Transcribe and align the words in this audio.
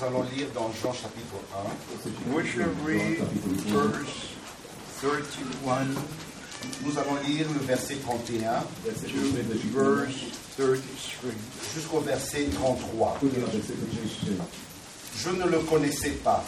nous 0.00 0.06
allons 0.06 0.22
lire 0.34 0.46
dans 0.54 0.70
Jean 0.82 0.92
chapitre 0.92 1.36
1. 2.04 2.34
We 2.34 2.46
shall 2.46 2.70
read 2.86 3.18
verse 3.66 4.28
31 5.00 5.88
Nous 6.84 6.98
allons 6.98 7.16
lire 7.26 7.46
le 7.52 7.60
verset 7.66 7.96
31 7.96 8.62
to 8.62 8.90
verse 8.90 9.02
33. 9.12 10.06
jusqu'au 11.74 12.00
verset 12.00 12.46
33. 12.54 13.18
Je 15.22 15.30
ne 15.30 15.44
le 15.50 15.58
connaissais 15.58 16.10
pas, 16.24 16.42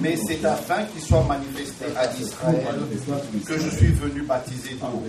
mais 0.00 0.16
c'est 0.16 0.44
afin 0.44 0.84
qu'il 0.84 1.02
soit 1.02 1.24
manifesté 1.24 1.86
à 1.96 2.12
Israël 2.14 2.78
que 3.44 3.58
je 3.58 3.68
suis 3.68 3.92
venu 3.92 4.22
baptiser 4.22 4.74
d'eau. 4.80 5.02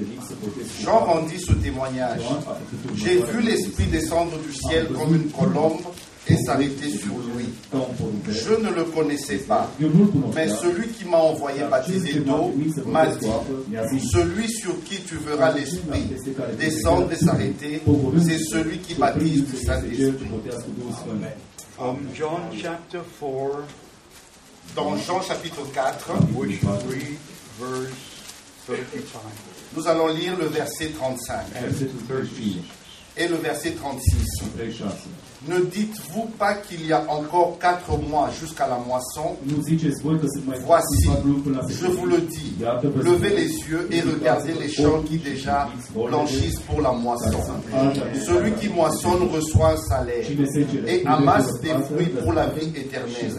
Jean 0.81 0.99
rendit 0.99 1.39
ce 1.39 1.53
témoignage. 1.53 2.21
J'ai 2.95 3.21
vu 3.21 3.41
l'Esprit 3.41 3.85
descendre 3.85 4.37
du 4.39 4.53
ciel 4.53 4.87
comme 4.93 5.15
une 5.15 5.29
colombe 5.29 5.83
et 6.27 6.37
s'arrêter 6.37 6.89
sur 6.89 7.13
lui. 7.35 7.49
Je 8.29 8.53
ne 8.53 8.73
le 8.73 8.83
connaissais 8.85 9.37
pas, 9.37 9.69
mais 10.35 10.47
celui 10.47 10.87
qui 10.89 11.05
m'a 11.05 11.17
envoyé 11.17 11.61
baptiser 11.69 12.19
d'eau 12.19 12.53
m'a 12.85 13.07
dit, 13.07 13.27
celui 14.11 14.49
sur 14.49 14.81
qui 14.83 15.01
tu 15.01 15.17
verras 15.17 15.53
l'Esprit 15.53 16.03
descendre 16.57 17.11
et 17.11 17.15
s'arrêter, 17.15 17.81
c'est 18.25 18.39
celui 18.39 18.79
qui 18.79 18.95
baptise 18.95 19.45
du 19.45 19.57
Saint-Esprit. 19.57 20.27
From 21.75 21.97
John 22.13 22.41
chapter 22.55 23.01
4, 23.19 23.63
Dans 24.75 24.95
Jean 24.95 25.21
chapitre 25.21 25.65
4, 25.73 26.33
we 26.35 26.57
shall 26.59 26.77
read 26.87 27.17
verse 27.59 27.91
35 28.65 29.21
nous 29.75 29.87
allons 29.87 30.07
lire 30.07 30.37
le 30.37 30.45
verset 30.45 30.89
35 30.89 31.35
and 31.55 31.73
36. 32.07 32.57
et 33.17 33.27
le 33.27 33.35
verset 33.37 33.71
36. 33.71 34.43
Ne 35.45 35.59
dites-vous 35.59 36.27
pas 36.39 36.53
qu'il 36.55 36.85
y 36.85 36.93
a 36.93 37.03
encore 37.09 37.57
quatre 37.59 37.97
mois 37.97 38.29
jusqu'à 38.39 38.65
la 38.67 38.77
moisson. 38.77 39.35
Voici, 40.65 41.09
je 41.67 41.87
vous 41.87 42.05
le 42.05 42.21
dis, 42.21 42.55
levez 43.03 43.29
les 43.29 43.49
yeux 43.49 43.89
et 43.91 44.01
regardez 44.01 44.53
les 44.53 44.69
champs 44.69 45.01
qui 45.01 45.17
déjà 45.17 45.67
blanchissent 45.93 46.59
pour 46.61 46.79
la 46.81 46.93
moisson. 46.93 47.39
Celui 48.25 48.53
qui 48.53 48.69
moissonne 48.69 49.27
reçoit 49.29 49.71
un 49.71 49.77
salaire 49.77 50.25
et 50.87 51.05
amasse 51.05 51.59
des 51.59 51.73
fruits 51.89 52.13
pour 52.21 52.31
la 52.31 52.47
vie 52.47 52.71
éternelle, 52.75 53.35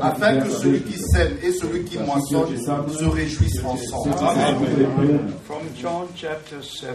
afin 0.00 0.40
que 0.40 0.48
celui 0.50 0.80
qui 0.82 0.98
sème 0.98 1.36
et 1.42 1.52
celui 1.52 1.84
qui 1.84 1.98
moissonne 1.98 2.56
se 2.90 3.04
réjouissent 3.04 3.62
ensemble. 3.64 4.14
From 5.44 5.62
John 5.78 6.06
chapter 6.16 6.62
7, 6.62 6.88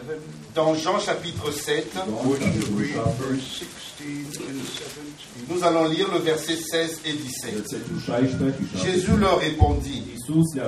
Dans 0.55 0.73
Jean 0.73 0.99
chapitre 0.99 1.51
7, 1.51 1.93
we 2.25 2.39
shall 2.39 2.65
read 2.75 2.95
verse 3.19 3.63
16 3.99 4.37
and 4.39 4.65
17. 4.65 5.49
nous 5.49 5.63
allons 5.63 5.87
lire 5.89 6.07
le 6.11 6.19
verset 6.19 6.55
16 6.55 7.01
et 7.05 7.13
17. 7.13 7.53
Versetul 7.53 7.99
16 8.05 8.29
și 8.29 8.35
17. 8.73 8.93
Jésus 8.93 9.17
leur 9.19 9.39
répondit, 9.39 10.03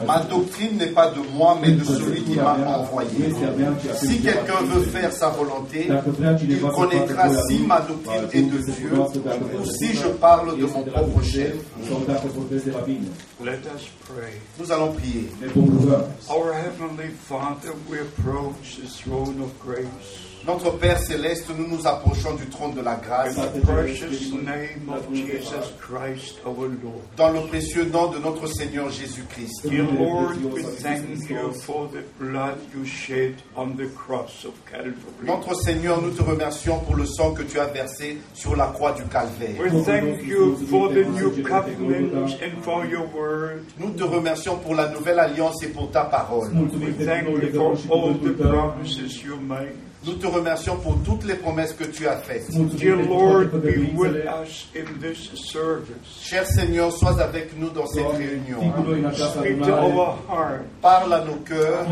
Ma 0.07 0.19
doctrine 0.29 0.77
n'est 0.77 0.93
pas 0.93 1.07
de 1.09 1.19
moi, 1.35 1.57
mais 1.61 1.71
de 1.71 1.83
celui 1.83 2.21
qui 2.23 2.35
m'a 2.35 2.57
envoyé. 2.79 3.33
Si 3.95 4.19
quelqu'un 4.21 4.61
veut 4.65 4.81
faire 4.81 5.11
sa 5.11 5.29
volonté, 5.29 5.87
il 6.41 6.59
connaîtra 6.59 7.29
si 7.47 7.59
ma 7.59 7.81
doctrine 7.81 8.27
est 8.33 8.41
de 8.41 8.57
Dieu 8.57 8.91
ou 9.59 9.65
si 9.65 9.93
je 9.93 10.07
parle 10.07 10.57
de 10.57 10.65
mon 10.65 10.83
propre 10.83 11.21
chef. 11.23 11.53
Sau 13.41 13.51
dacă 13.51 13.65
vorbesc 13.65 13.65
de 13.65 13.69
la 13.69 13.73
mine. 13.73 13.73
Let 13.73 13.73
us 13.75 13.81
pray. 14.07 14.33
Nous 14.57 14.71
allons 14.71 14.95
prier. 14.95 15.29
Ne 15.39 15.47
vom 15.47 15.79
ruga. 15.79 16.05
Our 16.27 16.53
Heavenly 16.53 17.11
Father, 17.27 17.73
we 17.89 17.99
approach 17.99 18.75
the 18.81 18.87
throne 19.03 19.41
of 19.41 19.49
grace. 19.65 20.30
Notre 20.47 20.71
Père 20.71 20.97
céleste, 20.97 21.51
nous 21.55 21.67
nous 21.67 21.85
approchons 21.85 22.33
du 22.33 22.47
trône 22.47 22.73
de 22.73 22.81
la 22.81 22.93
In 22.93 22.97
grâce 22.97 23.35
the 23.35 23.61
precious 23.61 24.33
name 24.33 24.89
of 24.89 25.05
Jesus 25.13 25.71
Christ 25.79 26.39
our 26.43 26.65
Lord. 26.65 27.03
dans 27.15 27.29
le 27.29 27.41
précieux 27.41 27.85
nom 27.85 28.09
de 28.09 28.17
notre 28.17 28.47
Seigneur 28.47 28.89
Jésus-Christ. 28.89 29.67
Notre 35.23 35.55
Seigneur, 35.61 36.01
nous 36.01 36.09
te 36.09 36.23
remercions 36.23 36.79
pour 36.79 36.95
le 36.95 37.05
sang 37.05 37.33
que 37.33 37.43
tu 37.43 37.59
as 37.59 37.67
versé 37.67 38.17
sur 38.33 38.55
la 38.55 38.67
croix 38.67 38.93
du 38.93 39.03
Calvaire. 39.03 39.61
We 39.61 39.83
thank 39.85 40.25
you 40.25 40.57
for 40.69 40.89
the 40.89 41.05
new 41.05 41.43
covenant 41.43 42.35
and 42.41 42.63
for 42.63 42.83
your 42.85 43.05
word. 43.13 43.63
Nous 43.77 43.91
te 43.91 44.03
remercions 44.03 44.57
pour 44.57 44.73
la 44.73 44.89
nouvelle 44.89 45.19
alliance 45.19 45.61
et 45.63 45.67
pour 45.67 45.91
ta 45.91 46.05
parole. 46.05 46.49
Pentru 46.49 46.79
thank 47.05 47.25
noul 47.25 47.33
you 47.33 47.45
legământ 47.45 47.77
for 47.77 47.77
și 47.77 47.87
all 47.91 48.17
cuvântul 48.17 48.35
Nous 50.03 50.13
te 50.13 50.25
remercions 50.25 50.77
pour 50.77 50.97
toutes 51.03 51.25
les 51.25 51.35
promesses 51.35 51.73
que 51.73 51.83
tu 51.83 52.07
as 52.07 52.17
faites. 52.17 52.49
Dear 52.75 52.95
Lord, 52.95 53.51
be 53.61 53.93
with 53.95 54.25
us 54.25 54.67
in 54.75 54.99
this 54.99 55.29
service. 55.51 55.93
Cher 56.19 56.43
Seigneur, 56.45 56.91
sois 56.91 57.21
avec 57.21 57.55
nous 57.55 57.69
dans 57.69 57.85
cette 57.85 58.07
réunion. 58.07 58.61
Speak 59.13 59.61
to 59.61 59.71
our 59.71 60.17
heart. 60.27 60.61
Parle 60.81 61.13
à 61.13 61.23
nos 61.23 61.35
cœurs. 61.45 61.85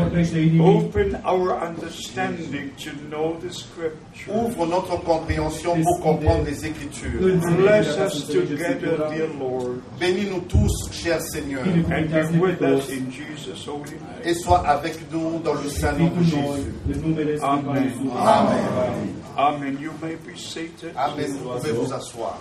Open 0.60 1.20
our 1.24 1.62
understanding 1.62 2.70
to 2.78 2.90
know 3.08 3.36
the 3.40 3.52
scripture. 3.52 4.00
ouvre 4.28 4.66
notre 4.66 4.96
compréhension 5.02 5.80
pour 5.80 6.00
comprendre 6.00 6.44
les 6.44 6.66
Écritures. 6.66 7.20
Bless 7.58 7.96
us 7.98 8.26
together, 8.26 9.08
dear 9.10 9.28
Lord, 9.38 9.76
Bénis-nous 10.00 10.40
tous, 10.48 10.90
cher 10.92 11.20
Seigneur, 11.20 11.62
and 11.62 12.08
be 12.10 12.40
with 12.40 12.60
us 12.62 12.90
in 12.90 13.10
Jesus' 13.10 13.66
holy 13.66 13.90
name. 13.92 14.20
et 14.24 14.34
sois 14.34 14.66
avec 14.66 14.98
nous 15.12 15.38
dans 15.44 15.54
le 15.54 15.68
saint 15.68 15.92
nom 15.92 16.10
de 16.16 16.24
Jésus. 16.24 17.40
Amen. 17.42 17.99
Iisus. 18.00 18.16
Amen. 18.16 19.22
Amen. 19.36 19.78
You 19.78 19.92
may 20.00 20.14
be 20.16 20.36
seated. 20.36 20.96
Amen. 20.96 21.32
Vous 21.32 21.50
pouvez 21.50 21.72
vous 21.72 21.92
asseoir. 21.92 22.38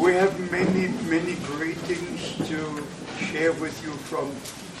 We 0.00 0.14
have 0.14 0.38
many, 0.50 0.88
many 1.08 1.34
greetings 1.46 2.36
to 2.48 2.84
share 3.26 3.52
with 3.52 3.74
you 3.82 3.90
from 3.92 4.30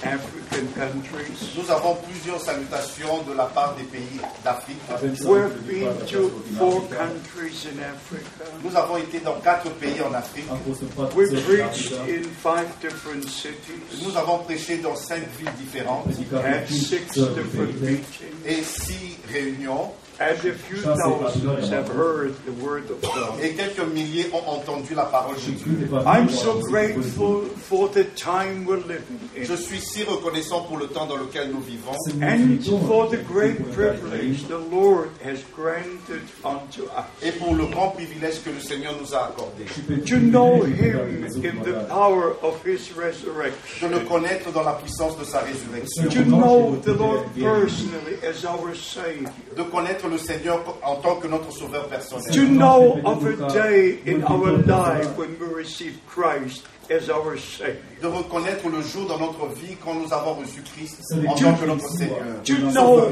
African 0.02 0.66
countries. 0.74 1.54
Nous 1.56 1.70
avons 1.70 1.94
plusieurs 2.06 2.40
salutations 2.40 3.22
de 3.28 3.34
la 3.34 3.46
part 3.46 3.74
des 3.76 3.84
pays 3.84 4.20
d'Afrique. 4.44 4.78
We've 5.24 5.66
been 5.66 5.94
to 6.06 6.30
four 6.58 6.82
countries 6.88 7.66
in 7.70 7.78
Africa. 7.82 8.44
Nous 8.62 8.74
avons 8.76 8.96
été 8.96 9.20
dans 9.20 9.38
quatre 9.40 9.70
pays 9.82 10.00
en 10.02 10.12
Afrique. 10.14 10.50
Am 10.50 10.58
fost 10.68 10.80
în 10.80 10.88
patru 10.94 11.18
We 11.18 11.26
țări 11.26 11.40
în 11.40 11.44
preached 11.46 11.92
in 12.16 12.24
five 12.48 12.68
different 12.80 13.24
cities, 13.42 14.02
Nous 14.04 14.16
avons 14.16 14.38
prêché 14.48 14.74
dans 14.86 14.96
cinq 15.10 15.24
villes 15.38 15.58
différentes 15.64 16.16
had 16.32 16.66
six 16.68 17.14
different 17.38 17.80
meetings, 17.80 18.42
et 18.44 18.62
six 18.64 19.18
réunions. 19.32 19.92
And 20.20 20.38
a 20.44 20.52
few 20.54 20.76
thousands 20.76 21.70
have 21.70 21.88
heard 21.88 22.34
the 22.44 22.52
word 22.64 22.88
of 22.90 23.00
God. 23.02 23.40
Et 23.42 23.54
quelques 23.54 23.86
milliers 23.92 24.30
ont 24.32 24.46
entendu 24.46 24.94
la 24.94 25.04
parole 25.06 25.34
de 25.36 25.50
Dieu. 25.52 25.76
Câteva 25.88 26.02
I'm 26.06 26.26
mii 26.26 26.34
so 26.34 26.50
au 26.50 26.54
auzit 26.60 26.70
grateful 26.70 27.40
for 27.68 27.88
the 27.88 28.04
time 28.14 28.64
we're 28.64 28.82
living 28.86 29.18
Je 29.36 29.52
in. 29.52 29.56
suis 29.56 29.80
si 29.80 30.02
reconnaissant 30.04 30.62
pour 30.68 30.78
le 30.78 30.86
temps 30.86 31.06
dans 31.06 31.16
lequel 31.16 31.50
nous 31.50 31.60
vivons 31.64 31.96
Sunt 32.08 32.22
And 32.22 32.38
mulțumitor 32.48 32.86
for 32.86 33.08
the 33.10 33.16
pentru 33.16 33.32
great 33.34 33.56
timpul 33.56 33.70
în 33.70 33.76
care 33.76 33.98
privilege 33.98 34.38
trăim 34.46 34.54
the 34.54 34.76
Lord 34.76 35.08
has 35.24 35.38
granted 35.56 36.22
unto 36.44 36.82
us 37.00 37.06
et 37.26 37.32
pour 37.38 37.56
le 37.56 37.64
grand 37.74 37.90
privilège 37.98 38.38
que 38.44 38.50
le 38.50 38.60
Seigneur 38.60 38.94
nous 39.00 39.12
a 39.14 39.20
accordé. 39.30 39.64
to 40.10 40.16
know 40.18 40.62
Him 40.64 41.24
in 41.48 41.56
the 41.62 41.76
power 41.88 42.36
of 42.42 42.54
His 42.64 42.82
De 42.94 43.00
resurrection, 43.00 43.88
le 43.90 44.00
connaître 44.00 44.52
dans 44.52 44.62
la 44.62 44.74
puissance 44.82 45.16
de 45.18 45.24
sa 45.24 45.40
résurrection. 45.40 46.08
to 46.10 46.24
know 46.24 46.76
the 46.84 46.94
Lord 46.96 47.24
personally 47.34 48.16
as 48.22 48.44
our 48.44 48.74
Savior, 48.74 49.30
De 49.56 49.62
connaître 49.62 50.03
le 50.08 50.18
Seigneur 50.18 50.60
en 50.82 50.96
tant 50.96 51.16
que 51.16 51.26
notre 51.28 51.50
sauveur 51.52 51.84
to 51.84 51.88
personnel. 51.90 52.48
know 52.50 53.00
of 53.04 53.24
a 53.24 53.48
day 53.52 53.98
in 54.06 54.22
our 54.24 54.52
life 54.66 55.16
when 55.16 55.36
we 55.40 55.46
receive 55.54 55.98
Christ 56.08 56.64
as 56.90 57.08
our 57.08 57.38
Savior, 57.38 57.76
De 58.02 58.06
reconnaître 58.08 58.68
le 58.68 58.82
jour 58.82 59.06
dans 59.08 59.18
notre 59.18 59.46
vie 59.54 59.74
quand 59.82 59.94
nous 59.94 60.12
avons 60.12 60.34
reçu 60.34 60.60
Christ 60.62 61.00
en 61.26 61.34
tant 61.34 61.54
que 61.54 61.64
notre 61.64 61.88
Seigneur. 61.88 62.42
to 62.44 62.54
know 62.72 63.08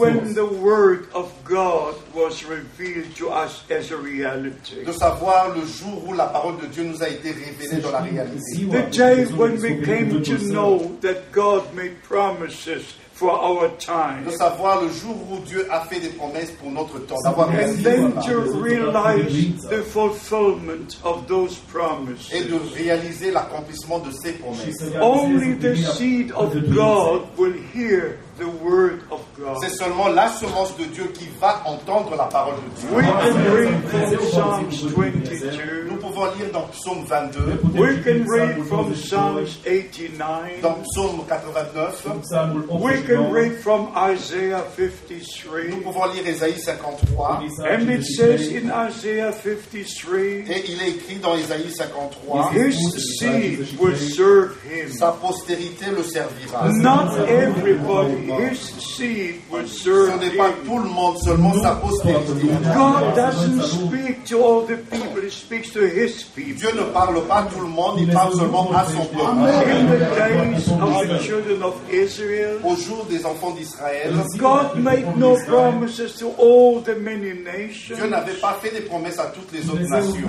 when 0.00 0.34
the 0.34 0.44
Word 0.44 1.06
of 1.14 1.30
God 1.44 1.94
was 2.14 2.42
revealed 2.44 3.14
to 3.16 3.28
us 3.30 3.62
as 3.70 3.92
a 3.92 3.96
reality? 3.96 4.82
De 4.84 4.90
savoir 4.92 5.50
le 5.54 5.64
jour 5.64 6.02
où 6.08 6.14
la 6.14 6.26
parole 6.26 6.56
de 6.60 6.66
Dieu 6.66 6.82
nous 6.82 7.00
a 7.00 7.08
été 7.08 7.30
révélée 7.30 7.80
dans 7.80 7.92
la 7.92 8.00
réalité. 8.00 8.66
The 8.68 8.90
day 8.90 9.24
when 9.36 9.60
we 9.60 9.84
came 9.84 10.20
to 10.22 10.38
know 10.52 10.96
that 11.02 11.30
God 11.32 11.62
made 11.76 12.02
promises 12.02 12.96
for 13.22 13.30
our 13.40 13.68
time. 13.78 14.24
De 14.24 14.30
savoir 14.32 14.82
le 14.82 14.88
jour 14.88 15.14
où 15.30 15.38
Dieu 15.46 15.64
a 15.70 15.80
fait 15.82 16.00
des 16.00 16.08
promesses 16.08 16.50
pour 16.60 16.70
notre 16.72 16.98
temps. 17.06 17.16
D'avoir 17.24 17.48
And 17.50 17.52
merci 17.52 17.82
then 17.82 18.12
voilà. 18.12 18.22
to 18.26 18.60
realize 18.60 19.62
the 19.70 19.82
fulfillment 19.84 20.96
of 21.04 21.26
those 21.28 21.56
et 21.56 21.72
promises. 21.72 22.48
de 22.48 22.58
réaliser 22.76 23.30
l'accomplissement 23.30 24.00
de 24.00 24.10
ces 24.10 24.32
promesses. 24.32 24.82
Only 25.00 25.54
the 25.56 25.76
seed 25.76 26.32
of 26.32 26.52
God 26.74 27.22
will 27.38 27.54
hear 27.74 28.18
the 28.38 28.48
word 28.62 29.00
of 29.10 29.20
God. 29.38 29.58
C'est 29.62 29.70
seulement 29.76 30.08
la 30.08 30.28
semence 30.28 30.76
de 30.76 30.84
Dieu 30.84 31.04
qui 31.14 31.28
va 31.40 31.62
entendre 31.66 32.16
la 32.16 32.24
parole 32.24 32.54
de 32.56 32.80
Dieu. 32.80 32.88
We 32.96 33.04
can 33.04 33.52
read 33.52 33.84
from 33.88 34.28
Psalms 34.30 34.92
22. 34.94 35.88
Nous 35.90 35.96
pouvons 35.96 36.24
lire 36.38 36.50
dans 36.52 36.66
Psaume 36.72 37.04
22, 37.04 37.60
We 37.74 38.02
can 38.02 38.24
read 38.28 38.64
from 38.66 38.94
Psalms 38.94 39.58
89. 39.66 40.60
dans 40.62 40.78
Psaume 40.82 41.20
89, 41.28 42.06
Psalmul 42.22 42.64
We 42.70 43.02
can 43.02 43.26
89, 43.26 43.32
read 43.32 43.52
from 43.60 43.88
Isaiah 43.96 44.64
nous 44.78 44.86
53. 44.88 45.82
pouvons 45.84 46.06
lire 46.14 46.26
Ésaïe 46.26 46.58
53, 46.58 47.40
And 47.68 47.90
it 47.90 48.04
says 48.04 48.48
in 48.52 48.70
Isaiah 48.70 49.32
53, 49.32 50.20
et 50.48 50.64
il 50.68 50.80
est 50.82 50.88
écrit 50.90 51.16
dans 51.16 51.34
Ésaïe 51.36 51.70
53, 51.70 52.52
His 52.54 53.18
seed 53.18 53.78
will 53.78 53.96
serve 53.96 54.56
him. 54.64 54.90
sa 54.98 55.12
postérité 55.12 55.86
le 55.94 56.02
servira. 56.02 56.68
Not 56.72 57.18
everybody, 57.28 58.21
Ce 58.72 59.66
serve 59.66 60.20
n'est 60.20 60.36
pas 60.36 60.50
tout 60.64 60.78
le 60.78 60.88
monde, 60.88 61.18
seulement 61.18 61.54
sa 61.60 61.72
postérité. 61.72 62.46
God 62.74 63.14
doesn't 63.14 63.62
speak 63.62 64.24
to 64.24 64.42
all 64.42 64.62
the 64.66 64.76
people, 64.90 65.22
he 65.22 65.30
speaks 65.30 65.70
to 65.72 65.80
his 65.80 66.22
people. 66.34 66.54
Dieu 66.56 66.70
ne 66.74 66.84
parle 66.92 67.20
pas 67.26 67.38
à 67.40 67.42
tout 67.44 67.60
le 67.60 67.68
monde, 67.68 67.96
il 67.98 68.08
parle 68.12 68.34
seulement 68.34 68.70
à 68.72 68.84
son 68.86 69.04
peuple. 69.06 69.22
In 69.22 69.86
the 69.86 69.98
days 70.16 70.68
of 70.70 71.08
the 71.08 71.22
children 71.22 71.62
of 71.62 71.74
Israel, 71.90 72.58
Au 72.64 72.76
jour 72.76 73.06
des 73.08 73.24
enfants 73.26 73.52
d'Israël, 73.52 74.12
God 74.38 74.76
made 74.78 75.16
no 75.16 75.36
promises 75.46 76.14
to 76.18 76.28
all 76.38 76.80
the 76.82 76.96
many 77.00 77.32
Dieu 77.32 77.44
nations, 77.44 78.08
n'avait 78.10 78.34
pas 78.40 78.58
fait 78.60 78.70
des 78.72 78.82
promesses 78.82 79.18
à 79.18 79.26
toutes 79.26 79.52
les 79.52 79.68
autres 79.68 79.88
nations. 79.88 80.28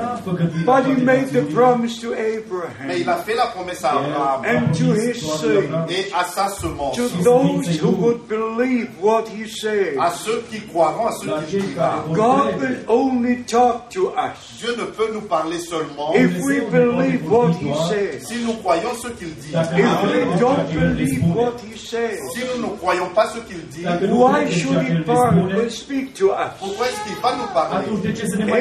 but 0.65 0.85
he 0.85 0.95
made 1.03 1.29
the 1.31 1.41
promise 1.53 1.99
to 1.99 2.11
Mais 2.11 2.99
il 2.99 3.09
Abraham 3.09 3.09
a 3.09 3.15
fait 3.23 3.35
la 3.35 3.47
promesse 3.47 3.83
à 3.83 3.91
Abraham 3.91 4.41
and 4.45 4.73
to 4.73 4.93
his 4.93 5.19
seed, 5.21 5.69
et 5.89 6.11
à 6.13 6.25
sa 6.25 6.49
semence, 6.49 6.95
to 6.95 7.07
those 7.23 7.81
who 7.83 7.91
would 7.91 8.27
believe 8.27 8.89
what 8.99 9.27
he 9.27 9.47
said. 9.47 9.97
à 9.99 10.09
ceux 10.11 10.43
qui 10.49 10.61
croiront, 10.61 11.07
à 11.07 11.11
ceux 11.11 11.41
qui 11.47 11.57
dira. 11.57 12.05
God 12.13 12.59
will 12.59 12.77
only 12.87 13.43
talk 13.43 13.89
to 13.89 14.09
us 14.15 14.59
Dieu 14.59 14.75
ne 14.77 14.85
peut 14.85 15.09
nous 15.13 15.21
parler 15.21 15.59
seulement 15.59 16.13
if 16.15 16.31
we 16.43 16.61
believe 16.71 17.29
what 17.29 17.51
he 17.59 17.73
says. 17.89 18.25
si 18.27 18.43
nous 18.45 18.53
croyons 18.53 18.93
ce 18.95 19.09
qu'il 19.09 19.33
dit. 19.35 19.53
If 19.53 20.03
we 20.03 20.39
don't 20.39 20.71
believe 20.71 21.23
what 21.35 21.59
he 21.61 21.77
says, 21.77 22.19
Si 22.33 22.41
nous 22.55 22.69
ne 22.69 22.77
croyons 22.77 23.09
pas 23.13 23.27
ce 23.27 23.39
qu'il 23.39 23.61
dit, 23.67 23.85
why 24.09 24.49
should 24.49 24.81
he 24.87 25.03
parle 25.03 25.51
and 25.51 25.69
speak 25.69 26.13
to 26.15 26.31
us? 26.31 26.51
pourquoi 26.59 26.87
est-ce 26.87 27.03
qu'il 27.03 27.21
va 27.21 27.35
nous 27.35 27.53
parler? 27.53 27.87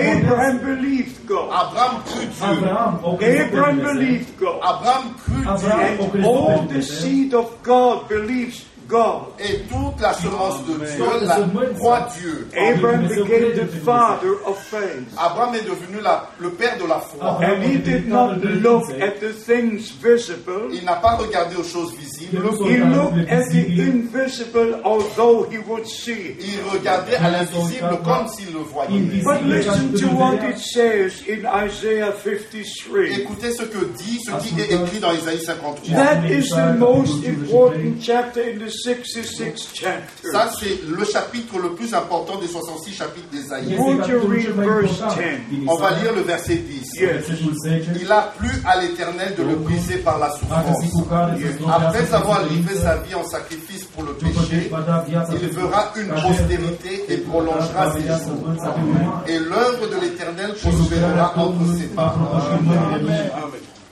Abraham 0.03 0.59
believed 0.59 1.27
God. 1.27 1.49
Abraham 1.53 2.03
crut 2.05 2.29
Dieu. 2.31 3.37
Abraham 3.45 3.81
believed 3.81 4.39
God. 4.39 4.59
Abraham 4.63 5.15
crut 5.15 5.45
Dieu. 5.61 6.09
pe 6.13 6.23
All 6.25 6.67
the 6.67 6.83
seed 6.83 7.35
of 7.35 7.63
God 7.63 8.09
believes 8.09 8.65
God. 8.89 9.33
Et 9.39 9.61
toute 9.69 10.01
la 10.01 10.13
semence 10.13 10.65
de 10.67 10.75
Dieu 10.75 11.05
la 11.23 11.39
croit 11.79 12.09
Dieu. 12.21 12.49
Abraham 12.57 13.07
became 13.09 13.55
the 13.55 13.67
father 13.85 14.33
of 14.47 14.59
faith. 14.59 15.09
Abraham 15.19 15.55
est 15.55 15.65
devenu 15.65 16.01
la- 16.03 16.29
le 16.39 16.51
père 16.51 16.77
de 16.79 16.87
la 16.87 17.01
foi. 17.01 17.39
And 17.43 17.63
he 17.63 17.79
did 17.79 18.09
not 18.09 18.37
look 18.43 18.85
at 19.01 19.21
the 19.21 19.33
things 19.33 19.91
visible. 20.03 20.71
Il 20.73 20.85
n'a 20.85 20.97
pas 20.97 21.17
regardé 21.17 21.57
aux 21.57 21.65
choses 21.65 21.93
visibles. 21.95 22.43
He 22.69 22.77
looked 22.79 23.29
at 23.31 23.49
the 23.51 23.81
invisible, 23.81 24.81
although 24.85 25.47
he 25.51 25.59
would 25.67 25.87
see 25.87 26.13
it. 26.13 26.37
Il 26.41 26.61
regardait 26.73 27.17
à 27.17 27.31
l'invisible 27.31 27.99
comme 28.05 28.29
s'il 28.29 28.53
le 28.53 28.61
voyait. 28.61 29.23
But 29.23 29.43
listen 29.45 29.93
to 29.95 30.17
what 30.17 30.37
it 30.49 30.59
says 30.59 31.23
in 31.29 31.45
Isaiah 31.67 32.13
53. 32.13 33.21
Écoutez 33.21 33.53
ce 33.53 33.63
que 33.65 33.85
dit, 33.97 34.21
ce 34.25 34.31
qui 34.43 34.61
est 34.61 34.73
écrit 34.73 34.99
dans 35.01 35.13
Isaïe 35.13 35.41
53. 35.45 35.95
That 35.95 36.27
is 36.31 36.49
the 36.51 36.79
most 36.79 37.25
important 37.27 38.01
chapter 38.01 38.41
in 38.43 38.59
the 38.65 38.71
66th 38.73 39.69
chapter. 39.75 40.31
Ça, 40.33 40.51
c'est 40.59 40.81
le 40.89 41.05
chapitre 41.05 41.59
le 41.59 41.75
plus 41.75 41.95
important 41.95 42.39
des 42.39 42.49
66 42.49 42.95
chapitres 42.95 43.29
10? 43.31 43.53
On 45.69 45.77
va 45.77 45.91
lire 46.01 46.13
le 46.15 46.23
verset 46.23 46.57
10. 46.57 46.95
Yes. 46.95 47.27
Versetul 47.29 47.55
10. 47.65 48.01
Il 48.03 48.11
a 48.11 48.33
plu 48.37 48.51
à 48.67 48.81
l'Éternel 48.81 49.35
de 49.37 49.43
le 49.43 49.57
briser 49.57 49.99
par 49.99 50.19
la 50.19 50.31
souffrance. 50.31 50.79
Après 51.71 52.15
avoir 52.15 52.45
livré 52.47 52.75
sa 52.75 52.97
vie 52.97 53.15
en 53.15 53.25
sacrifice 53.25 53.85
pour 53.85 54.05
le 54.05 54.15
péché, 54.15 54.71
il 55.41 55.49
verra 55.49 55.93
une 55.97 56.09
postérité 56.09 57.05
et 57.09 57.19
prolongera 57.19 57.93
ses 57.93 58.03
jours. 58.03 58.49
Et 59.29 59.39
l'œuvre 59.39 59.89
de 59.89 60.01
l'Éternel 60.01 60.55
prospérera 60.55 61.35
entre 61.37 61.67
ses 61.77 61.89
mâinile 61.95 63.07
lui. 63.07 63.15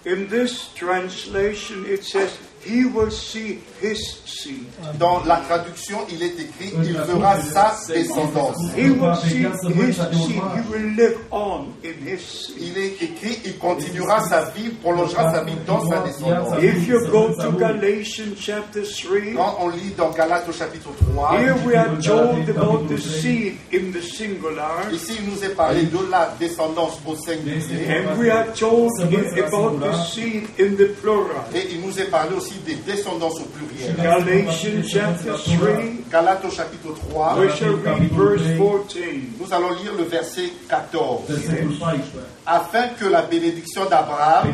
In 0.07 0.29
this 0.29 0.71
translation, 0.75 1.85
it 1.85 2.03
says, 2.03 2.31
He 2.63 2.85
will 2.85 3.11
see 3.11 3.59
his 3.81 3.99
seed. 4.27 4.67
Dans 4.99 5.25
la 5.25 5.37
traduction, 5.39 5.99
il 6.11 6.23
est 6.23 6.39
écrit 6.39 6.73
Il 6.85 6.93
verra 6.93 7.41
sa 7.41 7.75
descendance. 7.93 8.57
He 8.77 8.91
will 8.91 9.15
see 9.17 9.45
his 9.45 9.97
seed. 9.97 10.13
He 10.13 10.71
will 10.71 10.95
live 10.95 11.19
on 11.31 11.73
in 11.83 11.95
his 12.07 12.21
seed. 12.21 12.57
Il 12.61 12.77
est 12.77 13.03
écrit 13.03 13.39
Il 13.47 13.57
continuera 13.59 14.21
sa 14.29 14.45
vie, 14.51 14.69
prolongera 14.83 15.33
sa 15.33 15.43
vie 15.45 15.55
dans 15.67 15.89
sa 15.89 16.01
descendance. 16.01 16.59
If 16.63 16.87
you 16.87 17.01
go 17.11 17.29
to 17.35 17.53
Galatians 17.53 18.37
chapter 18.39 18.83
3, 18.85 19.35
Quand 19.37 19.57
on 19.61 19.69
lit 19.71 19.95
dans 19.97 20.11
Galates 20.11 20.47
au 20.49 20.53
chapitre 20.53 20.91
3, 21.15 21.39
here 21.41 21.55
we 21.67 21.75
are 21.75 21.97
told 22.03 22.47
about 22.51 22.89
the 22.89 22.99
seed 22.99 23.57
in 23.73 23.91
the 23.93 24.03
singular, 24.03 24.87
ici 24.93 25.15
il 25.19 25.31
nous 25.33 25.43
est 25.43 25.55
parlé 25.55 25.85
de 25.85 25.99
la 26.11 26.35
descendance 26.39 26.99
au 27.07 27.17
singulier. 27.17 27.61
and 27.89 28.19
we 28.19 28.29
are 28.31 28.47
told 28.55 28.91
in- 29.01 29.45
about 29.47 29.81
the 29.81 29.95
seed 30.13 30.45
in 30.59 30.77
the 30.77 30.89
plural. 31.01 31.41
Et 31.55 31.69
il 31.73 31.81
nous 31.81 31.99
est 31.99 32.11
parlé 32.11 32.37
aussi 32.37 32.50
des 32.67 32.75
descendances 32.77 33.41
au 33.41 33.45
pluriel. 33.45 33.95
Galatians 33.97 34.83
chapter 34.87 35.31
3, 35.31 35.69
Galates 36.11 36.45
au 36.45 36.51
chapitre 36.51 36.93
3, 37.11 37.39
we 37.39 37.51
shall 37.57 37.77
read 37.77 38.11
verse 38.13 38.43
14. 38.59 38.99
nous 39.39 39.53
allons 39.55 39.71
lire 39.83 39.93
le 39.97 40.05
verset 40.05 40.51
14. 40.69 41.23
Versetul 41.29 41.79
14. 41.79 42.01
Afin 42.47 42.89
que 42.99 43.05
la 43.07 43.23
bénédiction 43.23 43.85
d'Abraham 43.85 44.49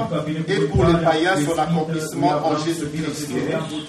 et 0.48 0.60
pour 0.66 0.84
les 0.84 1.02
païens 1.02 1.34
son 1.44 1.58
accomplissement 1.58 2.32
en 2.44 2.58
Jésus-Christ, 2.58 3.28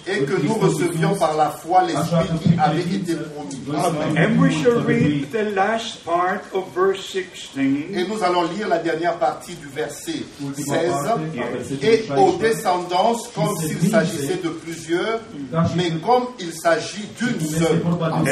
et 0.07 0.19
que 0.23 0.41
nous 0.41 0.53
recevions 0.53 1.15
par 1.15 1.35
la 1.35 1.49
foi 1.49 1.83
l'Esprit 1.83 2.37
qui 2.41 2.59
avait 2.59 2.81
été 2.81 3.15
promis. 3.15 3.57
And 4.17 4.39
we 4.39 4.51
shall 4.51 4.81
read 4.85 5.29
the 5.31 5.53
last 5.53 6.05
part 6.05 6.41
of 6.53 6.65
verse 6.73 7.03
16. 7.11 7.57
Et 7.57 8.05
nous 8.07 8.23
allons 8.23 8.43
lire 8.55 8.67
la 8.69 8.77
dernière 8.79 9.17
partie 9.17 9.55
du 9.55 9.67
verset 9.67 10.23
Ultima 10.41 10.79
16. 10.79 10.91
parte, 10.91 11.19
versetul 11.33 11.85
Et 11.85 12.05
aux 12.17 12.31
16. 12.31 12.39
descendances 12.39 13.27
comme 13.35 13.57
s'il 13.57 13.77
s'agissait 14.05 14.39
de 14.43 14.49
plusieurs, 14.49 15.19
mais 15.75 15.91
comme 16.05 16.27
il 16.39 16.53
s'agit 16.53 17.07
d'une 17.19 17.39
seule. 17.39 17.81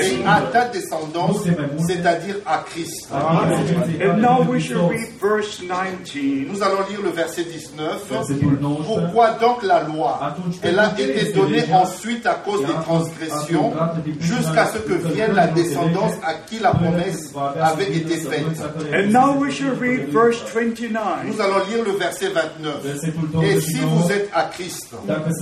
Et 0.01 0.25
à 0.25 0.41
ta 0.51 0.65
descendance, 0.65 1.43
c'est-à-dire 1.88 2.36
à 2.45 2.63
Christ. 2.69 3.07
And 3.12 4.22
now 4.22 4.43
we 4.43 4.62
shall 4.62 4.89
read 4.89 5.10
verse 5.22 5.60
19. 5.60 6.48
Nous 6.51 6.63
allons 6.63 6.88
lire 6.89 7.01
le 7.03 7.10
verset 7.10 7.43
19. 7.43 8.07
Versetul 8.10 8.57
19. 8.57 8.86
Pourquoi 8.86 9.31
donc 9.31 9.63
la 9.63 9.84
loi? 9.84 10.36
Elle 10.62 10.79
a 10.79 10.93
été 10.98 11.34
donnée 11.34 11.63
ensuite 11.72 12.25
à 12.25 12.36
cause 12.36 12.62
des 12.62 12.74
transgressions, 12.84 13.74
jusqu'à 14.19 14.67
ce 14.67 14.79
que 14.79 14.93
vienne 15.13 15.34
la 15.34 15.48
descendance 15.48 16.13
à 16.24 16.34
qui 16.34 16.60
la 16.60 16.72
promesse 16.72 17.34
avait 17.62 17.95
été 17.95 18.17
faite. 18.17 18.45
And 18.93 19.12
now 19.12 19.38
we 19.38 19.51
shall 19.51 19.75
read 19.79 20.10
verse 20.10 20.41
29. 20.53 21.25
Nous 21.27 21.41
allons 21.41 21.65
lire 21.69 21.84
le 21.86 21.91
verset 21.98 22.29
29. 22.29 22.84
Versetul 22.84 23.43
Et 23.43 23.60
si 23.62 23.79
29. 23.79 23.89
vous 23.89 24.12
êtes 24.12 24.29
à 24.34 24.43
Christ, 24.43 24.89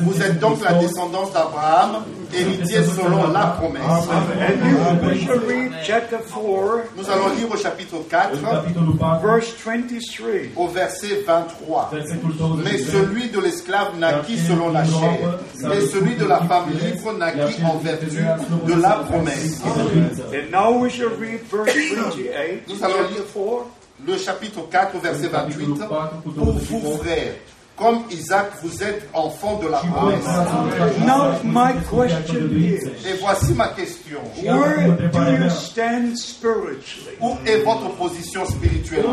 vous 0.01 0.12
êtes 0.21 0.39
donc 0.39 0.63
la 0.63 0.73
descendance 0.73 1.31
d'Abraham, 1.31 2.03
héritier 2.33 2.79
selon 2.83 3.31
la 3.31 3.47
promesse. 3.47 3.83
And 3.83 4.69
you, 4.69 5.07
we 5.09 5.19
shall 5.19 5.39
read 5.39 5.71
chapter 5.83 6.17
4, 6.17 6.83
Nous 6.97 7.09
allons 7.09 7.35
lire 7.35 7.51
au 7.51 7.57
chapitre 7.57 7.97
4, 8.09 8.41
Capitolul 8.41 8.97
4, 8.97 9.21
verse 9.25 9.53
23. 9.65 10.27
au 10.55 10.67
verset 10.67 11.23
23. 11.25 11.89
versetul 11.93 12.33
Mais 12.63 12.77
23. 12.77 12.91
celui 12.91 13.29
de 13.29 13.39
l'esclave 13.39 13.97
naquit 13.99 14.37
selon 14.39 14.71
la 14.71 14.83
chair, 14.85 15.39
mais 15.61 15.81
celui 15.81 16.15
de 16.15 16.25
la 16.25 16.41
femme 16.41 16.65
libre 16.71 17.13
naquit 17.17 17.63
en 17.63 17.77
vertu 17.77 18.17
de 18.67 18.73
la 18.81 18.91
promesse. 19.09 19.61
And 20.33 20.51
now 20.51 20.77
we 20.77 20.89
shall 20.89 21.09
read 21.19 21.41
verse 21.51 21.73
28. 21.73 22.67
Nous 22.67 22.83
allons 22.83 23.07
lire 23.09 23.23
4. 23.33 23.65
le 24.05 24.17
chapitre 24.17 24.61
4, 24.69 24.97
verset 24.99 25.27
28. 25.27 25.65
Pour 26.23 26.51
vous, 26.53 26.97
frères, 26.97 27.33
comme 27.83 28.03
Isaac, 28.11 28.51
vous 28.63 28.81
êtes 28.81 29.09
enfants 29.13 29.59
de 29.61 29.67
la 29.67 29.79
promesse. 29.79 30.23
Now 31.05 31.33
my 31.43 31.73
question 31.89 32.49
is, 32.55 32.85
Et 33.05 33.17
voici 33.19 33.53
ma 33.53 33.67
question. 33.69 34.21
where 34.41 34.87
do 35.11 35.43
you 35.43 35.49
stand 35.49 36.17
spiritually? 36.17 37.17
Où 37.19 37.35
est 37.45 37.57
votre 37.65 37.89
position 37.97 38.45
spirituelle? 38.45 39.05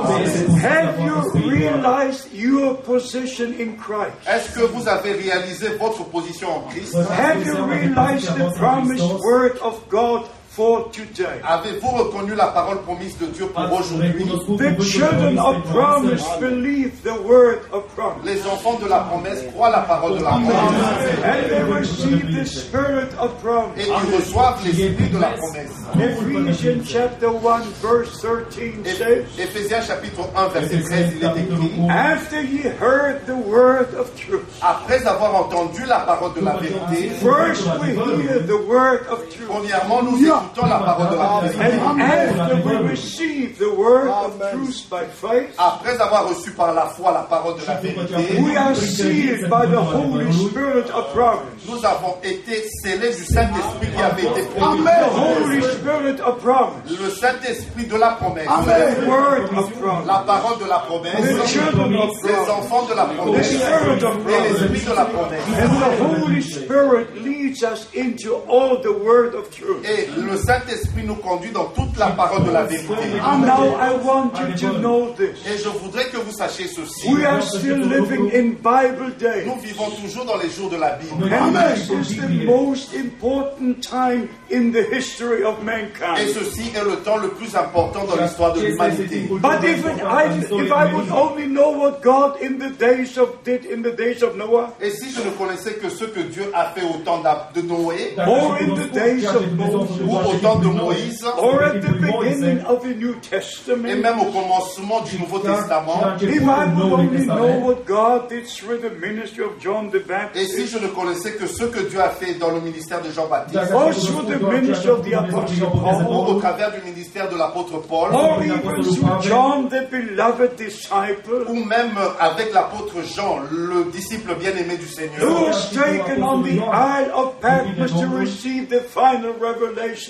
Have 0.63 1.01
you 1.01 1.51
realized 1.51 2.29
your 2.33 2.77
position 2.77 3.53
in 3.59 3.77
Christ? 3.77 4.15
Est-ce 4.29 4.53
que 4.55 4.65
vous 4.67 4.87
avez 4.87 5.15
réalisé 5.15 5.71
votre 5.81 6.05
position 6.05 6.49
en 6.59 6.61
Christ? 6.71 6.95
Have 6.95 7.45
you 7.45 7.65
realized 7.65 8.29
the 8.37 8.53
promised 8.57 9.05
word 9.25 9.59
of 9.63 9.81
God 9.91 10.27
for 10.51 10.91
today? 10.91 11.41
Avez-vous 11.45 11.89
reconnu 11.91 12.35
la 12.35 12.49
parole 12.49 12.83
promise 12.83 13.17
de 13.19 13.27
Dieu 13.27 13.47
pour 13.47 13.73
aujourd'hui? 13.73 14.11
The 14.59 14.83
children 14.83 15.39
of 15.39 15.63
promise 15.71 16.25
believe 16.41 17.03
the 17.05 17.15
word 17.23 17.61
of 17.73 17.85
promise. 17.95 18.25
Les 18.25 18.43
enfants 18.47 18.79
de 18.83 18.89
la 18.89 19.01
promesse 19.01 19.45
croient 19.53 19.71
la 19.71 19.83
parole 19.83 20.19
de 20.19 20.25
la 20.25 20.31
promesse. 20.33 21.25
And 21.25 21.49
they 21.49 21.63
receive 21.63 22.35
the 22.35 22.45
spirit 22.45 23.09
of 23.19 23.31
Et 23.31 23.43
promise. 23.43 23.87
ils 23.87 24.17
reçoivent 24.17 24.65
l'esprit 24.65 25.09
de 25.09 25.19
la 25.19 25.29
promesse. 25.31 25.71
Ephesians 25.95 26.85
chapter 26.85 27.29
1 27.29 27.61
verse 27.81 28.21
13 28.21 28.85
says, 28.85 29.25
Éphésiens 29.39 29.83
chapitre 29.83 30.23
1 30.37 30.49
verset 30.49 30.81
13, 30.83 31.13
il 31.17 31.25
est 31.25 31.43
écrit 31.43 31.89
After 31.89 32.43
ye 32.43 32.63
heard 32.81 33.25
the 33.27 33.37
word 33.47 33.95
of 33.99 34.11
truth, 34.17 34.43
Après 34.63 35.07
avoir 35.07 35.35
entendu 35.37 35.85
la 35.87 36.01
parole 36.01 36.35
de 36.35 36.41
la 36.45 36.57
vérité, 36.57 37.11
first 37.23 37.65
we 37.81 37.91
hear 38.23 38.41
the 38.47 38.59
word 38.69 39.07
of 39.11 39.21
truth. 39.29 39.49
premièrement 39.49 40.03
nous 40.03 40.19
écoutons 40.41 40.67
la 40.67 40.79
parole 40.79 41.11
de 41.11 41.17
la 41.17 41.41
vérité. 41.41 41.81
And 41.81 42.01
after 42.01 42.57
we 42.65 42.77
receive 42.91 43.59
the 43.59 43.71
word 43.77 44.09
of 44.09 44.39
truth 44.53 44.89
by 44.91 45.05
faith, 45.13 45.55
Après 45.59 46.01
avoir 46.01 46.29
reçu 46.29 46.51
par 46.53 46.75
la 46.75 46.87
foi 46.87 47.13
la 47.13 47.23
parole 47.23 47.61
de 47.61 47.67
la 47.67 47.75
vérité, 47.77 48.41
we 48.41 48.57
are 48.57 48.75
sealed 48.75 49.49
by 49.49 49.67
the 49.67 49.81
Holy 49.81 50.33
Spirit 50.33 50.91
of 50.91 51.13
promise. 51.13 51.61
nous 51.69 51.85
avons 51.85 52.17
été 52.23 52.65
scellés 52.83 53.15
du 53.15 53.25
Saint-Esprit 53.25 53.89
qui 53.95 54.03
avait 54.03 54.23
été 54.23 54.49
promis. 54.57 54.85
The 54.85 55.11
Holy 55.15 55.63
Spirit 55.63 56.21
of 56.21 56.39
promise. 56.39 56.99
Le 57.01 57.11
Saint-Esprit 57.11 57.87
de 57.87 57.97
la 57.97 58.11
promesse. 58.11 58.47
La 58.47 60.19
parole 60.19 60.59
de 60.59 60.69
la 60.69 60.79
promesse. 60.81 61.21
Les 61.21 62.51
enfants 62.51 62.87
de 62.89 62.95
la 62.95 63.05
promesse. 63.05 63.53
Et 63.53 63.55
l'Esprit 63.55 64.91
de 64.91 64.95
la 64.95 65.05
promesse. 65.05 65.41
And 65.61 65.81
the 65.81 65.91
Holy 66.03 66.43
Spirit 66.43 67.23
leads 67.23 67.63
us 67.63 67.89
into 67.95 68.35
all 68.49 68.81
the 68.81 68.93
word 68.93 69.35
of 69.35 69.51
truth. 69.51 69.85
Et 69.85 70.09
le 70.17 70.30
Saint-Esprit 70.37 71.05
nous 71.05 71.17
conduit 71.17 71.51
dans 71.51 71.67
toute 71.67 71.97
la 71.99 72.09
parole 72.09 72.45
de 72.45 72.51
la 72.51 72.65
vérité. 72.65 72.93
And 73.23 73.41
now 73.41 73.77
I 73.79 73.93
want 74.05 74.33
you 74.41 74.69
to 74.69 74.79
know 74.79 75.15
this. 75.17 75.39
Et 75.47 75.59
je 75.59 75.69
voudrais 75.69 76.05
que 76.07 76.17
vous 76.17 76.33
sachiez 76.33 76.67
ceci. 76.67 77.09
We 77.13 77.25
are 77.25 77.43
still 77.43 77.79
living 77.79 78.31
in 78.35 78.57
Bible 78.63 79.15
days. 79.19 79.47
Nous 79.47 79.61
vivons 79.61 79.91
toujours 79.91 80.25
dans 80.25 80.37
les 80.39 80.51
jours 80.51 80.71
de 80.71 80.77
la 80.77 80.97
Bible. 80.97 81.33
And 81.33 81.55
this 81.55 81.91
is 81.91 82.17
the 82.17 82.45
most 82.47 82.95
important 82.95 83.81
time 83.83 84.29
in 84.51 84.73
the 84.73 84.85
history 84.93 85.45
of 85.45 85.59
Et 85.61 85.65
mankind. 85.65 86.29
ceci 86.35 86.73
est 86.75 86.85
le 86.85 86.97
temps 86.97 87.19
le 87.19 87.29
plus 87.29 87.55
important 87.55 88.05
dans 88.05 88.17
l'histoire 88.17 88.53
de 88.55 88.61
l'humanité. 88.61 89.29
But 89.31 89.65
if 89.65 89.85
I, 89.85 90.27
if 90.39 90.73
I 90.73 90.93
would 90.93 91.11
only 91.11 91.47
know 91.47 91.71
what 91.71 92.01
God 92.03 92.41
in 92.43 92.59
the 92.59 92.71
days 92.79 93.17
of 93.19 93.43
did 93.45 93.65
in 93.65 93.83
the 93.83 93.95
days 93.95 94.23
of 94.23 94.37
Noah, 94.37 94.75
Et 94.81 94.91
si 94.91 95.11
je 95.11 95.21
ne 95.21 95.31
connaissais 95.31 95.75
que 95.75 95.89
ce 95.89 96.05
que 96.05 96.21
Dieu 96.21 96.51
a 96.55 96.67
fait 96.75 96.83
au 96.83 96.99
temps 97.05 97.23
de 97.55 97.63
Noé, 97.63 98.15
or 98.19 98.57
in 98.61 98.75
the 98.75 98.91
days 98.93 99.27
of 99.27 99.53
Moses, 99.57 100.01
ou 100.03 100.17
au 100.27 100.35
temps 100.35 100.59
de 100.59 100.67
Moïse, 100.67 101.25
or 101.39 101.63
at 101.63 101.81
the 101.81 101.93
beginning 102.01 102.65
of 102.67 102.83
the 102.83 102.97
New 102.97 103.15
et 103.15 103.29
Testament, 103.29 104.01
même 104.01 104.21
au 104.21 104.27
commencement 104.27 105.01
du 105.03 105.19
Nouveau 105.19 105.39
Testament, 105.39 106.17
if 106.21 106.43
I 106.43 106.67
would 106.75 106.93
only 106.93 107.27
know 107.27 107.61
what 107.61 107.87
God 107.87 108.29
did 108.29 108.47
through 108.47 108.79
the 108.79 108.91
ministry 109.01 109.45
of 109.45 109.61
John 109.61 109.91
the 109.91 109.97
et 109.97 110.47
si 110.47 110.63
Baptist, 110.63 110.73
je 110.73 110.79
ne 110.79 110.89
connaissais 110.89 111.33
que 111.33 111.47
ce 111.47 111.65
que 111.65 111.81
Dieu 111.89 112.01
a 112.01 112.11
fait 112.11 112.35
dans 112.35 112.51
le 112.51 112.61
ministère 112.61 113.03
de 113.03 113.11
Jean-Baptiste, 113.11 113.73
or 113.73 113.93
through 113.93 114.27
the 114.27 114.41
ministry 114.41 114.91
of 114.91 115.03
the 115.03 115.15
Apostle 115.15 115.65
ou 115.65 115.79
Paul, 115.79 116.29
au 116.29 116.41
travers 116.41 116.73
du 116.73 116.83
ministère 116.83 117.29
de 117.29 117.37
l'apôtre 117.37 117.79
Paul, 117.87 118.15
or 118.15 118.43
even 118.43 118.61
through 118.61 119.23
John 119.23 119.69
the 119.69 119.89
beloved 119.91 120.57
disciple, 120.57 121.47
ou 121.49 121.65
même 121.65 121.97
avec 122.19 122.53
l'apôtre 122.53 122.97
Jean, 123.05 123.41
le 123.51 123.91
disciple 123.91 124.35
bien-aimé 124.35 124.77
du 124.77 124.85
who 124.85 124.89
Seigneur, 124.89 125.43
was 125.43 125.71
taken 125.71 126.23
on 126.23 126.43
the 126.43 126.59
Isle 126.59 127.11
of 127.15 127.41
Patmos 127.41 127.93
to 127.93 128.07
receive 128.09 128.69
the 128.69 128.81
final 128.81 129.33
revelation. 129.41 130.10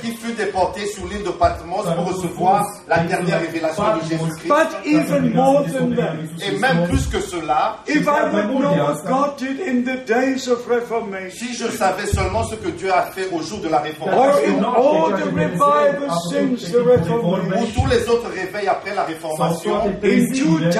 Qui 0.00 0.12
fut 0.12 0.32
déporté 0.32 0.86
sur 0.86 1.06
l'île 1.06 1.22
de 1.22 1.30
Patmos 1.30 1.84
pour 1.94 2.06
recevoir 2.06 2.64
la 2.88 2.98
dernière 3.00 3.40
révélation 3.40 3.84
de 3.96 4.00
Jésus-Christ. 4.08 4.48
But 4.48 4.68
even 4.84 5.34
more 5.34 5.64
than 5.64 5.94
that, 5.96 6.16
Et 6.46 6.58
même 6.58 6.88
plus 6.88 7.06
que 7.06 7.20
cela, 7.20 7.78
if 7.86 8.06
I 8.06 8.24
would 8.32 8.50
know 8.50 8.72
what 8.72 9.04
God 9.06 9.36
did 9.38 9.60
in 9.60 9.82
the 9.84 10.04
days 10.06 10.48
of 10.48 10.66
Reformation, 10.66 11.46
si 11.46 11.54
je 11.54 11.68
savais 11.68 12.06
seulement 12.06 12.44
ce 12.44 12.54
que 12.56 12.70
Dieu 12.70 12.92
a 12.92 13.02
fait 13.02 13.28
au 13.32 13.42
jour 13.42 13.60
de 13.60 13.68
la 13.68 13.78
or 13.78 13.82
in 13.82 13.88
Réformation, 13.88 14.64
all 14.64 15.10
the 15.10 15.24
revivals 15.34 16.30
since 16.30 16.70
the 16.70 16.76
ou 16.76 16.84
Reformation, 16.84 17.82
tous 17.82 17.88
les 17.88 18.08
autres 18.08 18.30
réveils 18.30 18.68
après 18.68 18.94
la 18.94 19.04
Réformation, 19.04 19.80
in 19.84 19.90
2017, 20.00 20.76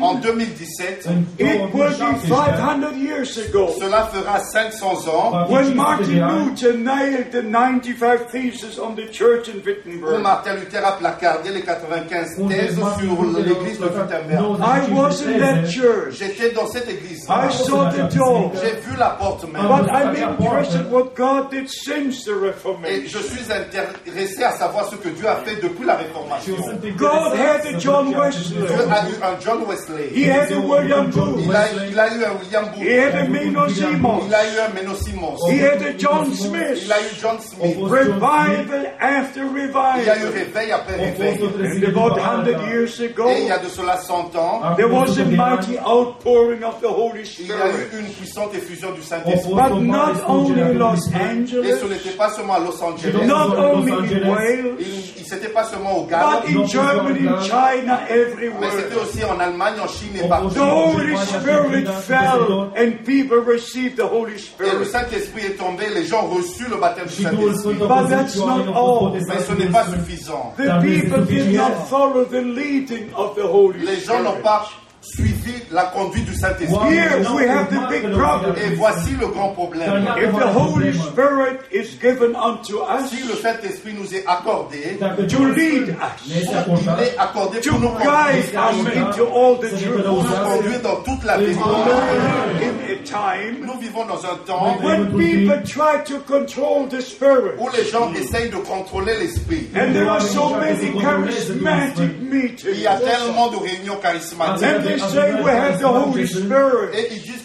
en 0.00 0.14
2017, 0.14 1.08
it 1.38 1.74
will 1.74 1.90
be 1.90 2.28
500 2.28 2.96
years 2.96 3.38
ago. 3.38 3.68
cela 3.78 4.06
fera 4.06 4.40
500 4.40 5.08
ans. 5.08 5.46
When 5.48 5.74
Martin 5.74 6.28
Luther 6.28 6.74
nailed 7.10 7.32
the 7.32 7.42
95 7.42 8.30
theses 8.30 8.78
on 8.78 8.94
the 8.94 9.06
church 9.12 9.48
in 9.48 9.60
où 9.60 9.64
Wittenberg. 9.64 10.22
Martin 10.22 10.54
Luther 10.54 10.84
a 10.84 10.92
placardé 10.92 11.50
les 11.50 11.62
95 11.62 12.36
thèses 12.48 12.76
sur 12.76 13.24
l'église 13.24 13.78
de 13.78 13.84
Wittenberg. 13.84 14.60
I 14.60 14.92
was 14.92 15.22
in 15.22 15.38
that 15.38 15.68
church. 15.68 16.18
J'étais 16.18 16.50
dans 16.52 16.66
cette 16.66 16.88
église. 16.88 17.24
I 17.28 17.50
saw 17.50 17.90
the 17.90 18.14
door. 18.14 18.52
J'ai 18.62 18.80
vu 18.80 18.96
la 18.98 19.10
porte 19.10 19.44
même. 19.44 19.62
But 19.62 19.90
I'm 19.90 20.14
interested 20.16 20.90
what 20.90 21.14
God 21.14 21.50
did 21.50 21.68
since 21.68 22.24
the 22.24 22.30
Et 22.30 22.46
Reformation. 22.46 23.02
je 23.06 23.18
suis 23.18 23.52
intéressé 23.52 24.42
à 24.42 24.52
savoir 24.52 24.88
ce 24.88 24.96
que 24.96 25.08
Dieu 25.08 25.28
a 25.28 25.36
fait 25.36 25.56
depuis 25.62 25.86
la 25.86 25.96
Réformation. 25.96 26.56
God 26.96 27.34
had 27.36 27.66
a 27.66 27.78
John 27.78 28.08
Dieu 28.08 28.18
Wesley. 28.18 28.66
a 28.90 29.08
eu 29.08 29.22
un 29.22 29.40
John 29.40 29.64
Wesley. 29.66 30.08
He 30.14 30.28
had 30.28 30.52
a 30.52 30.60
William 30.60 31.10
Booth. 31.10 31.40
Il 31.44 31.54
a, 31.54 31.66
il 31.88 31.98
a 31.98 32.14
eu 32.14 32.24
un 32.24 32.32
William 32.40 32.64
He 32.76 32.98
had 32.98 33.14
a 33.14 33.24
Booth. 33.24 33.70
Simons. 33.70 34.22
Il 34.26 34.34
a 34.34 34.44
eu 34.44 34.58
un 34.58 34.74
Menno 34.74 34.94
Simons. 34.94 35.38
He 35.48 35.60
had 35.60 35.82
a 35.82 35.92
John 35.98 36.34
Smith. 36.34 36.82
Il 36.84 36.92
a 36.92 36.99
eu 37.02 37.20
John 37.20 37.38
Smith. 37.40 37.76
Revival 37.80 38.92
after 39.00 39.40
Il 39.40 40.04
y 40.04 40.10
a 40.10 40.16
eu 40.16 40.26
revival. 40.26 40.32
réveil 40.32 40.72
après 40.72 40.96
réveil. 40.96 41.40
And 41.42 41.84
about 41.84 42.18
100 42.18 42.46
years 42.68 43.00
Et 43.00 43.12
il 43.42 43.46
y 43.48 43.50
a 43.50 43.54
ago, 43.56 43.64
de 43.64 43.68
cela 43.68 43.96
100 43.98 44.36
ans, 44.36 44.62
there 44.76 44.88
was 44.90 45.18
a 45.18 45.24
mighty 45.24 45.78
outpouring 45.78 46.62
of 46.64 46.80
the 46.80 46.86
Holy 46.88 47.22
il 47.38 47.46
y 47.46 47.52
a 47.52 47.54
eu 47.54 47.70
Spirit. 47.86 48.00
une 48.00 48.12
puissante 48.12 48.54
effusion 48.54 48.92
du 48.92 49.02
Saint-Esprit. 49.02 49.52
But 49.54 49.80
not 49.82 50.14
only 50.28 50.60
in 50.60 50.72
Los 50.78 50.94
Et 51.08 51.10
ce 51.10 51.16
Angeles, 51.16 51.80
n'était 51.90 52.16
pas 52.16 52.30
seulement 52.30 52.54
à 52.54 52.58
Los 52.60 52.82
Angeles. 52.82 53.26
not 53.26 53.56
only 53.56 53.92
in 53.92 54.28
Wales, 54.28 54.74
Il, 54.78 54.86
il 55.18 55.24
s'était 55.26 55.48
pas 55.48 55.64
seulement 55.64 55.98
au 55.98 56.04
Ghana, 56.04 56.42
but 56.46 56.56
in 56.56 56.66
Germany, 56.66 57.28
in 57.28 57.40
China, 57.42 58.00
mais 58.08 58.14
c'était 58.14 58.20
everywhere. 58.20 59.02
aussi 59.02 59.24
en 59.24 59.38
Allemagne, 59.40 59.74
en 59.82 59.88
Chine 59.88 60.10
et 60.22 60.28
partout. 60.28 60.54
The 60.54 60.58
Holy 60.60 61.16
Spirit 61.16 61.86
fell 62.02 62.70
and 62.76 63.04
people 63.04 63.38
received 63.46 63.96
the 63.96 64.04
Holy 64.10 64.32
Et 64.32 64.76
le 64.78 64.84
Spirit. 64.84 64.86
Saint-Esprit 64.86 65.46
est 65.46 65.56
tombé, 65.58 65.84
les 65.94 66.04
gens 66.04 66.24
ont 66.24 66.34
reçu 66.36 66.64
le 66.68 66.76
baptême 66.76 66.89
du 66.94 67.22
Saint-Esprit. 67.22 67.74
But 67.78 68.08
that's 68.08 68.36
not 68.36 68.68
all. 68.74 69.12
Mais 69.12 69.38
ce 69.40 69.52
n'est 69.52 69.66
pas 69.70 69.84
suffisant. 69.84 70.54
The 70.56 70.80
people 70.82 71.24
did 71.26 71.54
not 71.54 71.86
follow 71.88 72.24
the 72.24 72.40
leading 72.42 73.12
of 73.14 73.34
the 73.36 73.42
Holy 73.46 73.80
Les 73.84 74.00
gens 74.00 74.22
n'ont 74.22 74.30
Spirit. 74.30 74.42
pas 74.42 74.70
suivi 75.02 75.54
la 75.70 75.84
conduite 75.84 76.26
du 76.26 76.34
Saint-Esprit. 76.34 76.92
Here 76.92 77.20
we 77.34 77.46
have 77.48 77.68
the 77.70 77.88
big 77.88 78.10
problem. 78.12 78.54
Et 78.56 78.74
voici 78.76 79.10
le 79.18 79.28
grand 79.28 79.50
problème. 79.50 80.06
If 80.18 80.32
the 80.32 80.46
Holy 80.54 80.92
Spirit 80.92 81.60
is 81.72 81.96
given 82.00 82.34
unto 82.36 82.82
us 82.82 83.08
Si 83.10 83.22
le 83.26 83.34
Saint-Esprit 83.34 83.94
nous 83.94 84.14
est 84.14 84.24
accordé, 84.26 84.98
to 85.28 85.44
lead 85.46 85.88
us, 85.88 86.26
il 86.26 87.02
est 87.02 87.18
accordé 87.18 87.60
to 87.60 87.70
pour 87.70 87.80
nous 87.80 87.88
guide 87.98 88.52
conduire, 88.52 88.92
us 88.92 89.14
into 89.16 89.24
all 89.26 89.56
the 89.58 89.68
pour 89.70 90.22
nous 90.22 90.56
conduire 90.56 90.80
dans 90.82 90.96
toute 90.96 91.24
la 91.24 91.38
vérité. 91.38 91.60
In 91.60 92.92
a 92.92 92.96
time 93.04 93.64
Nous 93.66 93.78
vivons 93.80 94.04
dans 94.06 94.24
un 94.24 94.36
temps 94.46 94.76
when 94.82 95.06
people 95.16 95.62
try 95.64 96.02
to 96.04 96.18
control 96.26 96.86
the 96.88 97.00
Spirit, 97.00 97.56
où 97.58 97.68
les 97.74 97.84
gens 97.84 98.12
essayent 98.14 98.50
de 98.50 98.56
contrôler 98.56 99.14
l'esprit. 99.18 99.68
and 99.74 99.92
there 99.94 100.08
are 100.10 100.20
so 100.20 100.50
many 100.56 100.90
charismatic 101.00 102.10
Il 102.20 102.28
meetings, 102.28 102.80
y 102.82 102.86
a 102.86 102.96
tellement 102.98 103.48
de 103.48 103.56
réunions 103.56 103.96
charismatiques 104.02 104.89
say 104.98 105.34
we 105.42 105.50
have 105.50 105.80
the 105.80 105.88
Holy 105.88 106.26
Spirit. 106.26 106.94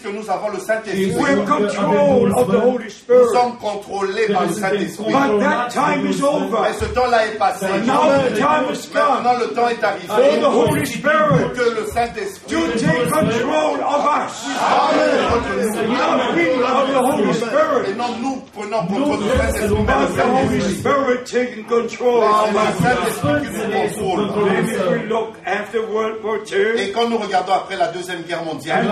Que 0.06 0.12
nous 0.16 0.30
avons 0.30 0.48
le 0.50 0.58
Saint-Esprit. 0.58 1.12
Nous 3.08 3.28
sommes 3.32 3.56
contrôlés 3.58 4.28
par 4.32 4.46
le 4.46 4.52
Saint-Esprit. 4.52 5.12
But 5.12 5.40
that 5.40 5.68
time 5.70 6.06
is 6.06 6.22
over. 6.22 6.58
Mais 6.62 6.74
ce 6.78 6.84
temps-là 6.86 7.26
est 7.26 7.38
passé. 7.38 7.66
Maintenant, 7.66 8.04
le 9.40 9.46
temps 9.54 9.68
est 9.68 9.82
arrivé 9.82 10.40
pour 10.40 11.52
que 11.52 11.80
le 11.80 11.86
Saint-Esprit 11.92 12.54
Holy 17.06 17.30
et 17.30 17.34
Spirit, 17.34 17.94
non 17.96 18.04
nous 18.22 18.42
prenons 18.54 18.86
contrôle 18.86 19.18
du 19.18 19.28
Saint-Esprit, 19.36 19.84
mais 19.86 19.94
le 20.00 20.08
Saint-Esprit. 20.16 20.74
Spirit 20.76 21.24
taking 21.24 21.64
control 21.64 22.22
C'est 22.22 22.28
of 22.28 22.52
le. 22.52 22.58
Saint-Esprit 22.82 23.38
qui 23.42 23.50
nous 23.52 23.70
contrôle. 23.80 24.22
Et 26.78 26.92
quand 26.92 27.08
nous 27.08 27.18
regardons 27.18 27.52
après 27.52 27.76
la 27.76 27.88
Deuxième 27.88 28.22
Guerre 28.22 28.44
mondiale, 28.44 28.86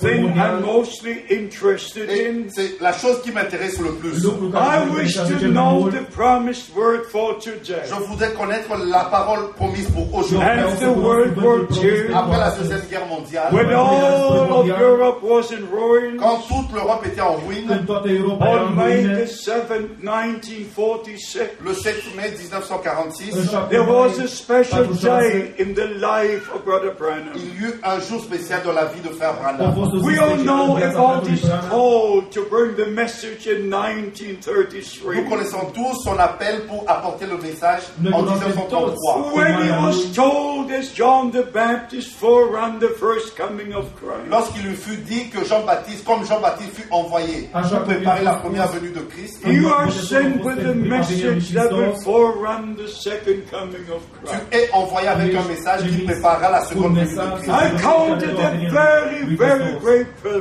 thing 0.00 0.38
I'm 0.38 0.62
mostly 0.62 1.24
interested 1.30 2.08
in, 2.10 2.48
c'est 2.48 2.80
la 2.80 2.92
chose 2.92 3.20
qui 3.22 3.32
m'intéresse 3.32 3.78
le 3.78 3.92
plus. 3.94 4.24
I 4.54 4.88
wish 4.90 5.14
to 5.14 5.48
know 5.48 5.90
the 5.90 6.04
promised 6.10 6.74
word 6.74 7.06
for 7.10 7.38
today. 7.38 7.82
Je 7.88 7.94
voudrais 7.94 8.32
connaître 8.32 8.70
la 8.86 9.04
parole 9.04 9.52
promise 9.56 9.88
pour 9.90 10.12
aujourd'hui. 10.14 10.48
After 10.48 10.88
World 10.88 11.36
War 11.38 11.58
II, 11.70 12.12
Après 12.14 12.38
la 12.38 12.50
Deuxième 12.50 12.82
Guerre 12.90 13.06
mondiale, 13.06 13.52
when 13.52 13.72
all 13.72 14.52
of 14.52 14.66
Europe 14.68 15.22
was 15.22 15.52
in 15.52 15.66
ruins, 15.70 16.18
quand 16.18 16.40
toute 16.48 16.72
l'Europe 16.72 17.04
était 17.06 17.20
en 17.20 17.36
ruine, 17.46 17.70
on 17.70 18.74
May 18.74 19.02
the 19.02 19.26
7th, 19.26 20.00
1946, 20.02 21.58
le 21.64 21.74
7 21.74 22.16
mai 22.16 22.30
1946, 22.30 23.34
în 23.36 23.44
7 23.44 23.68
there 23.68 23.82
was 23.82 24.18
a 24.18 24.26
special 24.26 24.84
46, 24.84 25.02
day 25.02 25.54
in 25.58 25.74
the 25.74 25.86
life 25.98 26.50
of 26.54 26.64
Brother 26.64 26.92
Branham. 26.98 27.34
il 27.36 27.60
y 27.60 27.66
eut 27.66 27.80
un 27.82 28.00
jour 28.00 28.22
spécial 28.22 28.62
dans 28.64 28.72
la 28.72 28.86
vie 28.86 29.00
de 29.00 29.08
Frère 29.14 29.34
Branham. 29.34 29.74
We 29.92 30.18
all 30.18 30.36
know 30.36 30.76
about 30.76 31.26
his 31.26 31.40
call 31.68 32.22
to 32.22 32.44
bring 32.48 32.76
the 32.76 32.86
message 32.86 33.46
in 33.46 33.68
Nous 33.68 33.76
1933. 33.76 35.28
connaissons 35.28 35.72
tous 35.74 36.02
son 36.04 36.18
appel 36.18 36.66
pour 36.66 36.84
apporter 36.88 37.26
le 37.26 37.38
message 37.38 37.82
Nous 38.00 38.10
en 38.12 38.22
connaissons 38.24 38.66
1933. 38.68 39.32
When 39.34 39.62
he 39.62 39.70
was 39.70 40.14
told 40.14 40.70
as 40.70 40.92
John 40.94 41.30
the 41.32 41.42
Baptist 41.52 42.10
forerun 42.20 42.78
the 42.78 42.88
first 42.98 43.36
coming 43.36 43.72
of 43.74 43.86
Christ. 43.96 44.28
Lorsqu'il 44.30 44.62
lui 44.62 44.76
fut 44.76 44.96
dit 44.98 45.28
que 45.30 45.44
Jean-Baptiste, 45.44 46.04
comme 46.04 46.24
Jean-Baptiste 46.24 46.72
fut 46.74 46.88
envoyé 46.90 47.48
À 47.52 47.62
pour 47.62 47.82
préparer 47.82 48.22
la 48.22 48.34
première 48.34 48.68
venue 48.68 48.90
de 48.90 49.00
Christ, 49.00 49.40
You 49.46 49.68
are 49.68 49.90
sent 49.90 50.42
with 50.44 50.58
a 50.66 50.74
message 50.74 51.52
that 51.52 51.72
will 51.72 51.94
forerun 52.04 52.76
the 52.76 52.88
second 52.88 53.42
coming 53.50 53.88
of 53.90 54.02
tu 54.24 54.28
Christ. 54.28 54.42
es 54.52 54.70
envoyé 54.72 55.08
avec 55.08 55.34
un 55.34 55.44
message 55.48 55.82
qui 55.90 56.04
préparera 56.04 56.50
la 56.50 56.60
seconde 56.62 56.94
venue 56.96 57.14
de 57.14 57.36
Christ. 57.36 57.48
I 57.48 57.82
count 57.82 58.22
it 58.22 58.38
a 58.38 58.70
very, 58.70 59.24
very 59.36 59.36
great 59.36 59.69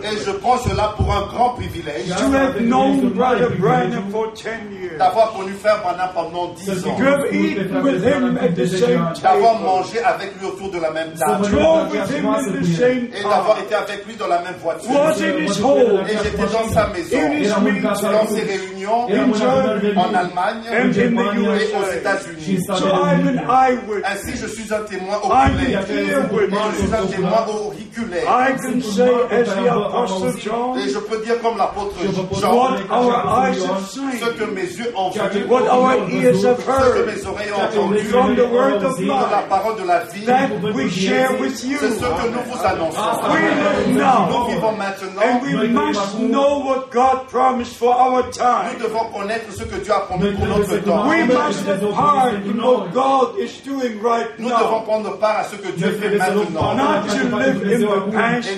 Et 0.03 0.17
je 0.25 0.31
prends 0.31 0.57
cela 0.57 0.93
pour 0.97 1.11
un 1.13 1.27
grand 1.33 1.49
privilège. 1.51 2.07
To 2.07 2.31
have 2.35 2.59
known 2.61 3.09
Brother 3.09 3.49
Branham 3.57 4.09
for 4.11 4.33
10 4.33 4.71
years, 4.71 4.97
d'avoir 4.97 5.33
connu 5.33 5.53
Frère 5.53 5.81
Branham 5.81 6.09
pendant 6.13 6.53
10 6.53 6.85
ans, 6.85 6.97
to 6.97 7.03
have 7.03 7.33
eaten 7.33 7.83
with 7.83 8.03
him 8.03 8.37
at 8.37 8.55
the 8.55 8.67
same 8.67 9.13
d'avoir 9.21 9.59
mangé 9.59 9.99
avec 10.03 10.33
lui 10.39 10.47
autour 10.47 10.71
de 10.71 10.79
la 10.79 10.91
même 10.91 11.13
table. 11.17 11.47
drove 11.49 11.91
with 11.91 12.09
him 12.09 12.25
in 12.25 12.61
the 12.61 12.65
same 12.65 13.07
et 13.13 13.23
d'avoir 13.23 13.59
été 13.59 13.75
avec 13.75 14.05
lui 14.07 14.15
dans 14.15 14.27
la 14.27 14.41
même 14.41 14.55
voiture. 14.61 14.89
was 14.91 15.21
in 15.21 15.39
his 15.39 15.59
home, 15.61 16.05
Et 16.07 16.17
j'étais 16.23 16.37
dans 16.37 16.69
sa 16.69 16.87
maison, 16.87 17.17
dans 18.11 18.27
ses 18.27 18.41
réunions. 18.41 18.69
En 18.89 20.13
Allemagne. 20.13 20.63
Et 20.71 21.07
aux. 21.75 21.91
États-Unis. 21.91 22.63
So 22.65 22.73
I'm 22.73 23.27
an 23.27 23.39
eyewitness. 23.49 24.05
Ainsi, 24.05 24.37
je 24.37 24.47
suis 24.47 24.73
un 24.73 24.81
témoin 24.81 25.19
I'm 25.23 25.53
oculaire. 25.53 25.81
je 25.87 26.85
suis 26.85 26.93
un 26.93 27.05
témoin 27.05 27.45
auriculaire. 27.47 28.23
I 29.25 29.27
can 29.29 29.45
say, 29.45 29.51
as 29.51 29.55
the 29.55 29.85
Apostle 29.85 30.33
John, 30.37 30.77
Et 30.79 30.89
je 30.89 30.99
peux 30.99 31.17
dire 31.23 31.41
comme 31.41 31.57
l'apôtre 31.57 31.95
what 31.99 32.39
Jean, 32.39 32.77
our 32.89 33.13
eyes 33.45 33.63
have 33.65 33.85
ce 33.87 33.99
seen, 33.99 34.19
que 34.37 34.45
mes 34.45 34.61
yeux 34.63 34.93
ont 34.95 35.09
vu, 35.09 35.45
what 35.47 35.67
our 35.69 36.09
ears 36.09 36.43
have 36.45 36.59
ce 36.59 36.65
que 36.65 36.71
heard, 36.71 37.05
mes 37.07 37.25
oreilles 37.25 37.51
ont 37.51 37.61
entendu, 37.63 37.99
from 38.05 38.35
the 38.35 38.47
word 38.51 38.83
of 38.83 38.97
de 38.97 39.05
la 39.07 39.41
parole 39.49 39.75
de 39.81 39.85
la 39.87 39.99
vie, 40.05 40.25
that 40.25 40.49
we 40.73 40.89
share 40.89 41.31
with 41.39 41.63
you. 41.63 41.77
c'est 41.79 41.91
ce 41.91 41.99
que 41.99 42.29
nous 42.29 42.43
vous 42.45 42.65
annonçons. 42.65 42.99
We 43.29 43.41
live 43.41 43.93
Nous 43.93 43.97
now, 43.99 44.47
vivons 44.49 44.69
and 44.69 44.77
maintenant. 44.77 45.41
we 45.43 45.67
must 45.69 46.17
know 46.19 46.59
what 46.59 46.89
God 46.91 47.27
promised 47.29 47.75
for 47.75 47.93
our 47.93 48.23
Nous 48.25 48.31
time. 48.31 48.77
devons 48.81 49.05
connaître 49.13 49.51
ce 49.51 49.63
que 49.63 49.75
Dieu 49.83 49.93
a 49.93 50.01
promis 50.01 50.31
pour 50.33 50.45
notre 50.47 50.77
temps. 50.77 51.07
We 51.07 51.23
must 51.25 51.65
have 51.67 51.81
part 51.93 52.33
in 52.45 52.61
what 52.61 52.91
God 52.93 53.37
is 53.39 53.61
doing 53.65 53.99
right 54.01 54.27
Nous 54.37 54.49
devons 54.49 54.79
now. 54.79 54.81
prendre 54.85 55.17
part 55.17 55.39
à 55.39 55.43
ce 55.45 55.55
que 55.55 55.71
Dieu 55.71 55.91
fait 55.99 56.17
maintenant. 56.17 56.75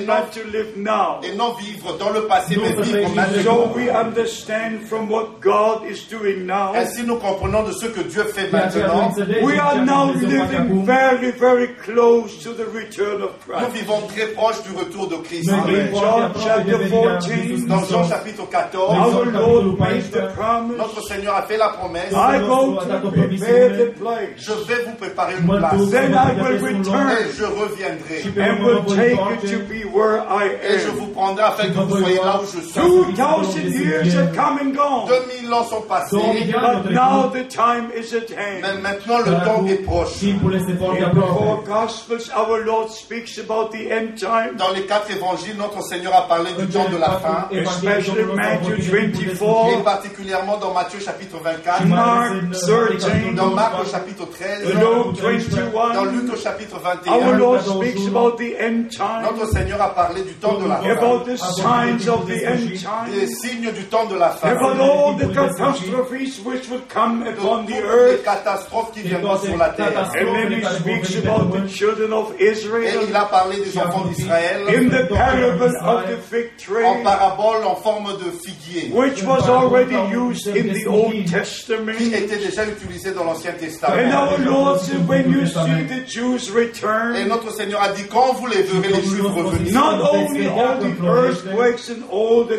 Not 0.08 0.32
to 0.34 0.42
live 0.52 0.74
now. 0.78 1.20
Et 1.24 1.36
non 1.36 1.54
vivre 1.54 1.98
dans 1.98 2.10
le 2.12 2.22
passé, 2.28 2.58
mais 2.62 2.70
vivre 2.82 3.08
So 3.10 3.16
maintenant. 3.16 3.72
we 3.76 3.90
understand 3.90 4.82
from 4.88 5.10
what 5.10 5.40
God 5.42 5.84
is 5.90 6.08
doing 6.10 6.46
now. 6.46 6.74
Ainsi, 6.76 7.04
nous 7.04 7.18
comprenons 7.18 7.64
de 7.64 7.72
ce 7.74 7.88
que 7.88 8.02
Dieu 8.02 8.24
fait 8.26 8.52
maintenant. 8.52 9.12
We 9.44 9.58
are 9.60 9.84
now 9.86 10.12
living 10.14 10.86
very, 10.86 11.32
very 11.32 11.70
close 11.84 12.38
to 12.44 12.54
the 12.54 12.66
return 12.74 13.22
of 13.22 13.32
Nous 13.48 13.54
Christ. 13.56 13.72
vivons 13.74 14.02
très 14.08 14.28
proche 14.34 14.62
du 14.64 14.76
retour 14.78 15.08
de 15.08 15.16
Christ. 15.18 15.50
John 15.50 16.32
chapter 16.44 16.78
14, 16.90 17.68
Dans 17.68 17.84
Jean 17.86 18.08
chapitre 18.08 18.46
14, 18.50 18.98
our 18.98 19.26
Lord 19.26 19.80
made 19.80 20.12
the 20.12 20.28
promise, 20.36 20.78
notre 20.78 21.02
Seigneur 21.08 21.36
a 21.36 21.44
fait 21.44 21.58
la 21.58 21.70
promesse. 21.70 22.12
I 22.14 22.40
go 22.40 22.76
to 22.80 23.12
prepare 23.12 23.70
the 23.78 23.92
place, 23.98 24.38
Je 24.38 24.52
vais 24.68 24.84
vous 24.86 24.96
préparer 24.96 25.34
une 25.40 25.48
place. 25.48 25.90
then 25.92 26.14
I 26.14 26.34
will 26.42 26.56
Et 26.56 26.60
return 26.60 27.18
je 27.38 27.44
reviendrai. 27.46 28.24
and 28.42 28.64
will 28.64 28.84
take 28.86 29.18
you 29.44 29.58
to 29.60 29.66
be 29.68 29.84
where 29.86 30.20
I 30.22 30.41
Et 30.46 30.80
je 30.80 30.90
vous 30.90 31.08
prendrai 31.08 31.44
afin 31.44 31.70
que 31.70 31.80
vous 31.80 31.98
soyez 31.98 32.16
là 32.18 32.40
où 32.42 32.46
je 32.46 32.62
suis. 32.62 32.74
2,000 32.74 33.72
years 33.72 34.16
have 34.16 34.36
come 34.36 34.60
and 34.62 34.74
gone, 34.76 35.08
2000 35.08 35.54
ans 35.54 35.64
sont 35.64 35.82
passés, 35.82 36.18
but 36.18 36.92
now 36.92 37.30
the 37.30 37.48
time 37.48 37.92
is 37.96 38.14
at 38.14 38.30
mais 38.30 38.62
hand. 38.68 38.82
maintenant 38.82 39.20
le 39.20 39.46
temps 39.46 39.66
est 39.68 39.84
proche. 39.84 40.20
Timpul 40.20 40.56
este 40.56 40.78
foarte 40.78 41.02
In 41.02 41.10
the 41.10 41.16
four 41.16 41.60
aproape. 41.60 41.68
Gospels, 41.68 42.30
our 42.36 42.60
Lord 42.66 42.90
speaks 42.90 43.38
about 43.40 43.72
the 43.72 43.92
end 43.92 44.16
time. 44.18 44.56
Dans 44.58 44.72
les 44.72 44.86
quatre 44.86 45.12
évangiles, 45.12 45.58
notre 45.58 45.82
Seigneur 45.84 46.16
a 46.16 46.28
parlé 46.28 46.52
du 46.58 46.68
temps 46.68 46.90
de 46.90 46.98
la 46.98 47.20
fin, 47.20 47.48
Especially 47.52 48.24
Matthew 48.36 48.82
24. 48.82 49.80
et 49.80 49.84
particulièrement 49.84 50.58
dans 50.58 50.74
Matthieu 50.74 51.00
chapitre 51.00 51.38
24, 51.44 51.86
Mark 51.86 52.34
13, 52.52 53.36
dans 53.36 53.50
Marc 53.52 53.82
au 53.82 53.86
chapitre 53.90 54.26
13, 54.26 54.66
Luke 54.66 54.80
dans 54.80 55.12
21. 55.12 56.12
Luc 56.12 56.34
au 56.34 56.38
chapitre 56.38 56.76
Our 56.84 57.20
21. 57.22 57.38
Lord 57.38 57.62
speaks 57.62 58.08
about 58.08 58.38
the 58.38 58.56
end 58.60 58.90
time, 58.90 59.24
Notre 59.24 59.52
Seigneur 59.52 59.82
a 59.82 59.94
parlé 59.94 60.22
du 60.24 60.31
temps 60.36 60.58
de 60.60 60.68
la 60.68 60.78
fin, 60.78 60.90
about 60.92 61.26
the 61.26 61.38
signs 61.38 62.08
of 62.08 62.26
the 62.28 62.44
end 62.44 62.70
des 62.70 62.78
time, 62.78 63.28
signes 63.28 63.72
du 63.72 63.84
temps 63.86 64.06
de 64.06 64.16
la 64.16 64.30
fin, 64.32 64.50
about 64.50 64.80
all 64.80 65.16
the 65.18 65.28
catastrophes 65.34 66.40
which 66.46 66.70
would 66.70 66.88
come 66.90 67.24
de 67.24 67.32
upon 67.32 67.66
the 67.66 67.74
toutes 67.74 67.84
les 67.84 68.14
earth. 68.14 68.24
catastrophes 68.24 68.92
qui 68.94 69.02
viendront 69.02 69.38
sur 69.38 69.58
la 69.58 69.70
terre. 69.70 69.92
And 69.98 70.34
then 70.34 70.52
he 70.52 70.64
speaks 70.80 71.16
about 71.18 71.52
the 71.52 71.68
children 71.68 72.14
of 72.14 72.34
Et 72.40 72.52
Israel 72.52 73.00
il 73.08 73.16
a 73.16 73.26
parlé 73.26 73.58
des 73.58 73.78
enfants 73.78 74.06
d'Israël 74.06 74.62
in 74.70 74.90
the 74.90 75.08
parable 75.10 75.64
of 75.64 76.04
the 76.08 76.18
fig 76.30 76.58
tree, 76.58 76.86
en 76.86 77.04
parabole 77.04 77.64
en 77.66 77.76
forme 77.76 78.10
de 78.18 78.32
figuier, 78.32 78.92
which 78.94 79.24
was 79.24 79.48
already 79.50 79.96
used 80.14 80.48
in 80.48 80.74
the 80.74 80.88
Old 80.88 81.12
qui 81.14 81.26
Testament. 81.26 81.94
était 82.14 82.38
déjà 82.38 82.66
utilisé 82.66 83.12
dans 83.12 83.24
l'Ancien 83.24 83.52
And 83.52 83.60
Testament. 83.60 84.14
our 84.14 84.38
Lord 84.40 84.80
said, 84.82 85.08
when 85.08 85.32
you 85.32 85.46
see 85.46 85.84
the 85.88 86.06
Jews 86.08 86.50
Et 86.50 86.54
return, 86.54 87.28
notre 87.28 87.52
Seigneur 87.54 87.82
a 87.82 87.90
dit, 87.90 88.04
quand 88.10 88.34
vous 88.34 88.48
les 88.48 88.62
verrez, 88.64 88.88
les 88.90 89.04
Juifs 89.04 89.22
revenir, 89.26 89.74
not 89.74 89.98
only 90.28 90.48
all 90.48 90.78
the 90.80 91.08
earthquakes 91.08 91.90
and 91.90 92.04
all 92.12 92.44
the 92.46 92.58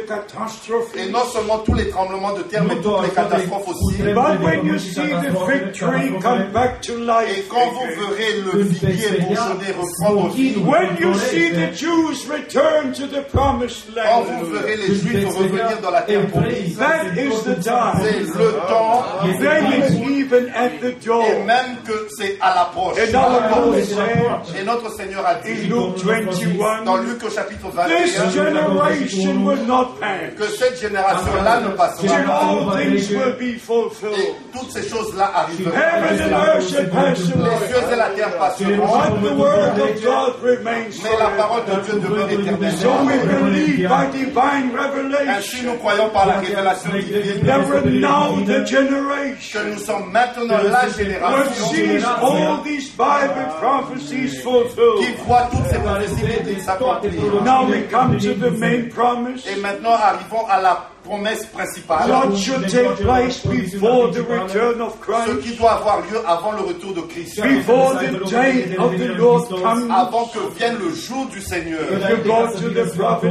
et 0.97 1.11
non 1.11 1.25
seulement 1.33 1.59
tous 1.59 1.75
les 1.75 1.89
tremblements 1.89 2.33
de 2.35 2.43
terre, 2.43 2.65
mais 2.65 2.77
toutes 2.77 3.03
les 3.03 3.11
catastrophes 3.11 3.69
aussi, 3.69 4.03
but 4.03 4.41
when 4.43 4.67
you 4.67 4.79
see 4.79 5.01
the 5.03 5.33
fig 5.47 5.73
tree 5.73 6.13
come 6.21 6.51
back 6.53 6.81
to 6.83 6.93
et 6.95 6.99
life, 6.99 7.49
quand 7.49 7.73
vous 7.73 7.87
verrez 8.09 8.41
le 8.43 8.65
figuier 8.65 9.21
bourgeonner 9.21 9.73
reprendre 9.79 10.29
vie, 10.35 10.57
when 10.59 10.97
you 11.01 11.15
see 11.15 11.51
the 11.51 11.73
Jews 11.75 12.27
return 12.29 12.93
to 12.95 13.07
the 13.07 13.23
promised 13.31 13.87
quand 13.95 14.23
vous 14.23 14.53
land, 14.53 14.61
verrez 14.61 14.77
les 14.77 14.95
Juifs 14.95 15.37
revenir 15.37 15.81
dans 15.83 15.91
la 15.91 16.03
terre 16.03 16.27
promise, 16.29 16.77
that 16.77 17.15
is 17.17 17.43
the 17.45 17.57
c'est 17.61 17.71
time. 17.71 18.39
le 18.39 18.53
temps, 18.69 19.03
Then 19.41 19.73
it's 19.73 19.95
even 19.97 20.49
at 20.55 20.81
the 20.81 20.87
et 20.93 21.05
door. 21.05 21.25
même 21.47 21.77
que 21.85 22.07
c'est 22.17 22.37
à 22.41 22.55
l'approche. 22.55 22.97
And 22.99 23.15
our 23.15 23.51
Lord 23.51 23.85
said 23.85 24.59
Et 24.61 24.65
notre 24.65 24.91
Seigneur 24.95 25.25
a 25.27 25.35
in 25.37 25.41
dit, 25.43 25.67
Luke 25.69 26.05
dans 26.85 26.97
21, 26.97 27.03
Luc 27.03 27.25
au 27.25 27.31
chapitre 27.31 27.52
this 27.89 28.17
21, 28.19 28.31
generation 28.33 29.45
will 29.45 29.65
not 29.67 30.01
pass. 30.01 30.35
que 30.37 30.45
cette 30.45 30.81
génération-là 30.81 31.61
ne 31.61 31.69
passera 31.69 32.19
pas. 32.27 32.33
all 32.33 32.71
things 32.79 33.11
will 33.11 33.35
be 33.39 33.55
Et 33.55 33.59
fulfilled. 33.59 34.35
toutes 34.53 34.71
ces 34.73 34.89
choses-là 34.89 35.31
arriveront. 35.35 35.73
Les 35.73 35.79
cieux 36.79 37.83
et 37.93 37.97
la 37.97 38.09
terre 38.11 38.37
passeront, 38.39 38.71
But 38.73 39.23
the 39.23 39.35
word 39.37 39.79
of 39.79 40.03
God 40.03 40.33
remains 40.43 40.91
mais 41.03 41.17
la 41.19 41.31
parole 41.37 41.63
de 41.67 41.73
Dieu 41.83 41.95
demeure 42.01 42.29
divine 42.29 42.57
Ainsi, 45.29 45.63
nous 45.65 45.75
croyons 45.75 46.09
par 46.11 46.27
la 46.27 46.39
révélation 46.41 46.91
divine. 46.93 47.43
que 49.53 49.59
nous 49.71 49.79
sommes 49.79 50.11
maintenant 50.11 50.59
la 50.71 50.89
génération 50.89 51.69
qui 54.99 55.13
voit 55.27 55.49
toutes 55.51 55.67
ces 55.71 55.79
prophéties 55.79 56.61
s'accomplir. 56.61 57.11
Now 57.45 57.67
we 57.69 57.83
come 57.91 58.19
to 58.19 58.35
the 58.35 58.51
main 58.51 58.89
promise. 58.89 59.47
Et 59.47 59.57
maintenant, 59.61 59.95
arrivons 59.95 60.47
à 60.49 60.61
la 60.61 60.89
promesse 61.03 61.47
principale, 61.47 62.09
What 62.09 62.37
should 62.37 62.69
take 62.69 62.97
place 63.03 63.45
before 63.45 64.13
the 64.13 64.23
return 64.23 64.81
of 64.81 64.95
ce 64.95 65.01
Christ, 65.01 65.43
qui 65.43 65.57
doit 65.57 65.73
avoir 65.73 66.01
lieu 66.01 66.19
avant 66.27 66.53
le 66.53 66.63
retour 66.63 66.95
de 66.95 67.01
Christ, 67.03 67.41
before 67.43 67.95
the 67.95 68.31
day 68.31 68.77
of 68.79 68.97
the 68.97 69.19
Lord 69.19 69.49
comes. 69.49 69.91
avant 69.91 70.27
que 70.27 70.39
vienne 70.57 70.79
le 70.79 70.95
jour 70.95 71.27
du 71.27 71.41
Seigneur. 71.41 71.81
If 71.91 72.09
you 72.09 72.17
go 72.25 72.47
to 72.47 72.71
the 72.71 72.97
prophet 72.97 73.31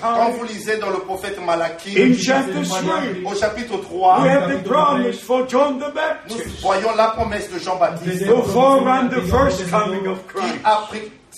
Quand 0.00 0.30
vous 0.32 0.44
lisez 0.44 0.78
dans 0.78 0.90
le 0.90 0.98
prophète 0.98 1.38
Malachi, 1.44 1.96
in 2.00 2.14
chapter 2.16 2.62
3, 2.62 3.30
au 3.30 3.34
chapitre 3.34 3.76
we 3.76 3.84
3, 3.86 4.28
have 4.28 4.50
the 4.50 4.68
promise 4.68 5.20
for 5.20 5.46
John 5.48 5.78
the 5.78 5.86
nous 5.86 5.92
Baptist. 5.94 6.60
voyons 6.62 6.94
la 6.96 7.08
promesse 7.08 7.50
de 7.50 7.58
Jean-Baptiste. 7.58 8.26
To 8.26 8.42
forerun 8.42 9.08
the 9.10 9.20
first 9.28 9.70
coming 9.70 10.06
of 10.06 10.18
qui 10.26 10.44
a 10.64 10.86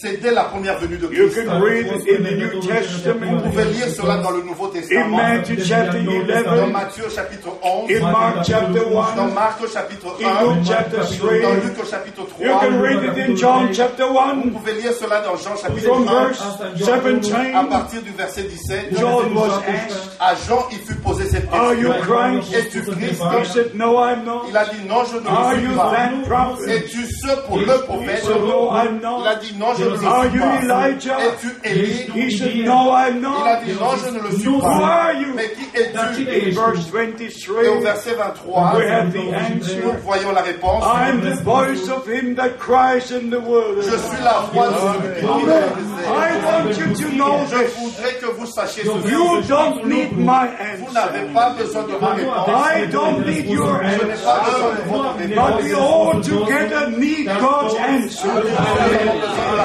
C'est 0.00 0.20
dès 0.22 0.30
la 0.30 0.44
première 0.44 0.78
venue 0.78 0.96
de 0.96 1.12
You 1.12 1.28
Christ. 1.28 1.44
can 1.48 1.61
read 1.61 1.87
it 1.87 1.92
in 2.08 2.22
the 2.22 2.30
New 2.38 2.50
Vous 2.61 2.68
Testament, 2.68 3.40
pouvez 3.42 3.64
lire 3.64 3.88
cela 3.88 4.18
dans 4.18 4.30
le 4.30 4.42
Nouveau 4.42 4.66
in 4.66 4.70
Testament, 4.70 5.16
Matthew 5.16 5.58
chapter 5.64 5.98
dans 6.04 6.12
11, 6.12 6.72
Matthieu 6.72 7.04
chapitre 7.12 7.48
11, 7.64 7.90
in 7.90 8.00
Mark 8.12 8.37
chapter 8.46 8.78
dans 8.78 9.22
1, 9.22 9.34
Marc 9.34 9.58
chapitre 9.72 10.06
in 10.22 10.28
1, 10.28 10.42
Luke 10.54 10.64
chapter 10.68 10.96
dans 10.98 11.04
3. 11.04 11.30
Luc 11.64 11.78
au 11.82 11.84
chapitre 11.84 12.20
You 12.38 12.46
3. 12.46 12.61
can 12.61 12.80
read 12.80 13.02
it 13.02 13.18
in 13.28 13.34
John 13.37 13.68
chapter 13.74 14.04
Vous 14.04 14.18
1, 14.18 14.50
pouvez 14.52 14.74
lire 14.74 14.92
cela 14.92 15.20
dans 15.22 15.34
Jean 15.37 15.56
chapitre 15.56 15.88
from 15.88 16.06
1, 16.08 16.26
verse 16.28 16.42
à 16.62 16.68
17. 16.76 17.68
partir 17.68 18.02
du 18.02 18.11
verset 18.12 18.42
17. 18.44 18.96
John 19.00 19.34
was 19.34 19.50
asked, 19.66 19.98
À 20.20 20.37
Jean, 20.46 20.64
il 20.70 20.78
fut 20.78 20.94
posé 21.02 21.24
cette 21.28 21.52
Are 21.52 21.74
you 21.74 21.88
question. 21.90 22.14
Christ? 22.14 22.54
Es-tu 22.54 22.82
Christ? 22.82 23.11
He 23.11 23.46
said, 23.52 23.74
No, 23.74 23.98
I'm 23.98 24.20
Il 24.20 24.26
not. 24.26 24.42
a 24.54 24.64
dit 24.66 24.87
non, 24.88 25.02
je 25.12 25.18
ne 25.18 25.26
Are 25.28 25.54
le 25.54 25.61
you 25.61 25.68
suis 25.70 25.76
pas. 25.76 25.90
that 25.90 26.22
prophet? 26.28 26.70
Es-tu 26.76 27.04
ce 27.04 27.34
pour 27.48 27.58
le 27.58 27.64
He 27.64 27.78
prophète 27.84 28.22
said, 28.22 28.37
No, 28.42 28.70
I'm 28.70 29.00
Il 29.00 29.04
a 29.04 29.34
not. 29.34 29.40
dit 29.42 29.54
non, 29.58 29.74
je 29.76 29.84
ne 29.88 29.88
Are 30.05 30.27
you. 30.27 30.42
Elijah? 30.42 31.16
Es-tu 31.18 32.12
He 32.12 32.31
said, 32.37 32.57
No, 32.64 32.92
I'm 32.92 33.18
Il 33.18 33.24
a 33.24 33.29
not. 33.29 33.64
dit 33.64 33.72
non, 33.79 33.96
je 33.96 34.11
ne 34.11 34.20
le 34.22 34.31
suis 34.38 34.48
Who 34.48 34.61
pas. 34.61 34.68
are 34.68 35.12
you? 35.14 35.35
Mais 35.35 35.51
qui 35.51 35.64
es-tu 35.74 35.98
In 35.98 36.01
verse 36.01 36.18
Et 36.18 37.68
au 37.68 37.81
23, 37.81 37.81
verset 37.81 38.14
23, 38.14 38.74
we 38.77 38.87
have 38.88 39.12
the 39.12 39.18
nous 39.18 39.35
answer. 39.35 39.83
voyons 40.05 40.33
la 40.33 40.42
réponse. 40.42 40.85
I'm 40.85 41.20
the 41.20 41.35
voice 41.42 41.88
of 41.88 42.07
him 42.09 42.35
that 42.37 42.59
cries 42.59 43.11
in 43.12 43.31
the 43.31 43.40
Je 43.40 43.48
wilderness. 43.48 44.09
suis 44.09 44.22
la 44.24 44.40
voix 44.53 44.68
de 44.68 44.74
celui 44.74 44.98
qui 44.98 45.20
crie 45.20 45.27
dans 45.27 45.37
le 45.38 45.44
désert. 45.44 46.09
I 46.09 46.37
want 46.44 46.79
you 46.79 46.94
to 46.94 47.09
know 47.16 47.38
Je 47.51 47.57
this. 47.64 47.74
voudrais 47.79 48.14
que 48.20 48.27
vous 48.38 48.46
sachiez 48.46 48.85
ceci. 48.85 49.12
You 49.12 49.42
don't 49.48 49.85
need 49.87 50.12
my 50.16 50.48
Vous 50.79 50.92
n'avez 50.92 51.20
answer. 51.20 51.35
pas 51.35 51.51
besoin 51.59 51.83
de 51.85 51.96
ma 52.01 52.12
réponse. 52.14 52.48
I 52.48 52.87
don't 52.90 53.27
need 53.27 53.46
your 53.51 53.66
Je 53.83 54.05
n'ai 54.07 54.12
answer. 54.12 54.24
pas 54.24 54.40
besoin 54.44 54.70
de 54.74 54.83
votre 54.90 55.14
But 55.18 55.29
réponse. 55.29 55.62
we 55.62 55.74
all 55.74 56.20
together 56.22 56.90
need 56.96 57.27
God's 57.40 57.74
answer. 57.77 58.29
Nous 58.29 58.38
avons 58.38 59.18
besoin 59.20 59.53
de 59.53 59.57
la 59.57 59.64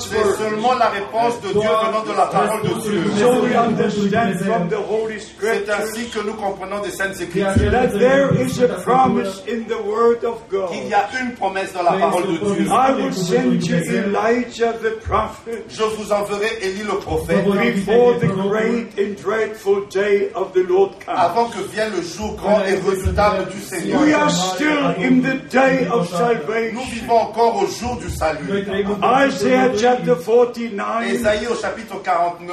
C'est 0.00 0.36
seulement 0.38 0.74
la 0.78 0.88
réponse 0.88 1.40
de 1.42 1.48
Dieu 1.48 1.60
venant 1.60 2.04
de 2.04 2.16
la 2.16 2.26
parole 2.26 2.62
de 2.62 2.80
Dieu. 2.80 3.02
So 3.18 3.42
we 3.42 3.54
understand 3.56 4.40
from 4.40 4.68
the 4.68 4.76
Holy 4.76 5.18
C'est 5.20 5.70
ainsi 5.70 6.08
que 6.10 6.20
nous 6.24 6.34
comprenons 6.34 6.80
des 6.82 6.90
Saintes 6.90 7.20
Écritures 7.20 7.70
that 7.70 7.88
there 7.98 8.30
is 8.34 8.60
a 8.62 8.68
promise 8.82 9.42
in 9.48 9.64
the 9.68 9.78
Word 9.84 10.24
of 10.24 10.38
qu'il 10.48 10.86
y 10.86 10.90
God. 10.90 10.94
a 10.94 11.22
une 11.22 11.32
promesse 11.34 11.72
dans 11.72 11.82
la 11.82 11.92
parole 11.92 12.22
de 12.26 12.54
Dieu. 12.54 12.66
I 12.70 12.92
will 12.92 13.12
send 13.12 13.66
you 13.66 13.76
Elijah 13.76 14.72
the 14.82 14.98
prophet 15.00 15.64
Je 15.68 15.82
vous 15.82 16.12
enverrai 16.12 16.58
Élie 16.62 16.82
le 16.82 16.98
prophète 16.98 17.44
before 17.44 18.18
the 18.18 18.26
great 18.26 18.98
and 18.98 19.16
dreadful 19.22 19.86
day 19.90 20.30
of 20.34 20.52
the 20.52 20.62
Lord 20.68 20.90
comes. 21.04 21.16
avant 21.16 21.46
que 21.50 21.60
vienne 21.72 21.92
le 21.96 22.02
jour 22.02 22.34
grand 22.36 22.60
et 22.64 22.76
redoutable 22.76 23.48
du 23.50 23.60
Seigneur. 23.60 24.00
We 24.02 24.14
are 24.14 24.30
still 24.30 24.94
in 24.98 25.20
the 25.20 25.36
day 25.50 25.86
of 25.90 26.10
Nous 26.10 26.16
salvation. 26.18 26.80
Vivons 27.10 27.20
encore 27.20 27.62
au 27.62 27.66
jour 27.66 27.96
du 27.96 28.08
salut. 28.10 28.64
Isaiah 29.28 29.70
chapter 29.76 30.14
49, 30.24 31.06
Ésaïe 31.06 31.46
au 31.46 31.54
chapitre 31.54 31.96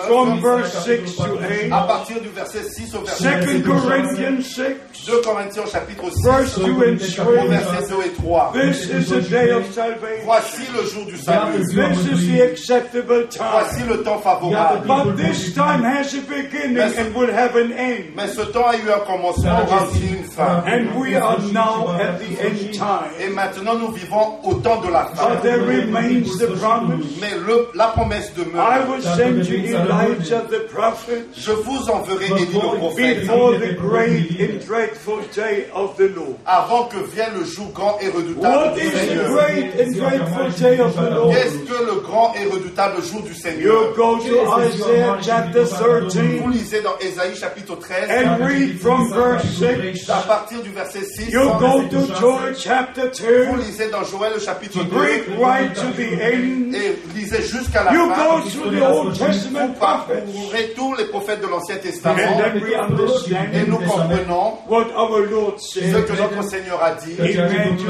from 0.08 0.39
49, 0.39 0.41
verse 0.41 0.86
6 0.86 1.15
to 1.15 1.24
8. 1.24 1.72
à 1.72 1.82
partir 1.82 2.22
du 2.22 2.30
verset 2.30 2.63
6 2.63 2.96
au 2.96 3.02
verset 3.02 3.24
Second 3.24 3.80
Corinthians 3.80 4.41
6, 4.41 5.06
2 5.06 5.22
Corinthiens 5.22 5.63
au 5.63 5.70
chapitre 5.70 6.04
6, 6.12 6.24
verse 6.24 6.60
2 6.60 6.63
and 6.63 6.76
au 6.76 7.34
3. 7.34 7.48
verset 7.48 7.89
2 7.89 7.96
et 8.06 8.13
3. 8.13 8.54
This 8.54 8.89
is 8.89 9.10
the 9.10 9.30
day 9.30 9.52
of 9.52 9.72
salvation. 9.72 10.26
Voici 10.26 10.62
le 10.76 10.89
jour 10.89 11.06
du 11.06 11.17
salut. 11.17 11.63
This 11.63 12.12
is 12.12 12.28
the 12.28 12.41
acceptable 12.41 13.28
time. 13.28 13.48
Voici 13.52 13.84
le 13.88 14.04
temps 14.04 14.20
favorable. 14.20 14.88
But 14.88 15.17
this 15.17 15.54
time 15.54 15.84
has 15.84 16.13
a 16.13 16.22
beginning 16.22 16.78
and 16.78 17.15
will 17.15 17.34
have 17.34 17.56
an 17.56 17.72
end. 17.72 18.15
Mais 18.15 18.28
ce 18.28 18.41
temps 18.41 18.67
a 18.67 18.76
eu 18.76 18.89
un 18.89 19.06
commencement, 19.06 19.62
aura 19.63 19.84
aussi 19.84 20.08
une 20.08 20.24
fin. 20.24 20.63
And 20.65 21.00
we 21.00 21.15
are 21.15 21.39
now 21.54 21.89
at 22.00 22.20
the 22.20 22.39
end 22.41 22.72
time. 22.74 23.12
Et 23.20 23.30
maintenant 23.30 23.76
nous 23.76 23.91
vivons 23.91 24.37
au 24.43 24.54
temps 24.56 24.82
de 24.82 24.91
la 24.91 25.06
fin. 25.06 25.30
But 25.30 25.41
there 25.43 25.60
remains 25.62 26.38
the 26.39 26.47
promise. 26.60 27.06
Mais 27.21 27.36
le- 27.45 27.69
la 27.76 27.88
promesse 27.88 28.32
I 28.36 28.43
demeure. 28.43 28.88
will 28.89 29.02
send 29.02 29.45
you 29.47 29.56
Elijah 29.76 30.43
the 30.50 30.67
prophet 30.67 31.26
Je 31.36 31.52
vous 31.52 31.89
enverrai 31.89 32.26
Élie 32.28 32.45
le 32.54 32.78
prophète 32.78 33.21
before 33.21 33.54
the 33.54 33.76
great 33.78 34.39
and 34.39 34.60
dreadful 34.65 35.19
day 35.36 35.67
of 35.73 35.95
the 35.97 36.10
Lord. 36.15 36.36
avant 36.45 36.86
que 36.86 36.97
vienne 37.13 37.34
le 37.39 37.45
jour 37.45 37.67
grand 37.73 37.97
et 38.02 38.08
redoutable 38.10 38.58
What 38.58 38.76
du 38.76 38.82
is 38.82 38.91
the 38.91 38.97
Seigneur. 38.97 39.30
great 39.32 39.73
and 39.80 39.91
dreadful 39.95 40.50
day 40.60 40.80
of 40.80 40.95
the 40.95 41.10
Lord? 41.13 41.34
Qu'est-ce 41.34 41.58
que 41.65 41.86
le 41.86 42.00
grand 42.02 42.34
et 42.36 42.45
redoutable 42.50 43.02
jour 43.04 43.21
du 43.21 43.30
You 43.32 43.36
Seigneur 43.36 43.93
go 43.95 44.17
to 44.17 44.62
Isaiah 44.62 45.17
chapter 45.21 45.62
Vous 45.63 46.08
13 46.10 46.41
lisez 46.52 46.82
dans 46.82 46.97
Ésaïe 47.00 47.36
chapitre 47.36 47.76
13, 47.76 48.10
and 48.10 48.45
read 48.45 48.80
from 48.80 49.10
verse 49.12 49.43
6. 49.58 50.10
à 50.10 50.21
partir 50.28 50.62
du 50.62 50.69
verset 50.71 51.04
6. 51.04 51.32
You 51.32 51.50
go 51.60 51.84
to 51.89 52.13
Joel 52.19 52.56
chapter 52.58 53.10
Vous 53.47 53.58
2, 53.58 53.62
lisez 53.63 53.89
dans 53.89 54.04
Joël 54.04 54.27
le 54.34 54.40
chapitre 54.40 54.84
2 54.84 54.96
read 54.98 55.24
right 55.40 55.74
to 55.74 55.88
the 55.96 56.13
end. 56.22 56.74
et 56.74 56.98
lisez 57.16 57.42
jusqu'à 57.44 57.84
la 57.84 57.94
You 57.94 58.10
fin. 58.10 58.16
go 58.16 58.50
through 58.50 58.72
the 58.72 58.84
Old 58.84 59.18
Testament 59.18 59.68
Vous 59.68 59.74
prophets. 59.74 60.24
parcourez 60.26 60.74
tous 60.76 60.96
les 60.96 61.06
prophètes 61.06 61.42
de 61.42 61.48
l'Ancien 61.48 61.76
And 61.76 61.80
Testament 61.82 62.18
then 62.38 62.62
we 62.63 62.72
et 62.72 62.76
understand 62.76 63.68
nous 63.68 63.78
comprenons 63.78 64.58
what 64.68 64.88
our 64.96 65.20
Lord 65.30 65.56
ce 65.60 65.80
said 65.82 66.06
que 66.06 66.13
notre 66.13 66.44
Seigneur 66.50 66.82
a 66.82 66.92
dit 66.96 67.16
in 67.20 67.48
Matthew 67.48 67.88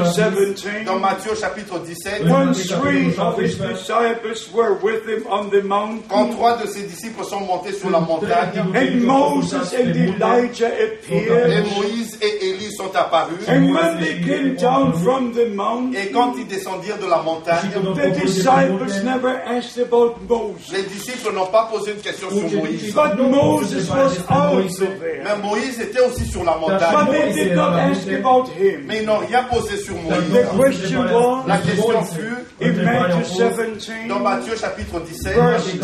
dans 0.84 0.96
17. 0.96 1.00
Matthieu 1.00 1.34
chapitre 1.34 1.78
17. 1.84 2.24
When 2.28 2.54
three 2.54 3.14
of 3.18 3.38
his 3.38 3.56
disciples 3.58 4.50
were 4.52 4.74
with 4.82 5.06
him 5.06 5.24
on 5.30 5.48
the 5.50 5.60
Quand 5.62 5.68
mountain, 5.68 6.34
trois 6.36 6.56
de 6.58 6.66
ses 6.66 6.82
disciples 6.82 7.24
sont 7.24 7.40
montés 7.40 7.72
sur 7.72 7.90
la 7.90 8.00
montagne 8.00 8.58
and 8.74 9.00
Moses 9.04 9.74
and 9.74 9.90
Elijah 9.94 10.68
et 10.78 10.98
appeared, 10.98 11.64
Moïse 11.76 12.18
et 12.20 12.50
Élie 12.50 12.72
sont 12.72 12.94
apparus 12.94 13.46
and 13.48 13.72
when 13.74 13.98
they 14.00 14.20
came 14.22 14.54
down 14.56 14.92
from 14.94 15.32
the 15.32 15.40
et 15.40 15.54
mountain, 15.54 16.10
quand 16.28 16.38
ils 16.38 16.46
descendirent 16.46 16.98
de 16.98 17.06
la 17.06 17.22
montagne, 17.22 17.70
the 17.94 18.20
disciples 18.20 19.02
never 19.04 19.40
asked 19.46 19.78
about 19.78 20.16
Moses. 20.28 20.72
les 20.72 20.82
disciples 20.82 21.32
n'ont 21.34 21.46
pas 21.46 21.68
posé 21.72 21.92
une 21.92 22.00
question 22.00 22.28
sur 22.30 22.60
Moïse. 22.60 22.94
But 22.94 23.18
Moses 23.18 23.88
was 23.88 24.18
also 24.28 24.84
there. 24.86 25.22
Mais 25.24 25.36
Moïse 25.42 25.80
était 25.80 26.00
aussi 26.00 26.24
sur 26.26 26.44
la 26.44 26.52
But 26.52 26.60
montagne. 26.60 27.06
they 27.10 27.44
did 27.44 27.54
not 27.54 27.72
ask 27.74 28.06
about 28.08 28.48
him. 28.58 28.82
Mais 28.86 28.98
ils 29.02 29.06
n'ont 29.06 29.18
rien 29.18 29.44
posé 29.44 29.76
sur 29.76 29.94
The 29.94 30.54
Moïse. 30.54 30.80
question 30.80 31.00
was 31.02 31.46
La 31.46 31.58
question 31.58 32.04
fut 32.04 32.34
in 32.60 32.72
Matthew 32.84 33.24
17, 33.24 34.08
dans 34.08 34.20
Matthieu 34.20 34.56
chapitre 34.56 35.00
17, 35.00 35.34
verse 35.34 35.66
au 35.66 35.70
10, 35.72 35.80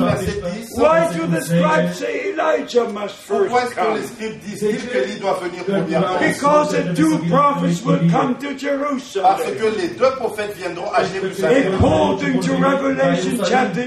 verset 0.00 0.42
10. 0.60 0.76
why 0.76 1.06
do 1.16 1.26
the 1.26 1.40
scribes 1.40 1.94
say 1.98 2.32
Elijah 2.32 2.84
must 2.92 3.14
Pourquoi 3.28 3.62
est-ce 3.62 3.74
que 3.74 3.96
les 3.96 4.06
scribes 4.06 4.38
disent 4.40 4.60
qu'Élie 4.92 5.20
doit 5.20 5.38
venir 5.42 5.64
premièrement 5.64 6.18
Because 6.20 6.72
the 6.72 6.94
two 6.94 7.18
prophets 7.30 7.82
will 7.84 8.10
come 8.10 8.34
to 8.38 8.46
Parce 8.48 8.60
Jerusalem. 8.60 9.54
que 9.58 9.80
les 9.80 9.85
deux 9.88 10.10
prophètes 10.16 10.54
viendront 10.56 10.90
à 10.92 11.04
Jérusalem. 11.04 11.74
According 11.74 12.40
to 12.40 12.52
Revelation 12.56 13.44
chapter 13.48 13.82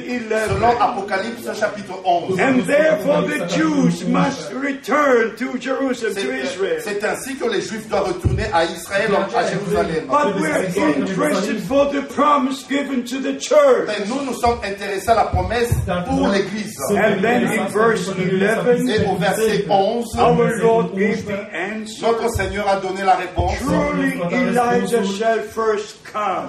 Selon 0.49 0.69
11. 0.69 0.77
Apocalypse 0.79 1.59
chapitre 1.59 1.93
11. 2.03 2.39
And 2.39 2.61
therefore 2.65 3.21
the 3.23 3.45
Jews 3.47 4.05
must 4.07 4.51
return 4.53 5.35
to 5.37 5.57
Jerusalem, 5.57 6.13
to 6.15 6.21
C'est 6.21 6.43
Israel. 6.43 6.81
c'est 6.83 7.03
ainsi 7.03 7.35
que 7.35 7.45
les 7.49 7.61
Juifs 7.61 7.87
doivent 7.89 8.07
retourner 8.07 8.45
à 8.53 8.65
Israël, 8.65 9.11
à 9.35 9.47
Jérusalem. 9.47 10.07
But 10.07 10.35
we're 10.39 10.65
interested 10.65 11.59
for 11.63 11.85
the 11.91 12.01
promise 12.13 12.65
given 12.67 13.03
to 13.05 13.19
the 13.19 13.39
church. 13.39 13.87
Mais 13.87 14.05
nous, 14.07 14.23
nous 14.25 14.33
sommes 14.33 14.59
intéressés 14.63 15.09
à 15.09 15.15
la 15.15 15.23
promesse 15.25 15.73
pour 16.07 16.27
l'Église. 16.27 16.75
And 16.91 17.21
then 17.21 17.45
in 17.45 17.67
verse 17.67 18.07
11, 18.07 18.89
Et 18.89 19.05
au 19.07 19.15
verset 19.15 19.65
11, 19.69 20.15
our 20.17 20.57
Lord 20.61 20.95
gave 20.95 21.25
the 21.25 21.47
answer. 21.53 22.01
notre 22.05 22.29
Seigneur 22.35 22.67
a 22.67 22.77
donné 22.79 23.03
la 23.03 23.15
réponse. 23.15 23.55
Truly 23.59 24.19
Elijah 24.31 25.03
shall 25.05 25.39
first 25.39 25.88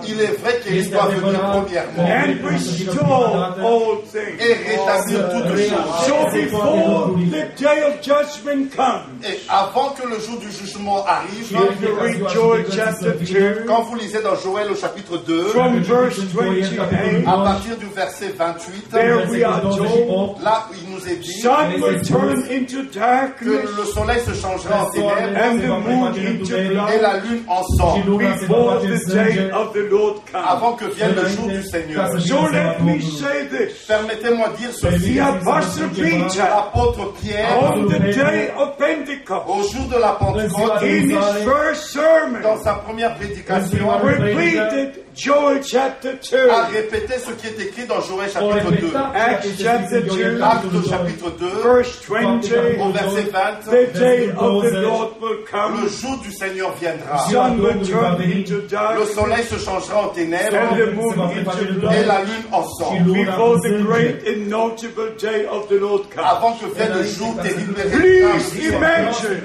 Il 0.08 0.20
est 0.20 0.40
vrai 0.40 0.60
qu'Élie 0.64 0.88
doit 0.88 1.06
venir 1.06 1.40
premièrement. 1.40 2.02
and 2.02 2.48
restore 2.48 3.56
all 3.60 4.02
things. 4.10 4.38
et 4.40 4.54
rétablir 4.54 5.28
toutes 5.30 5.58
choses. 5.58 6.06
So 6.06 6.14
before 6.32 7.14
the 7.16 7.44
day 7.58 7.82
of 7.82 8.00
judgment 8.02 8.70
comes, 8.74 9.20
Et 9.22 9.38
avant 9.48 9.90
que 9.90 10.06
le 10.06 10.18
jour 10.18 10.38
du 10.38 10.50
jugement 10.50 11.04
arrive, 11.06 11.52
if 11.52 11.82
you 11.82 11.94
read 12.00 12.28
Joel 12.30 12.64
chapter 12.72 13.12
2, 13.12 13.64
quand 13.66 13.82
vous 13.82 13.96
lisez 13.96 14.22
dans 14.22 14.36
Joël 14.36 14.70
au 14.70 14.76
chapitre 14.76 15.18
2, 15.18 15.44
from 15.48 15.80
verse 15.80 16.18
28, 16.18 16.78
à 17.26 17.32
partir 17.32 17.76
du 17.76 17.86
verset 17.94 18.32
28, 18.36 18.90
there 18.90 19.28
we 19.28 19.42
are 19.42 19.60
told, 19.60 20.42
là 20.42 20.66
où 20.70 20.74
il 20.82 20.89
nous 21.00 21.08
est 21.08 21.16
dit 21.16 21.40
sun 21.40 21.80
will 21.80 22.00
turn 22.02 22.42
into 22.50 22.84
que 23.38 23.44
le 23.44 23.84
soleil 23.92 24.20
se 24.20 24.34
changera 24.34 24.84
en 24.84 24.90
ténèbres 24.90 26.12
et 26.92 27.00
la 27.00 27.16
lune 27.18 27.42
en 27.48 27.62
sang 27.76 27.98
before 28.00 28.80
the 28.80 29.12
day 29.12 29.50
of 29.52 29.72
the 29.72 29.90
Lord 29.90 30.22
comes. 30.30 30.44
avant 30.46 30.72
que 30.74 30.86
vienne 30.86 31.14
le 31.14 31.28
jour 31.28 31.48
du 31.48 31.62
Seigneur. 31.62 32.08
So 32.20 32.48
let 32.48 32.80
me 32.82 33.00
say 33.00 33.46
this. 33.48 33.86
Permettez-moi 33.86 34.48
de 34.50 34.56
dire 34.56 34.72
ceci. 34.72 35.14
L'apôtre 35.14 37.12
Pierre, 37.20 37.58
on 37.62 37.86
the 37.86 37.98
day 37.98 38.50
of 38.56 38.76
Pentecost, 38.76 39.44
au 39.48 39.62
jour 39.62 39.86
de 39.88 39.98
la 39.98 40.12
Pentecôte, 40.12 40.82
dans 42.42 42.62
sa 42.62 42.74
première 42.74 43.14
prédication, 43.16 43.88
repeated 44.02 45.04
Joel 45.14 45.62
chapter 45.64 46.12
2, 46.30 46.48
à 46.50 46.66
répéter 46.66 47.14
ce 47.18 47.32
qui 47.32 47.48
est 47.48 47.60
écrit 47.60 47.86
dans 47.86 48.00
Joël 48.00 48.30
chapitre 48.30 48.70
2. 48.70 48.86
repetat 48.86 49.12
Acts 49.14 49.48
chapter 49.60 50.00
2, 50.02 50.40
Acte 50.40 50.88
chapitre 50.88 51.30
2, 51.38 51.46
verse 51.62 52.00
20, 52.08 52.80
au 52.80 52.92
verset 52.92 53.30
20. 53.32 53.70
the 53.70 53.98
day 53.98 54.30
of 54.30 54.62
the 54.62 54.82
Lord 54.82 55.20
will 55.20 55.82
Le 55.82 55.88
jour 55.88 56.16
du 56.22 56.32
Seigneur 56.32 56.72
viendra. 56.80 57.18
sun 57.28 57.60
will 57.60 57.84
turn 57.84 58.20
into 58.22 58.60
Le 58.60 59.04
soleil 59.06 59.44
se 59.44 59.58
changera 59.58 60.04
en 60.04 60.08
ténèbres. 60.08 60.54
And 60.54 60.76
the 60.76 60.94
moon 60.94 61.12
into 61.18 61.90
et 61.92 62.04
la 62.06 62.20
lune 62.22 62.44
en 62.52 62.62
sang. 62.62 62.94
before 63.04 63.58
the 63.60 63.82
great 63.82 64.22
and 64.26 64.48
notable 64.48 65.10
day 65.18 65.46
of 65.46 65.68
the 65.68 65.80
Lord 65.80 66.08
comes. 66.10 66.24
Avant 66.24 66.52
que 66.52 66.66
vienne 66.74 66.92
le 66.94 67.04
jour 67.04 67.34
terrible 67.42 67.74
Please 67.90 68.68
imagine, 68.68 69.42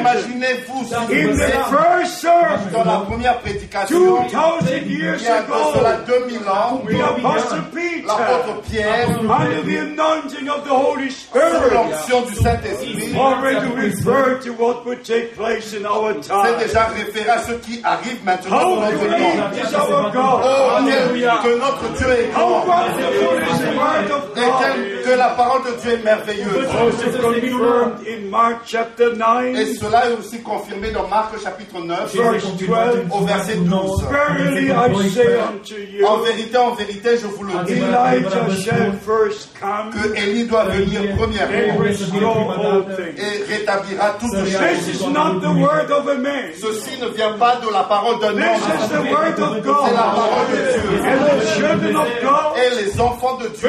imaginez-vous, 0.00 0.94
in 1.12 1.36
the 1.36 2.72
dans 2.72 2.84
la 2.84 2.98
première 3.00 3.38
prédication, 3.40 3.98
2,000 3.98 4.82
il 4.88 5.01
years 5.02 5.22
ago, 5.22 5.72
2000 6.06 6.48
ans, 6.48 6.84
the 6.86 7.00
Apostle 7.00 7.62
Peter, 7.74 8.06
l'apôtre 8.06 8.62
Pierre, 8.70 9.08
under 9.18 9.62
the 9.62 9.76
anointing 9.76 10.48
of 10.48 10.64
the 10.64 10.70
Holy 10.70 11.10
sous 11.10 11.26
Spirit, 11.28 11.74
l'onction 11.74 12.22
du 12.26 12.34
Saint-Esprit, 12.34 13.16
already 13.16 13.68
referred 13.74 14.42
to 14.42 14.52
what 14.52 14.84
would 14.86 15.04
take 15.04 15.34
place 15.34 15.74
in 15.74 15.84
our 15.84 16.14
c'est 16.22 16.28
time. 16.28 16.58
déjà 16.58 16.84
référé 16.86 17.28
à 17.28 17.42
ce 17.42 17.52
qui 17.52 17.80
arrive 17.84 18.24
maintenant 18.24 18.76
dans 18.76 18.80
notre 18.80 20.12
temps. 20.12 20.40
Oh, 20.44 20.78
que 21.42 21.58
notre 21.58 21.88
Dieu 21.98 22.10
est 22.10 22.28
grand. 22.32 22.64
et? 24.36 24.91
Que 25.02 25.10
la 25.10 25.28
parole 25.30 25.62
de 25.64 25.80
Dieu 25.80 25.92
est 25.92 26.02
merveilleuse. 26.04 26.68
Et 28.06 28.18
9, 28.30 29.78
cela 29.80 30.08
est 30.08 30.14
aussi 30.18 30.42
confirmé 30.42 30.90
dans 30.90 31.06
Marc 31.08 31.38
chapitre 31.42 31.80
9, 31.80 32.14
verse 32.14 32.44
12. 32.56 32.68
au 33.10 33.24
verset 33.24 33.56
12. 33.56 34.04
Verily 34.10 34.70
I 34.70 35.08
say 35.10 35.38
unto 35.40 35.74
En 36.06 36.18
vérité, 36.18 36.56
en 36.58 36.74
vérité, 36.74 37.10
je 37.20 37.26
vous 37.26 37.44
le 37.44 37.52
dis, 37.64 37.80
que 39.92 40.16
Élie 40.18 40.46
doit 40.46 40.64
venir 40.64 41.00
premièrement 41.16 41.82
et 43.16 43.52
rétablira 43.52 44.16
toutes 44.18 44.32
choses. 44.32 45.00
Ceci 46.60 47.00
ne 47.00 47.08
vient 47.08 47.32
pas 47.38 47.56
de 47.56 47.72
la 47.72 47.82
parole 47.84 48.18
d'un 48.20 48.30
homme, 48.30 48.38
the 48.88 49.10
word 49.10 49.40
of 49.40 49.50
c'est 49.54 49.66
la 49.66 49.72
God. 49.72 49.94
parole 49.94 50.46
de 50.52 50.56
Dieu. 50.72 50.90
Et 52.62 52.70
les 52.84 53.00
enfants 53.00 53.36
de 53.38 53.48
Dieu 53.48 53.68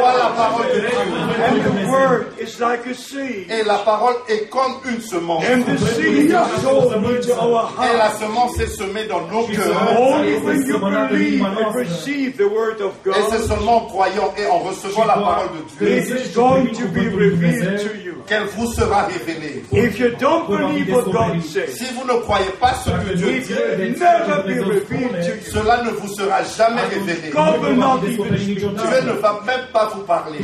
the 0.00 0.06
word 0.06 0.16
of 0.16 0.16
voient 0.16 0.18
la 0.18 0.30
parole 0.36 0.66
de 0.72 0.80
Dieu. 0.80 0.98
And 1.40 1.62
the 1.64 1.90
word 1.90 2.26
is 2.38 2.60
like 2.60 2.86
a 2.86 2.94
seed. 2.94 3.50
Et 3.50 3.62
la 3.64 3.78
parole 3.78 4.14
est 4.28 4.48
comme 4.50 4.74
une 4.88 5.00
semence. 5.00 5.44
And 5.44 5.62
the 5.64 5.78
seed 5.78 6.30
is 6.30 6.62
sown 6.62 7.04
into 7.04 7.32
our 7.34 7.70
Et 7.82 7.96
la 7.96 8.08
heart. 8.08 8.18
semence 8.20 8.58
est 8.60 8.66
semée 8.76 9.06
dans 9.06 9.26
nos 9.28 9.44
cœurs. 9.46 9.98
Only 9.98 10.38
when 10.38 10.66
you 10.66 10.78
believe 10.78 11.42
and 11.44 11.74
receive 11.74 12.36
the 12.36 12.48
word 12.48 12.80
of 12.80 12.92
Et 13.06 13.10
c'est 13.30 13.38
God, 13.38 13.48
seulement 13.48 13.76
en 13.76 13.86
croyant 13.86 14.32
et 14.36 14.46
en 14.46 14.58
recevant 14.58 15.04
la 15.04 15.14
parole 15.14 15.48
de 15.78 15.84
Dieu 15.86 15.98
it 15.98 16.26
is 16.26 16.34
going 16.34 16.66
to 16.74 16.86
be 16.88 17.08
revealed 17.08 17.78
to 17.80 17.94
you. 17.96 18.14
qu'elle 18.26 18.44
vous 18.56 18.72
sera 18.72 19.06
révélée. 19.06 19.64
If 19.72 19.98
you 19.98 20.10
don't 20.18 20.46
believe 20.48 20.92
what 20.92 21.04
God 21.10 21.42
says, 21.42 21.68
Si 21.76 21.84
vous 21.94 22.04
ne 22.06 22.20
croyez 22.20 22.50
pas 22.60 22.74
ce 22.74 22.90
que 22.90 23.14
Dieu 23.16 23.30
it 23.36 23.46
dit, 23.46 23.54
will 23.54 23.90
never 23.98 24.42
be 24.46 24.60
revealed 24.60 25.20
to 25.22 25.34
you. 25.34 25.50
cela 25.52 25.82
ne 25.82 25.90
vous 25.90 26.08
sera 26.14 26.42
jamais 26.44 26.82
révélé. 26.82 27.30
Dieu 27.30 29.00
ne 29.06 29.12
va 29.20 29.40
même 29.46 29.66
pas 29.72 29.89
vous 29.94 30.02
parler. 30.02 30.38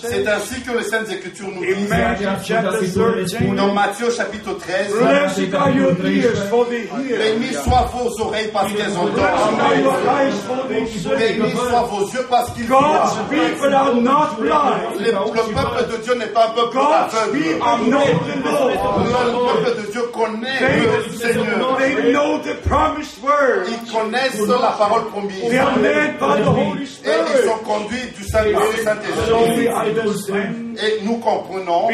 C'est 0.00 0.26
ainsi 0.28 0.60
que 0.62 0.76
les 0.76 0.84
Saintes 0.84 1.10
Écritures 1.10 1.48
nous 1.48 1.64
disent 1.64 1.88
Matthew 1.88 2.24
chapter 2.44 2.90
13, 2.90 3.54
dans 3.56 3.72
Matthieu 3.74 4.10
chapitre 4.10 4.52
13 4.58 4.92
Blessed 4.92 5.54
are 5.54 5.70
your 5.70 5.92
ears 6.06 6.38
for 6.48 6.66
the 6.66 6.72
hearing. 7.06 7.40
Bénis 7.40 7.54
soient 7.64 7.90
vos 7.92 8.20
oreilles 8.24 8.50
parce 8.52 8.72
qu'elles 8.72 8.86
Blessed 8.92 8.96
are 8.96 9.02
entendent. 9.04 9.82
your 9.82 9.94
eyes 10.10 10.34
for 10.46 10.68
the 10.68 10.86
see. 10.86 11.08
Bénis 11.08 11.52
soient 11.52 11.82
vos 11.82 12.06
yeux 12.08 12.26
parce 12.28 12.50
qu'ils 12.52 12.66
voient. 12.66 12.80
God's 12.80 13.16
people 13.30 13.74
are 13.74 13.94
not 13.94 14.36
blind. 14.38 15.00
Les- 15.00 15.12
le 15.12 15.54
peuple 15.54 15.90
de 15.92 15.96
Dieu 16.02 16.14
n'est 16.14 16.26
pas 16.26 16.46
un 16.48 16.50
peuple 16.50 16.78
aveugle. 16.78 17.90
Le 17.90 19.64
peuple 19.64 19.86
de 19.86 19.92
Dieu 19.92 20.02
connaît 20.12 20.60
le 20.60 21.12
Seigneur. 21.16 21.76
They, 21.78 21.94
they 21.94 22.12
know 22.12 22.38
the 22.38 22.54
promised 22.68 23.22
word. 23.22 23.66
Ils 23.68 23.92
connaissent 23.92 24.38
la 24.46 24.72
parole 24.78 25.04
promise. 25.10 25.48
They 25.48 25.58
are 25.58 25.76
led 25.78 26.18
by 26.18 26.42
the 26.42 26.46
Holy 26.48 26.80
Et 26.80 26.82
ils 26.82 26.86
Spirit. 26.88 27.46
sont 27.46 27.64
conduits 27.70 28.10
du 28.16 28.24
Saint-Esprit. 28.24 29.66
Et 30.82 31.04
nous 31.04 31.18
comprenons, 31.18 31.88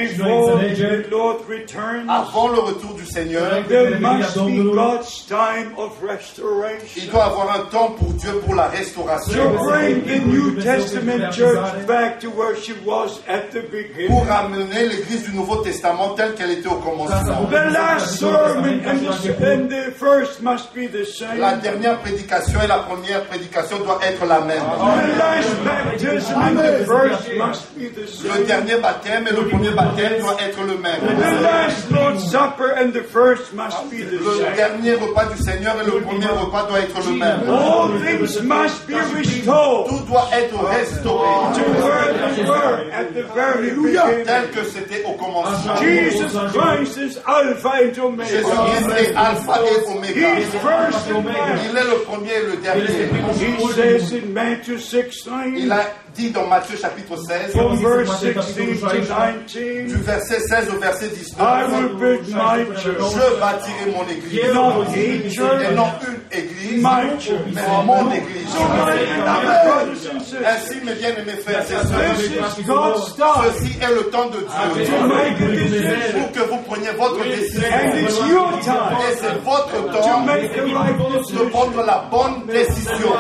avant 2.09 2.49
le 2.49 2.59
retour 2.61 2.95
du 2.95 3.05
Seigneur, 3.07 3.67
there 3.69 3.99
must 3.99 4.37
be 4.37 4.62
God's 4.75 5.27
time 5.27 5.73
of 5.77 5.93
restoration. 6.03 7.03
il 7.03 7.11
doit 7.11 7.25
avoir 7.25 7.57
un 7.57 7.65
temps 7.71 7.91
pour 7.99 8.09
Dieu 8.12 8.31
pour 8.45 8.55
la 8.55 8.65
To 8.69 8.77
restauration. 8.77 9.53
bring 9.65 10.03
the 10.05 10.27
New 10.27 10.55
Testament 10.62 11.33
church 11.33 11.87
back 11.87 12.21
to 12.21 12.29
where 12.31 12.55
she 12.57 12.73
was 12.85 13.21
at 13.27 13.51
the 13.51 13.62
Pour 13.62 13.71
beginning. 13.71 14.29
ramener 14.29 14.89
l'Église 14.89 15.25
du 15.25 15.33
Nouveau 15.35 15.57
Testament 15.57 16.11
telle 16.17 16.35
qu'elle 16.35 16.51
était 16.53 16.69
au 16.69 16.77
commencement. 16.77 17.49
La 21.39 21.55
dernière 21.57 21.99
prédication 22.01 22.61
et 22.62 22.67
la 22.69 22.79
première 22.79 23.25
prédication 23.25 23.79
doivent 23.79 24.03
être 24.03 24.25
la 24.27 24.41
même. 24.43 24.62
Le 28.25 28.45
dernier 28.47 28.77
baptême 28.81 29.27
et 29.29 29.33
le 29.33 29.49
premier 29.49 29.71
baptême 29.71 30.21
doivent 30.21 30.41
être 30.41 30.61
le 30.63 30.77
même. 30.79 31.01
Le 33.91 34.57
dernier 34.57 34.95
repas 34.95 35.25
du 35.27 35.43
Seigneur 35.43 35.77
et 35.83 35.87
le 35.87 36.01
premier 36.01 36.27
repas 36.27 36.67
doivent 36.69 36.83
être 36.83 37.01
le 37.09 37.17
même. 37.17 37.41
All 37.49 37.91
things 38.05 38.41
must 38.43 38.87
be 38.87 38.95
restored 39.17 39.89
Tout 39.89 40.05
doit 40.07 40.29
être 40.33 40.65
restauré 40.65 41.29
tel 44.25 44.51
que 44.51 44.64
c'était 44.64 45.05
au 45.05 45.12
commencement. 45.12 45.77
Jesus 45.77 46.29
Christ 46.53 46.96
is 46.99 47.18
Alpha 47.27 47.70
and 47.81 47.92
Jésus-Christ 48.25 48.87
Omega. 48.87 49.01
est 49.01 49.14
alpha 49.16 49.61
et 49.64 49.90
oméga. 49.90 50.38
He's 50.38 50.51
first 50.55 51.11
and 51.11 51.25
last. 51.25 51.64
Il 51.70 51.77
est 51.77 51.85
le 51.85 51.99
premier 52.05 52.33
et 52.33 52.46
le 52.46 52.57
dernier. 52.57 52.83
He 53.37 53.72
says 53.72 54.12
in 54.12 54.33
Matthew 54.33 54.79
16, 54.79 55.29
Il 55.57 55.72
a 55.72 55.83
dit 56.14 56.31
dans 56.31 56.46
Matthieu 56.46 56.77
chapitre 56.77 57.16
16, 57.16 57.53
from 57.53 57.77
verse 57.77 58.20
16 58.20 58.35
to 58.35 58.62
du 58.64 58.75
19, 58.75 60.03
verset 60.03 60.40
16 60.40 60.70
au 60.75 60.79
verset 60.81 61.07
I 61.38 61.66
19, 61.68 61.72
will 61.72 61.99
build 61.99 62.29
my 62.29 62.64
church. 62.77 62.96
je 62.99 63.40
bâtirai 63.40 63.90
mon 63.94 64.05
église. 64.09 64.40
Et 64.40 64.53
non 65.75 65.87
une 66.09 66.16
église, 66.33 66.83
mais 67.55 67.62
mon 67.85 68.11
église. 68.12 68.47
Ainsi, 70.47 70.77
mes 70.85 70.95
bien-aimés 70.95 71.39
frères 71.45 71.62
et 71.62 71.67
sœurs, 71.67 71.85
ceci 73.55 73.73
est 73.81 73.95
le 73.95 74.05
temps 74.11 74.27
de 74.27 74.39
Dieu. 74.39 74.47
Pour 76.12 76.33
que 76.33 76.41
vous 76.51 76.59
preniez 76.59 76.91
votre 76.99 77.23
décision. 77.25 77.62
Et 77.62 79.15
c'est 79.17 79.39
votre 79.45 79.73
temps 79.93 80.25
de 81.33 81.43
prendre 81.51 81.83
la 81.85 82.05
bonne 82.11 82.47
décision. 82.47 83.12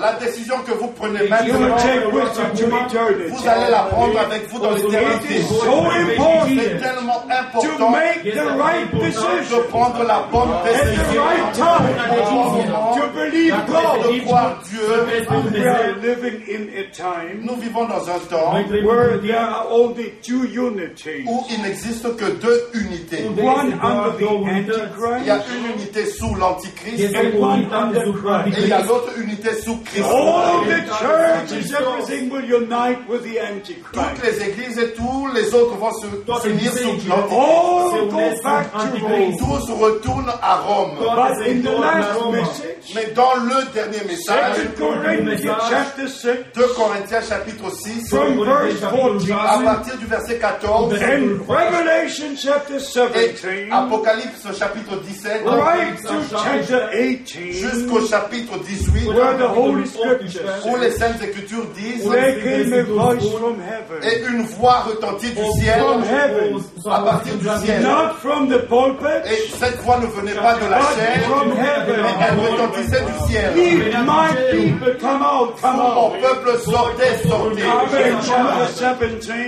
La 0.00 0.12
décision 0.14 0.56
que 0.66 0.72
vous 0.72 0.88
prenez 0.88 1.28
maintenant, 1.28 1.76
vous 3.30 3.48
allez 3.48 3.70
la 3.70 3.82
prendre 3.90 4.18
avec 4.18 4.48
vous 4.50 4.58
dans 4.58 4.74
It 4.74 4.84
l'éternité. 4.84 5.42
C'est 6.48 6.80
tellement 6.80 7.22
important 7.28 7.82
de 9.50 9.58
prendre 9.68 10.02
la 10.04 10.20
bonne 10.30 10.50
at 10.74 10.84
the 10.84 10.90
décision. 10.90 11.22
right 11.22 11.54
time 11.54 13.00
to 13.00 13.08
believe 13.14 13.52
God. 13.66 14.02
De 14.04 14.20
croire 14.24 14.62
Dieu. 14.68 14.80
We 15.54 15.66
are 15.66 15.96
living 16.00 16.42
in 16.48 16.68
a 16.76 16.90
time 16.92 17.42
Nous 17.44 17.56
vivons 17.56 17.86
dans 17.86 18.08
un 18.08 18.18
temps 18.28 18.52
where 18.84 19.18
there 19.18 19.38
are 19.38 19.66
only 19.70 20.12
two 20.22 20.44
unities. 20.46 21.24
où 21.26 21.44
il 21.50 21.62
n'existe 21.62 22.16
que 22.16 22.30
deux 22.40 22.70
unités. 22.74 23.24
One 23.24 23.72
under 23.82 24.12
the 24.16 24.24
Il 25.20 25.26
y 25.26 25.30
a 25.30 25.36
Antichrist 25.36 25.48
une 25.56 25.80
unité 25.80 26.06
sous 26.06 26.34
l'Antichrist 26.34 27.14
and 27.14 27.38
one 27.40 27.66
under 27.72 28.02
et 28.46 28.52
il 28.62 28.68
y 28.68 28.72
a 28.72 28.82
l'autre 28.82 29.12
unité 29.18 29.50
sous 29.54 29.76
Christ. 29.84 30.04
All 30.04 30.64
the 30.64 30.84
churches, 30.98 31.72
everything 31.74 32.30
will 32.30 32.44
unite 32.44 33.08
with 33.08 33.22
the 33.22 33.34
Toutes 33.38 33.98
Antichrist. 33.98 34.22
les 34.24 34.48
églises 34.48 34.78
et 34.78 34.92
tous 34.94 35.28
les 35.34 35.54
autres 35.54 35.76
vont 35.76 35.92
se 35.92 36.06
s'unir 36.42 36.72
sous 36.72 37.08
l'Antichrist. 37.08 37.32
All 37.32 38.08
go 38.10 38.42
back 38.42 38.72
to 38.72 39.06
Rome. 39.06 39.36
Tous 39.38 39.70
retournent 39.72 40.32
à 40.42 40.56
Rome. 40.66 40.96
But 40.98 41.46
in 41.46 41.62
the 41.62 41.72
last 41.72 42.20
message, 42.30 42.94
Mais 42.94 43.06
dans 43.14 43.34
le 43.36 43.72
dernier 43.72 44.04
message, 44.06 44.68
Corinthians 44.78 45.58
chapter 45.70 46.08
6, 46.08 46.28
2 46.54 46.66
Corinthiens 46.76 47.22
chapitre 47.22 47.70
6, 47.70 48.08
from 48.08 48.44
verse 48.44 48.80
14, 48.80 49.30
à 49.32 49.58
partir 49.64 49.96
du 49.98 50.06
verset 50.06 50.38
14, 50.38 50.92
and 50.94 51.40
Revelation 51.48 52.34
chapter 52.36 52.74
et 52.76 53.32
17, 53.34 53.68
Apocalypse 53.72 54.46
chapitre 54.58 55.00
17, 55.06 55.42
right 55.46 55.96
to 56.02 56.14
chapter 56.30 56.88
18, 56.92 57.52
jusqu'au 57.52 58.06
chapitre 58.06 58.58
18, 58.58 59.06
where 59.08 59.36
the 59.38 59.48
Holy 59.48 59.86
Scriptures 59.86 60.42
où 60.66 60.76
les 60.76 60.90
Saintes 60.92 61.22
Écritures 61.22 61.66
disent 61.74 62.08
there 62.08 62.40
came 62.42 62.72
a 62.72 62.82
voice 62.84 63.30
from 63.38 63.56
heaven, 63.60 64.02
Et 64.02 64.22
une 64.28 64.42
voix 64.42 64.80
retentit 64.86 65.30
du 65.30 65.44
ciel, 65.60 65.80
from 65.80 66.02
heaven, 66.04 66.60
à 66.86 67.00
partir 67.00 67.34
du 67.36 67.48
ciel. 67.64 67.82
not 67.82 68.14
from 68.20 68.48
the 68.48 68.58
pulpit, 68.68 69.24
Et 69.26 69.48
cette 69.58 69.80
voix 69.82 69.98
ne 69.98 70.06
venait 70.06 70.34
pas 70.34 70.53
de 70.58 70.70
la 70.70 70.80
chair, 70.80 71.20
mais 71.46 72.16
elle 72.20 72.38
retentissait 72.38 73.04
du 73.04 73.16
ciel. 73.28 73.50
Mon 75.62 76.10
peuple 76.10 76.58
sortait, 76.64 77.28
sortait. 77.28 77.62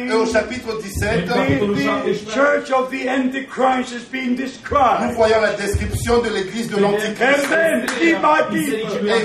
Et 0.08 0.12
au 0.12 0.24
17, 0.24 0.32
chapitre 0.32 0.72
17, 0.82 1.26
the, 1.26 1.32
the 2.04 2.30
church 2.32 2.70
of 2.70 2.90
the 2.90 3.08
Antichrist 3.08 3.92
is 3.92 4.04
being 4.10 4.36
nous 4.36 5.14
voyons 5.14 5.40
la 5.40 5.52
description 5.54 6.18
de 6.22 6.28
l'église 6.28 6.68
de 6.70 6.76
l'Antichrist. 6.78 7.46
Et 8.02 8.14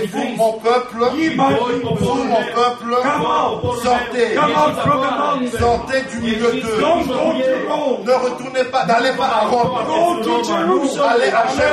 vous, 0.07 0.27
mon 0.37 0.53
peuple, 0.53 0.97
vous, 0.97 2.23
mon 2.23 2.43
peuple, 2.53 2.95
sortez, 3.83 4.35
sortez 5.57 6.01
du 6.11 6.17
milieu 6.21 6.51
d'eux. 6.53 6.81
Ne 8.05 8.13
retournez 8.13 8.63
pas, 8.71 8.85
n'allez 8.85 9.15
pas 9.17 9.25
à 9.25 9.47
Rome. 9.47 9.71
Allez 11.09 11.29
à 11.29 11.47
Jérusalem. 11.47 11.70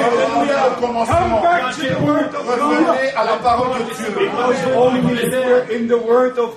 Revenez 0.00 0.54
au 0.54 0.80
Come 0.80 0.88
commencement. 0.88 1.42
back 1.42 1.74
to 1.74 1.82
the 1.82 2.00
Word 2.00 2.34
of 2.34 2.46
God. 2.46 2.58
Revenez 2.58 3.10
à 3.16 3.24
la 3.24 3.36
parole 3.36 3.78
de 3.78 3.84
Dieu. 3.94 4.06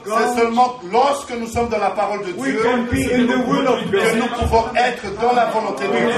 C'est 0.05 0.39
seulement 0.39 0.75
lorsque 0.91 1.31
nous 1.31 1.47
sommes 1.47 1.69
dans 1.69 1.77
la 1.79 1.89
parole 1.91 2.19
de 2.25 2.31
Dieu 2.31 2.59
que 2.61 4.15
nous 4.15 4.27
pouvons 4.27 4.65
être 4.75 5.05
dans 5.21 5.33
la 5.33 5.45
volonté 5.45 5.85
de 5.87 5.91
Dieu. 5.93 6.09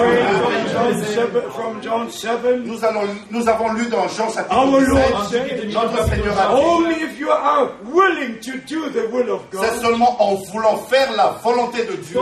7, 2.05 2.41
7 2.43 2.65
Nous, 2.65 2.85
allons, 2.85 3.01
nous 3.31 3.49
avons 3.49 3.73
lu 3.73 3.87
dans 3.87 4.07
Jean 4.07 4.29
chapitre 4.29 4.55
Lord 4.55 5.27
17, 5.29 5.47
said, 5.59 5.73
notre 5.73 6.09
Seigneur 6.09 6.39
a 6.39 6.55
dit, 6.55 6.61
only 6.61 6.95
if 7.03 7.19
you 7.19 7.29
are 7.29 7.69
willing 7.91 8.39
to 8.41 8.51
do 8.67 8.89
the 8.89 9.07
will 9.11 9.29
of 9.29 9.41
c'est 9.51 9.81
seulement 9.81 10.15
en 10.21 10.35
voulant 10.35 10.77
faire 10.89 11.11
la 11.15 11.35
volonté 11.43 11.83
de 11.83 11.93
Dieu 11.93 12.19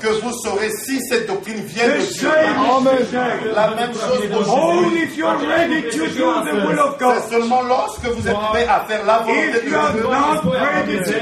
que 0.00 0.08
vous 0.22 0.32
saurez 0.42 0.67
si 0.70 1.00
cette 1.08 1.26
doctrine 1.26 1.60
vient 1.64 1.88
The 1.88 1.92
de 1.92 1.98
Dieu. 1.98 2.28
same 2.28 2.98
is 3.00 3.06
today. 3.06 3.52
La 3.54 3.74
même 3.74 3.92
chose 3.92 4.30
aujourd'hui. 4.38 4.78
Only 4.86 5.02
if 5.02 5.16
you're 5.16 5.38
ready 5.46 5.82
to 5.82 5.98
do 6.08 6.44
the 6.44 6.66
will 6.66 6.78
of 6.80 6.96
C'est 6.98 7.04
God. 7.04 7.22
seulement 7.30 7.62
lorsque 7.62 8.04
vous 8.06 8.28
êtes 8.28 8.34
prêt 8.50 8.66
à 8.68 8.80
faire 8.88 9.04
la 9.06 9.18
volonté 9.18 9.48
If 9.48 9.64
de 9.64 9.70
you 9.70 9.76
are 9.76 9.92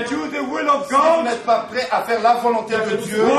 Dieu, 0.08 0.35
will 0.56 0.68
of 0.70 0.86
si 0.88 0.94
vous 0.94 1.22
n'êtes 1.24 1.44
pas 1.44 1.66
prêt 1.70 1.86
à 1.90 2.02
faire 2.02 2.22
la 2.22 2.34
volonté 2.34 2.74
de 2.74 2.96
Dieu, 2.96 3.22
vous 3.22 3.30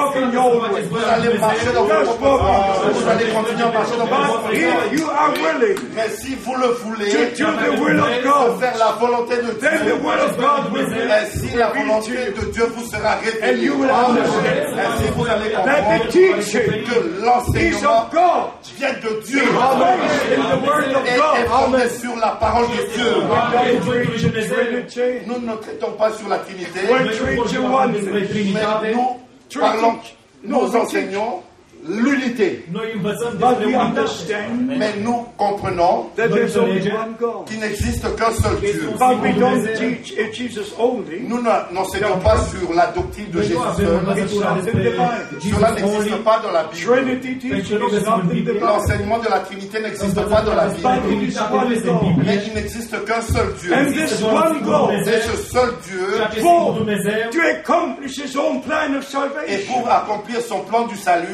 allez 1.10 1.38
marcher 1.40 1.72
dans 1.74 1.86
walk 1.86 2.20
pas. 2.20 2.38
Vous 2.92 3.08
allez 3.10 3.26
continuer 3.32 3.64
à 3.64 3.72
marcher 3.72 3.98
dans 3.98 4.08
are 4.08 5.32
willing 5.34 5.78
Mais 5.96 6.10
si 6.20 6.36
vous 6.36 6.56
le 6.56 6.68
voulez, 6.68 7.06
de 7.06 7.12
faire 8.60 8.78
la 8.78 8.92
volonté 9.00 9.38
de 9.38 9.52
Dieu, 9.60 9.70
ainsi 11.12 11.50
la 11.56 11.68
volonté 11.68 12.12
de 12.36 12.42
Dieu 12.52 12.66
vous 12.76 12.86
sera 12.90 13.16
révélée. 13.16 13.70
Ainsi 13.70 15.08
vous 15.16 15.26
allez 15.26 15.52
comprendre 15.52 16.08
que 16.10 17.24
l'enseignement 17.24 18.10
vient 18.78 18.94
de 18.94 19.22
Dieu 19.26 19.42
et 19.42 21.42
est 21.42 21.48
fondé 21.48 21.90
sur 22.00 22.16
la 22.18 22.30
parole 22.30 22.68
de 22.68 22.82
Dieu. 22.94 23.12
Nous 25.28 25.40
ne 25.40 25.56
traitons 25.56 25.92
pas 25.92 26.12
sur 26.12 26.28
la 26.28 26.40
Trinité, 26.40 26.80
We 27.08 27.18
preach 27.18 27.52
the 27.54 27.60
oneness. 27.60 28.04
mais 28.04 28.94
nous 28.94 29.60
parlons, 29.60 30.00
nous 30.44 30.76
enseignons 30.76 31.44
l'unité. 31.88 32.66
Mais 34.78 34.94
nous 35.04 35.26
comprenons 35.38 36.08
qu'il 37.46 37.60
n'existe 37.60 38.04
qu'un 38.16 38.32
seul 38.32 38.60
Dieu. 38.60 38.90
But 38.98 39.22
we 39.22 39.34
don't 39.40 39.64
teach 39.78 40.14
Jesus 40.34 40.74
only. 40.80 41.22
Nous 41.28 41.42
ne- 41.42 41.74
n'enseignons 41.74 42.18
pas 42.24 42.38
sur 42.38 42.74
la 42.74 42.88
doctrine 42.88 43.30
de 43.32 43.42
Jésus 43.42 43.56
seul. 43.76 43.86
Cela 45.56 45.72
n'existe 45.72 46.24
pas 46.24 46.40
dans 46.44 46.52
la 46.52 46.64
Bible. 46.66 46.80
L'enseignement 48.60 49.20
de 49.20 49.30
la 49.30 49.40
Trinité 49.40 49.80
n'existe 49.82 50.16
pas 50.30 50.42
dans 50.42 50.56
la 50.56 50.66
Bible. 50.68 50.88
Mais 52.26 52.40
il 52.48 52.54
n'existe 52.54 53.06
qu'un 53.06 53.22
seul 53.22 53.54
Dieu. 53.62 53.74
And 53.74 53.92
this 53.92 54.22
one 54.22 54.62
God 54.64 54.92
Et 55.08 55.22
ce 55.22 55.38
seul 55.38 55.70
Dieu, 55.88 56.08
et 59.48 59.58
pour 59.66 59.90
accomplir 59.92 60.42
son 60.42 60.60
plan 60.62 60.86
du 60.88 60.96
salut, 60.96 61.28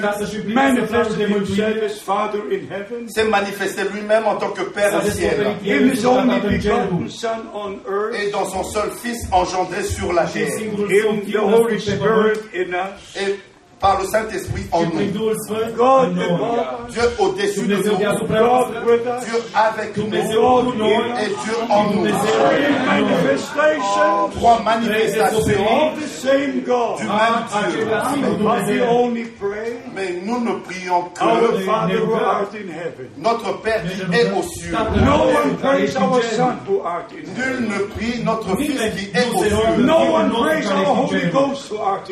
Manifested 0.47 1.29
himself 1.29 1.83
as 1.83 1.99
Father 1.99 2.39
in 2.51 2.67
heaven. 2.69 3.07
s'est 3.09 3.23
manifesté 3.25 3.83
lui-même 3.93 4.25
en 4.25 4.35
tant 4.35 4.49
que 4.49 4.63
Père 4.63 4.93
au 4.95 5.09
ciel. 5.09 5.55
Son 5.95 7.29
on 7.53 7.71
earth. 7.87 8.15
Et 8.15 8.31
dans 8.31 8.45
son 8.45 8.63
seul 8.63 8.89
Fils 8.91 9.27
engendré 9.31 9.83
sur 9.83 10.13
la 10.13 10.25
terre. 10.25 10.47
Et 13.15 13.35
par 13.83 13.99
le 13.99 14.07
Saint-Esprit 14.07 14.63
en 14.71 14.85
nous. 14.85 14.91
Dieu 16.89 17.01
au-dessus 17.19 17.67
de 17.67 17.75
nous. 17.75 17.97
Dieu 17.97 18.07
avec 19.53 19.97
nous. 19.97 20.05
Et 20.05 20.21
Dieu 20.23 20.39
en 21.69 21.83
nous. 21.91 22.07
Trois 24.35 24.61
manifestations. 24.63 25.91
Du 26.97 27.07
même 27.07 27.43
Dieu. 28.69 28.83
only 28.89 29.25
pray, 29.25 29.73
Mais 29.93 30.21
nous 30.23 30.39
ne 30.39 30.53
prions 30.59 31.03
que 31.13 31.23
notre 33.17 33.61
Père 33.61 33.83
qui 33.83 34.01
est 34.15 34.31
aux 34.31 34.43
cieux. 34.43 34.77
Nul 37.35 37.67
ne 37.67 37.79
prie 37.93 38.23
notre 38.23 38.55
Fils 38.57 38.79
qui 38.95 39.05
est 39.13 39.29
aux 39.33 39.43
cieux. 39.43 39.57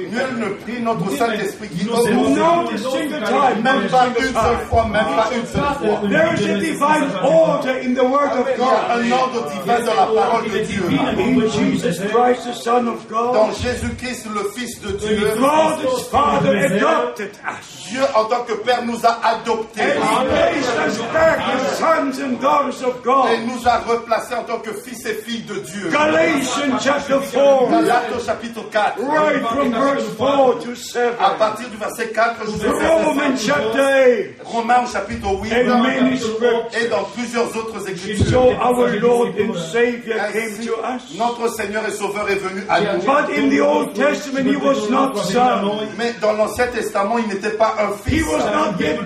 Nul 0.09 0.31
ne 0.37 0.49
prie 0.49 0.81
notre 0.81 1.09
Saint-Esprit 1.11 1.60
Not 1.61 2.73
a 2.73 2.77
single 2.77 3.19
time. 3.21 3.63
Même 3.63 3.87
pas 3.89 4.07
une 4.07 4.33
seule 4.33 4.65
fois, 4.69 4.85
même 4.87 5.05
pas 5.05 5.29
une 5.35 5.45
seule 5.45 5.61
fois. 5.61 6.09
There 6.09 6.33
is 6.33 6.45
a 6.45 6.59
divine 6.59 7.11
order 7.23 7.79
in 7.81 7.93
the 7.93 8.03
Word 8.03 8.31
of 8.31 8.47
Il 8.47 8.51
y 8.51 8.53
a 8.53 8.57
God. 8.57 8.91
un 8.91 9.11
ordre 9.11 9.51
divin 9.51 9.79
dans 9.85 9.93
la 9.93 10.21
parole 10.21 10.49
de 10.49 10.59
Dieu. 10.59 10.83
In 11.17 11.49
Jesus 11.49 11.99
Christ, 12.11 12.45
the 12.45 12.53
Son 12.53 12.87
of 12.87 13.07
Dans 13.09 13.33
God, 13.33 13.55
Jésus-Christ, 13.61 14.27
le 14.33 14.49
Fils 14.55 14.81
de 14.81 14.91
Dieu, 14.91 15.33
God 15.39 15.81
the 15.81 15.99
Father 16.09 16.57
adopted 16.65 17.31
us. 17.47 17.87
Dieu 17.89 18.01
en 18.15 18.25
tant 18.25 18.43
que 18.43 18.53
Père 18.53 18.85
nous 18.85 19.05
a 19.05 19.19
adoptés 19.27 19.81
And 19.81 20.01
He 20.01 20.29
placed 20.29 20.77
us 20.87 20.97
back 21.11 21.39
as 21.39 21.77
sons 21.77 22.19
and 22.21 22.39
daughters 22.39 22.81
of 22.83 23.01
et 23.31 23.45
nous 23.45 23.67
a 23.67 23.77
replacés 23.79 24.35
en 24.35 24.43
tant 24.43 24.59
que 24.59 24.71
fils 24.73 25.05
et 25.05 25.15
filles 25.15 25.43
de 25.43 25.55
Dieu. 25.55 25.89
Galatians 25.91 26.77
chapter 26.81 27.19
4, 27.19 27.69
Galates 27.69 28.25
chapitre 28.25 28.61
4, 28.71 28.93
right 28.99 29.41
from 29.41 29.71
verse 29.73 30.07
4 30.17 30.59
to 30.61 30.75
7. 30.75 31.15
À 31.41 31.47
partir 31.47 31.69
du 31.69 31.77
verset 31.77 32.07
4 32.09 32.45
jusqu'au 32.45 32.77
verset 32.77 33.03
Romans 33.03 33.35
7. 33.37 33.47
chapter 33.47 34.15
8. 34.15 34.35
Romains 34.45 34.83
au 34.83 34.91
chapitre 34.91 35.27
8 35.41 35.53
And 35.53 35.81
many 35.81 36.17
scriptures. 36.19 36.67
et 36.79 36.87
dans 36.87 37.03
plusieurs 37.15 37.47
autres 37.57 37.79
So 37.79 37.87
écritures. 37.89 38.59
our 38.61 38.87
Lord 39.01 39.29
and 39.39 39.53
Savior 39.71 40.17
came 40.31 40.51
Ainsi, 40.53 40.67
to 40.67 40.73
us. 40.83 41.17
notre 41.17 41.47
Seigneur 41.55 41.83
et 41.87 41.91
Sauveur 41.91 42.29
est 42.29 42.35
venu 42.35 42.61
à 42.69 42.79
nous. 42.81 43.01
But 43.01 43.35
in 43.35 43.49
the 43.49 43.59
Old 43.61 43.93
Testament, 43.93 44.45
He 44.51 44.55
was 44.55 44.89
not 44.89 45.15
son. 45.17 45.87
Mais 45.97 46.13
dans 46.21 46.33
l'Ancien 46.33 46.67
Testament, 46.67 47.17
il 47.17 47.27
n'était 47.33 47.57
pas 47.57 47.75
un 47.79 47.89
He 48.07 48.17
fils. 48.19 48.25
was 48.27 48.45
not 48.53 48.79
yet 48.79 48.97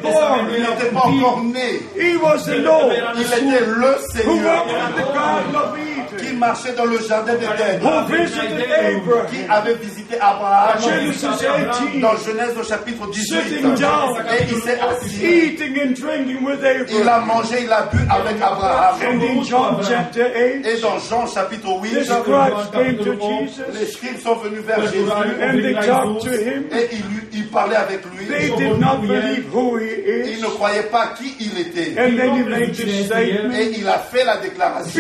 Il 0.55 0.61
n'était 0.61 0.91
pas 0.93 1.05
encore 1.05 1.41
né. 1.43 1.79
He 1.95 2.17
was 2.17 2.43
the 2.45 2.57
Lord 2.61 2.91
Il 3.15 3.21
était 3.21 3.59
le 3.65 3.95
who 3.95 4.11
Seigneur 4.11 4.65
walked 4.65 4.73
in 4.75 4.91
the 5.01 5.13
Garden 5.13 5.55
of 5.55 5.77
qui 6.17 6.33
marchait 6.35 6.73
dans 6.73 6.85
le 6.85 6.99
jardin 6.99 7.33
d'Éden, 7.35 7.79
visited 8.07 8.67
Abraham. 8.71 9.25
qui 9.31 9.37
avait 9.49 9.73
visité 9.75 10.15
Abraham 10.19 10.79
Genesis 10.81 11.27
18, 11.27 11.99
dans 12.01 12.15
Genèse 12.17 12.55
au 12.59 12.63
chapitre 12.63 13.07
18. 13.09 13.41
Sitting 13.43 13.75
down. 13.75 14.15
Et 14.39 14.43
il 14.49 14.57
s'est 14.61 14.79
assis. 14.79 15.25
eating 15.25 15.79
and 15.81 15.91
drinking 15.93 16.43
with 16.45 16.59
Il 16.61 17.07
a 17.07 17.15
Abraham. 17.17 17.25
mangé, 17.27 17.63
il 17.63 17.71
a 17.71 17.83
bu 17.83 17.97
avec 18.09 18.41
Abraham. 18.41 18.95
And 19.01 19.21
in 19.23 19.43
John 19.43 19.77
chapter 19.87 20.25
8, 20.35 20.65
Et 20.65 20.81
dans 20.81 20.99
Jean 20.99 21.27
chapitre 21.27 21.69
8, 21.81 21.89
the 21.93 22.03
scribes 22.05 22.71
came 22.71 22.97
to 22.97 23.15
les 23.73 23.85
scribes 23.87 24.19
sont 24.19 24.35
venus 24.35 24.61
vers 24.65 24.81
Jésus 24.81 25.09
and 25.41 25.61
they 25.61 25.73
talked 25.73 26.21
to 26.23 26.29
him. 26.31 26.63
et 26.71 26.89
ils, 27.33 27.47
parlaient 27.47 27.75
avec 27.75 28.01
lui. 28.05 28.25
They 28.27 28.49
did 28.57 28.79
not 28.79 28.97
believe 29.01 29.45
who 29.53 29.77
he 29.77 29.89
Ils 30.25 30.37
is. 30.39 30.41
ne 30.41 30.47
croyaient 30.47 30.89
pas 30.91 31.13
qui 31.17 31.35
il 31.39 31.57
était. 31.59 31.91
And 31.97 32.17
then 32.17 32.35
he 32.35 32.43
made 32.43 32.73
this 32.73 33.05
statement. 33.05 33.53
Et 33.53 33.73
il 33.77 33.87
a 33.87 33.99
fait 33.99 34.23
la 34.25 34.37
déclaration. 34.37 34.99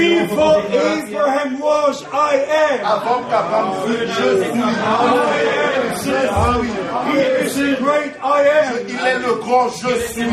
Abraham 1.07 1.59
was, 1.59 2.03
I 2.11 2.35
am. 2.35 2.79
Avant 2.85 3.23
qu'Abraham 3.29 3.73
fût, 3.85 4.07
je 4.07 4.43
suis. 4.43 5.65
He 6.05 7.17
is 7.45 7.55
the 7.55 7.77
great 7.81 8.13
I 8.21 8.41
am. 8.47 8.75
Il 8.87 8.95
est 8.95 9.19
le 9.19 9.35
grand 9.41 9.69
je 9.69 9.95
suis. 10.11 10.23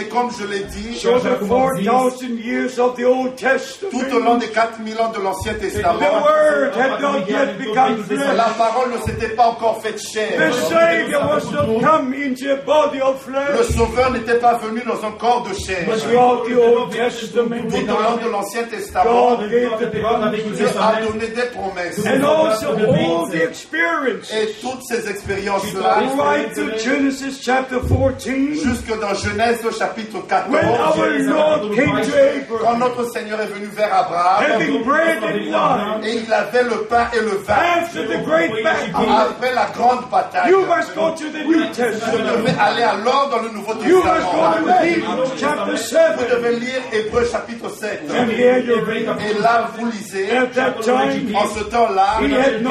Et 0.00 0.04
comme 0.08 0.30
je 0.38 0.46
l'ai 0.46 0.64
dit, 0.64 0.98
So 0.98 1.18
the 1.18 1.36
4,000 1.46 2.38
years 2.38 2.78
of 2.78 2.96
the 2.96 3.04
Old 3.04 3.36
Testament, 3.36 3.90
tout 3.90 4.16
au 4.16 4.20
long 4.20 4.36
des 4.38 4.48
4000 4.48 4.98
ans 5.00 5.10
de 5.10 5.20
l'Ancien 5.20 5.54
the 5.54 5.60
Testament, 5.60 6.22
Word 6.22 6.74
had 6.76 7.00
not 7.00 7.28
yet 7.28 7.58
become 7.58 8.04
flesh. 8.04 8.36
la 8.36 8.50
parole 8.58 8.90
ne 8.92 8.98
s'était 9.06 9.34
pas 9.34 9.46
encore 9.48 9.80
faite 9.82 9.96
The 9.96 10.12
chair. 10.12 10.52
Savior 10.52 11.20
was 11.26 11.50
not 11.52 11.80
come 11.80 12.14
into 12.14 12.52
a 12.52 12.56
body 12.56 13.00
of 13.00 13.26
Le. 13.28 13.64
Sauveur 13.64 14.10
n'était 14.12 14.38
pas 14.38 14.54
venu 14.58 14.82
dans 14.86 15.04
un 15.06 15.12
corps 15.12 15.46
de 15.48 15.54
chair. 15.54 15.86
Throughout 15.98 16.44
the 16.48 16.56
Old 16.56 16.90
Testament, 16.92 17.68
Tout 17.68 17.90
au 17.90 18.02
long 18.02 18.16
de 18.24 18.30
l'Ancien 18.30 18.64
Testament, 18.64 19.04
God 19.20 19.50
gave 19.50 19.78
the 19.78 20.00
promise. 20.00 20.42
Dieu 20.56 20.66
a 20.78 21.00
donné 21.02 21.28
des 21.28 21.46
promesses. 21.52 22.06
And 22.06 22.24
also 22.24 22.76
all 22.76 23.28
the 23.28 23.42
experience. 23.42 24.30
Et 24.32 24.54
toutes 24.60 24.82
ces 24.88 25.08
expériences-là, 25.08 26.00
Right 26.16 26.54
to 26.54 26.78
Genesis 26.78 27.40
chapter 27.42 27.78
14, 27.80 28.62
jusque 28.62 28.98
dans 29.00 29.14
Genèse 29.14 29.64
au 29.64 29.70
chapitre 29.72 30.18
when 30.48 30.64
our 30.64 30.94
14, 30.94 31.26
Lord 31.28 31.74
came 31.74 31.86
to 31.86 32.10
quand 32.50 32.74
Abraham, 32.74 32.78
notre 32.80 33.10
Seigneur 33.12 33.40
est 33.40 33.46
venu 33.46 33.66
vers 33.66 33.92
Abraham, 33.92 34.50
having 34.50 34.82
bread 34.84 35.22
and 35.22 35.50
wine, 35.50 36.04
et 36.04 36.22
il 36.26 36.32
avait 36.32 36.62
le 36.64 36.84
pain 36.88 37.06
et 37.14 37.20
le 37.20 37.36
vin, 37.46 37.54
after 37.82 38.02
the 38.06 38.24
great 38.24 38.50
battle, 38.62 38.90
après 38.94 39.54
la 39.54 39.66
grande 39.74 40.08
bataille, 40.10 40.50
you 40.50 40.66
must 40.66 40.94
go 40.94 41.10
to 41.10 41.30
the 41.30 41.44
New 41.44 41.60
vous 41.60 42.18
devez 42.18 42.52
aller 42.58 42.82
alors 42.82 43.28
dans 43.30 43.42
le 43.42 43.50
Nouveau 43.50 43.74
You 43.84 44.02
must 44.02 44.06
go 44.06 44.40
Testament. 44.40 44.66
to 44.66 44.84
Hebrews 44.84 45.30
chapter 45.38 45.70
Vous 45.72 45.76
7. 45.76 46.30
devez 46.30 46.56
lire 46.56 46.82
Hébreu 46.92 47.24
chapitre 47.30 47.68
7. 47.70 48.02
And 48.10 48.30
here 48.30 48.58
you 48.58 48.84
read, 48.84 49.08
Et 49.18 49.42
là, 49.42 49.70
vous 49.76 49.86
lisez, 49.90 50.28
time, 50.52 51.36
en 51.36 51.48
ce 51.48 51.64
temps-là, 51.64 52.20
no 52.20 52.70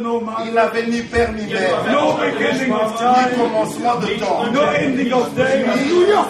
no 0.00 0.22
il 0.44 0.54
n'avait 0.54 0.86
ni 0.86 1.02
père 1.02 1.32
ni 1.32 1.46
mère, 1.46 1.84
no 1.90 2.16
ni 2.22 3.36
commencement 3.36 3.96
de 3.96 4.06
temps, 4.18 4.44
ni 4.96 5.10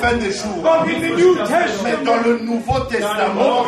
fin 0.01 0.17
des 0.17 0.33
jours. 0.33 0.65
Mais 1.85 2.05
dans 2.05 2.17
le 2.25 2.39
Nouveau 2.41 2.81
Testament, 2.81 3.63
oh, 3.63 3.67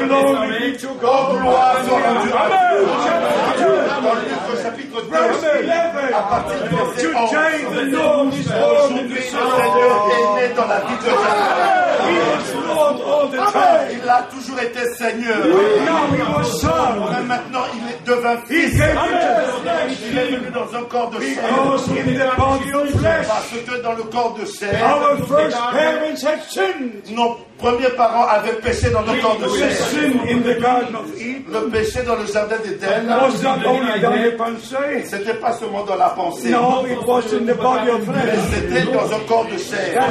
gloire 1.40 1.76
soit 1.86 1.98
rendue. 1.98 2.32
À 2.32 3.56
Dieu. 3.56 3.66
Dans 4.02 4.14
Luc 4.14 4.62
chapitre 4.62 5.02
2, 5.02 5.08
Verse 5.10 5.44
à 5.44 6.18
11. 6.18 6.30
partir 6.30 6.56
du 6.62 6.68
verset 6.74 7.06
11, 7.14 7.30
Today 7.30 7.56
the 7.74 7.92
Lord 7.92 8.34
is 8.34 8.48
born 8.48 8.62
in 8.62 8.84
aujourd'hui 8.84 9.14
le 9.14 9.20
Seigneur 9.20 9.94
est 10.10 10.48
né 10.48 10.54
dans 10.54 10.66
la 10.66 10.80
vie 10.80 10.96
de 10.96 11.04
Jacques. 11.04 11.81
Il 13.92 14.08
a 14.08 14.22
toujours 14.30 14.60
été 14.60 14.80
Seigneur. 14.96 15.38
Mais 17.10 17.22
maintenant, 17.24 17.64
il 17.74 17.82
est 17.90 18.02
devint 18.06 18.38
fils. 18.48 18.74
Il 20.10 20.18
est 20.18 20.24
venu 20.26 20.50
dans 20.52 20.74
un 20.78 20.82
corps 20.84 21.10
de 21.10 21.20
chair. 21.20 21.42
Parce 23.28 23.48
que 23.48 23.82
dans 23.82 23.92
le 23.92 24.02
corps 24.04 24.34
de 24.38 24.44
chair, 24.46 24.72
nos 27.10 27.36
premiers 27.58 27.90
parents 27.96 28.26
avaient 28.26 28.54
péché 28.54 28.90
dans 28.90 29.02
le 29.02 29.20
corps 29.20 29.38
de 29.38 29.48
chair. 29.56 29.70
Le 31.52 31.60
péché 31.70 32.02
dans 32.06 32.16
le 32.16 32.26
jardin 32.26 32.56
d'Éden, 32.64 33.08
c'était 35.04 35.34
pas 35.34 35.52
seulement 35.52 35.84
dans 35.84 35.96
la 35.96 36.08
pensée, 36.10 36.50
no, 36.50 36.84
it 36.86 36.98
was 37.06 37.32
in 37.32 37.44
the 37.46 37.54
body 37.54 37.90
of 37.90 38.06
mais 38.08 38.38
c'était 38.52 38.90
dans 38.90 39.12
un 39.12 39.20
corps 39.28 39.46
de 39.46 39.58
chair. 39.58 40.02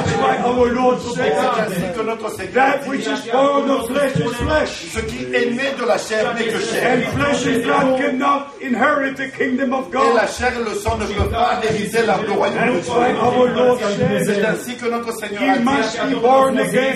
Que 1.94 2.02
notre 2.02 2.30
Seigneur 2.30 2.54
that 2.54 2.88
which 2.88 3.06
is 3.06 3.20
born 3.30 3.70
of 3.70 3.86
flesh 3.88 4.16
is 4.16 4.34
flesh. 4.36 4.70
ce 4.92 5.00
qui 5.00 5.24
est 5.34 5.50
né 5.50 5.72
de 5.78 5.84
la 5.86 5.98
chair 5.98 6.34
n'est 6.34 6.44
que 6.44 6.56
And 6.56 6.72
chair. 6.72 7.12
flesh 7.14 7.46
and 7.46 7.62
blood 7.64 7.98
cannot 8.00 8.46
inherit 8.60 9.14
the 9.16 9.28
kingdom 9.36 9.72
of 9.74 9.88
Et 9.92 9.96
la 9.96 10.20
God. 10.22 10.30
chair 10.30 10.52
et 10.58 10.64
le 10.70 10.74
sang 10.76 10.96
ne 10.98 11.04
peuvent 11.06 11.30
pas 11.30 11.60
hériter 11.62 12.02
la- 12.06 12.16
royaume 12.16 12.80
de 12.80 13.54
Lord 13.58 13.78
C'est 14.24 14.44
ainsi 14.44 14.76
que 14.76 14.86
notre 14.90 15.12
Seigneur 15.18 15.42
a 15.42 15.56
dit, 15.58 16.14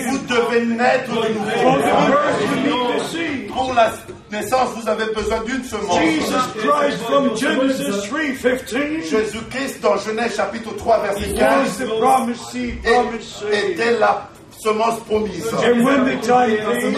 vous 0.09 0.17
devez 0.27 0.65
naître 0.65 1.11
de 1.11 1.33
nouveau. 1.33 1.77
Pour 3.53 3.73
la 3.73 3.91
naissance, 4.31 4.69
vous 4.75 4.87
avez 4.89 5.05
besoin 5.13 5.39
d'une 5.45 5.63
semence. 5.63 5.99
Jesus 5.99 6.33
Christ 6.59 6.97
from 7.07 7.35
Genesis 7.37 8.07
3.15 8.09 9.09
Jésus-Christ, 9.09 9.81
dans 9.81 9.97
Genèse 9.97 10.35
chapitre 10.35 10.75
3, 10.75 10.99
verset 10.99 11.31
was 11.33 11.39
15, 11.39 11.77
the 11.87 11.99
promised 11.99 12.45
seed, 12.51 12.81
promised 12.83 13.43
est- 13.51 13.55
seed. 13.55 13.69
était 13.79 13.99
la 13.99 14.29
semence 14.67 14.99
promise. 15.07 15.53
And 15.53 15.83
when 15.85 16.05
the 16.05 16.17
time 16.25 16.49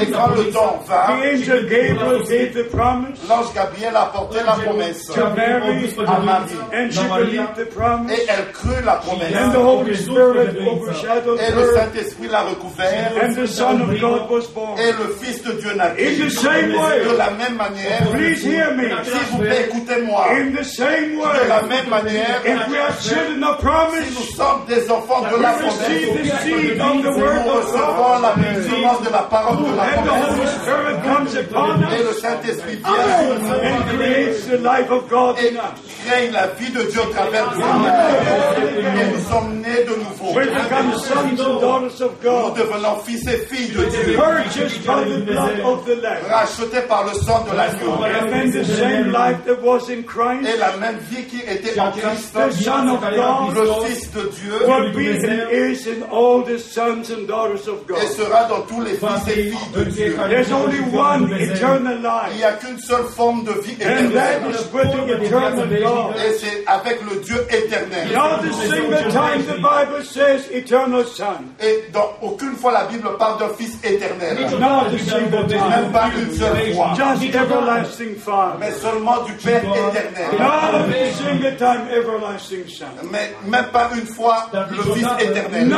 Et 0.01 0.11
quand 0.11 0.35
le 0.35 0.51
temps 0.51 0.83
vint, 0.87 1.21
angel 1.23 1.65
Gabriel 1.69 2.23
gave 2.27 2.53
the 2.53 2.63
promise 2.69 3.19
l'ange 3.29 3.53
Gabriel 3.53 3.95
apportait 3.95 4.43
la 4.45 4.53
promesse 4.53 5.05
to 5.07 5.21
Mary, 5.35 5.89
à 6.07 6.19
Marie. 6.19 6.55
and 6.73 6.91
she 6.91 7.01
believed 7.07 7.55
the 7.55 7.65
promise. 7.73 8.11
Et 8.19 8.25
elle 8.27 8.51
crut 8.53 8.83
la 8.85 8.93
And 8.93 8.99
the 8.99 9.05
promesse. 9.05 9.55
Holy 9.55 9.95
Spirit 9.95 10.57
overshadowed 10.67 11.39
Et 11.39 11.51
le 11.55 11.73
Saint-Esprit 11.73 12.27
l'a 12.27 12.41
recouvert. 12.43 13.11
and 13.23 13.35
the 13.35 13.47
Son 13.47 13.81
of 13.81 13.99
God 13.99 14.29
was 14.29 14.47
born. 14.53 14.77
Et 14.79 14.91
le 14.91 15.13
Fils 15.19 15.43
de 15.43 15.51
Dieu 15.53 15.71
In 15.71 15.75
naquit. 15.77 16.17
the 16.25 16.29
same 16.29 16.71
way, 16.73 17.03
De 17.09 17.17
la 17.17 17.31
même 17.31 17.55
manière, 17.55 18.09
please 18.11 18.43
hear 18.45 18.73
me. 18.75 18.89
s'il 19.03 19.13
vous 19.31 19.37
plaît, 19.39 19.67
écoutez-moi. 19.69 20.25
In 20.31 20.51
the 20.55 20.63
same 20.63 21.17
De 21.19 21.47
la 21.47 21.61
way, 21.61 21.67
même 21.69 21.89
manière, 21.89 22.41
if 22.45 22.67
we 22.69 22.77
are 22.77 22.93
children 23.01 23.43
of 23.43 23.59
nous 23.63 24.35
sommes 24.35 24.65
des 24.67 24.89
enfants 24.89 25.21
de 25.31 25.41
la 25.41 25.51
receive 25.53 26.07
promesse. 26.07 26.31
the 26.31 26.37
seed 26.43 26.81
of 26.81 27.03
the 27.03 27.19
word 27.19 27.41
Nous 27.45 27.51
of 27.51 27.55
God, 27.55 27.58
recevons 27.59 28.19
la 28.21 28.33
semence 28.63 29.01
de 29.03 29.09
la 29.11 29.23
parole 29.23 29.57
de 29.57 29.75
la 29.75 29.83
promesse. 30.01 31.35
Et 31.99 32.03
le 32.03 32.13
Saint-Esprit 32.13 32.77
vient. 32.77 32.93
Et 35.41 35.53
crée 36.05 36.29
la 36.31 36.47
vie 36.47 36.71
de 36.71 36.81
Dieu 36.83 37.01
au 37.01 37.11
travers 37.13 37.51
nous. 37.55 37.61
Et 38.79 39.05
nous 39.13 39.23
sommes 39.29 39.53
nés 39.59 39.83
de 39.83 39.95
nouveau. 39.95 40.29
Nous 41.29 41.45
God, 42.23 42.55
devenons 42.55 42.97
fils 43.05 43.27
et 43.27 43.39
filles 43.49 43.69
de 43.69 43.83
Dieu, 43.85 44.19
rachetés 46.29 46.81
par 46.87 47.03
le 47.05 47.13
sang 47.13 47.45
de 47.49 47.55
l'agneau. 47.55 47.93
Et 50.45 50.57
la 50.57 50.77
même 50.77 50.97
vie 51.09 51.25
qui 51.25 51.39
était 51.41 51.79
en 51.79 51.91
Christ, 51.91 52.35
le 52.35 52.49
Fils 53.85 54.11
de 54.11 54.21
Dieu, 54.29 54.53
et 57.47 58.07
sera 58.07 58.43
dans 58.45 58.61
tous 58.61 58.81
les 58.81 58.93
fils 58.95 59.27
et 59.27 59.43
filles 59.51 59.71
de 59.75 59.83
Dieu. 59.85 60.17
There's 60.29 60.51
only 60.51 60.79
one 60.93 61.31
eternal 61.33 61.97
Il 61.97 62.03
life, 62.03 62.37
n'y 62.37 62.43
a 62.43 62.51
qu'une 62.53 62.79
seule 62.79 63.05
forme 63.05 63.43
de 63.43 63.51
vie 63.61 63.75
and 63.81 64.11
that 64.13 64.39
éternelle. 64.39 64.51
is 64.51 64.73
with 64.73 64.91
the 64.91 65.23
eternal 65.23 65.67
God. 65.83 66.15
Et 66.17 66.33
c'est 66.37 66.63
avec 66.67 66.99
le 67.09 67.19
Dieu 67.21 67.45
éternel. 67.49 68.07
Not 68.13 68.43
a 68.45 68.53
single 68.53 69.11
time 69.11 69.43
the 69.43 69.57
Bible 69.57 70.03
says 70.03 70.49
eternal 70.51 71.05
Son. 71.05 71.43
Et 71.61 71.85
dans 71.91 72.09
aucune 72.21 72.55
fois 72.55 72.71
la 72.73 72.85
Bible 72.85 73.09
parle 73.17 73.39
d'un 73.39 73.49
Fils 73.57 73.77
éternel. 73.83 74.37
Not 74.59 74.87
a 74.93 74.99
single 74.99 75.47
time. 75.47 75.69
Même 75.69 75.91
pas 75.91 76.09
une 76.17 76.31
seule 76.35 76.73
fois. 76.73 76.93
Just 76.95 77.35
everlasting 77.35 78.15
Father. 78.15 78.57
Mais 78.59 78.71
seulement 78.71 79.23
du 79.23 79.33
Père 79.33 79.61
éternel. 79.63 80.39
Not 80.39 80.79
a 80.79 81.13
single 81.13 81.55
time 81.57 81.87
everlasting 81.91 82.63
Son. 82.67 82.85
Mais 83.11 83.33
même 83.47 83.65
pas 83.71 83.89
une 83.95 84.05
fois 84.07 84.47
le 84.53 84.93
Fils 84.93 85.07
éternel. 85.19 85.69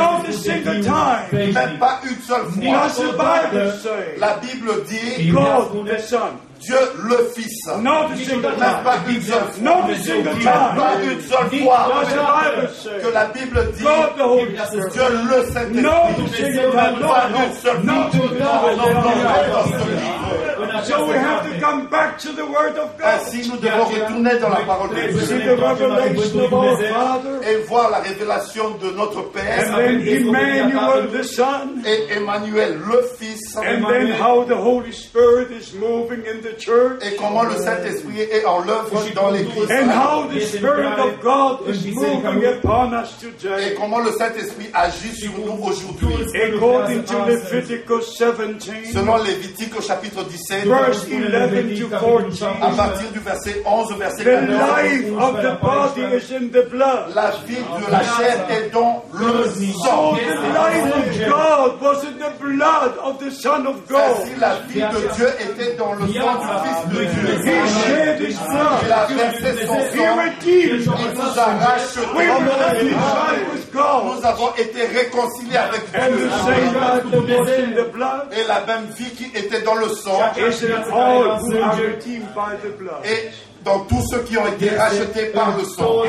Même 1.52 1.78
pas 1.78 2.00
une 2.04 2.20
seule 2.22 2.42
fois. 2.42 2.52
La 4.18 4.34
Bible 4.36 4.84
dit. 4.88 5.30
Dieu 6.62 6.76
le 7.08 7.30
Fils. 7.34 7.66
Not 7.80 8.12
a 8.12 8.16
single 8.16 8.42
Même 8.42 8.58
time. 8.58 8.84
pas 8.84 8.98
une 9.08 9.20
seule 9.20 9.38
fois. 9.38 9.62
Not 9.62 9.90
a 9.90 9.96
single 9.96 10.24
Même 10.24 10.38
time 10.38 10.76
pas 10.76 10.94
une 11.02 11.20
seule 11.20 11.50
fois. 11.62 11.88
Que 13.02 13.08
la 13.12 13.24
Bible 13.26 13.72
dit. 13.72 13.82
Dieu 13.82 15.02
le 15.30 15.44
Saint-Esprit. 15.52 15.82
Not 15.82 15.90
a 15.90 16.28
single 16.28 16.70
time. 16.70 16.94
Pas 17.00 17.24
une 17.36 17.52
seule 17.54 17.82
fois. 17.82 19.12
So 20.84 21.06
we 21.06 21.14
have 21.14 21.44
to 21.44 21.60
come 21.60 21.88
back 21.88 22.18
to 22.20 22.32
the 22.32 22.46
Word 22.46 22.76
of 22.76 22.96
God. 22.98 23.06
Ainsi, 23.06 23.48
nous 23.48 23.56
devons 23.58 23.84
retourner 23.84 24.38
dans 24.38 24.48
la 24.48 24.60
parole 24.64 24.90
de 24.90 24.94
Dieu 24.94 25.58
et 27.42 27.56
voir 27.68 27.90
la 27.90 27.98
révélation 27.98 28.70
de 28.78 28.90
notre 28.90 29.18
and 29.18 29.32
Père 29.32 29.76
then 29.76 30.00
Emmanuel 30.06 31.08
the 31.12 31.22
Son, 31.22 31.82
et 31.84 32.16
Emmanuel 32.16 32.78
le 32.78 33.02
Fils 33.18 33.56
and 33.56 33.84
then 33.86 34.12
how 34.20 34.44
the 34.44 34.56
Holy 34.56 34.92
Spirit 34.92 35.50
is 35.50 35.74
moving 35.74 36.24
in 36.26 36.40
the 36.42 36.51
church, 36.58 37.00
et 37.02 37.16
comment 37.16 37.42
le 37.44 37.56
Saint-Esprit 37.56 38.20
est 38.20 38.44
en 38.44 38.60
l'œuvre 38.64 39.02
dans 39.14 39.30
l'Église 39.30 39.70
and 39.70 39.90
how 39.90 40.26
the 40.28 40.40
Spirit 40.40 40.98
of 40.98 41.20
God 41.22 41.68
is 41.68 41.86
moving 41.94 42.44
upon 42.44 42.92
us 42.94 43.10
et 43.22 43.26
today. 43.38 43.74
comment 43.78 44.00
le 44.00 44.12
Saint-Esprit 44.12 44.68
agit 44.74 45.14
sur 45.14 45.32
nous 45.38 45.58
aujourd'hui. 45.64 46.26
According 46.54 47.04
to 47.04 47.14
Leviticus 47.26 48.16
17, 48.18 48.92
Selon 48.92 49.16
Lévitique 49.22 49.76
au 49.78 49.82
chapitre 49.82 50.24
17, 50.24 50.64
17, 50.64 50.68
verse 50.68 51.06
11 51.10 51.80
to 51.80 51.94
à 51.94 51.98
14. 51.98 52.76
partir 52.76 53.10
du 53.12 53.18
verset 53.20 53.62
11 53.64 53.92
au 53.92 53.96
verset 53.96 54.24
The 54.24 54.46
14. 54.46 54.48
life 54.48 55.12
of 55.18 55.42
the 55.42 55.58
body 55.62 56.02
is 56.16 56.30
in 56.32 56.48
the 56.50 56.68
blood. 56.70 57.14
La 57.14 57.30
vie 57.46 57.56
de 57.56 57.90
la 57.90 58.02
chair 58.02 58.46
est 58.50 58.70
dans 58.72 59.04
le 59.12 59.44
sang. 59.84 60.14
The 60.14 60.48
life 60.52 60.96
of 60.96 61.28
God 61.28 61.80
was 61.82 62.04
in 62.04 62.18
the 62.18 62.32
blood 62.40 62.92
of 63.04 63.18
the 63.18 63.30
Son 63.30 63.66
of 63.66 63.86
God. 63.88 64.00
Ainsi, 64.22 64.32
la 64.40 64.56
vie 64.68 64.80
de 64.80 65.14
Dieu 65.14 65.28
était 65.40 65.74
dans 65.76 65.94
le 65.94 66.06
sang 66.12 66.41
Il 68.84 68.92
a 68.92 69.06
versé 69.06 69.66
son 69.66 69.74
sang. 69.74 69.80
Il 70.44 70.76
us. 70.76 70.86
nous 70.86 71.38
a 71.38 71.44
rachetés. 71.44 72.02
Nous 73.74 74.26
avons 74.26 74.50
été 74.56 74.86
réconciliés 74.86 75.56
avec 75.56 75.82
Dieu. 75.90 76.30
Et 78.32 78.44
la 78.46 78.60
même 78.66 78.86
vie 78.96 79.10
qui 79.10 79.24
était 79.36 79.62
dans 79.62 79.74
le 79.74 79.88
sang. 79.88 80.20
Et 80.36 80.52
dans 83.64 83.78
tous 83.80 84.02
ceux 84.10 84.20
qui 84.20 84.36
ont 84.36 84.46
été 84.46 84.70
rachetés 84.76 85.26
par 85.26 85.56
le 85.56 85.64
sang. 85.64 86.02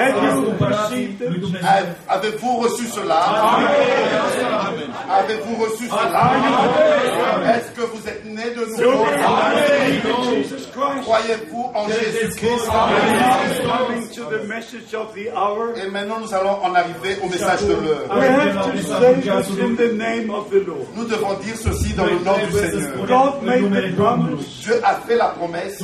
Avez-vous 2.09 2.57
reçu 2.57 2.85
cela? 2.87 3.21
Avez-vous 5.09 5.55
reçu 5.63 5.87
cela? 5.87 6.31
Est-ce 7.55 7.71
que 7.71 7.81
vous 7.81 8.07
êtes 8.07 8.25
né 8.25 8.49
de 8.55 8.65
nouveau? 8.65 9.05
Croyez-vous 11.03 11.71
en 11.75 11.87
Jésus-Christ? 11.89 12.69
Et 15.75 15.89
maintenant, 15.89 16.19
nous 16.21 16.33
allons 16.33 16.57
en 16.63 16.73
arriver 16.73 17.17
au 17.23 17.27
message 17.29 17.61
de 17.63 17.73
l'heure. 17.73 18.07
Nous 20.95 21.05
devons 21.05 21.33
dire 21.43 21.55
ceci 21.55 21.93
dans 21.93 22.05
le 22.05 22.19
nom 22.23 22.37
du 22.45 22.51
Seigneur. 22.57 23.05
Dieu 24.61 24.81
a 24.83 24.95
fait 25.07 25.15
la 25.15 25.27
promesse. 25.27 25.83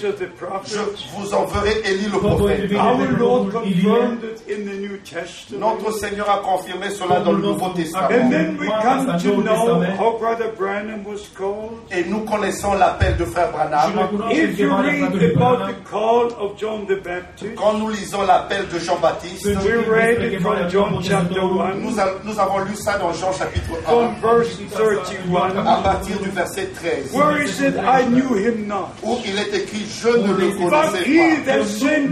Je 0.00 0.78
vous 1.16 1.34
enverrai 1.34 1.80
Élie 1.84 2.06
le 2.12 2.18
prophète. 2.18 2.70
Our 2.72 3.18
Lord 3.18 3.52
confirmed 3.52 4.24
it 4.24 4.42
in 4.48 4.64
the 4.64 4.74
New 4.80 4.96
Testament. 4.98 5.60
Notre 5.60 5.92
Seigneur 5.98 6.28
a 6.30 6.38
confirmé 6.38 6.90
cela 6.90 7.20
dans 7.20 7.32
le 7.32 7.42
Nouveau 7.42 7.66
And 7.66 7.74
Testament. 7.74 8.30
then 8.30 8.56
we 8.58 8.68
come 8.82 9.18
to 9.18 9.42
know 9.42 9.82
how 9.98 10.18
Brother 10.18 10.52
Branham 10.56 11.04
was 11.04 11.28
called. 11.36 11.78
Et 11.90 12.04
nous 12.04 12.20
connaissons 12.24 12.74
l'appel 12.74 13.16
de 13.16 13.24
Frère 13.24 13.50
Branham. 13.52 13.92
If 14.30 14.58
you 14.58 14.70
read 14.76 15.02
about 15.36 15.68
the 15.68 15.74
call 15.90 16.26
of 16.38 16.56
John 16.58 16.86
the 16.86 17.02
Baptist, 17.02 17.54
Quand 17.56 17.74
nous 17.78 17.88
lisons 17.90 18.22
l'appel 18.22 18.66
de 18.68 18.78
Jean-Baptiste, 18.78 19.46
we 19.46 19.74
read 19.88 20.22
it 20.32 20.40
from 20.40 20.68
John 20.68 20.98
chapter 21.02 21.40
1, 21.40 21.74
nous, 21.80 21.98
a- 21.98 22.14
nous 22.24 22.38
avons 22.38 22.58
lu 22.64 22.74
ça 22.76 22.98
dans 22.98 23.12
Jean 23.12 23.32
chapitre 23.32 23.72
1, 23.86 23.90
from 23.90 24.14
verse 24.20 24.58
31, 24.72 25.66
à 25.66 25.76
partir 25.82 26.18
du 26.18 26.28
verset 26.30 26.66
13, 26.74 27.12
where 27.14 27.40
he 27.42 27.48
said, 27.48 27.76
I 27.76 28.04
knew 28.06 28.34
him 28.36 28.66
not? 28.66 28.90
où 29.02 29.16
il 29.24 29.38
est 29.38 29.54
écrit 29.54 29.85
Je 30.02 30.08
ne 30.08 30.32
le 30.34 30.48
connaissais 30.50 32.08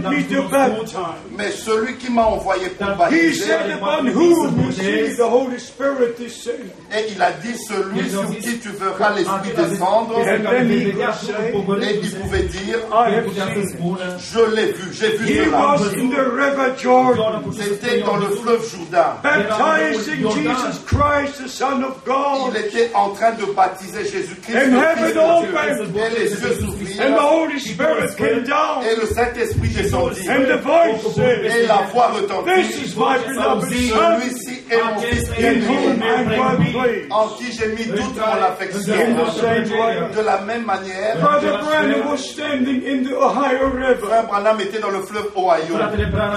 pas. 0.49 0.69
Mais 1.37 1.51
celui 1.51 1.95
qui 1.97 2.11
m'a 2.11 2.23
envoyé 2.25 2.69
pour 2.69 2.87
baptiser, 2.95 3.51
et 6.91 7.05
il 7.11 7.21
a 7.21 7.31
dit 7.31 7.57
Celui 7.67 8.09
sur 8.09 8.29
qui 8.29 8.59
tu 8.59 8.69
verras 8.69 9.13
l'Esprit 9.15 9.51
descendre, 9.55 10.15
et 10.19 11.99
il 12.01 12.11
pouvait 12.15 12.43
dire. 12.43 12.79
Je 14.19 14.55
l'ai 14.55 14.71
vu, 14.71 14.93
j'ai 14.93 15.17
vu 15.17 15.27
cela. 15.45 15.75
was 15.75 15.93
in 15.93 16.09
the 16.09 16.23
river 16.31 16.73
Jordan, 16.77 17.43
C'était 17.51 18.01
dans 18.01 18.17
le 18.17 18.27
fleuve 18.27 18.63
Jourdain. 18.69 19.15
baptizing 19.23 20.21
Jesus 20.29 20.79
Christ, 20.85 21.43
the 21.43 21.47
Son 21.49 21.83
of 21.83 22.03
God. 22.05 22.51
Il 22.53 22.57
était 22.65 22.91
en 22.93 23.09
train 23.09 23.31
de 23.33 23.45
baptiser 23.53 24.03
Jésus-Christ, 24.05 24.55
And 24.55 24.71
le 24.71 24.77
heaven 24.77 25.05
Fils 25.05 25.13
de 25.13 25.19
opened. 25.19 25.91
Dieu. 25.93 26.01
Et 26.05 26.19
les 26.19 26.31
yeux 26.31 26.55
s'ouvrirent, 26.59 27.01
Spirit 27.73 28.15
came 28.17 28.43
down. 28.43 28.83
et 28.83 28.95
le 28.99 29.07
Saint-Esprit 29.07 29.69
descendit. 29.69 30.27
And 30.29 30.45
the 30.45 30.61
voice 30.61 31.17
Et 31.17 31.65
la 31.67 31.81
voix 31.91 32.11
This 32.13 32.21
retentit. 32.21 32.85
is 32.85 32.95
my 32.95 33.17
beloved 33.25 33.63
Son, 33.63 33.95
Celui-ci 33.95 34.63
est 34.69 34.81
mon 34.83 34.99
Fils 34.99 35.29
bien-aimé, 35.37 37.07
en 37.09 37.27
qui 37.29 37.51
j'ai 37.51 37.67
mis 37.69 37.85
toute 37.85 38.15
mon 38.17 38.43
affection. 38.43 38.93
De 40.15 40.21
la 40.21 40.41
même 40.41 40.65
manière, 40.65 41.17
Brother 41.19 41.59
Branham 41.59 42.09
was 42.11 42.17
standing 42.17 42.81
in 42.85 43.03
the 43.03 43.13
Ohio 43.13 43.69
River 43.69 43.95
Frère 44.05 44.27
Branham 44.27 44.59
était 44.61 44.79
dans 44.79 44.91
le 44.91 45.01
fleuve 45.01 45.29
Ohio 45.35 45.75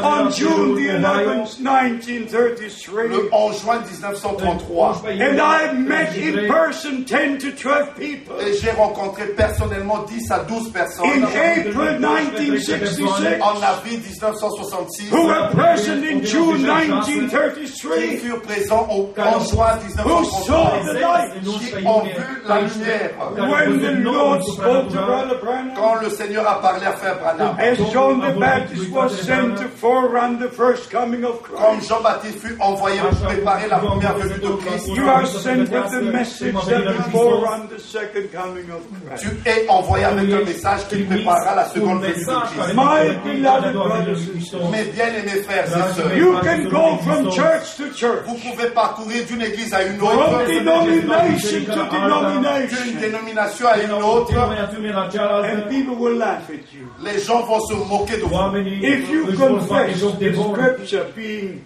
on 0.02 0.30
June 0.30 0.74
the 0.76 0.88
11th, 1.00 1.58
1933. 1.60 3.02
le 3.08 3.28
11 3.32 3.60
juin 3.62 3.78
1933. 3.80 5.02
And 5.08 5.40
I 5.40 5.72
met 5.72 6.16
in 6.16 6.48
person 6.48 7.04
10 7.04 7.38
to 7.38 7.50
12 7.52 7.94
people. 7.98 8.34
Et 8.40 8.54
j'ai 8.60 8.70
rencontré 8.70 9.26
personnellement 9.36 10.04
10 10.08 10.30
à 10.30 10.38
12 10.40 10.70
In 11.18 11.24
April 11.24 11.98
1966, 11.98 13.40
en 13.40 13.62
avril 13.62 13.98
1966 13.98 15.10
who 15.10 15.26
were 15.26 15.50
present 15.50 16.04
in 16.04 16.22
June 16.24 16.58
qui 16.58 17.18
1933, 17.18 18.18
furent 18.18 18.42
présents 18.42 18.86
au 18.90 19.12
11 19.16 19.50
juin 19.50 19.78
who 20.04 20.24
saw 20.24 20.78
the 20.84 20.94
1933 20.94 21.00
light. 21.00 21.42
qui 21.42 21.86
ont 21.86 22.02
vu 22.04 22.42
la 22.46 22.60
lumière. 22.60 23.10
When 23.36 23.80
the 23.80 24.04
Lord 24.04 24.42
spoke 24.44 24.88
to 24.90 24.96
Brother 24.96 25.38
Branham, 25.40 25.74
Quand 25.74 25.96
le 26.02 26.10
Seigneur 26.10 26.46
a 26.48 26.60
parlé 26.60 26.86
à 26.86 26.92
Frère 26.92 27.18
Branham, 27.18 27.56
as 27.58 27.76
John 27.92 28.20
the 28.20 28.38
Baptist 28.38 28.90
was 28.90 29.10
sent 29.10 29.56
to 29.56 29.68
forerun 29.68 30.38
the 30.38 30.48
first 30.48 30.88
coming 30.90 31.24
of 31.24 31.42
comme 31.42 31.78
Christ, 31.78 31.88
Jean-Baptiste 31.88 32.38
fut 32.38 32.56
envoyé 32.60 33.00
pour 33.00 33.18
préparer 33.26 33.68
la 33.68 33.78
première 33.78 34.16
venue 34.16 34.38
de 34.38 34.56
Christ, 34.62 34.88
you 34.88 35.08
are 35.08 35.26
sent 35.26 35.68
with 35.70 35.90
the 35.90 36.02
message 36.12 36.54
that 36.54 36.84
will 36.84 37.02
forerun 37.10 37.68
the 37.68 37.80
second 37.80 38.30
coming 38.32 38.70
of 38.70 38.82
Christ. 39.06 39.24
tu 39.24 39.50
es 39.50 39.68
envoyé 39.68 40.04
avec 40.04 40.30
un 40.32 40.44
message 40.44 40.86
qui 40.88 41.07
préparera 41.08 41.54
la 41.54 41.68
seconde 41.68 42.02
venue 42.02 42.14
de 42.14 42.24
Christ. 42.24 42.74
My 42.74 43.16
beloved 43.24 43.72
brothers 43.74 44.28
and 44.28 44.40
sisters, 44.40 44.70
Mes 44.70 44.84
bien-aimés 44.84 45.42
frères 45.42 45.64
et 45.66 45.94
sœurs, 45.94 46.16
you 46.16 46.34
can 46.42 46.64
go 46.68 46.96
from 46.98 47.30
church 47.30 47.76
to 47.76 47.84
church, 47.94 48.24
vous 48.26 48.34
pouvez 48.36 48.68
parcourir 48.70 49.24
d'une 49.26 49.42
église 49.42 49.72
à 49.74 49.82
une 49.84 49.98
from 49.98 50.08
autre, 50.18 50.44
denomination 50.46 51.58
to 51.64 51.66
d'une 51.66 51.90
denomination, 51.90 53.00
dénomination 53.00 53.66
à 53.68 53.78
une 53.78 53.92
autre. 53.92 54.32
and 54.38 55.68
people 55.70 55.94
will 55.96 56.16
laugh 56.16 56.48
at 56.50 56.72
you. 56.72 56.88
Les 57.02 57.18
gens 57.20 57.42
vont 57.42 57.60
se 57.60 57.74
moquer 57.74 58.16
de 58.18 58.22
vous. 58.22 58.34
If 58.82 59.10
you 59.10 59.26
confess 59.36 60.00
the 60.00 60.32
scripture 60.34 61.06
being 61.14 61.62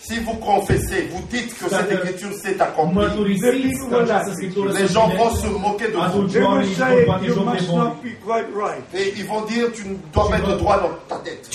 Si 0.00 0.18
vous 0.20 0.34
confessez, 0.34 1.08
vous 1.10 1.22
dites 1.30 1.56
que 1.58 1.68
cette 1.68 1.92
écriture 1.92 2.32
s'est 2.34 2.60
accomplie, 2.60 3.06
les 3.24 4.86
gens 4.88 5.08
vont 5.08 5.30
se 5.30 5.46
moquer 5.48 5.88
de 5.88 5.96
vous. 6.12 6.28
they 6.28 6.40
will 6.42 6.66
say 6.74 7.06
you 7.22 7.34
must 7.44 7.68
not 7.72 8.02
be 8.02 8.14
quite 8.24 8.46
right. 8.54 8.82
Et 8.94 9.12
ils 9.16 9.26
vont 9.26 9.42
dire, 9.42 9.70
tu 9.72 9.86
ne 9.88 9.96
dois 10.12 10.28
pas 10.28 10.38
être 10.38 10.56
droit 10.56 10.80
dans 10.80 10.90
ta 11.08 11.16
tête. 11.22 11.48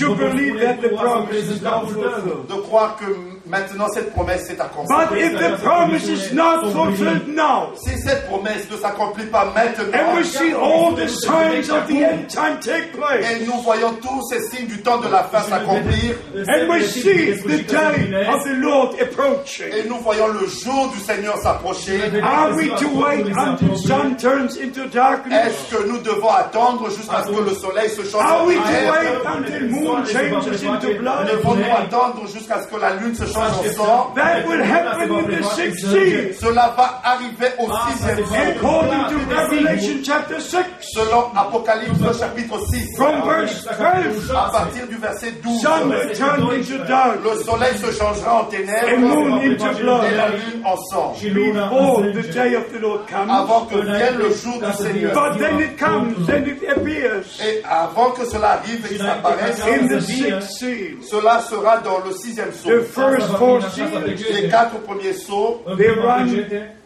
De 2.48 2.62
croire 2.62 2.96
que 2.98 3.06
maintenant 3.50 3.88
cette 3.94 4.12
promesse 4.14 4.48
s'est 4.48 4.60
accomplie. 4.60 4.88
But 4.96 5.18
if 5.18 5.34
the 5.40 5.62
promise 5.64 6.08
is 6.08 6.34
not 6.34 6.72
fulfilled 6.72 7.28
now, 7.28 7.74
Si 7.76 7.98
cette 8.02 8.28
promesse 8.28 8.70
ne 8.72 8.78
s'accomplit 8.78 9.26
pas 9.26 9.46
and 9.46 9.54
maintenant, 9.54 10.16
we 10.16 10.24
see 10.26 10.54
all 10.54 10.94
the 10.96 11.08
signs 11.08 11.70
of 11.70 11.88
the 11.88 12.04
end 12.04 12.28
time 12.30 12.60
take 12.60 12.92
place, 12.94 13.26
et 13.32 13.46
nous 13.46 13.62
voyons 13.64 13.94
tous 14.02 14.22
ces 14.30 14.42
signes 14.50 14.68
du 14.68 14.82
temps 14.82 15.00
de 15.00 15.08
la 15.10 15.24
fin 15.24 15.42
s'accomplir, 15.42 16.16
and 16.36 16.70
we 16.70 16.84
see 16.84 17.34
the 17.34 17.64
day 17.68 18.26
of 18.28 18.44
the 18.44 18.56
Lord 18.56 18.96
approaching, 19.00 19.68
et 19.74 19.88
nous 19.88 19.98
voyons 20.00 20.28
le 20.28 20.48
jour 20.48 20.92
du 20.94 21.00
Seigneur 21.00 21.38
s'approcher, 21.38 22.02
are 22.22 22.56
we 22.56 22.70
to 22.80 22.88
wait 22.90 23.26
until 23.36 23.76
sun 23.78 24.18
turns 24.18 24.58
into 24.58 24.88
darkness? 24.88 25.48
est-ce 25.48 25.76
que 25.76 25.88
nous 25.88 26.00
devons 26.00 26.30
attendre 26.30 26.90
jusqu'à 26.90 27.24
ce 27.24 27.32
que 27.32 27.42
le 27.42 27.56
soleil 27.56 27.90
se 27.90 28.04
change 28.04 28.24
Are 28.24 28.44
en 28.44 28.48
we 28.48 28.56
to 28.56 28.62
lumière 28.64 28.92
wait 28.92 29.18
until 29.26 29.70
moon 29.70 30.06
changes 30.06 30.64
into 30.64 30.94
blood? 31.00 31.28
Devons-nous 31.32 31.76
attendre 31.78 32.28
jusqu'à 32.28 32.62
ce 32.62 32.68
que 32.68 32.80
la 32.80 32.96
lune 32.96 33.16
se 33.16 33.26
change 33.26 33.28
en 33.28 33.34
sang 33.34 33.37
That 33.38 34.48
will 34.48 34.64
happen 34.64 35.12
in 35.14 35.42
the 35.42 35.44
sixth 35.56 35.88
seal. 35.92 36.34
Cela 36.34 36.74
va 36.76 37.02
arriver 37.04 37.54
au 37.60 37.68
sixième 37.90 38.18
jour. 38.18 38.36
According 38.56 39.04
to 39.10 39.36
Revelation 39.36 40.04
chapter 40.04 40.40
6, 40.40 40.66
Selon 40.82 41.32
Apocalypse 41.36 42.20
chapitre 42.20 42.60
6, 42.72 42.96
from 42.98 43.22
verse 43.24 43.66
12, 43.66 44.32
à 44.32 44.50
partir 44.52 44.88
du 44.88 44.96
verset 44.96 45.32
12, 45.44 45.62
sun 45.62 45.90
will 45.90 46.14
turn 46.16 46.42
into 46.52 46.78
dark, 46.86 47.24
le 47.24 47.44
soleil 47.44 47.78
se 47.78 47.92
changera 47.92 48.42
en 48.42 48.44
and 48.44 48.50
ténèbres 48.50 49.00
moon 49.00 49.38
into 49.42 49.66
et 49.66 49.70
la 49.70 49.74
blood, 49.74 50.04
lune 50.34 50.66
en 50.66 50.78
sang, 50.78 51.14
before 51.14 52.02
the 52.14 52.34
day 52.34 52.56
of 52.56 52.72
the 52.72 52.80
Lord 52.80 53.06
comes. 53.08 53.30
avant 53.30 53.66
que 53.66 53.76
vienne 53.82 54.18
le 54.18 54.34
jour 54.34 54.60
du 54.60 54.74
Seigneur. 54.84 55.14
But 55.14 55.40
then 55.40 55.60
it 55.60 55.78
comes, 55.78 56.26
then 56.26 56.48
it 56.48 56.64
appears. 56.70 57.40
Et 57.46 57.62
avant 57.64 58.12
que 58.12 58.26
cela 58.26 58.54
arrive 58.54 58.86
et 58.86 58.96
qu'il 58.96 59.06
apparaisse, 59.06 59.62
in 59.68 59.88
the 59.88 60.02
sixth 60.02 60.50
seal. 60.58 60.98
cela 61.04 61.40
sera 61.42 61.78
dans 61.80 62.00
le 62.06 62.12
sixième 62.14 62.50
The 62.50 62.82
first 62.84 63.27
four 63.36 63.62
seals, 63.62 63.92
Les 64.32 64.50
quatre 64.50 64.80
premiers 64.82 65.14
sauts 65.14 65.64
they 65.78 65.90
run 65.90 66.28
with 66.30 66.50
the 66.50 66.56
New 66.56 66.77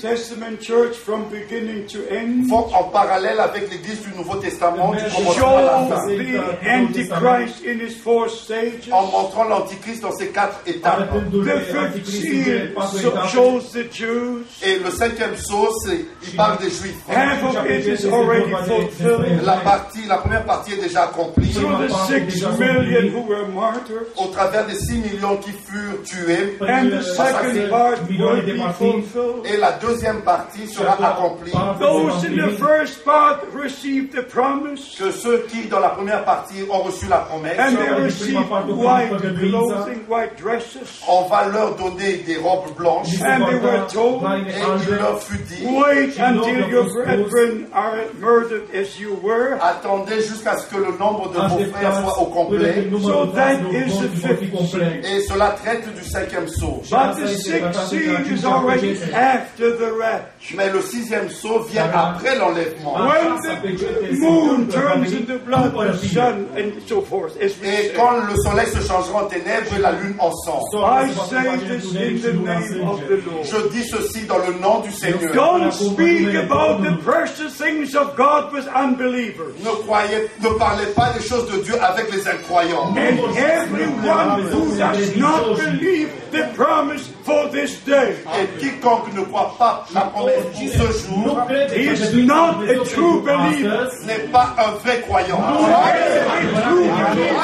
Testament 0.00 0.60
church 0.60 0.96
from 0.96 1.28
beginning 1.28 1.86
to 1.88 1.98
end. 2.10 2.48
font 2.48 2.66
en 2.74 2.84
parallèle 2.84 3.38
avec 3.40 3.70
l'Église 3.70 4.00
du 4.00 4.16
Nouveau 4.16 4.36
Testament 4.36 4.92
du 4.92 5.00
en 8.90 9.02
montrant 9.02 9.44
l'Antichrist 9.44 10.02
dans 10.02 10.12
ses 10.12 10.28
quatre 10.28 10.60
étapes. 10.66 11.10
The 11.30 11.58
fifth 11.60 12.06
seal 12.06 12.72
so- 13.02 13.26
shows 13.28 13.60
the 13.72 13.92
Jews. 13.92 14.44
Et 14.62 14.78
le 14.78 14.90
cinquième 14.90 15.36
saut, 15.36 15.68
c'est 15.84 16.06
il 16.26 16.36
parle 16.36 16.58
des 16.58 16.70
Juifs. 16.70 16.94
Half 17.08 17.44
of 17.44 17.70
it 17.70 17.86
is 17.86 18.06
already 18.06 18.50
fulfilled. 18.66 19.42
La 19.44 19.58
partie, 19.58 20.06
la 20.08 20.18
première 20.18 20.44
partie 20.44 20.72
est 20.72 20.82
déjà 20.82 21.04
accomplie. 21.04 21.52
Through 21.52 21.86
the 21.86 21.92
six 22.06 22.42
million 22.58 23.12
who 23.14 23.26
were 23.28 23.46
martyrs. 23.48 24.06
Au 24.16 24.28
travers 24.28 24.66
des 24.66 24.74
6 24.74 24.98
millions 24.98 25.36
qui 25.36 25.50
furent 25.50 26.02
tués, 26.04 26.56
And 29.34 29.40
the 29.40 29.40
second 29.40 29.42
part 29.42 29.42
will 29.42 29.42
be 29.42 29.42
fulfilled. 29.42 29.46
et 29.46 29.56
la 29.58 29.72
deuxième 29.72 30.22
partie 30.22 30.68
sera 30.68 30.92
accomplie. 30.92 31.52
Those 31.80 32.24
in 32.24 32.36
the 32.36 32.56
first 32.58 33.04
part 33.04 33.40
received 33.52 34.12
the 34.12 34.22
promise. 34.22 34.96
Que 34.98 35.10
ceux 35.10 35.46
qui, 35.48 35.68
dans 35.68 35.80
la 35.80 35.90
première 35.90 36.24
partie, 36.24 36.62
ont 36.70 36.82
reçu 36.82 37.06
la 37.08 37.18
promesse, 37.18 37.58
And 37.58 37.76
they 37.76 37.90
received 38.02 38.48
white 38.50 39.10
clothing, 39.38 40.06
white 40.08 40.36
dresses. 40.36 41.02
on 41.08 41.26
va 41.28 41.48
leur 41.48 41.74
donner 41.76 42.18
des 42.26 42.36
robes 42.36 42.74
blanches. 42.76 43.20
And 43.22 43.46
they 43.46 43.58
were 43.58 43.86
told, 43.92 44.22
Et 44.24 44.88
il 44.88 44.94
leur 44.96 45.20
fut 45.20 45.38
dit, 45.48 45.66
wait 45.66 46.18
until 46.18 46.68
your 46.68 46.84
brethren 46.92 47.66
are 47.72 47.96
murdered 48.20 48.64
as 48.74 48.98
you 48.98 49.18
were. 49.22 49.58
attendez 49.60 50.20
jusqu'à 50.22 50.56
ce 50.56 50.66
que 50.66 50.76
le 50.76 50.96
nombre 50.98 51.30
de 51.32 51.38
vos 51.38 51.72
frères 51.72 52.00
soit 52.00 52.18
au 52.20 52.26
complet. 52.26 52.88
So 53.02 53.26
that 53.26 53.60
is 53.72 53.98
the 53.98 54.08
fifth. 54.08 54.42
Et 55.04 55.20
cela 55.22 55.50
traite 55.62 55.84
du 55.94 56.04
cinquième 56.04 56.48
saut. 56.48 56.82
But 56.90 57.16
the 57.16 57.28
sixth 57.28 57.92
is 57.92 58.44
already 58.44 58.94
after 59.24 59.76
the 59.76 59.92
rapture. 59.92 60.56
Mais 60.56 60.70
le 60.70 60.82
sixième 60.82 61.30
saut 61.30 61.60
vient 61.70 61.90
après 61.92 62.36
l'enlèvement. 62.36 62.94
When 62.94 63.38
the 63.76 64.18
moon 64.20 64.68
turns 64.68 65.12
into 65.12 65.38
blood, 65.38 65.72
the 65.74 65.96
sun, 66.08 66.48
and 66.56 66.72
so 66.86 67.00
forth, 67.00 67.36
Et 67.40 67.48
say. 67.48 67.92
quand 67.96 68.16
le 68.28 68.36
soleil 68.36 68.66
se 68.66 68.86
changera 68.86 69.24
en 69.24 69.26
ténèbres 69.26 69.74
et 69.76 69.80
la 69.80 69.92
lune 69.92 70.16
en 70.18 70.32
sang. 70.32 70.60
I 70.74 71.10
say 71.28 71.56
this 71.66 71.94
in 71.94 72.20
the 72.20 72.32
name 72.34 72.88
of 72.88 73.00
the 73.08 73.22
Lord. 73.26 73.44
Je 73.44 73.68
dis 73.70 73.84
ceci 73.84 74.26
dans 74.26 74.38
le 74.38 74.54
nom 74.60 74.80
du 74.80 74.92
Seigneur. 74.92 75.32
Don't 75.32 75.72
speak 75.72 76.34
about 76.34 76.82
the 76.82 76.96
precious 77.02 77.54
things 77.56 77.94
of 77.94 78.16
God 78.16 78.52
with 78.52 78.68
unbelievers. 78.74 79.54
Ne 79.62 79.70
croyez, 79.84 80.28
ne 80.42 80.48
parlez 80.58 80.86
pas 80.94 81.12
des 81.16 81.22
choses 81.26 81.50
de 81.50 81.62
Dieu 81.62 81.74
avec 81.80 82.12
les 82.12 82.26
incroyants. 82.28 82.94
And 82.96 83.18
everyone 83.36 84.42
who 84.50 84.76
does 84.76 85.16
not 85.16 85.56
believe 85.56 86.10
the 86.30 86.52
promise 86.54 87.10
for 87.24 87.48
this 87.50 87.82
day 87.84 88.16
Et 88.38 88.46
quiconque 88.58 89.12
ne 89.14 89.22
croit 89.22 89.54
pas 89.58 89.86
la 89.94 90.02
promesse 90.02 90.44
de 90.60 90.68
ce 90.68 91.08
jour 91.08 91.46
is 91.74 92.26
not 92.26 92.62
a 92.62 92.84
true 92.84 93.22
believer. 93.22 93.88
n'est 94.06 94.28
pas 94.30 94.54
un 94.58 94.72
vrai 94.82 95.00
croyant. 95.02 95.40
A 95.40 96.60
true 96.62 96.84
believer 96.84 97.34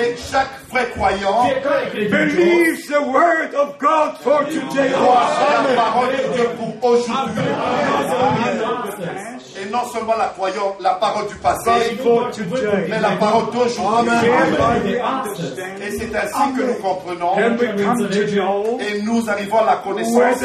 Et 0.00 0.16
chaque 0.16 0.56
vrai 0.70 0.86
croyant 0.94 1.48
believes 1.92 2.86
the 2.88 3.00
word 3.02 3.54
of 3.54 3.78
God 3.78 4.16
for 4.22 4.44
today. 4.46 4.90
croit 4.92 5.28
la 5.68 5.74
parole 5.74 6.08
de 6.08 6.34
Dieu 6.34 6.48
pour 6.56 6.90
aujourd'hui. 6.90 7.42
Et 9.64 9.70
non 9.70 9.86
seulement 9.92 10.16
la 10.16 10.26
croyant, 10.26 10.76
la 10.80 10.94
parole 10.94 11.28
du 11.28 11.36
passé, 11.36 11.70
mais 12.88 13.00
la 13.00 13.12
parole 13.12 13.44
d'aujourd'hui. 13.52 14.10
Thereby 14.20 14.92
we 14.92 15.00
understand 15.00 15.74
Et 15.80 15.90
c'est 15.98 16.14
ainsi 16.16 16.52
que 16.56 16.62
nous 16.62 16.74
comprenons. 16.74 17.36
Et 18.80 19.02
nous 19.02 19.30
arrivons 19.30 19.58
à 19.58 19.66
la 19.66 19.76
connaissance. 19.76 20.44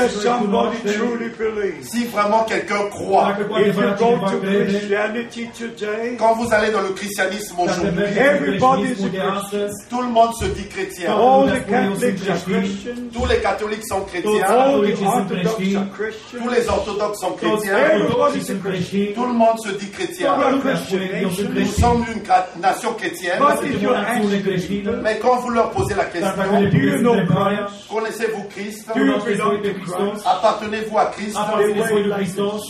Si 1.82 2.06
vraiment 2.06 2.44
quelqu'un 2.44 2.90
croit. 2.90 3.36
If 3.60 3.76
you 3.76 3.82
go 3.98 4.18
to 4.26 4.40
Christianity 4.40 5.50
today, 5.58 6.16
Quand 6.18 6.36
vous 6.36 6.54
allez 6.54 6.72
dans 6.72 6.82
le 6.82 6.90
christianisme 6.90 7.56
aujourd'hui, 7.60 8.04
everybody's 8.18 9.04
a 9.04 9.10
Christian. 9.10 9.68
tout 9.90 10.02
le 10.02 10.08
monde 10.08 10.34
se 10.40 10.46
dit 10.46 10.68
chrétien. 10.68 11.16
Tous 13.14 13.26
les 13.26 13.38
catholiques 13.38 13.86
sont 13.88 14.02
chrétiens. 14.02 14.32
Tous 16.32 16.50
les 16.50 16.70
orthodoxes 16.70 17.20
sont 17.20 17.32
chrétiens. 17.32 17.78
Tout 19.16 19.26
le 19.26 19.34
monde 19.34 19.60
se 19.64 19.70
dit 19.72 19.90
chrétien. 19.90 20.36
Nous 21.54 21.66
sommes 21.68 22.06
une 22.14 22.62
nation 22.62 22.94
chrétienne. 22.94 23.40
Mais 25.04 25.20
quand 25.20 25.38
vous 25.38 25.50
leur 25.50 25.72
posez 25.72 25.96
la 25.96 26.06
question, 26.06 26.32
do 26.72 26.78
you 26.78 26.98
know 27.00 27.16
Christ? 27.26 27.90
connaissez-vous 27.90 28.44
Christ? 28.50 28.90
Appartenez-vous 30.26 30.98
à 30.98 31.06
Christ? 31.08 31.38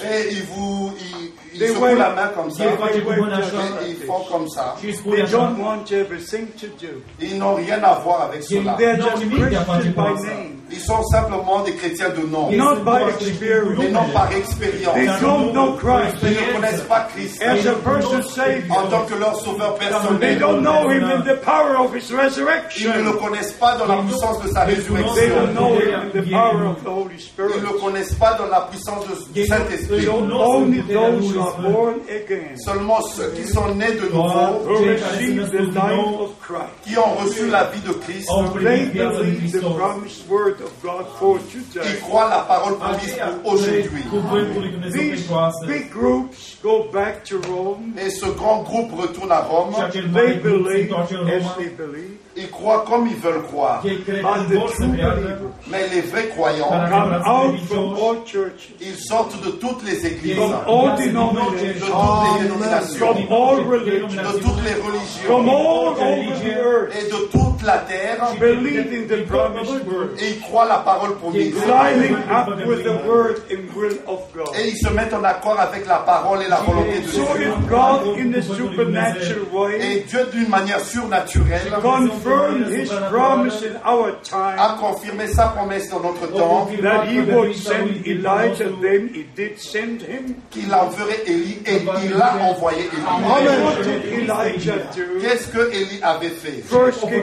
Et 0.04 0.34
ils 0.34 0.44
vous 0.44 0.94
ils, 1.00 1.32
ils 1.54 1.60
They 1.60 1.68
secouent 1.70 1.98
la 1.98 2.10
main 2.12 2.28
comme 2.36 2.52
ça. 2.52 2.66
Et 2.66 3.90
ils 3.90 4.06
font 4.06 4.24
comme 4.32 4.48
ça. 4.48 4.76
They 4.82 5.24
don't 5.24 5.58
want 5.60 5.86
to 5.88 5.96
have 5.96 6.12
a 6.12 6.18
thing 6.18 6.48
to 6.60 6.68
do. 6.80 7.02
Ils 7.20 7.38
n'ont 7.38 7.56
rien 7.56 7.82
à 7.84 7.96
voir 7.96 8.24
avec 8.24 8.44
cela. 8.44 8.76
They're 8.78 8.98
just 8.98 9.30
Christians 9.30 9.94
by 9.96 10.14
name, 10.22 10.60
Ils 10.72 10.80
sont 10.80 11.04
simplement 11.04 11.64
des 11.64 11.74
chrétiens 11.74 12.10
de 12.10 12.26
nom. 12.28 12.50
experience. 13.10 13.92
non 13.92 14.10
par 14.14 14.32
expérience. 14.32 14.94
They 14.94 15.08
don't 15.22 15.54
know 15.54 15.74
Christ 15.74 16.19
Ils 16.24 16.30
ne 16.32 16.54
connaissent 16.54 16.82
pas 16.82 17.08
Christ. 17.14 17.42
As 17.42 17.56
a 17.68 17.74
personal 17.74 18.20
en 18.70 18.88
tant 18.90 19.06
que 19.06 19.16
leur 19.20 19.36
sauveur 19.40 19.76
personnel. 19.76 20.40
Ils 22.80 22.88
ne 22.90 23.04
le 23.04 23.12
connaissent 23.14 23.54
pas 23.54 23.76
dans 23.78 23.86
la 23.88 23.98
puissance 24.04 24.42
de 24.44 24.48
sa 24.50 24.64
résurrection. 24.66 25.14
Ils 27.56 27.62
ne 27.62 27.68
le 27.68 27.80
connaissent 27.80 28.14
pas 28.14 28.34
dans 28.34 28.48
la 28.48 28.62
puissance 28.70 29.06
de- 29.08 29.34
du 29.34 29.46
Saint-Esprit. 29.48 30.06
Only 30.10 30.82
those 30.82 31.36
who 31.36 31.42
are 31.42 31.56
born 31.62 31.96
again, 32.10 32.56
Seulement 32.58 33.02
ceux 33.02 33.30
qui 33.36 33.48
sont 33.48 33.74
nés 33.76 33.94
de 33.94 34.08
nouveau, 34.10 34.66
qui 36.86 36.98
ont 36.98 37.14
reçu 37.24 37.48
la 37.50 37.64
vie 37.66 37.82
de 37.82 37.94
Christ, 37.94 38.28
qui 41.82 42.02
croient 42.02 42.30
la 42.30 42.40
parole 42.40 42.78
promise 42.78 43.16
pour 43.44 43.54
aujourd'hui. 43.54 44.04
Groups 46.10 46.58
go 46.62 46.92
back 46.92 47.24
to 47.26 47.40
Rome. 47.42 47.94
Et 48.00 48.10
ce 48.10 48.26
grand 48.26 48.64
groupe 48.64 48.92
retourne 48.94 49.32
à 49.32 49.42
Rome. 49.42 49.74
They 49.92 50.36
believe 50.38 50.94
as 50.94 51.10
they 51.58 51.70
believe. 51.70 52.18
Ils 52.42 52.50
croient 52.50 52.86
comme 52.88 53.06
ils 53.08 53.18
veulent 53.18 53.44
croire. 53.44 53.82
But 53.84 54.06
the 54.06 54.22
true 54.24 54.88
believers 54.88 55.52
Mais 55.68 55.88
les 55.94 56.02
vrais 56.02 56.28
croyants, 56.30 56.70
come 56.70 57.14
out 57.26 57.60
from 57.68 57.94
all 57.96 58.24
churches, 58.26 58.70
ils 58.80 58.96
sortent 58.98 59.36
de 59.44 59.52
toutes 59.52 59.84
les 59.84 60.06
églises, 60.06 60.38
from 60.38 60.54
all 60.68 60.96
de 60.98 61.04
toutes 61.04 61.04
les 61.04 61.12
dénominations, 62.44 62.98
from 62.98 63.18
all 63.30 63.56
religions, 63.68 64.08
de 64.08 64.40
toutes 64.40 64.64
les 64.64 64.76
from 65.26 65.50
religions. 65.50 66.90
et 66.98 67.04
de 67.12 67.18
toute 67.32 67.62
la 67.64 67.78
terre. 67.80 68.18
Et 70.18 70.30
ils 70.30 70.40
croient 70.40 70.66
la 70.66 70.78
parole 70.78 71.16
promise. 71.18 71.54
lining 71.56 72.16
up 72.32 72.48
with 72.66 72.84
the 72.84 73.06
word 73.08 73.42
and 73.52 73.68
will 73.76 73.98
of 74.08 74.20
God. 74.34 74.56
Et 74.58 74.70
ils 74.70 74.78
se 74.78 74.90
mettent 74.94 75.14
en 75.14 75.24
accord 75.24 75.60
avec 75.60 75.86
la 75.88 75.98
parole 76.00 76.40
et 76.44 76.48
la 76.50 76.58
volonté 76.58 77.00
de 77.02 77.08
So 77.10 77.22
Dieu. 77.38 77.48
if 77.48 77.68
God, 77.70 78.18
in 78.18 78.34
a 78.34 78.42
supernatural 78.42 79.46
way, 79.52 79.80
Et 79.82 80.00
Dieu, 80.08 80.28
d'une 80.34 80.50
manière 80.50 80.80
surnaturelle, 80.80 81.72
confirmed 82.30 82.68
His 82.68 82.90
promise 83.10 83.62
in 83.64 83.76
our 83.86 84.12
time, 84.24 84.60
a 84.60 84.78
confirmé 84.80 85.28
sa 85.28 85.48
promesse 85.50 85.90
dans 85.90 86.00
notre 86.02 86.28
temps. 86.28 86.68
That 86.82 87.08
He 87.08 87.22
would 87.22 87.56
send 87.56 88.06
Elijah, 88.06 88.70
then 88.82 89.10
He 89.14 89.24
did 89.36 89.58
send 89.60 90.02
him. 90.02 90.36
qu'il 90.52 90.74
enverrait 90.74 91.24
Élie 91.26 91.60
et 91.66 91.82
il 92.06 92.22
a 92.22 92.38
envoyé 92.52 92.84
Élie. 92.86 94.28
Qu'est-ce 95.22 95.48
que 95.48 95.72
Élie 95.74 96.00
avait 96.02 96.30
fait? 96.30 96.64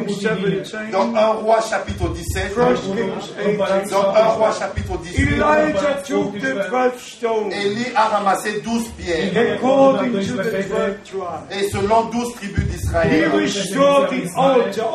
17, 0.07 0.91
Dans 0.93 1.15
1 1.15 1.27
roi 1.43 1.59
chapitre 1.61 2.09
17, 2.09 2.53
First 2.53 2.83
Kings 2.85 3.33
18. 3.47 3.91
dans 3.91 4.15
1 4.15 4.23
roi 4.35 4.51
chapitre 4.59 4.99
18, 5.03 5.33
Elijah 5.33 6.03
took 6.07 6.35
the 6.39 6.69
12 6.71 6.99
stones. 7.01 7.53
Élie 7.53 7.87
a 7.95 8.09
ramassé 8.09 8.61
12 8.63 8.89
pierres. 8.99 9.55
According 9.57 10.13
to 10.13 10.37
the 10.37 10.69
12 10.69 11.03
tribes. 11.05 11.51
et 11.51 11.69
selon 11.71 12.05
12 12.11 12.35
tribus 12.35 12.65
d'Israël, 12.67 13.31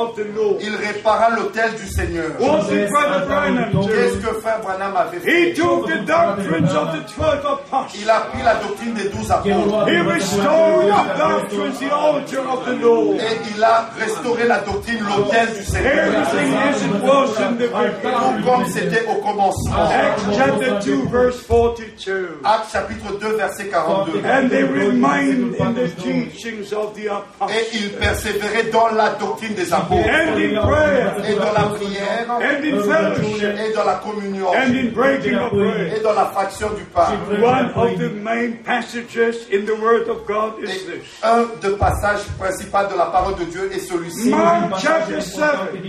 of 0.02 0.16
the 0.16 0.26
Lord. 0.36 0.58
il 0.62 0.76
répara 0.76 1.30
l'autel 1.32 1.72
du 1.76 1.88
Seigneur. 1.88 2.32
Qu'est-ce 2.38 4.18
que 4.18 4.34
frère 4.42 4.60
Branham 4.62 4.96
avait 4.96 5.18
He 5.18 5.22
fait 5.22 5.54
took 5.54 5.88
the 5.88 6.06
doctrines 6.06 6.72
of 6.76 6.92
the 6.94 7.06
12 7.16 7.46
apostles 7.46 8.00
Il 8.02 8.10
a 8.10 8.20
pris 8.32 8.44
la 8.44 8.56
doctrine 8.56 8.94
des 8.94 9.10
douze 9.10 9.32
apôtres. 9.32 9.88
He 9.88 9.96
aveva 9.98 10.14
restored 10.14 10.88
the 10.88 11.18
doctrines, 11.18 11.80
the 11.80 11.92
altar 11.92 12.54
of 12.54 12.66
the 12.66 12.82
Lord. 12.82 13.16
Et 13.18 13.38
il 13.56 13.64
a 13.64 13.90
restauré 14.00 14.48
la 14.48 14.60
doctrine, 14.60 15.00
l'autel 15.08 15.48
du 15.58 15.64
Seigneur. 15.64 15.92
Everything 15.92 16.54
as 16.56 16.82
it 16.82 17.04
was 17.04 17.40
in 17.40 17.56
the 17.58 17.70
Tout 17.72 18.50
comme 18.50 18.66
c'était 18.68 19.06
au 19.08 19.16
commencement. 19.22 19.76
Acts 19.76 20.22
chapter 20.36 20.72
2, 20.84 21.08
verse 21.12 21.42
42. 21.48 22.40
Acte 22.44 22.72
chapitre 22.72 23.18
2, 23.20 23.36
verset 23.38 23.66
42. 23.70 24.22
And 24.26 24.50
they 24.50 24.64
remained 24.64 25.56
in 25.60 25.74
the 25.74 25.88
teachings 26.02 26.72
of 26.74 26.94
the 26.96 27.06
Et 27.06 27.10
apostles. 27.10 27.56
il 27.74 27.90
persévérait 27.92 28.70
dans 28.72 28.88
la 28.96 29.10
doctrine 29.20 29.54
des 29.54 29.74
apôtres. 29.74 29.91
And 29.92 30.40
in 30.40 30.62
prayer. 30.62 31.14
Et 31.28 31.36
dans 31.36 31.54
la 31.54 31.64
prière. 31.76 32.26
And 32.30 32.64
in 32.64 32.84
fellowship. 32.84 33.60
Et 33.60 33.74
dans 33.74 33.84
la 33.84 33.96
communion. 33.96 34.48
And 34.54 34.76
in 34.76 34.92
breaking 34.94 35.36
of 35.36 35.52
bread. 35.52 35.94
Et 35.98 36.00
dans 36.02 36.14
la 36.14 36.26
fraction 36.26 36.70
du 36.70 36.84
pain. 36.86 37.18
One 37.42 37.72
of 37.76 37.98
the 38.00 38.12
main 38.24 38.54
passages 38.64 39.48
in 39.52 39.66
the 39.66 39.76
Word 39.82 40.08
of 40.10 40.26
God 40.26 40.54
is 40.64 40.70
Et 40.70 40.86
this. 40.86 41.24
un 41.24 41.46
des 41.62 41.76
passages 41.78 42.22
principaux 42.40 42.88
de 42.92 42.98
la 42.98 43.06
parole 43.06 43.36
de 43.36 43.46
Dieu 43.46 43.70
est 43.74 43.80
celui-ci. 43.80 44.30
Mark 44.30 44.80
chapter 44.82 45.20
7, 45.22 45.46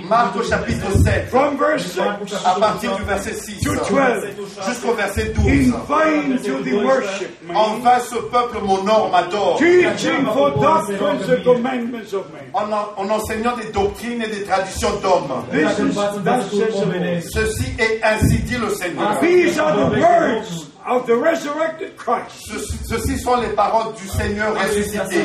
Marc 0.08 0.36
au 0.36 0.42
chapitre 0.42 0.90
7, 1.04 1.28
from 1.30 1.56
verse 1.58 1.82
6. 1.84 2.00
à 2.44 2.58
partir 2.60 2.96
du 2.96 3.02
verset 3.04 3.34
6 3.34 3.60
To 3.60 3.70
12. 3.74 3.84
jusqu'au 4.68 4.92
verset 4.94 5.32
In 5.36 5.70
12. 5.70 5.74
vain 5.88 6.36
do 6.44 6.62
they 6.64 6.72
worship 6.74 7.30
En 7.54 7.78
vain 7.80 8.00
ce 8.00 8.16
peuple 8.16 8.58
m'honore, 8.64 9.10
m'adore, 9.10 9.58
teaching 9.58 10.24
for 10.32 10.50
doctrines 10.60 11.28
and 11.28 11.44
commandments 11.44 12.12
of 12.12 12.24
men. 12.32 12.50
en, 12.54 12.72
en- 12.72 12.92
en 12.96 13.10
enseignant 13.10 13.56
des 13.56 13.64
doctrines 13.72 13.91
et 14.00 14.28
des 14.28 14.44
traditions 14.44 15.00
d'hommes. 15.00 15.44
Ceci 17.32 17.64
est 17.78 18.00
ainsi 18.02 18.38
dit 18.38 18.56
le 18.56 18.70
Seigneur. 18.70 19.20
These 19.20 19.58
are 19.58 19.74
the 19.74 20.00
words 20.00 20.66
of 20.86 21.06
the 21.06 21.16
resurrected 21.16 21.96
Christ. 21.96 22.50
Ceci, 22.88 23.18
sont 23.18 23.36
les 23.40 23.54
paroles 23.54 23.94
du 23.94 24.08
Seigneur 24.08 24.54
ressuscité. 24.54 25.22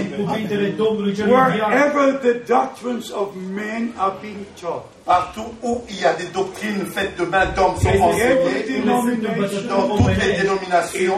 Wherever 1.26 2.20
the 2.20 2.46
doctrines 2.48 3.12
of 3.12 3.36
men 3.36 3.94
are 4.00 4.14
being 4.22 4.46
taught, 4.60 4.86
Partout 5.08 5.46
où 5.64 5.82
il 5.90 6.02
y 6.02 6.06
a 6.06 6.14
des 6.16 6.26
doctrines 6.34 6.86
faites 6.94 7.18
de 7.18 7.24
main 7.24 7.46
d'hommes 7.56 7.78
sont 7.78 7.88
enseignées, 7.88 8.82
dans 8.82 9.96
toutes 9.96 10.18
les 10.18 10.34
dénominations, 10.34 11.16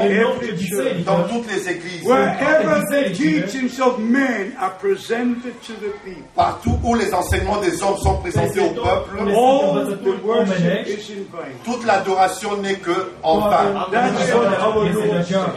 dans 1.04 1.24
toutes 1.24 1.52
les 1.52 1.70
églises, 1.70 2.04
wherever 2.06 2.84
the 2.92 3.12
teachings 3.12 3.82
of 3.82 3.98
men 3.98 4.54
are 4.62 4.78
presented 4.78 5.60
to 5.66 5.74
the 5.74 5.92
people, 6.06 6.22
partout 6.36 6.78
où 6.84 6.94
les 6.94 7.12
enseignements 7.16 7.60
des 7.62 7.82
hommes 7.82 7.98
sont 7.98 8.18
présentés 8.18 8.60
au 8.60 8.70
peuple, 8.70 9.22
all 9.36 9.88
the 9.88 10.24
worship 10.24 10.88
is 10.88 11.12
in 11.12 11.26
vain. 11.32 11.50
toute 11.66 11.84
l'adoration 11.84 12.58
n'est 12.58 12.76
que 12.76 13.12
en 13.24 13.40
vain. 13.40 13.88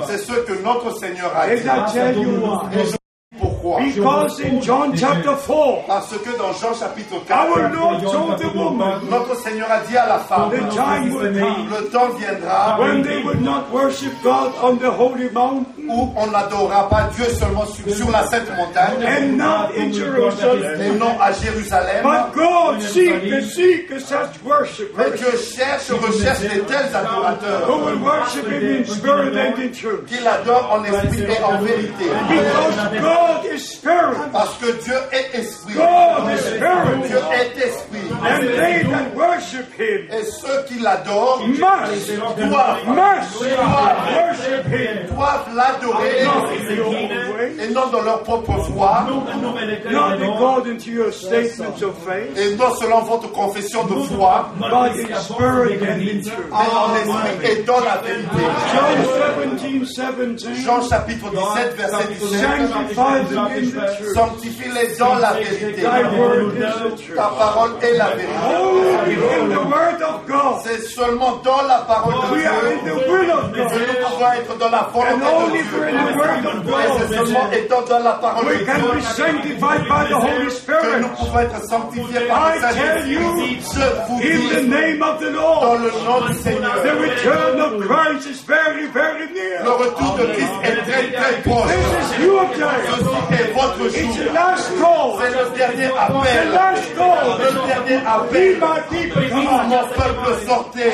C'est 0.06 0.18
ce 0.18 0.32
que 0.32 0.62
notre 0.64 0.98
Seigneur 0.98 1.32
a 1.36 1.48
dit. 1.54 2.98
Et 3.80 3.92
Because 3.92 4.40
in 4.40 4.60
John 4.60 4.92
chapter 4.96 5.36
4, 5.36 5.86
Parce 5.86 6.12
que 6.18 6.36
dans 6.36 6.52
Jean 6.52 6.74
chapitre 6.74 7.14
our 7.30 7.70
4, 7.70 7.74
Lord 7.74 8.02
told 8.02 8.38
the 8.40 8.54
woman, 8.56 9.00
notre 9.08 9.36
Seigneur 9.36 9.70
a 9.70 9.78
dit 9.86 9.96
à 9.96 10.06
la 10.06 10.18
femme, 10.18 10.50
the 10.50 10.74
time 10.74 11.14
will 11.14 11.32
come 11.38 11.68
le 11.70 11.88
temps 11.90 12.10
viendra 12.18 12.76
when 12.80 13.02
they 13.02 13.22
would 13.22 13.40
not 13.40 13.70
worship 13.72 14.12
God 14.22 14.52
on 14.62 14.76
the 14.78 14.90
holy 14.90 15.30
mountain. 15.30 15.66
où 15.88 16.12
on 16.16 16.26
n'adorera 16.28 16.88
pas 16.88 17.08
Dieu 17.16 17.24
seulement 17.38 17.66
sur, 17.66 17.88
sur 17.94 18.10
la 18.10 18.24
sainte 18.26 18.48
montagne 18.56 19.04
and 19.04 19.36
not 19.36 19.70
in 19.76 19.88
et 19.88 19.92
Jerusalem. 19.92 20.98
non 20.98 21.18
à 21.20 21.32
Jérusalem. 21.32 22.02
But 22.02 22.34
God 22.34 22.80
seek, 22.80 23.42
seek 23.42 24.00
such 24.00 24.40
Mais 24.44 24.50
worshipers 24.50 25.16
Dieu 25.18 25.36
cherche, 25.36 25.90
recherche 25.90 26.40
de 26.42 26.60
tels 26.60 26.94
adorateurs 26.94 27.66
who 27.66 27.84
will 27.84 27.98
worship 27.98 28.46
Him 28.46 28.78
in 28.78 28.84
spirit 28.86 29.36
and 29.36 29.58
in 29.62 29.72
truth. 29.72 30.06
qui 30.06 30.22
l'adorent 30.22 30.72
en 30.72 30.84
esprit 30.84 31.22
et 31.24 31.42
en 31.42 31.58
vérité. 31.62 32.04
Because 32.28 33.00
God 33.00 33.51
is 33.54 33.68
spirit. 33.68 34.30
Parce 34.32 34.56
que 34.58 34.72
Dieu 34.82 34.98
est 35.12 35.34
esprit. 35.38 35.74
God 35.74 36.32
is 36.32 36.42
Dieu 36.42 36.56
spirit. 36.56 37.12
est 37.32 37.58
esprit. 37.58 38.12
And 38.22 38.42
they 38.42 38.82
that 38.84 39.14
worship 39.14 39.72
Him 39.78 40.08
Et 40.10 40.24
ceux 40.24 40.62
qui 40.68 40.78
l'adorent 40.78 41.46
must, 41.46 41.58
doivent, 41.58 42.86
must 42.86 43.40
worship 43.40 44.66
Him. 44.66 45.14
doivent 45.14 45.54
l'adorer 45.54 46.22
et 47.60 47.68
non 47.72 47.88
dans 47.90 48.02
leur 48.02 48.22
propre 48.22 48.58
foi 48.72 49.06
not 49.90 50.22
according 50.22 50.78
to 50.78 50.90
your 50.90 51.12
statements 51.12 51.82
of 51.82 51.96
faith, 52.04 52.36
et 52.36 52.56
non 52.56 52.74
selon 52.76 53.02
votre 53.02 53.30
confession 53.32 53.84
de 53.86 53.94
foi, 54.04 54.52
but 54.58 54.72
in 54.72 55.14
spirit 55.16 55.82
and 55.82 56.00
in 56.00 56.22
truth. 56.22 56.50
mais 56.50 56.74
en 56.74 56.96
esprit 56.96 57.50
et 57.50 57.62
dans 57.64 57.80
la 57.80 57.96
vérité. 57.98 58.42
John 58.74 59.56
17, 59.58 60.36
17. 60.36 60.54
Jean 60.64 60.82
chapitre 60.82 61.30
17, 61.30 61.76
verset 61.76 62.08
17. 62.20 62.40
Sanctifie-les 64.14 64.96
dans 64.98 65.14
la 65.16 65.32
vérité. 65.34 65.82
Ta 65.82 67.22
parole 67.38 67.72
est 67.82 67.96
la 67.96 68.10
vérité. 68.10 68.32
God. 70.26 70.60
C'est 70.64 70.82
seulement 70.82 71.40
dans 71.44 71.62
la 71.62 71.78
parole 71.78 72.14
de 72.14 72.36
Dieu 72.36 72.42
que 72.82 72.88
nous 72.88 72.98
pouvons 74.06 74.32
être 74.32 74.58
dans 74.58 74.70
la 74.70 74.88
volonté 74.92 75.58
de 75.58 75.70
Dieu. 76.62 76.72
Et 76.72 76.88
c'est 76.98 77.14
seulement 77.16 77.50
étant 77.52 77.82
dans 77.88 77.98
la 77.98 78.12
parole 78.12 78.44
de 78.46 78.58
Dieu 78.58 78.64
que 80.66 81.00
nous 81.00 81.08
pouvons 81.08 81.38
être 81.40 81.64
sanctifiés 81.68 82.20
par 82.28 82.52
le 82.54 82.60
Saint-Esprit. 82.60 83.14
Je 83.14 83.18
vous 84.08 84.18
in 84.22 84.38
the 84.48 84.60
dis, 84.62 84.68
name 84.68 85.02
of 85.02 85.18
the 85.20 85.32
dans 85.32 85.74
le 85.74 85.90
nom 86.04 86.26
du 86.28 86.34
Seigneur, 86.34 86.74
the 86.82 86.92
return 87.00 87.60
of 87.60 87.72
Christ 87.86 88.26
is 88.30 88.42
very, 88.46 88.86
very 88.92 89.26
le 89.28 89.34
near. 89.34 89.64
retour 89.64 90.16
de 90.16 90.24
Christ 90.32 90.52
est 90.64 90.76
très 90.82 91.12
très 91.12 91.42
proche. 91.42 91.70
Ceci 92.00 93.31
est 93.32 93.52
votre 93.52 93.78
jour. 93.88 94.14
C'est 95.20 95.30
le 95.30 95.44
dernier 95.56 95.90
appel. 95.98 96.48
Le 97.38 97.50
dernier 97.66 97.98
appel. 98.06 98.58
Mon 99.32 99.68
peuple, 99.96 100.30
sortez. 100.46 100.90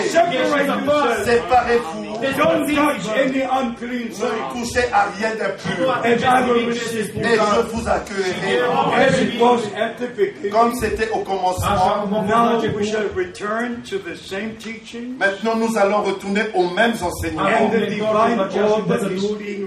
Séparez-vous. 1.24 2.07
Don't 2.36 2.66
touch 2.74 3.08
any 3.16 3.42
unclean 3.42 4.08
thing. 4.10 4.28
Ne 4.28 4.52
touchez 4.52 4.84
à 4.92 5.06
rien 5.16 5.30
d'impur. 5.36 5.94
Et 6.04 6.18
je 6.18 7.60
vous 7.72 7.88
accueillerai 7.88 8.60
As 9.08 9.20
it 9.20 9.40
was 9.40 9.60
at 9.76 9.94
the 9.98 10.08
beginning. 10.16 10.50
comme 10.50 10.74
c'était 10.74 11.10
au 11.10 11.18
commencement. 11.20 11.68
cum 12.08 12.14
a 12.14 12.22
fost 12.22 12.28
la 12.28 12.36
Now 12.36 12.58
we 12.58 12.64
început, 12.66 12.84
shall 12.84 13.08
return 13.14 13.82
to 13.82 13.98
the 13.98 14.16
same 14.16 14.54
teaching 14.58 15.16
Maintenant, 15.18 15.56
nous 15.56 15.76
allons 15.78 16.02
retourner 16.02 16.42
aux 16.54 16.68
mêmes 16.70 16.94
and 17.00 17.06
enseignements. 17.06 17.48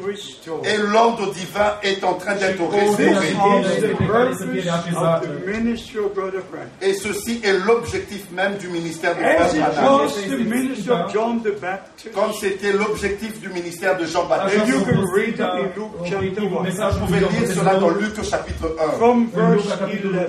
restored. 0.06 0.66
Et 0.66 0.78
l'ordre 0.78 1.32
divin 1.34 1.74
est 1.84 2.04
en 2.04 2.14
train 2.16 2.36
d'être 2.36 2.58
This 2.70 2.98
restauré. 2.98 3.30
is 3.30 3.82
the 3.82 3.96
purpose 3.98 4.42
of 4.42 5.22
the 5.22 5.46
ministry 5.46 6.00
of 6.00 6.14
Brother 6.14 6.42
Frank. 6.50 6.68
Et 6.82 6.94
ceci 6.94 7.42
est 7.44 7.54
l'objectif 7.66 8.30
même 8.32 8.58
du 8.58 8.68
ministère 8.68 9.16
de 9.16 9.22
Frère 9.22 9.48
Branham. 9.74 10.02
was 10.02 10.16
the 10.16 10.38
ministry 10.38 10.92
of 10.92 11.12
John 11.14 11.42
the 11.44 11.60
Baptist. 11.60 12.14
Comme 12.14 12.34
c'était 12.42 12.74
l'objectif 12.74 13.40
du 13.40 13.50
ministère 13.50 13.98
de 13.98 14.04
And 14.04 14.08
Jean-Baptiste. 14.08 14.68
you 14.68 14.82
can 14.84 15.06
read 15.14 15.36
it 15.36 15.40
in 15.40 15.72
Luke 15.76 15.92
chapter 16.06 16.42
1 16.42 16.90
Vous 16.90 17.06
pouvez 17.06 17.20
lire 17.20 17.48
cela 17.54 17.76
dans 17.76 17.90
Luc 17.90 18.18
au 18.20 18.24
chapitre 18.24 18.76
1, 18.80 18.92
from 18.98 19.28
verse 19.34 19.66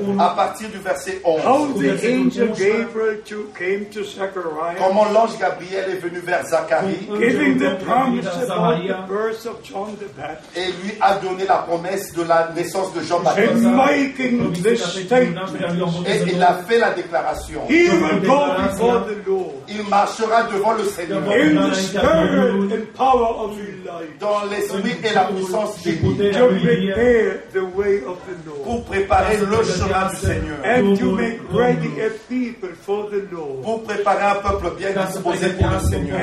11. 0.07 0.21
à 0.21 0.29
partir 0.37 0.69
du 0.69 0.79
verset 0.79 1.21
How 1.25 1.39
11. 1.73 1.81
the 1.81 2.05
angel 2.05 2.49
Gabriel 2.49 3.19
to, 3.25 3.37
came 3.59 3.87
to 3.87 4.05
Zechariah, 4.05 4.77
Comment 4.79 5.07
l'ange 5.11 5.39
Gabriel 5.41 5.91
est 5.91 6.01
venu 6.01 6.19
vers 6.21 6.45
Zacharie. 6.47 7.09
Giving 7.19 7.59
the 7.59 7.83
promise 7.85 8.27
about 8.27 8.77
the 8.87 9.09
birth 9.09 9.47
of 9.47 9.63
John 9.65 9.97
the 9.99 10.09
Baptist, 10.17 10.57
et 10.57 10.67
lui 10.85 10.93
a 11.01 11.15
donné 11.15 11.47
la 11.47 11.57
promesse 11.67 12.13
de 12.13 12.23
la 12.25 12.51
naissance 12.55 12.93
de 12.95 13.01
Jean-Baptiste. 13.03 13.65
and 13.65 13.77
making 13.77 14.53
this 14.63 14.83
statement. 14.85 15.47
Et 16.07 16.31
il 16.33 16.43
a 16.43 16.55
fait 16.69 16.79
la 16.79 16.91
déclaration. 16.91 17.63
He 17.71 17.89
will 17.89 18.21
go 18.21 18.53
before 18.69 19.07
the 19.07 19.27
Lord. 19.27 19.53
Il 19.69 19.89
marchera 19.89 20.43
devant 20.53 20.75
le 20.75 20.85
Seigneur. 20.85 21.23
In 21.23 21.71
the 21.71 22.02
spirit 22.03 22.73
and 22.73 22.95
power 22.95 23.27
of 23.45 23.59
Elijah 23.59 23.83
dans 24.21 24.45
l'esprit 24.51 24.97
et 25.05 25.15
la 25.15 25.25
puissance 25.25 25.83
d'Élie 25.83 26.33
to 26.33 26.49
prepare 26.49 27.43
the 27.53 27.77
way 27.77 28.03
of 28.05 28.19
the 28.27 28.47
Lord. 28.47 28.65
Pour 28.65 28.85
préparer 28.85 29.37
le 29.39 29.65
chemin 29.65 30.09
du 30.09 30.17
Seigneur, 30.17 30.59
and 30.65 30.97
to 30.99 31.13
make 31.13 31.41
ready 31.53 32.01
a 32.01 32.11
people 32.29 32.71
for 32.81 33.11
the 33.11 33.23
Lord. 33.31 33.63
Pour 33.63 33.83
préparer 33.85 34.25
un 34.25 34.35
peuple 34.37 34.77
bien 34.79 34.91
disposé 34.91 35.49
pour 35.51 35.69
le 35.71 35.79
Seigneur 35.81 36.19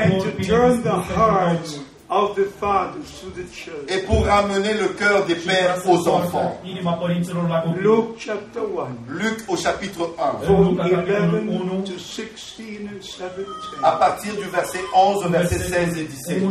et 3.87 3.97
pour 3.99 4.25
ramener 4.25 4.73
le 4.73 4.87
cœur 4.87 5.25
des 5.25 5.35
pères 5.35 5.77
aux 5.87 6.07
enfants. 6.07 6.59
Inima 6.65 6.93
părinților 6.93 7.47
la 7.47 7.59
copii. 7.59 7.81
Luke 7.81 8.17
chapter 8.17 8.61
1, 8.61 8.87
Luc 9.07 9.37
au 9.47 9.55
chapitre 9.55 10.09
1, 10.17 10.45
from 10.45 10.79
11 10.79 11.83
to 11.83 11.99
16 11.99 12.89
and 12.91 13.01
17. 13.01 13.45
à 13.83 13.91
partir 13.91 14.33
du 14.33 14.49
verset 14.49 14.79
11 14.95 15.25
au 15.25 15.29
verset 15.29 15.59
16 15.59 15.97
et 15.99 16.03
17, 16.03 16.41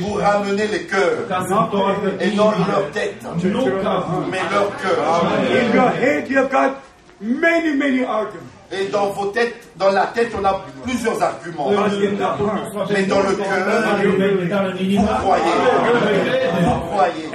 pour 0.00 0.18
ramener 0.20 0.66
les 0.68 0.86
cœurs 0.86 1.18
et 2.20 2.34
non 2.34 2.50
leur 2.66 2.90
tête, 2.92 3.22
mais 4.30 4.42
leur 4.50 4.76
cœur. 4.78 5.24
In 5.50 5.74
your 5.74 5.90
head, 5.90 6.30
you've 6.30 6.50
got 6.50 6.76
many, 7.20 7.74
many 7.76 8.04
arguments. 8.04 8.54
Et 8.72 8.86
dans 8.86 9.10
vos 9.10 9.26
têtes, 9.26 9.54
Dans 9.76 9.90
la 9.90 10.06
tête, 10.06 10.30
on 10.40 10.44
a 10.44 10.60
plusieurs 10.84 11.20
arguments. 11.20 11.70
Mais 12.90 13.02
dans 13.04 13.20
le 13.20 13.34
cœur, 13.34 13.66
vous 14.98 15.06
croyez. 15.20 15.54
Vous 16.62 16.80
croyez. 16.90 17.26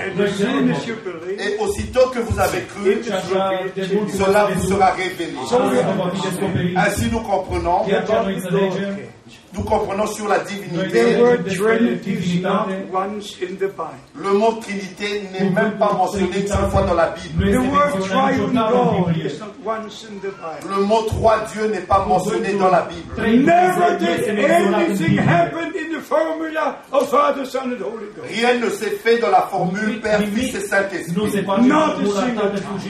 Et 1.38 1.58
aussitôt 1.60 2.08
que 2.14 2.20
vous 2.20 2.40
avez 2.40 2.62
cru, 2.64 3.02
cela 4.18 4.48
vous 4.54 4.68
sera 4.68 4.92
révélé. 4.92 5.34
Ainsi 6.78 7.10
nous 7.12 7.20
comprenons, 7.22 7.82
nous 9.54 9.64
comprenons 9.64 10.06
sur 10.08 10.28
la 10.28 10.40
divinité. 10.40 11.18
Le 14.16 14.34
mot 14.34 14.52
Trinité 14.62 15.24
n'est 15.34 15.50
même 15.50 15.72
pas 15.78 15.92
mentionné 15.94 16.28
une 16.40 16.48
seule 16.48 16.70
fois 16.70 16.84
dans 16.84 16.94
la 16.94 17.08
Bible. 17.10 17.46
Le 17.46 17.60
mot 20.84 21.02
trois 21.08 21.40
dieux 21.52 21.68
n'est 21.68 21.80
pas 21.82 22.06
mentionné 22.06 22.29
dans 22.60 22.70
la 22.70 22.82
Bible. 22.82 23.46
Never 23.46 23.98
did 24.00 24.40
anything 24.40 25.18
happen 25.18 25.74
in 25.76 25.92
the 25.94 26.02
formula 26.02 26.78
of 26.92 27.10
Father, 27.10 27.46
Son, 27.46 27.72
and 27.72 27.82
Holy 27.82 28.08
Ghost. 28.16 28.28
Rien 28.30 28.60
ne 28.60 28.70
s'est 28.70 28.98
fait 29.04 29.18
dans 29.20 29.30
la 29.30 29.42
formule 29.44 30.00
Père, 30.02 30.22
Fils 30.34 30.56
et 30.56 30.62
Saint-Esprit. 30.62 31.44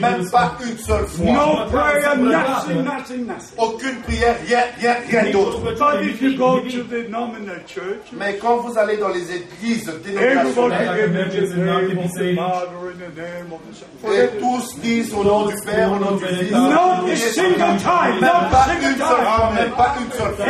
Même 0.00 0.30
pas 0.30 0.56
une 0.64 0.78
seule 0.78 1.06
fois. 1.06 1.26
No 1.26 1.66
prayer, 1.70 2.16
nothing, 2.16 2.84
nothing, 2.84 3.26
nothing. 3.26 3.58
Aucune 3.58 3.96
prière, 4.02 4.36
rien, 4.46 4.60
rien, 4.78 4.96
rien 5.08 5.32
d'autre. 5.32 5.60
But 5.60 6.02
if 6.02 6.20
you 6.20 6.36
go 6.36 6.60
to 6.60 6.82
the 6.84 7.08
nominal 7.08 7.60
church, 7.66 8.12
Mais 8.12 8.36
quand 8.36 8.58
vous 8.58 8.78
allez 8.78 8.96
dans 8.96 9.08
les 9.08 9.24
églises 9.32 9.90
dénominationnelles, 10.04 11.30
gives 11.30 11.50
the 11.50 11.56
name 11.56 11.98
of 11.98 12.12
the 12.12 12.34
Father 12.36 12.90
and 12.90 13.00
the 13.00 13.20
name 13.20 13.52
of 13.52 13.60
the 13.68 13.74
Son. 13.74 14.12
et 14.12 14.28
tous 14.38 14.80
disent 14.80 15.14
au 15.14 15.24
nom 15.24 15.46
du 15.46 15.54
Père, 15.64 15.92
au 15.92 15.98
nom 15.98 16.12
du 16.16 16.24
Fils, 16.24 16.50
Not 16.50 17.06
a 17.08 17.16
single 17.16 17.76
time, 17.78 18.20
même 18.20 18.20
not 18.20 18.28
a 18.28 18.48
pas 18.50 18.64
single 18.66 18.92
une 18.92 18.98
seule 18.98 19.26
time. 19.38 19.54
même 19.54 19.70
pas 19.72 19.94
une 20.00 20.10
seule 20.12 20.34
fois, 20.34 20.46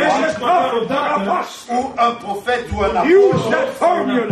où 1.69 1.91
un 1.97 2.11
prophète 2.11 2.65
ou 2.73 2.81
un 2.81 2.95
apôtre 2.95 3.53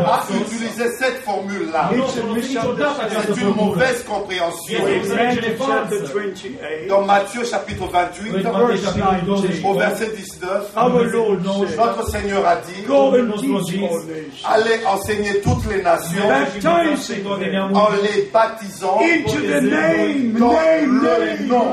a 0.06 0.24
utilisé 0.34 0.90
cette 0.98 1.24
formule-là. 1.24 1.90
C'est 2.12 3.42
une 3.42 3.56
mauvaise 3.56 4.04
compréhension. 4.04 4.80
In 4.86 5.16
Matthew 5.16 5.56
chapter 5.60 6.00
28, 6.00 6.88
Dans 6.88 7.02
Matthieu 7.06 7.44
chapitre 7.44 7.88
28, 7.88 8.46
au 9.66 9.74
verset 9.74 10.12
19, 10.16 10.72
our 10.76 11.04
Lord 11.04 11.44
said, 11.68 11.78
notre 11.78 12.10
Seigneur 12.10 12.48
a 12.48 12.56
dit, 12.58 12.86
allez 14.46 14.86
enseigner 14.86 15.42
toutes 15.42 15.66
les 15.70 15.82
nations 15.82 16.24
en 17.74 17.90
les 18.02 18.30
baptisant 18.34 19.00
dans 20.40 20.60
le 21.20 21.48
nom, 21.48 21.66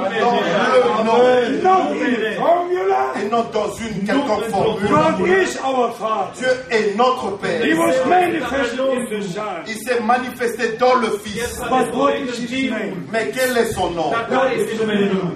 dans 1.62 1.90
le 1.90 2.36
nom, 2.38 2.65
formula. 2.66 3.12
et 3.20 3.28
non 3.30 3.44
dans 3.52 3.70
une 3.74 4.04
quelconque 4.06 4.44
formule. 4.50 4.88
God 4.88 5.28
is 5.28 5.58
our 5.64 5.92
Father. 5.96 6.32
Dieu 6.38 6.48
est 6.70 6.96
notre 6.96 7.26
He 7.26 7.38
Père. 7.42 7.78
was 7.78 8.06
manifested 8.08 8.80
in 8.80 9.20
the 9.20 9.22
Son. 9.22 9.42
Il 9.66 9.76
s'est 9.76 10.00
manifesté 10.00 10.76
dans 10.78 10.94
le 10.96 11.10
Fils. 11.24 11.58
But 11.60 11.94
what 11.94 12.14
is 12.16 12.38
his 12.50 12.70
name? 12.70 13.06
Mais 13.12 13.30
quel 13.34 13.56
est 13.56 13.72
son 13.72 13.90
nom? 13.90 14.12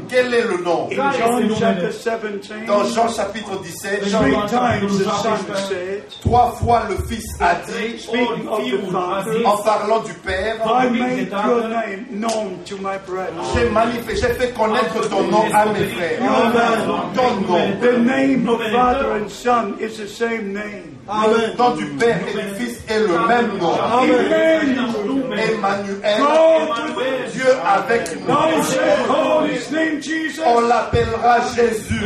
Quel 0.09 0.35
est 0.35 0.43
le 0.43 0.63
nom? 0.65 0.89
In 0.91 1.13
John 1.13 1.55
chapter 1.59 1.89
17, 1.91 2.67
Dans 2.67 2.85
Jean 2.85 3.09
chapitre 3.09 3.59
17, 3.63 4.01
three 4.01 4.33
times 4.49 4.99
the 4.99 5.05
Son 5.05 5.37
said, 5.69 6.03
trois 6.23 6.53
fois 6.53 6.83
le 6.89 6.97
Fils 7.09 7.27
a 7.41 7.55
dit, 7.67 8.07
en 9.45 9.57
parlant 9.59 10.01
du 10.01 10.13
Père, 10.15 10.57
manifesté, 13.73 14.17
j'ai 14.17 14.35
fait 14.35 14.53
connaître 14.53 15.09
ton 15.09 15.23
nom 15.25 15.45
à 15.53 15.67
mes 15.67 15.85
frères. 15.87 16.21
Ton. 17.21 17.81
The 17.81 17.99
name 17.99 18.49
of 18.49 18.61
Father 18.73 19.17
and 19.17 19.31
Son 19.31 19.79
is 19.79 19.99
the 19.99 20.09
same 20.09 20.53
name. 20.55 20.99
Le 21.09 21.57
nom 21.57 21.77
du 21.77 21.87
Père 21.99 22.21
et 22.29 22.33
du 22.33 22.55
Fils 22.59 22.83
est 22.89 23.01
le 23.01 23.27
même 23.27 23.59
nom. 23.59 23.75
Emmanuel. 24.03 24.77
Emmanuel, 25.33 26.23
Dieu 27.33 27.47
avec 27.67 28.03
nous. 28.21 28.35
On 30.47 30.61
l'appellera 30.61 31.39
Jésus, 31.55 32.01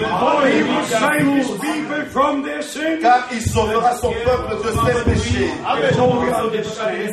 car 3.01 3.29
il 3.33 3.43
sauvera 3.43 3.95
son 3.97 4.11
peuple 4.11 4.57
de 4.65 4.71
ses 4.71 5.05
péchés. 5.05 5.51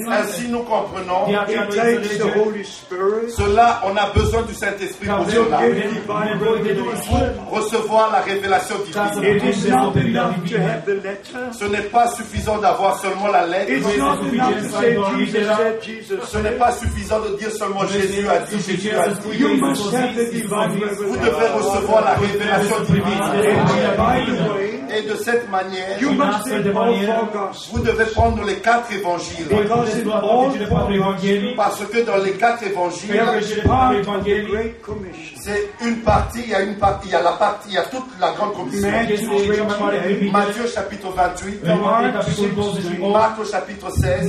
Ainsi 0.09 0.47
nous 0.49 0.64
comprenons. 0.64 1.28
Cela, 3.30 3.82
on 3.86 3.95
a 3.97 4.09
besoin 4.14 4.41
du 4.43 4.53
Saint-Esprit 4.53 5.07
pour 5.07 5.26
cela. 5.30 5.59
Recevoir 7.51 8.12
la 8.12 8.20
révélation 8.22 8.76
divine. 8.86 9.24
It 9.24 9.43
is 9.43 9.70
not 9.70 9.95
enough 9.95 10.36
to 10.49 10.57
have 10.57 10.86
the 10.86 10.95
letter. 11.03 11.51
Ce 11.53 11.66
n'est 11.66 11.89
pas 11.89 12.07
suffisant 12.07 12.57
d'avoir 12.57 12.97
seulement 12.99 13.28
la 13.28 13.45
lettre. 13.45 13.72
It's 16.02 16.10
not 16.10 16.18
enough 16.18 16.18
to 16.18 16.18
say 16.18 16.18
Jesus 16.18 16.18
said, 16.18 16.20
Jesus 16.20 16.32
Ce 16.32 16.38
n'est 16.38 16.58
pas 16.58 16.72
suffisant 16.72 17.20
de 17.22 17.38
dire 17.38 17.52
seulement 17.52 17.86
Jésus 17.88 18.28
a 18.28 18.39
dit, 18.39 18.60
Jésus 18.60 18.91
a 18.91 19.08
dit. 19.10 19.38
You 19.38 19.58
must 19.58 19.93
have 19.93 20.16
the 20.16 20.32
divine 20.32 20.72
Vous 20.72 21.18
devez 21.18 21.30
revelation. 21.30 21.72
recevoir 21.72 22.06
la 22.06 22.14
révélation 22.16 22.80
divine. 22.88 23.22
And 23.22 23.97
by 23.97 24.26
the 24.26 24.54
way, 24.54 24.82
Et 24.93 25.04
de 25.04 25.16
cette 25.16 25.49
manière, 25.49 26.02
you 26.02 26.12
must 26.12 26.43
take 26.45 26.68
all 26.76 26.93
four 27.06 27.30
gospels. 27.32 27.72
vous 27.72 27.80
devez 27.80 28.06
prendre 28.08 28.43
les 28.45 28.56
quatre 28.58 28.91
évangiles. 28.91 29.47
Because 29.47 29.95
in 29.95 30.10
all 30.10 30.52
four 30.68 30.89
gospels, 30.89 31.56
Parce 31.56 31.86
que 31.86 31.99
dans 32.06 32.18
les 32.18 32.34
quatre 32.34 32.64
évangiles, 32.64 33.12
there 33.12 33.39
is 33.39 33.62
part 33.66 33.95
of 33.95 34.06
the 34.26 34.45
Great 34.49 34.82
Commission. 34.82 35.38
c'est 35.41 35.70
une 35.82 36.02
partie, 36.02 36.41
il 36.43 36.49
y 36.49 36.56
a 36.56 36.62
une 36.62 36.76
partie, 36.76 37.08
il 37.08 37.12
y 37.12 37.16
a 37.16 37.22
la 37.22 37.32
partie, 37.34 37.70
il 37.70 37.76
y 37.76 37.78
a 37.78 37.84
toute 37.84 38.04
la 38.20 38.32
grande 38.34 38.54
commission. 38.54 38.89
Matthew 38.91 39.28
28, 39.28 40.32
Matthieu 40.32 40.68
chapitre 40.68 41.10
28, 41.16 41.64
Marc 42.99 43.45
chapitre 43.49 43.89
16, 43.91 44.28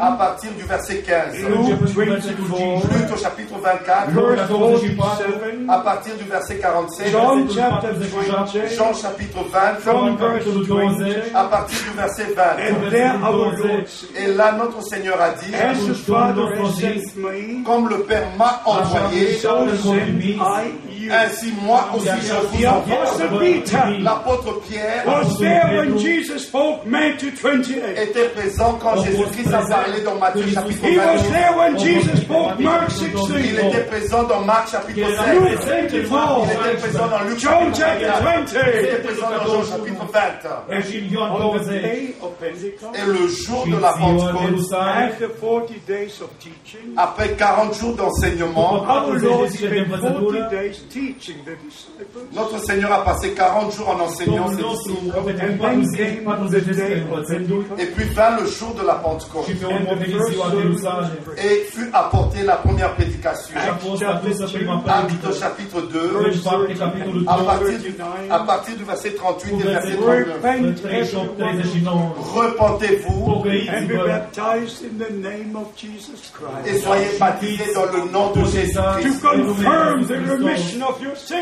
à 0.00 0.12
partir 0.12 0.50
du 0.52 0.62
verset 0.64 0.98
15. 0.98 1.34
Luke 1.36 1.78
24, 1.80 2.36
Luc 2.38 3.12
au 3.12 3.16
chapitre 3.16 3.54
24, 3.62 4.10
verse 4.10 4.50
47, 4.50 5.68
à 5.68 5.78
partir 5.78 6.16
du 6.16 6.24
verset 6.24 6.56
47. 6.58 7.10
John 7.10 7.48
chapter 7.52 7.88
20, 7.92 8.68
Jean 8.76 8.94
chapitre 8.94 9.44
20, 9.50 9.74
from 9.80 10.16
verse 10.16 10.44
20. 10.46 11.34
à 11.34 11.44
partir 11.44 11.78
du 11.78 11.96
verset 11.96 12.34
20. 12.34 12.42
And 12.42 12.90
there 12.90 13.14
our 13.22 13.32
Lord 13.36 13.56
said, 13.58 13.86
Et 14.16 14.26
là, 14.34 14.52
notre 14.52 14.82
Seigneur 14.82 15.20
a 15.20 15.30
dit, 15.30 15.52
comme 17.64 17.88
le 17.88 17.98
Père 18.02 18.28
m'a 18.36 18.62
envoyé, 18.64 19.38
ainsi 21.10 21.52
moi 21.62 21.88
aussi 21.96 22.08
je 22.22 22.34
vous. 22.34 22.66
Apostle 22.66 23.38
Peter 23.38 23.78
L'apôtre 24.00 24.60
Pierre 24.68 25.04
was 25.06 25.38
there 25.38 25.76
when 25.76 25.98
Jesus 25.98 26.40
spoke? 26.46 26.84
Matthew 26.86 27.30
28. 27.34 27.76
était 27.96 28.28
présent 28.30 28.78
quand 28.80 29.02
Jésus-Christ 29.02 29.52
a 29.52 29.62
parlé 29.66 30.00
dans 30.02 30.14
Matthieu 30.16 30.46
chapitre 30.52 30.84
He 30.86 30.96
was 30.98 31.04
28. 31.22 31.32
there 31.32 31.56
when 31.56 31.78
Jesus 31.78 32.20
spoke 32.22 32.58
Mark 32.60 32.90
Il 33.00 33.18
16. 33.18 33.58
était 33.58 33.84
présent 33.84 34.22
dans 34.24 34.40
Marc 34.42 34.70
chapitre 34.70 34.98
16. 34.98 35.18
Luke 35.32 35.58
Il 35.92 36.00
24. 36.02 36.44
était 36.48 36.76
présent 36.78 37.06
dans 37.08 37.24
Luc 37.28 37.38
John 37.38 37.74
chapitre 37.74 37.78
chapter 37.78 38.24
24. 38.24 38.66
Il 38.66 38.72
20. 38.72 38.78
était 38.82 39.02
présent 39.02 39.26
dans 39.30 39.46
Jean 39.46 39.64
chapitre 39.64 40.06
20. 40.12 40.20
On 40.68 41.58
the 41.58 41.68
day 41.68 42.14
of 42.22 42.30
Pentecost, 42.38 42.94
Et 42.94 43.06
le 43.06 43.28
jour 43.28 43.66
de 43.66 43.76
la 43.80 43.92
Pentecôte, 43.92 44.72
after 44.72 45.28
40 45.40 45.72
days 45.86 46.20
of 46.22 46.30
teaching, 46.38 46.94
après 46.96 47.30
40 47.32 47.74
jours 47.74 47.94
d'enseignement, 47.96 48.82
our 48.84 49.14
Lord 49.18 49.50
spent 49.50 49.88
40 49.88 50.50
days. 50.50 50.82
Notre 52.32 52.58
Seigneur 52.64 52.92
a 52.92 53.04
passé 53.04 53.32
40 53.32 53.74
jours 53.74 53.88
en 53.88 54.00
enseignant 54.00 54.48
ses 54.50 54.56
disciples. 54.56 55.18
And 55.18 55.58
then 55.58 55.86
came 55.94 56.24
the 56.50 56.60
day 56.60 57.00
of 57.00 57.08
Pentecost. 57.08 57.80
Et 57.80 57.86
puis 57.86 58.04
vint 58.14 58.38
le 58.38 58.46
jour 58.46 58.74
de 58.74 58.86
la 58.86 58.94
Pentecôte. 58.94 59.48
Et 61.36 61.66
fut 61.70 61.90
apportée 61.92 62.42
la 62.42 62.56
première 62.56 62.94
prédication. 62.94 63.54
Acte 63.56 65.38
chapitre 65.38 65.80
2, 65.82 66.16
à 67.26 67.36
partir, 67.38 67.78
du, 67.78 67.94
à 68.30 68.38
partir 68.40 68.76
du 68.76 68.84
verset 68.84 69.12
38 69.12 69.52
et 69.52 69.62
verset 69.62 69.96
39. 69.96 70.28
Repent 70.38 70.84
everyone, 71.64 72.12
Repentez-vous. 72.34 73.44
And 73.68 73.88
be 73.88 73.96
baptized 73.96 74.84
in 74.84 74.98
the 74.98 75.10
name 75.10 75.56
of 75.56 75.74
Jesus 75.76 76.32
et 76.66 76.78
soyez 76.78 77.18
baptisés 77.18 77.72
dans 77.74 77.86
le 77.86 78.10
nom 78.10 78.32
de 78.32 78.44
Jésus-Christ 78.44 79.20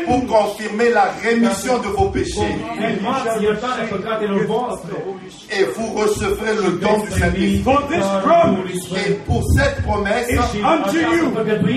pour 0.05 0.25
confirmer 0.27 0.89
la 0.89 1.11
rémission 1.23 1.77
de 1.79 1.87
vos 1.87 2.09
péchés. 2.09 2.39
And 2.41 3.01
you 3.01 3.13
shall 3.23 3.39
receive 3.39 3.89
the 3.89 3.97
gift 4.29 4.49
of 4.49 4.81
the 4.83 4.95
Holy 5.05 5.31
Spirit. 5.31 5.47
Et 5.49 5.63
vous 5.75 5.93
recevrez 5.93 6.53
le 6.55 6.71
don 6.79 6.97
du 6.99 7.09
Saint-Esprit. 7.11 7.63
Et 9.07 9.13
pour 9.25 9.43
cette 9.55 9.81
promesse, 9.83 10.27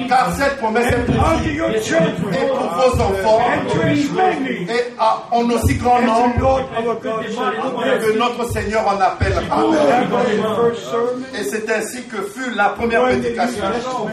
car 0.09 0.33
cette 0.37 0.57
promesse 0.59 0.93
est 0.93 1.05
pour 1.07 1.15
vous 1.15 1.45
et 2.35 2.47
pour 2.49 2.59
vos 2.59 3.01
enfants, 3.01 3.41
et 4.69 4.95
à- 4.99 5.23
en 5.31 5.49
aussi 5.51 5.75
grand 5.75 6.01
nombre 6.03 6.69
que 7.01 8.19
notre 8.19 8.51
Seigneur 8.53 8.87
en 8.89 9.01
appellera. 9.01 9.41
That 9.41 10.11
was 10.11 10.25
the 10.27 10.57
first 10.57 10.91
sermon. 10.91 11.25
Et 11.39 11.45
c'est 11.45 11.71
ainsi 11.71 12.03
que 12.05 12.23
fut 12.23 12.51
la 12.57 12.71
première 12.71 13.03
when 13.05 13.21
the 13.21 13.25
New 13.25 13.35
prédication. 13.35 13.63
Testament 13.63 14.09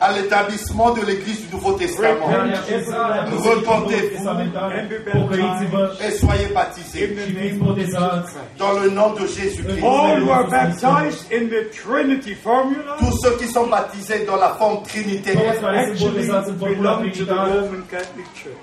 à 0.00 0.12
l'établissement 0.12 0.90
de 0.92 1.02
l'Église 1.02 1.46
du 1.48 1.54
Nouveau 1.54 1.72
And 1.72 1.78
Testament. 1.98 3.24
Repentez-vous 3.44 4.28
Et 6.06 6.10
soyez 6.12 6.46
in 6.46 6.54
baptisés 6.54 7.14
dans 8.58 8.72
le 8.72 8.90
nom 8.90 9.12
de 9.14 9.26
Jésus-Christ. 9.26 9.82
Tous 12.98 13.18
ceux 13.22 13.36
qui 13.36 13.46
sont 13.46 13.66
baptisés 13.66 14.24
dans 14.26 14.36
la 14.36 14.48
forme 14.50 14.82
trinitaire, 14.82 15.36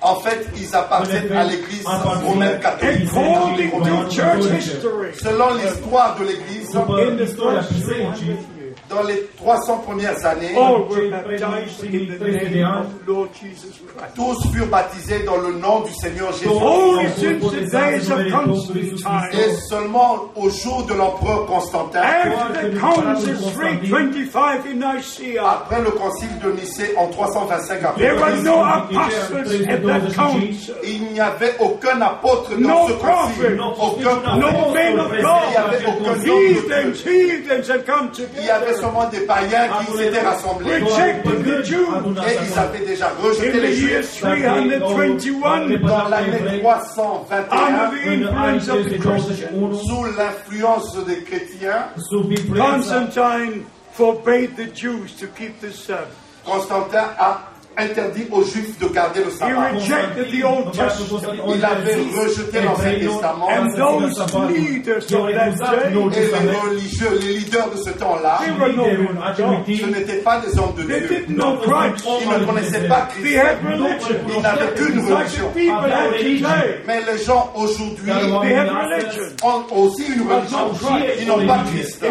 en 0.01 0.15
fait, 0.15 0.47
ils 0.57 0.75
appartiennent 0.75 1.31
à 1.31 1.43
l'église 1.43 1.85
romaine 1.85 2.59
catholique. 2.59 3.09
Selon 5.21 5.53
l'histoire 5.55 6.15
de 6.19 6.25
l'église, 6.25 6.71
după 8.87 9.01
in 9.01 9.05
the 9.05 9.05
istoria 9.05 9.05
first 9.05 9.05
300 9.05 9.05
bisericii, 9.05 9.05
years, 9.05 9.05
dans 9.05 9.07
les 9.07 9.19
300 9.35 9.77
premières 9.85 10.25
années, 10.25 10.55
all 10.55 10.87
were 10.89 11.01
cei 11.01 11.09
baptized 11.09 11.83
in 11.93 12.07
the 12.11 12.17
primii 12.19 12.61
name 12.61 12.79
of 12.81 13.07
Lord 13.07 13.29
Jesus 13.41 13.75
Christ. 13.87 14.13
tous 14.15 14.37
furent 14.53 14.69
baptisés 14.69 15.23
dans 15.25 15.37
le 15.37 15.51
nom 15.53 15.81
du 15.81 15.93
Seigneur 15.93 16.31
Jésus. 16.33 16.49
Only 16.49 17.07
since 17.17 17.51
the 17.51 17.65
days 17.71 18.11
of 18.11 18.19
Constantine, 18.31 19.39
Et 19.39 19.49
seulement 19.69 20.25
au 20.35 20.49
jour 20.49 20.83
de 20.89 20.93
l'empereur 20.93 21.45
Constantin, 21.45 22.01
after 22.01 22.69
the 22.71 22.79
Council 22.79 23.35
325 23.53 24.65
in 24.71 24.75
Nicaea, 24.79 25.43
après 25.47 25.81
le 25.81 25.91
concile 25.91 26.29
de 26.43 26.51
Nicée 26.51 26.93
en 26.97 27.07
325 27.07 27.83
après 27.83 28.01
there 28.01 28.15
were 28.15 28.29
Christ, 28.31 28.43
no 28.43 28.63
apostles 28.63 29.67
at 29.67 29.81
that 29.83 30.13
council. 30.15 30.75
il 30.83 31.03
n'y 31.13 31.19
avait 31.19 31.55
aucun 31.59 32.01
apôtre 32.01 32.51
No 32.57 32.67
dans 32.67 32.87
ce 32.87 32.93
prophet. 32.93 33.57
concile, 33.57 33.61
aucun 33.79 34.37
No 34.37 34.47
prophète. 34.51 34.95
men 34.95 34.99
of 34.99 35.11
Il 35.15 35.49
n'y 35.51 35.57
avait 35.57 35.85
aucun 35.85 36.11
homme 36.11 36.17
de 36.17 36.23
Dieu. 36.23 36.33
Heathens, 36.55 37.03
heathens 37.05 37.69
had 37.69 37.85
come 37.85 38.09
Il 38.37 38.45
y 38.45 38.49
avait 38.49 38.74
seulement 38.75 39.09
des 39.09 39.21
païens 39.21 39.67
qui 39.79 39.97
s'étaient 39.97 40.21
rassemblés. 40.21 40.79
Rejected 40.79 41.43
the 41.43 41.63
Jews. 41.65 41.87
Et 42.27 42.37
ils 42.45 42.59
avaient 42.59 42.85
déjà 42.85 43.07
In 43.07 43.27
rejeté 43.27 43.51
les 43.51 43.73
Juifs. 43.73 44.19
321, 44.19 45.79
Dans 45.79 46.07
l'année 46.09 46.37
under 46.37 46.59
321, 46.61 47.89
the 47.89 48.27
influence 48.27 48.69
of 48.69 48.85
the 48.85 48.97
Christians, 48.99 49.73
sous 49.87 50.05
l'influence 50.17 51.05
des 51.05 51.23
chrétiens, 51.23 51.87
Constantine 52.55 53.63
forbade 53.93 54.55
the 54.55 54.75
Jews 54.75 55.15
to 55.19 55.27
keep 55.27 55.59
the 55.61 55.71
Sabbath. 55.71 56.07
Constantin 56.45 57.05
a 57.17 57.54
interdit 57.77 58.25
aux 58.31 58.43
Juifs 58.43 58.77
de 58.79 58.87
garder 58.87 59.21
le 59.23 59.31
sabbat. 59.31 59.71
Il 61.47 61.65
avait 61.65 61.97
rejeté 62.17 62.61
l'Ancien 62.61 62.93
Testament. 62.99 63.49
Et 63.49 63.55
les 65.25 66.57
religieux, 66.57 67.19
les 67.21 67.33
leaders 67.33 67.69
de 67.71 67.77
ce 67.77 67.89
temps-là, 67.91 68.39
ce 69.35 69.85
n'étaient 69.85 70.21
pas 70.21 70.39
des 70.39 70.57
hommes 70.59 70.73
de 70.77 70.83
Dieu. 70.83 71.25
Ils 71.27 71.35
ne 71.35 72.45
connaissaient 72.45 72.87
pas 72.87 73.07
Christ. 73.09 73.25
Ils 74.35 74.41
n'avaient 74.41 74.73
qu'une 74.75 74.99
religion. 75.13 75.51
Mais 76.87 77.01
les 77.11 77.17
gens 77.23 77.51
aujourd'hui 77.55 78.11
ont 79.43 79.63
aussi 79.75 80.05
une 80.13 80.21
religion. 80.31 80.71
Ils 81.19 81.27
n'ont 81.27 81.45
pas 81.47 81.59
Christ. 81.71 82.05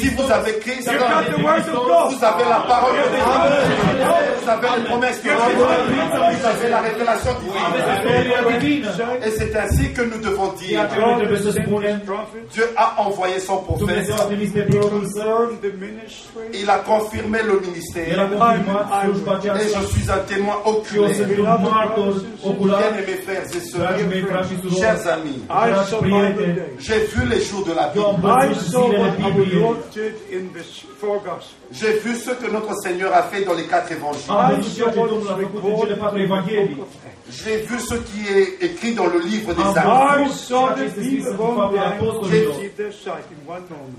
Si 0.00 0.08
vous 0.10 0.30
avez 0.30 0.58
Christ, 0.58 0.88
vous 0.90 2.24
avez 2.24 2.44
la 2.48 2.60
parole 2.68 2.94
de 2.96 3.02
Dieu. 3.10 4.51
Les 4.76 4.84
promesses 4.84 5.22
de 5.22 5.28
Dieu. 5.28 6.68
La 6.70 6.80
révélation 6.80 7.32
divine. 7.40 8.84
Et 9.24 9.30
c'est 9.30 9.54
ainsi 9.56 9.92
que 9.92 10.02
nous 10.02 10.18
devons 10.18 10.52
dire. 10.52 10.88
God 10.94 11.22
has 11.30 11.42
sent 11.42 11.58
his 11.58 12.00
prophets. 12.04 12.46
Dieu 12.52 12.64
a 12.76 13.00
envoyé 13.00 13.38
son 13.40 13.58
prophète. 13.58 14.10
Il 16.52 16.70
a 16.70 16.78
confirmé 16.78 17.38
le 17.42 17.60
ministère. 17.60 18.28
Et 19.60 19.68
je 19.68 19.86
suis 19.86 20.10
un 20.10 20.18
témoin 20.28 20.56
oculaire. 20.64 21.10
Bien-aimés 22.72 23.18
frères 23.24 23.44
et 23.44 23.60
sœurs, 23.60 23.96
chers 24.78 25.06
amis, 25.08 25.42
j'ai 26.78 27.06
vu 27.06 27.26
les 27.28 27.40
jours 27.40 27.64
de 27.64 27.72
la 27.72 27.88
Bible. 27.88 28.06
J'ai 31.72 31.92
vu 32.04 32.14
ce 32.16 32.30
que 32.40 32.50
notre 32.50 32.74
Seigneur 32.84 33.14
a 33.14 33.22
fait 33.22 33.44
dans 33.44 33.54
les 33.54 33.66
quatre 33.72 33.90
évangiles. 33.92 34.30
am 34.30 34.54
văzut 34.54 34.74
ceea 34.76 34.90
ce 34.90 34.94
Domnul 34.94 35.28
a 35.28 35.36
făcut 35.40 35.62
în 35.64 35.76
cele 35.80 35.94
patru 35.94 36.18
evanghelii, 36.28 36.84
J'ai 37.40 37.58
vu 37.68 37.78
ce 37.90 37.96
qui 38.08 38.20
est 38.36 38.48
écrit 38.68 38.92
dans 39.00 39.06
le 39.14 39.20
livre 39.32 39.50
des 39.54 39.70
Actes. 39.78 39.86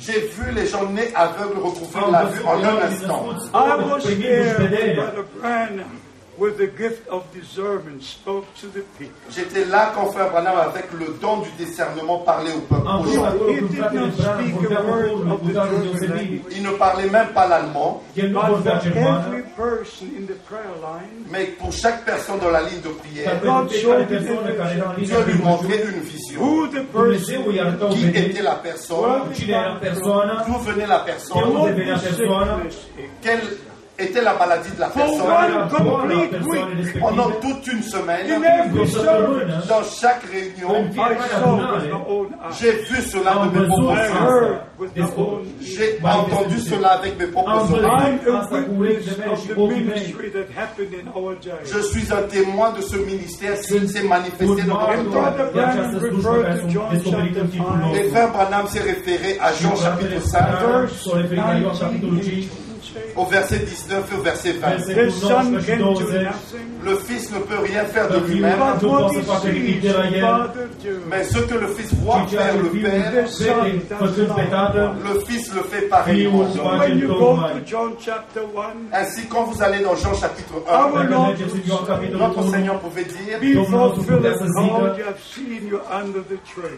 J'ai 0.06 0.20
vu 0.36 0.46
les 0.60 0.68
gens 0.68 0.86
nés 0.98 1.10
aveugles 1.26 1.60
recouvrir 1.68 2.04
am 2.06 2.12
la 2.12 2.24
văzut 2.24 2.34
vue 2.34 2.44
en 2.54 2.60
un 2.72 2.78
instant. 2.90 3.24
J'étais 9.30 9.66
là 9.66 9.92
quand 9.94 10.12
Frère 10.12 10.32
Branham, 10.32 10.58
avec 10.58 10.92
le 10.94 11.16
don 11.22 11.38
du 11.38 11.50
discernement, 11.64 12.20
parlait 12.20 12.54
au 12.54 12.62
peuple. 12.62 12.84
Il 16.52 16.64
ne 16.64 16.72
parlait 16.72 17.10
même 17.10 17.28
pas 17.34 17.48
l'allemand, 17.48 18.02
El 18.18 18.28
nu 18.28 18.34
But 18.34 18.48
vorbea 18.48 18.80
for 18.80 18.82
germană, 18.82 19.28
every 19.28 19.44
person 19.56 20.08
in 20.18 20.26
the 20.26 20.38
prayer 20.48 20.76
line, 20.82 21.26
mais 21.32 21.46
pour 21.60 21.72
chaque 21.72 22.04
personne 22.06 22.40
dans 22.40 22.52
la 22.52 22.62
ligne 22.62 22.82
de 22.82 22.90
prière, 22.90 23.40
Dieu 24.98 25.18
lui 25.28 25.44
montrait 25.44 25.84
une 25.84 26.02
vision. 26.02 26.24
Qui 27.92 28.08
était 28.08 28.42
la 28.42 28.56
personne, 28.56 29.22
d'où 30.48 30.58
venait 30.60 30.88
la 30.88 31.00
personne, 31.00 31.44
quelle 33.22 33.42
était 34.00 34.22
la 34.22 34.34
maladie 34.34 34.72
de 34.72 34.80
la 34.80 34.88
personne. 34.88 35.22
Pendant 37.00 37.30
toute 37.42 37.68
une 37.68 37.74
in 37.78 37.82
semaine, 37.82 38.26
săptămână, 38.88 39.64
dans 39.68 39.84
chaque 40.00 40.24
réunion, 40.36 40.76
j'ai 42.58 42.74
vu 42.90 43.02
cela 43.14 43.34
de 43.44 43.60
mes 43.60 43.68
propres 43.68 43.94
yeux. 44.16 44.64
J'ai 45.62 46.00
entendu 46.04 46.60
cela 46.60 46.90
avec 47.00 47.14
mes 47.20 47.28
propres 47.28 47.72
oreilles. 47.74 48.20
Je 51.74 51.80
suis 51.92 52.08
un 52.12 52.24
témoin 52.38 52.70
de 52.78 52.82
ce 52.82 52.98
ministère 52.98 53.56
qui 53.62 53.88
s'est 53.88 54.04
manifesté 54.04 54.62
dans 54.64 54.80
notre 54.88 55.12
temps. 55.12 55.30
Et 57.96 58.04
frère 58.12 58.32
Branham 58.32 58.68
s'est 58.68 58.82
référé 58.82 59.38
à 59.40 59.54
Jean 59.54 59.76
chapitre 59.76 60.22
5, 60.22 60.40
Verse 62.94 63.54
S-o 63.54 63.96
referit 63.96 63.96
la 63.96 63.96
Ioan 63.96 63.96
capitolul 63.96 63.96
5, 63.96 63.96
19, 63.96 64.14
au 64.14 64.24
verset 64.24 64.54
19 64.54 65.70
et 65.70 65.84
au 65.84 65.96
verset 65.96 66.24
20. 66.24 66.30
The 66.84 66.92
versetul 66.92 66.92
Son 66.92 66.92
19 66.92 66.92
și 66.92 66.92
can 66.92 66.92
do 66.92 66.92
20. 66.92 66.92
nothing, 66.92 66.92
Le 66.92 66.96
Fils 67.08 67.30
ne 67.32 67.40
peut 67.50 67.62
rien 67.70 67.86
faire 67.94 68.08
de 68.14 68.20
lui-même, 68.28 68.60
mais 71.10 71.24
ce 71.34 71.40
que 71.50 71.58
le 71.64 71.68
Fils 71.76 71.92
voit 72.04 72.26
faire 72.28 72.56
le 72.58 72.70
Père, 72.84 73.26
le 75.10 75.14
Fils 75.28 75.54
le 75.58 75.64
fait 75.72 75.86
chapter 78.06 78.46
1, 78.92 79.00
Ainsi, 79.02 79.22
quand 79.32 79.44
vous 79.50 79.60
allez 79.66 79.82
dans 79.88 79.96
Jean 80.04 80.14
chapitre 80.24 80.56
1, 80.68 80.74
our 80.76 80.92
Dacă 80.94 81.08
Lord 81.14 81.28
mergeți 81.28 81.56
în 81.56 81.62
Ioan 81.68 81.84
capitolul 81.92 82.22
notre 82.26 82.40
1, 82.40 82.50
Seigneur 82.56 82.78
pouvait 82.86 83.08
dire, 83.16 83.36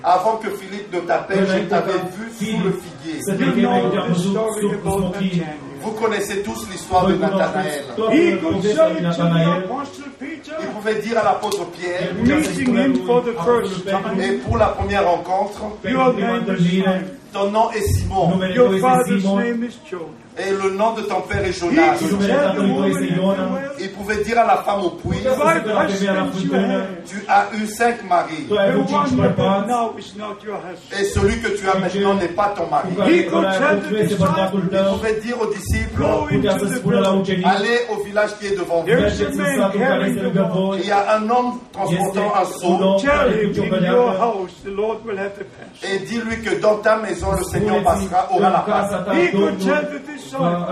avant 0.01 0.35
que 0.41 0.49
Philippe 0.59 0.89
ne 0.95 0.99
t'appelle, 0.99 1.45
je 1.53 1.59
t'avais 1.71 2.01
vu 2.15 2.25
sous 2.39 2.59
le 2.67 2.71
figuier. 2.83 3.17
Vous 5.83 5.91
connaissez 5.91 6.41
tous 6.41 6.61
l'histoire 6.71 7.05
de 7.07 7.13
Nathanaël. 7.13 7.83
Il 10.61 10.67
pouvait 10.67 11.01
dire 11.01 11.17
à 11.19 11.23
l'apôtre 11.23 11.65
Pierre, 11.71 12.11
et 14.21 14.31
pour 14.37 14.57
la 14.57 14.67
première 14.67 15.05
rencontre, 15.05 15.61
ton 17.33 17.51
nom 17.51 17.71
est 17.71 17.81
Simon. 17.81 18.39
Et 20.38 20.51
le 20.51 20.71
nom 20.75 20.93
de 20.93 21.01
ton 21.03 21.21
père 21.21 21.43
est 21.45 21.53
Jonas. 21.53 21.95
Il 23.79 23.91
pouvait 23.91 24.23
dire 24.23 24.39
à 24.39 24.45
la 24.45 24.57
femme 24.63 24.81
au 24.83 24.89
puits, 24.91 25.19
tu 27.07 27.23
as 27.27 27.45
eu 27.53 27.67
cinq 27.67 28.03
maris, 28.09 28.47
et 30.99 31.03
celui 31.05 31.39
que 31.41 31.47
tu 31.57 31.69
as 31.69 31.77
maintenant 31.79 32.13
n'est 32.15 32.27
pas 32.29 32.53
ton 32.55 32.67
mari. 32.67 32.89
Il 32.97 33.25
pouvait 34.95 35.19
dire 35.21 35.41
aux 35.41 35.53
disciples, 35.53 36.03
allez 37.45 37.79
au 37.91 38.03
village 38.03 38.38
qui 38.39 38.47
est 38.47 38.57
devant 38.57 38.81
vous. 38.81 38.89
Il 40.79 40.88
y 40.88 40.91
a 40.91 41.15
un 41.17 41.29
homme 41.29 41.59
transportant 41.71 42.33
un 42.36 42.45
seau, 42.45 42.77
om 45.76 45.89
Tell 45.89 46.05
care 46.05 46.26
him 46.26 46.36
duce 46.36 46.36
o 46.36 46.36
in 46.36 46.36
your 46.36 46.36
căleacă 46.36 46.36
house 46.36 46.36
the 46.36 46.36
Lord 46.36 46.36
will 46.36 46.36
have 46.36 46.36
the 46.36 46.36
pass. 46.36 46.36
et 46.36 46.36
dis-lui 46.36 46.41
que 46.41 46.61
dans 46.61 46.78
ta 46.82 46.95
maison, 46.97 47.32
le 47.32 47.43
Seigneur 47.43 47.84
passera, 47.84 48.28
aura 48.32 48.49
la 48.49 48.65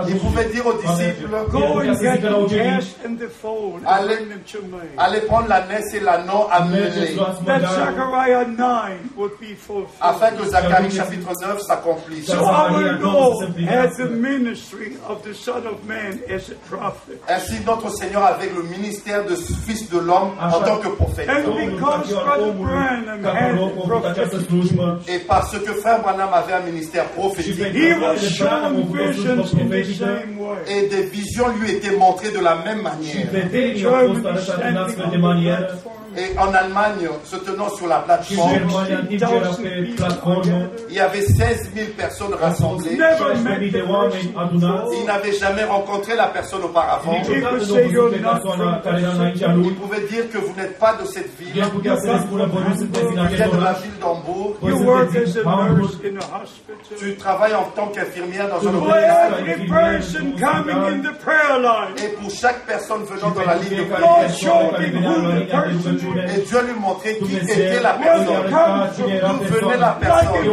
Il 0.08 0.18
pouvait 0.18 0.48
dire 0.52 0.66
aux 0.66 0.72
disciples, 0.74 1.28
go 1.50 1.78
and 1.80 1.94
get 1.94 2.20
the 2.20 2.48
cast 2.48 2.96
and 3.06 3.16
the 3.18 3.28
fold 3.28 3.82
and 3.84 3.86
Allez. 3.86 4.18
allez 4.98 5.20
prendre 5.26 5.48
la 5.48 5.60
naisse 5.66 5.94
et 5.94 6.00
l'anneau, 6.00 6.46
amenez-les. 6.50 7.14
luați 7.14 7.44
That 7.44 7.60
măgarul. 7.60 7.84
Zechariah 7.86 8.46
9 8.46 9.10
would 9.16 9.32
be 9.40 9.54
fulfilled. 9.54 10.00
Afin 10.00 10.36
que 10.36 10.44
Zacharie 10.48 10.90
chapitre 10.90 11.30
9 11.40 11.60
s'accomplisse. 11.60 12.26
So 12.26 12.44
our 12.44 12.98
Lord 12.98 13.54
had 13.68 13.90
the 13.96 14.08
ministry 14.08 14.96
of 15.08 15.22
the 15.22 15.34
Son 15.34 15.66
of 15.66 15.78
Man 15.86 16.20
as 16.34 16.50
a 16.50 16.54
prophet. 16.70 17.20
Ainsi, 17.28 17.54
notre 17.64 17.90
Seigneur 17.90 18.24
avec 18.24 18.54
le 18.54 18.62
ministère 18.64 19.24
de 19.24 19.34
Fils 19.34 19.88
de 19.90 19.98
l'homme 19.98 20.32
en 20.40 20.60
tant 20.60 20.76
que 20.78 20.88
prophète. 20.88 21.28
Et 25.08 25.18
parce 25.18 25.58
que 25.58 25.72
Frère 25.74 26.00
Branham 26.02 26.30
avait 26.32 26.52
un 26.54 26.60
ministère 26.60 27.04
prophétique. 27.10 27.60
Et 30.68 30.88
des 30.88 31.02
visions 31.04 31.48
lui 31.60 31.70
étaient 31.72 31.96
montrées 31.96 32.30
de 32.30 32.40
la 32.40 32.56
même 32.56 32.82
manière. 32.82 33.26
Et 36.16 36.38
en 36.38 36.54
Allemagne, 36.54 37.08
se 37.24 37.36
tenant 37.36 37.68
sur 37.70 37.88
la 37.88 37.98
plateforme, 37.98 38.52
il 40.90 40.94
y 40.94 41.00
avait 41.00 41.22
16 41.22 41.70
000 41.74 41.88
personnes 41.96 42.34
rassemblées. 42.34 42.96
16.000 42.96 43.72
de 43.72 43.82
oameni 43.82 44.32
adunați. 44.36 44.96
Il 45.00 45.06
n'avait 45.06 45.32
jamais 45.32 45.64
rencontré 45.64 46.14
la 46.14 46.26
personne 46.26 46.62
auparavant. 46.62 47.16
Il 47.26 47.42
pouvait 49.74 50.06
dire 50.12 50.30
que 50.30 50.38
vous 50.38 50.54
n'êtes 50.56 50.78
pas 50.78 50.94
de 51.00 51.04
cette 51.06 51.36
ville, 51.38 51.62
vous 51.72 51.80
êtes 51.80 52.02
de 53.52 53.60
la 53.60 53.72
ville 53.72 53.98
d'Hambourg, 54.00 54.56
tu 56.98 57.16
travailles 57.16 57.54
en 57.54 57.64
tant 57.74 57.88
qu'infirmière 57.88 58.48
dans 58.48 58.62
un 58.68 58.74
hôpital. 58.74 59.32
Et 62.02 62.08
pour 62.08 62.30
chaque 62.30 62.60
personne 62.66 63.02
venant 63.04 63.30
dans 63.30 63.44
la 63.44 63.56
ligne 63.56 63.78
de 63.78 63.84
fiecare 64.32 65.64
et 66.28 66.40
Dieu 66.40 66.60
lui 66.62 66.74
montrait 66.80 67.16
qui 67.18 67.36
était 67.36 67.80
la 67.80 67.94
personne. 67.94 68.26
D'où 68.98 69.44
venait 69.54 69.76
la 69.78 69.96
personne. 70.00 70.44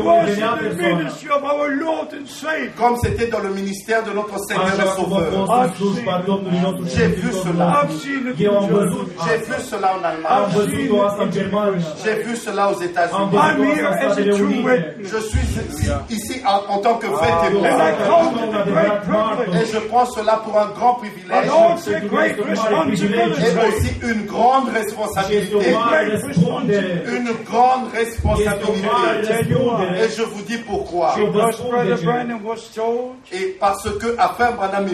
Comme 2.78 2.97
c'était 3.04 3.28
dans 3.28 3.39
le 3.39 3.49
ministère 3.49 4.04
de 4.04 4.12
notre 4.12 4.38
Seigneur 4.45 4.68
et 4.80 4.89
Sauveur. 4.95 5.28
J'ai 6.95 7.08
vu 7.08 7.32
cela. 7.32 7.88
J'ai 7.99 9.38
vu 9.38 9.54
cela 9.70 9.93
en 9.99 10.04
Allemagne. 10.04 10.52
J'ai 12.04 12.16
vu 12.24 12.36
cela 12.36 12.72
aux 12.72 12.80
États-Unis. 12.82 13.38
Je 15.04 15.18
suis 15.18 15.39
ici, 16.10 16.41
en, 16.45 16.74
en 16.74 16.78
tant 16.80 16.95
que 16.95 17.08
vrai 17.08 17.28
Eu 17.32 17.54
témoin. 17.54 17.70
Et 19.54 19.66
je 19.72 19.80
prends 19.89 20.06
cela 20.06 20.38
pour 20.43 20.58
un 20.60 20.68
grand 20.78 20.95
privilège 20.95 21.47
et 23.41 23.68
aussi 23.68 23.89
une 24.04 24.26
grande 24.26 24.70
responsabilité. 24.70 25.41
Une 25.50 27.32
grande 27.46 27.92
responsabilité. 27.94 28.88
Et 30.00 30.10
je 30.10 30.24
vous 30.24 30.42
dis 30.44 30.58
pourquoi. 30.58 31.16
Et 33.32 33.58
parce 33.60 33.89
que 33.98 34.16
afin 34.18 34.52
Branham 34.52 34.88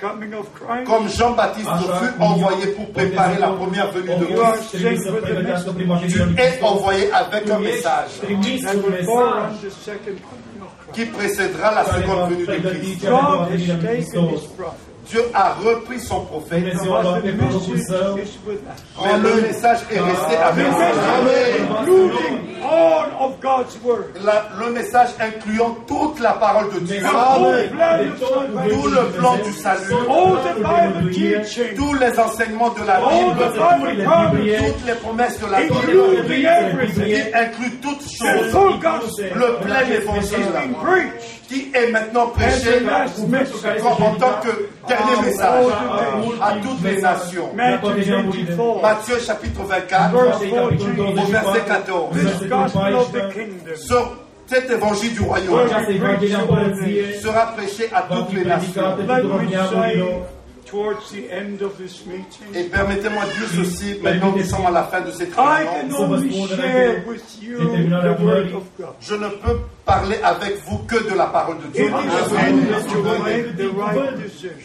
coming 0.00 0.34
of 0.34 0.46
Christ, 0.54 0.86
comme 0.86 1.08
Jean-Baptiste 1.08 1.68
Așa 1.68 1.94
fut 1.94 2.22
envoyé 2.22 2.66
pour 2.68 2.92
préparer 2.92 3.38
la 3.38 3.48
première 3.48 3.90
venue 3.92 4.14
de 4.16 4.24
Christ, 4.24 4.74
est 4.74 4.96
Hristos. 5.52 6.62
envoyé 6.62 7.12
avec 7.12 7.50
un 7.50 7.56
Tu 7.56 7.62
message 7.62 8.20
qui 10.92 11.06
précédera 11.06 11.74
la 11.74 11.84
seconde 11.84 12.30
venue 12.30 12.46
de 12.46 12.68
Christ. 12.68 13.06
Dieu 15.08 15.22
a 15.34 15.54
repris 15.54 15.98
son 16.00 16.20
prophète, 16.24 16.62
mais 19.02 19.18
le 19.22 19.42
message 19.42 19.78
est 19.90 19.98
resté 19.98 20.36
avec. 20.36 20.66
La- 24.24 24.46
le 24.64 24.70
message 24.72 25.08
incluant 25.20 25.76
toute 25.86 26.20
la 26.20 26.32
parole 26.34 26.70
de 26.72 26.78
Dieu, 26.80 27.00
tout 28.70 28.86
le 28.88 29.04
plan 29.18 29.34
du 29.44 29.52
salut, 29.52 29.92
All 30.08 30.32
the 30.44 30.54
Bible 30.56 31.10
teaching, 31.44 31.74
tous 31.76 31.94
les 31.94 32.18
enseignements 32.20 32.70
de 32.70 32.84
la 32.86 33.00
Bible, 33.00 33.34
toutes 34.58 34.86
les 34.86 34.94
promesses 34.94 35.40
de 35.40 35.46
la 35.50 35.58
Bible, 35.60 35.74
qui 36.94 37.34
inclut 37.34 37.70
toutes 37.82 38.02
choses, 38.02 38.52
le 39.34 39.56
plein 39.64 39.80
évangile, 40.00 40.38
qui 41.48 41.70
est 41.74 41.90
maintenant 41.90 42.26
prêché. 42.28 42.78
En 44.00 44.14
tant 44.14 44.40
que 44.42 44.68
dernier 44.96 45.22
message 45.22 45.66
à 46.40 46.52
toutes 46.62 46.82
les 46.84 47.00
nations? 47.00 47.48
Matthew 47.54 48.02
24, 48.04 48.82
Matthieu 48.82 49.18
chapitre 49.18 49.62
24, 49.62 50.12
verse 50.12 50.40
Matei, 50.40 50.50
capitolul 50.50 50.96
14. 50.96 51.14
24, 51.14 51.52
verset 51.52 51.66
14. 51.66 52.12
This 52.12 52.22
versetul 52.22 52.48
gospel 52.48 52.94
of 52.94 53.12
the 53.12 53.18
14. 53.18 53.32
kingdom 53.32 53.76
Sur 53.76 54.16
cet 54.46 54.70
évangile 54.70 55.14
du 55.14 55.20
royaume 55.20 55.68
sera 57.20 57.46
prêché 57.56 57.88
à 57.92 58.02
toutes 58.02 58.32
les 58.34 58.44
nations. 58.44 58.96
Et 62.54 62.62
permettez-moi 62.64 63.24
de 63.24 63.30
dire 63.30 63.64
ceci, 63.64 63.98
maintenant 64.02 64.32
nous 64.36 64.44
sommes 64.44 64.66
à 64.66 64.70
la 64.70 64.84
fin 64.84 65.00
de 65.02 65.10
cette 65.10 65.30
I 65.30 65.34
can 65.34 65.42
réunion. 65.96 66.12
only 66.12 66.46
share 66.48 67.02
with 67.06 67.42
you 67.42 67.58
the 67.58 68.20
word 68.22 68.54
of 68.54 68.64
God. 68.78 68.94
Je 69.00 69.14
ne 69.14 69.28
peux 69.28 69.58
parler 69.84 70.16
avec 70.22 70.58
vous 70.66 70.78
que 70.86 71.10
de 71.10 71.16
la 71.16 71.26
parole 71.26 71.56
de 71.58 71.66
Dieu. 71.72 71.90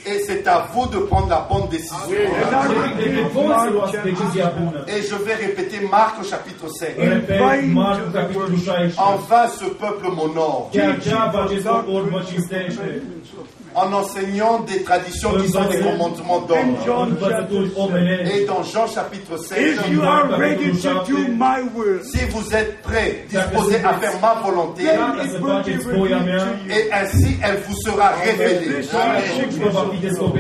Et 0.06 0.20
c'est 0.26 0.48
à 0.48 0.68
vous 0.74 0.86
de 0.88 1.00
prendre 1.00 1.28
la 1.30 1.46
bonne 1.50 1.68
décision. 1.70 1.98
Et 4.88 5.02
je 5.02 5.16
vais 5.16 5.34
répéter 5.36 5.80
Marc 5.92 6.22
au 6.22 6.24
chapitre 6.24 6.68
5. 6.70 6.88
Repet, 6.98 7.62
Marcu, 7.68 8.02
capitolul 8.14 8.60
16. 8.60 8.94
Enfin, 8.98 9.48
ce 9.50 9.66
peuple 9.66 10.08
m'honore 10.16 10.72
En 13.76 13.94
enseignant 13.94 14.62
des 14.62 14.82
traditions 14.82 15.34
qui 15.34 15.50
sont 15.50 15.66
des 15.70 15.80
commandements 15.80 16.40
d'homme. 16.42 16.76
Et 18.34 18.46
dans 18.46 18.64
Jean 18.64 18.88
chapitre 18.88 19.38
7, 19.38 19.58
If 19.60 19.88
you 19.90 20.02
are 20.02 20.28
ready 20.40 20.72
to 20.82 21.04
do 21.06 21.28
my 21.28 21.62
will, 21.76 22.02
si 22.04 22.18
vous 22.32 22.56
êtes 22.56 22.82
prêts, 22.82 23.26
disposés 23.30 23.78
à 23.84 23.94
faire 23.94 24.20
ma 24.20 24.34
volonté, 24.42 24.84
et 24.84 24.90
ainsi 26.92 27.38
elle 27.44 27.58
vous 27.68 27.76
sera 27.86 28.14
révélée. 28.24 28.82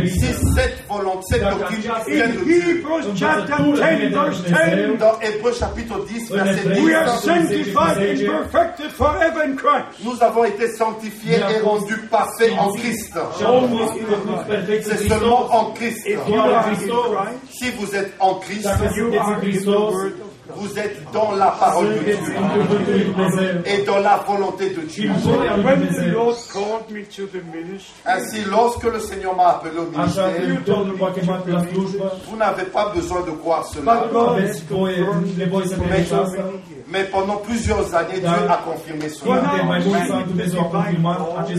Si 0.07 0.33
cette 0.55 0.87
volonté, 0.89 1.25
cette 1.29 1.43
doctrine 1.43 1.81
vient 2.07 2.27
de 2.27 2.43
Dieu, 2.43 2.79
Hebrews 2.79 3.03
chapter 3.15 3.53
10, 3.57 4.09
verse 4.09 4.43
10, 4.43 4.53
dans 4.99 5.19
Hébreux 5.21 5.53
chapitre 5.53 6.03
10, 6.05 6.31
verset 6.31 6.81
we 6.81 6.93
are 6.95 7.05
10, 7.05 7.21
sanctified 7.21 7.97
and 7.97 8.25
perfected 8.25 8.91
forever 8.91 9.41
in 9.43 9.55
Christ. 9.55 9.85
nous 10.03 10.23
avons 10.23 10.43
été 10.45 10.67
sanctifiés 10.69 11.37
et 11.37 11.59
rendus 11.61 11.97
parfaits 12.09 12.53
en 12.57 12.71
Christ. 12.73 12.86
C'est 14.83 15.07
seulement 15.07 15.47
en 15.51 15.71
Christ. 15.71 16.07
Si 17.49 17.71
vous 17.71 17.95
êtes 17.95 18.13
en 18.19 18.35
Christ, 18.35 18.67
vous 20.55 20.79
êtes 20.79 21.11
dans 21.11 21.31
la 21.33 21.47
parole 21.59 21.89
de 21.89 21.99
Dieu 22.03 22.15
et 23.65 23.83
dans 23.83 23.99
la 23.99 24.17
volonté 24.27 24.69
de 24.69 24.81
Dieu. 24.81 25.09
în 25.09 25.17
voia 25.19 25.55
lui 25.57 25.65
When 25.65 25.79
the 25.81 25.91
Dumnezeu. 25.91 26.11
Lord 26.13 26.37
called 26.53 26.89
me 26.91 27.03
to 27.15 27.23
the 27.27 27.41
ministry, 27.53 27.93
Ainsi, 28.05 28.43
lorsque 28.49 28.83
le 28.83 28.99
Seigneur 28.99 29.35
m'a 29.35 29.47
appelé 29.55 29.77
au 29.77 29.89
ministère, 29.89 30.31
vous 32.29 32.37
n'avez 32.37 32.65
pas 32.65 32.91
besoin 32.95 33.21
de 33.21 33.31
croire 33.31 33.65
cela. 33.65 34.07
God 34.11 34.37
Mais 36.89 37.03
pendant 37.05 37.37
plusieurs 37.37 37.93
années, 37.93 38.19
Dieu 38.19 38.29
a 38.49 38.57
confirmé 38.63 39.09
cela. 39.09 39.41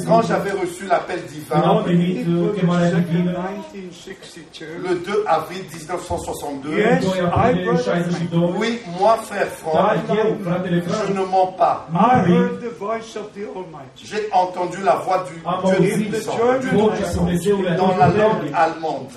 Quand 0.07 0.23
j'avais 0.23 0.53
reçu 0.53 0.87
l'appel 0.89 1.21
divin, 1.27 1.83
primit 1.85 2.21
It 2.21 2.27
was 2.29 2.57
chemarea 2.59 2.97
in 2.97 3.01
divină, 3.01 3.33
1962. 3.75 4.67
le 4.89 4.95
2 4.97 5.25
avril 5.27 5.63
1962, 5.71 6.79
Yes, 6.79 7.05
2 7.05 7.17
I 7.17 7.21
aprilie 7.21 7.65
brother, 7.65 7.83
62, 7.85 8.37
oui, 8.59 8.81
moi, 8.99 9.19
frère 9.23 9.49
Franck, 9.49 9.97
je 10.09 11.13
ne 11.13 11.25
mens 11.27 11.53
pas. 11.59 11.87
I 11.93 12.31
heard 12.31 12.61
the 12.61 12.79
voice 12.79 13.15
of 13.17 13.33
the 13.35 13.45
Almighty. 13.55 14.05
J'ai 14.05 14.29
entendu 14.33 14.79
la 14.83 14.97
voix 14.97 15.25
du 15.29 15.43
am 15.45 15.61
Dieu 15.79 15.99
Dumnezeului 17.15 17.77
dans 17.77 17.97
la 17.99 18.09
langue 18.09 18.51
allemande 18.55 19.09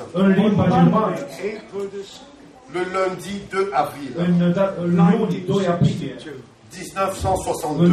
le 2.73 2.81
lundi 2.95 3.33
2 3.53 3.67
avril. 3.83 4.11
în, 4.23 4.53
da- 4.57 4.73
în 4.83 4.89
luni 5.19 5.43
2 5.47 5.67
aprilie 5.75 6.15
1962, 6.17 6.41
În 6.73 6.79
Just 6.79 6.95
at 7.03 7.11
the 7.13 7.27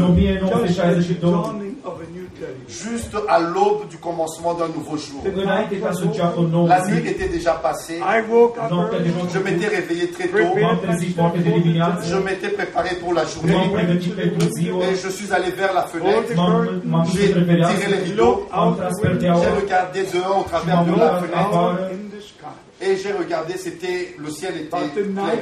1962, 0.09 1.31
dawning 1.31 1.75
of 1.91 1.95
a 2.07 2.09
new 2.17 2.29
day. 2.43 2.55
juste 2.83 3.17
à 3.35 3.37
l'aube 3.53 3.83
du 3.93 3.99
commencement 4.09 4.55
d'un 4.59 4.71
nouveau 4.79 4.97
jour. 5.07 5.21
înainte 5.45 5.75
ca 5.85 5.91
să 5.99 6.03
înceapă 6.09 6.37
o 6.45 6.47
nouă 6.55 6.67
La 6.75 6.79
nuit 6.89 7.05
était 7.13 7.31
déjà 7.39 7.55
passée. 7.69 7.99
I 8.17 8.19
woke 8.35 8.57
up 8.63 8.69
noaptea 8.75 8.99
de 9.07 9.09
early, 9.09 9.21
jos, 9.23 9.31
Je 9.37 9.41
m'étais 9.47 9.71
réveillé 9.79 10.07
très 10.17 10.29
tôt. 10.43 10.53
m-am 10.65 10.79
trezit 10.87 11.13
foarte 11.21 11.39
de 11.47 11.51
dimineață, 11.59 12.01
Je 12.13 12.19
m'étais 12.27 12.53
préparé 12.59 12.91
pour 13.03 13.13
la 13.21 13.25
m-am 13.27 13.33
journée. 13.35 13.69
pregătit 13.79 14.13
pentru 14.23 14.45
ziua, 14.57 14.81
Et 14.91 14.95
je 15.05 15.11
suis 15.19 15.31
allé 15.37 15.51
vers 15.63 15.73
la 15.81 15.85
fenêtre. 15.93 16.31
m-am, 16.41 16.55
m-am 16.93 17.05
dus 17.07 17.13
J'ai 17.17 17.29
spre 17.33 17.43
fereastră, 17.51 17.77
tiré 17.79 17.89
les 17.95 18.03
rideaux. 18.09 18.35
am 18.61 18.69
tras 18.79 18.95
perdeaua, 19.05 19.41
J'ai 19.45 19.55
regardé 19.63 20.01
dehors 20.15 20.39
au 20.43 20.47
travers 20.53 20.81
de 20.89 20.93
la 21.05 21.11
fenêtre. 21.23 21.57
out 21.63 21.79
in 21.97 22.03
the 22.15 22.21
sky. 22.33 22.55
Et 22.81 22.97
j'ai 22.97 23.13
regardé, 23.13 23.55
c'était, 23.57 24.15
le 24.19 24.31
ciel 24.31 24.55
était 24.57 24.69
clair. 24.69 25.35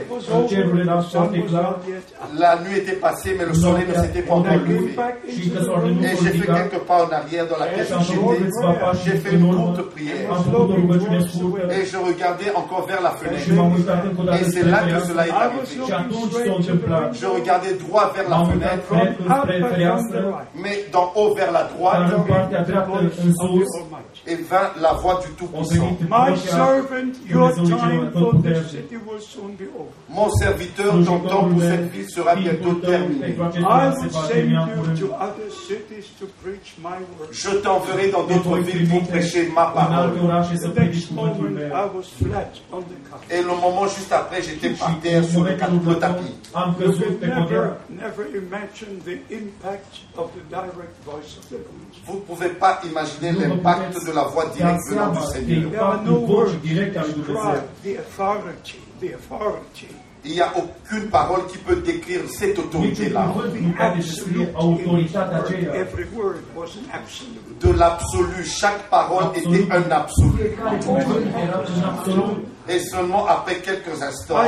up. 1.55 1.85
La 2.39 2.59
nuit 2.61 2.79
était 2.79 2.97
passée, 2.97 3.37
mais 3.39 3.45
le 3.45 3.53
soleil 3.53 3.85
ne 3.87 3.95
s'était 3.95 4.23
pas 4.23 4.35
I 4.35 4.39
encore 4.39 4.53
levé. 4.55 4.97
Et 5.29 6.17
j'ai 6.23 6.31
fait 6.31 6.47
quelques 6.47 6.79
pas 6.87 7.05
en 7.05 7.11
arrière 7.11 7.47
dans 7.47 7.59
la 7.59 7.67
pièce 7.67 7.91
où 7.91 8.03
j'étais. 8.03 8.51
J'ai 9.05 9.17
fait 9.19 9.37
în 9.37 9.45
une 9.45 9.55
courte 9.55 9.83
prière. 9.91 10.31
Et 11.71 11.85
je 11.85 11.97
regardais 11.99 12.51
encore 12.55 12.87
vers 12.87 13.03
la 13.03 13.11
fenêtre. 13.11 13.45
Et 14.41 14.51
c'est 14.51 14.65
là 14.65 14.79
que 14.83 15.07
cela 15.07 15.27
est 15.27 15.31
arrivé. 15.31 15.61
Je 17.13 17.27
regardais 17.27 17.75
droit 17.75 18.13
vers 18.15 18.31
la 18.31 18.45
fenêtre, 18.47 18.95
mais 20.55 20.87
d'en 20.91 21.13
haut 21.15 21.35
vers 21.35 21.53
la 21.53 21.65
droite, 21.65 22.13
et 24.27 24.37
vint 24.37 24.73
la 24.81 24.93
voix 24.93 25.21
du 25.25 25.33
Tout-Puissant. 25.35 25.97
Mon 30.09 30.31
serviteur, 30.31 30.95
ton 31.05 31.19
temps 31.21 31.49
pour 31.49 31.61
cette 31.61 31.91
ville 31.93 32.11
sera 32.11 32.35
bientôt 32.35 32.75
terminé. 32.75 33.37
pentru 33.37 33.65
acest 33.65 33.97
I 33.97 34.01
lucru 34.01 34.01
se 34.01 34.03
will 34.03 34.13
va 34.13 34.21
send 34.21 34.33
termina 34.33 34.61
you 34.61 34.83
curând. 34.83 34.99
to 34.99 35.07
other 35.15 35.51
cities 35.69 36.07
to 36.19 36.27
preach 36.43 36.77
my 36.79 36.99
word. 37.19 37.29
Je 37.33 37.51
t'enverrai 37.51 38.11
dans 38.11 38.25
d'autres 38.25 38.59
villes 38.59 38.89
pour 38.89 39.03
prêcher 39.07 39.49
ma 39.55 39.67
parole. 39.67 40.11
Et 43.31 43.43
le 43.43 43.49
moment 43.49 43.87
juste 43.87 44.13
après, 44.13 44.43
j'étais 44.43 44.71
par 44.71 44.99
terre 45.01 45.25
sur 45.25 45.45
le, 45.45 45.57
tapis. 45.99 46.35
never, 47.21 47.77
never 47.89 48.25
imagine 48.35 49.01
the 49.05 49.19
impact 49.33 50.01
of 50.17 50.31
the 50.35 50.43
direct 50.49 50.97
voice 51.05 51.37
of 51.39 51.49
the 51.49 51.59
Lord. 51.59 51.86
Vous 52.05 52.15
ne 52.15 52.21
pouvez 52.21 52.49
pas 52.51 52.81
imaginer 52.89 53.33
l'impact 53.33 54.07
de 54.07 54.13
la 54.13 54.25
voix 54.25 54.47
directe 54.47 54.81
venant 54.91 55.11
du 55.13 55.19
de 55.19 55.25
Seigneur. 55.25 55.71
Il 60.25 60.33
n'y 60.33 60.41
a 60.41 60.53
aucune 60.57 61.09
parole 61.09 61.47
qui 61.47 61.59
peut 61.59 61.77
décrire 61.77 62.21
cette 62.29 62.59
autorité-là. 62.59 63.33
De 67.61 67.73
l'absolu, 67.73 68.45
chaque 68.45 68.91
parole 68.91 69.27
était 69.37 69.73
un 69.73 69.91
absolu. 69.91 70.57
Et 72.69 72.81
seulement 72.81 73.27
après 73.27 73.57
quelques 73.61 74.03
instants, 74.03 74.43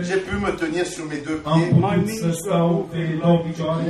j'ai 0.00 0.16
pu 0.16 0.36
me 0.36 0.56
tenir 0.56 0.86
sur 0.86 1.04
mes 1.04 1.18
deux 1.18 1.36
pieds. 1.36 1.72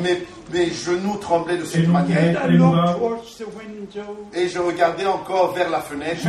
Mes, 0.03 0.27
mes 0.53 0.71
genoux 0.71 1.17
tremblaient 1.21 1.59
de 1.59 1.65
cette 1.65 1.89
manière. 1.89 2.37
Et 4.35 4.49
je 4.49 4.59
regardais 4.59 5.07
encore 5.07 5.53
vers 5.55 5.71
la 5.71 5.81
fenêtre. 5.81 6.27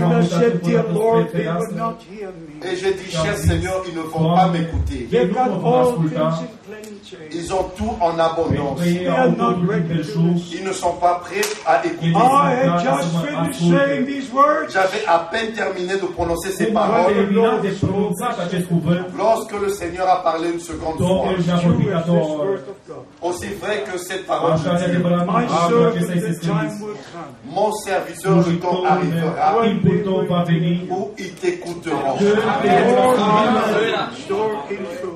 Et 2.64 2.76
j'ai 2.76 2.94
dit, 2.94 3.12
cher 3.12 3.38
Seigneur, 3.38 3.84
ils 3.88 3.96
ne 3.96 4.02
vont 4.02 4.36
pas 4.36 4.48
m'écouter. 4.48 5.08
Ils 7.32 7.54
ont 7.54 7.66
tout 7.78 7.94
en 8.02 8.18
abondance. 8.18 8.80
Ils 8.84 10.64
ne 10.64 10.74
sont 10.74 10.94
pas 10.94 11.22
prêts 11.24 11.42
à 11.66 11.86
écouter. 11.86 12.14
I 12.16 12.56
had 12.56 12.84
just 12.84 13.10
finished 13.24 13.60
saying 13.60 14.06
these 14.06 14.32
words. 14.34 14.72
J'avais 14.72 15.06
à 15.08 15.20
peine 15.32 15.54
terminé 15.54 15.94
de 15.94 16.06
prononcer 16.06 16.52
ces 16.52 16.68
paroles 16.68 17.14
lorsque 19.18 19.54
le 19.54 19.70
Seigneur 19.70 20.10
a 20.10 20.24
parlé 20.24 20.50
une 20.52 20.60
seconde 20.60 20.98
fois. 20.98 21.30
Aussi 23.22 23.48
vrai 23.62 23.84
que 23.92 23.98
cette 24.08 24.26
parole 24.26 24.58
come. 26.38 26.70
Mon 27.50 27.72
serviteur, 27.74 28.38
le 28.48 28.60
temps 28.60 28.84
arrivera 28.86 29.58
où 30.90 31.12
ils 31.18 31.34
t'écouteront. 31.36 32.18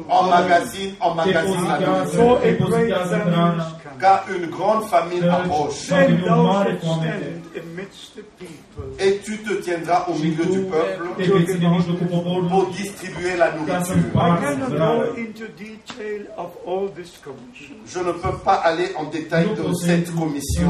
En 0.09 0.23
magazine, 0.23 0.93
en 0.99 1.15
magazine. 1.15 1.55
Car 3.99 4.25
une 4.33 4.49
grande 4.49 4.85
famine 4.85 5.21
Căci 5.21 5.29
approche. 5.29 5.89
Et 8.99 9.19
tu 9.23 9.37
te 9.37 9.53
tiendras 9.53 10.05
au 10.09 10.13
milieu 10.13 10.45
du 10.45 10.59
peuple 10.73 11.03
pour 12.49 12.65
distribuer 12.67 13.35
la 13.37 13.51
nourriture. 13.55 13.95
I 13.95 13.99
împarți 13.99 14.43
cannot 14.43 14.73
hrana. 14.73 15.05
go 15.05 15.15
into 15.25 15.45
detail 15.57 16.21
of 16.43 16.49
all 16.67 16.89
this 16.99 17.11
commission. 17.23 17.75
Je 17.93 17.99
ne 17.99 18.11
peux 18.11 18.37
pas 18.43 18.55
aller 18.69 18.89
en 18.97 19.05
détail 19.09 19.47
de 19.55 19.73
cette 19.73 20.13
commission, 20.13 20.67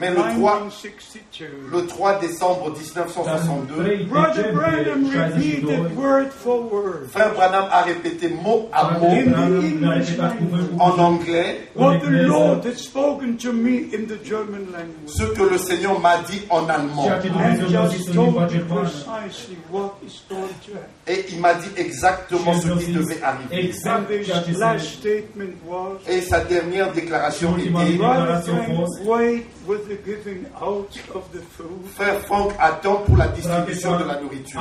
mais 0.00 0.08
le 0.10 0.16
3, 0.16 0.32
1962. 0.32 1.46
le 1.70 1.86
3 1.86 2.18
décembre 2.20 2.72
dar 3.24 3.36
în 3.36 3.52
1962, 3.66 3.74
3 3.74 4.06
Brother 4.08 4.44
decembrie 4.44 4.54
Branham 4.54 5.02
62, 5.04 5.66
repeated 5.66 5.96
word 5.96 6.30
for 6.32 6.58
word. 6.72 7.10
Frère 7.10 7.32
Branham 7.34 7.66
a 7.70 7.82
répété 7.82 8.28
mot 8.42 8.68
à 8.72 8.98
mot 8.98 9.12
en 10.78 10.98
anglais. 10.98 11.68
What 11.74 11.98
the 11.98 12.06
engleză. 12.06 12.26
Lord 12.26 12.64
had 12.64 12.76
spoken 12.76 13.36
to 13.44 13.52
me 13.52 13.74
in 13.96 14.06
the 14.12 14.18
German 14.24 14.64
language. 14.72 15.10
ce 15.18 15.24
que 15.36 15.42
le 15.42 15.58
Seigneur 15.58 16.00
m'a 16.00 16.16
dit 16.30 16.42
en 16.48 16.66
allemand. 16.68 17.06
Et 21.06 21.26
il 21.30 21.40
m'a 21.40 21.54
dit 21.54 21.70
exactement 21.76 22.54
ce 22.54 22.68
qui 22.68 22.92
devait 22.92 23.22
arriver. 23.22 23.70
Et 26.08 26.20
sa 26.22 26.40
dernière 26.40 26.92
déclaration 26.92 27.56
était 27.58 27.98
Frère 31.94 32.20
Franck 32.20 32.52
attend 32.58 32.96
pour 33.06 33.16
la 33.16 33.28
distribution 33.28 33.98
de 33.98 34.04
la 34.04 34.20
nourriture 34.20 34.60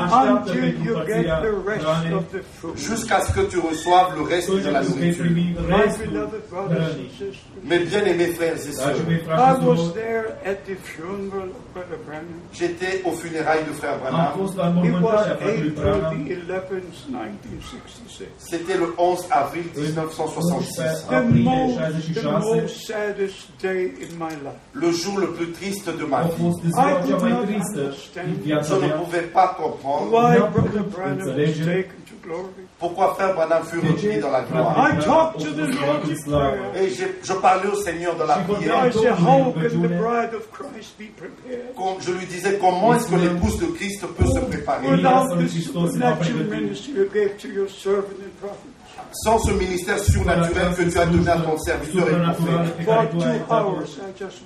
jusqu'à 2.75 3.21
ce 3.21 3.31
que 3.33 3.41
tu 3.41 3.57
reçoives 3.59 4.15
le 4.15 4.21
reste 4.23 4.51
de 4.51 4.69
la 4.69 4.81
nourriture. 4.81 5.23
primi 5.25 5.55
My 5.67 5.75
restul 5.83 6.07
beloved 6.07 6.41
brothers 6.49 6.77
and 6.77 6.93
hrănii. 6.93 7.09
sisters, 7.09 7.35
Mes 7.63 7.79
bien-aimés 7.79 8.33
frères 8.35 8.53
et 8.55 8.71
sœurs, 8.73 8.95
frați 9.25 9.59
I 9.59 9.63
și 9.63 9.67
was 9.67 9.77
surori, 9.79 9.93
there 9.93 10.25
at 10.51 10.57
the 10.65 10.75
funeral 10.93 11.49
of 11.49 11.63
Brother 11.73 11.99
Branham. 12.05 12.39
j'étais 12.53 13.01
aux 13.05 13.11
funérailles 13.23 13.65
de 13.69 13.73
Frère 13.79 13.93
am 13.93 13.99
Branham. 14.01 14.33
fost 14.39 14.55
la 14.55 14.67
It 14.67 14.75
was 14.75 14.83
înmormântarea 14.85 15.35
fratelui 15.35 15.69
April 15.69 15.73
Branham 15.81 16.25
the 16.25 16.35
11th, 16.39 16.97
1966. 17.09 18.27
C'était 18.51 18.77
le 18.83 18.87
11 18.97 19.25
avril 19.29 19.65
1966, 19.75 21.05
The 21.09 21.15
aprilie 21.15 21.43
most, 21.43 21.77
the 21.77 22.19
66 22.19 22.23
most 22.23 22.85
saddest 22.89 23.39
day 23.61 23.81
in 24.05 24.11
my 24.25 24.33
life. 24.45 24.61
le 24.73 24.89
jour 25.01 25.08
le 25.23 25.27
plus 25.37 25.49
triste 25.59 25.89
de 25.99 26.05
ma 26.11 26.17
a 26.17 26.21
vie. 26.27 26.35
fost 26.43 26.59
ziua 26.73 27.01
cea 27.07 27.17
mai 27.25 27.33
tristă 27.45 27.83
din 28.29 28.37
viața 28.47 28.73
Je 28.73 28.79
ne 28.79 28.85
mea. 28.87 28.95
pouvais 29.01 29.27
pas 29.37 29.49
comprendre 29.61 30.09
Why 30.15 30.31
N-am 30.37 30.51
Brother 30.55 30.81
putut 30.81 30.91
Branham 30.95 31.17
was 31.17 31.25
înțelege 31.27 31.63
taken 31.75 31.99
to 32.09 32.15
glory. 32.25 32.61
pourquoi 32.83 33.05
Frère 33.17 33.33
Branham 33.37 33.63
fut 33.69 33.81
De 34.01 34.19
dans 34.25 34.33
la 34.37 34.43
gloire? 34.49 34.73
I 34.87 34.91
talked 35.11 35.37
to 35.45 35.51
the 35.61 35.67
Lord 35.81 36.01
in 36.13 36.17
slavă. 36.25 36.49
prayer. 36.49 36.81
Et 36.81 36.87
je, 36.97 37.05
je 37.29 37.33
parlais 37.47 37.69
au 37.75 37.77
Seigneur 37.87 38.13
dans 38.19 38.29
la 38.33 38.37
prière. 38.45 38.49
vorbeam 38.49 38.87
I 38.87 38.91
said, 38.91 38.95
Domnului 38.95 39.25
how 39.27 39.37
în 39.39 39.43
can 39.45 39.53
the 39.53 39.67
rugăciune. 39.75 39.97
bride 40.05 40.33
of 40.39 40.43
Christ 40.57 40.91
be 41.01 41.07
prepared? 41.21 41.67
Comme 41.81 41.97
je 42.05 42.11
lui 42.17 42.25
disais 42.35 42.53
comment 42.65 42.91
est-ce 42.95 43.07
que 43.11 43.17
l'épouse 43.25 43.57
de 43.65 43.69
Christ 43.77 43.99
peut 44.17 44.29
se 44.37 44.41
préparer? 44.51 44.83
Without 44.95 45.25
the 45.29 45.35
Elias 45.37 45.53
Hristos 45.55 45.87
se 45.93 45.97
va 45.97 46.11
supernatural 46.11 46.45
pregăti. 46.51 46.57
ministry 46.59 46.91
you 46.99 47.05
gave 47.19 47.31
to 47.43 47.47
your 47.57 47.69
servant 47.85 48.19
and 48.27 48.33
prophet. 48.43 48.71
Sans 49.11 49.39
ce 49.39 49.51
ministère 49.51 49.99
surnaturel 49.99 50.73
que 50.75 50.83
tu 50.83 50.97
as 50.97 51.05
donné 51.05 51.29
à 51.29 51.39
ton 51.39 51.57
serviteur 51.57 52.09
et 52.09 52.15
and 52.15 52.33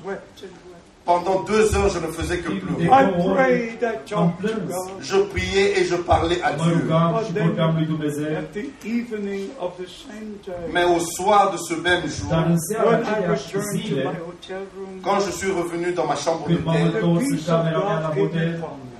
wept. 0.05 0.43
Pendant 1.05 1.43
deux 1.43 1.75
heures, 1.75 1.89
je 1.89 1.99
ne 1.99 2.07
faisais 2.07 2.37
que 2.37 2.49
pleurer. 2.49 2.85
I 2.85 3.11
prayed, 3.33 3.83
I 3.83 3.97
talked 4.07 4.41
to 4.41 4.47
plâns. 4.47 4.67
God. 4.67 5.01
Je 5.01 5.17
priais 5.17 5.81
et 5.81 5.83
je 5.83 5.95
parlais 5.95 6.41
à 6.41 6.53
Dieu. 6.53 6.87
Mais 10.71 10.85
au 10.85 10.99
soir 10.99 11.51
de 11.51 11.57
ce 11.57 11.73
même 11.73 12.07
jour, 12.07 12.31
în 12.31 12.57
seara 12.57 12.89
when 12.89 13.01
I 13.01 13.25
aceeași 13.25 13.47
returned 13.47 13.63
to 13.63 13.77
zile, 13.77 13.95
my 13.97 14.17
hotel 14.27 14.63
room, 14.77 15.01
quand 15.03 15.19
je 15.25 15.31
suis 15.31 15.51
revenu 15.51 15.91
dans 15.91 16.07
ma 16.07 16.15
chambre 16.15 16.47
d'hôtel, 16.47 16.91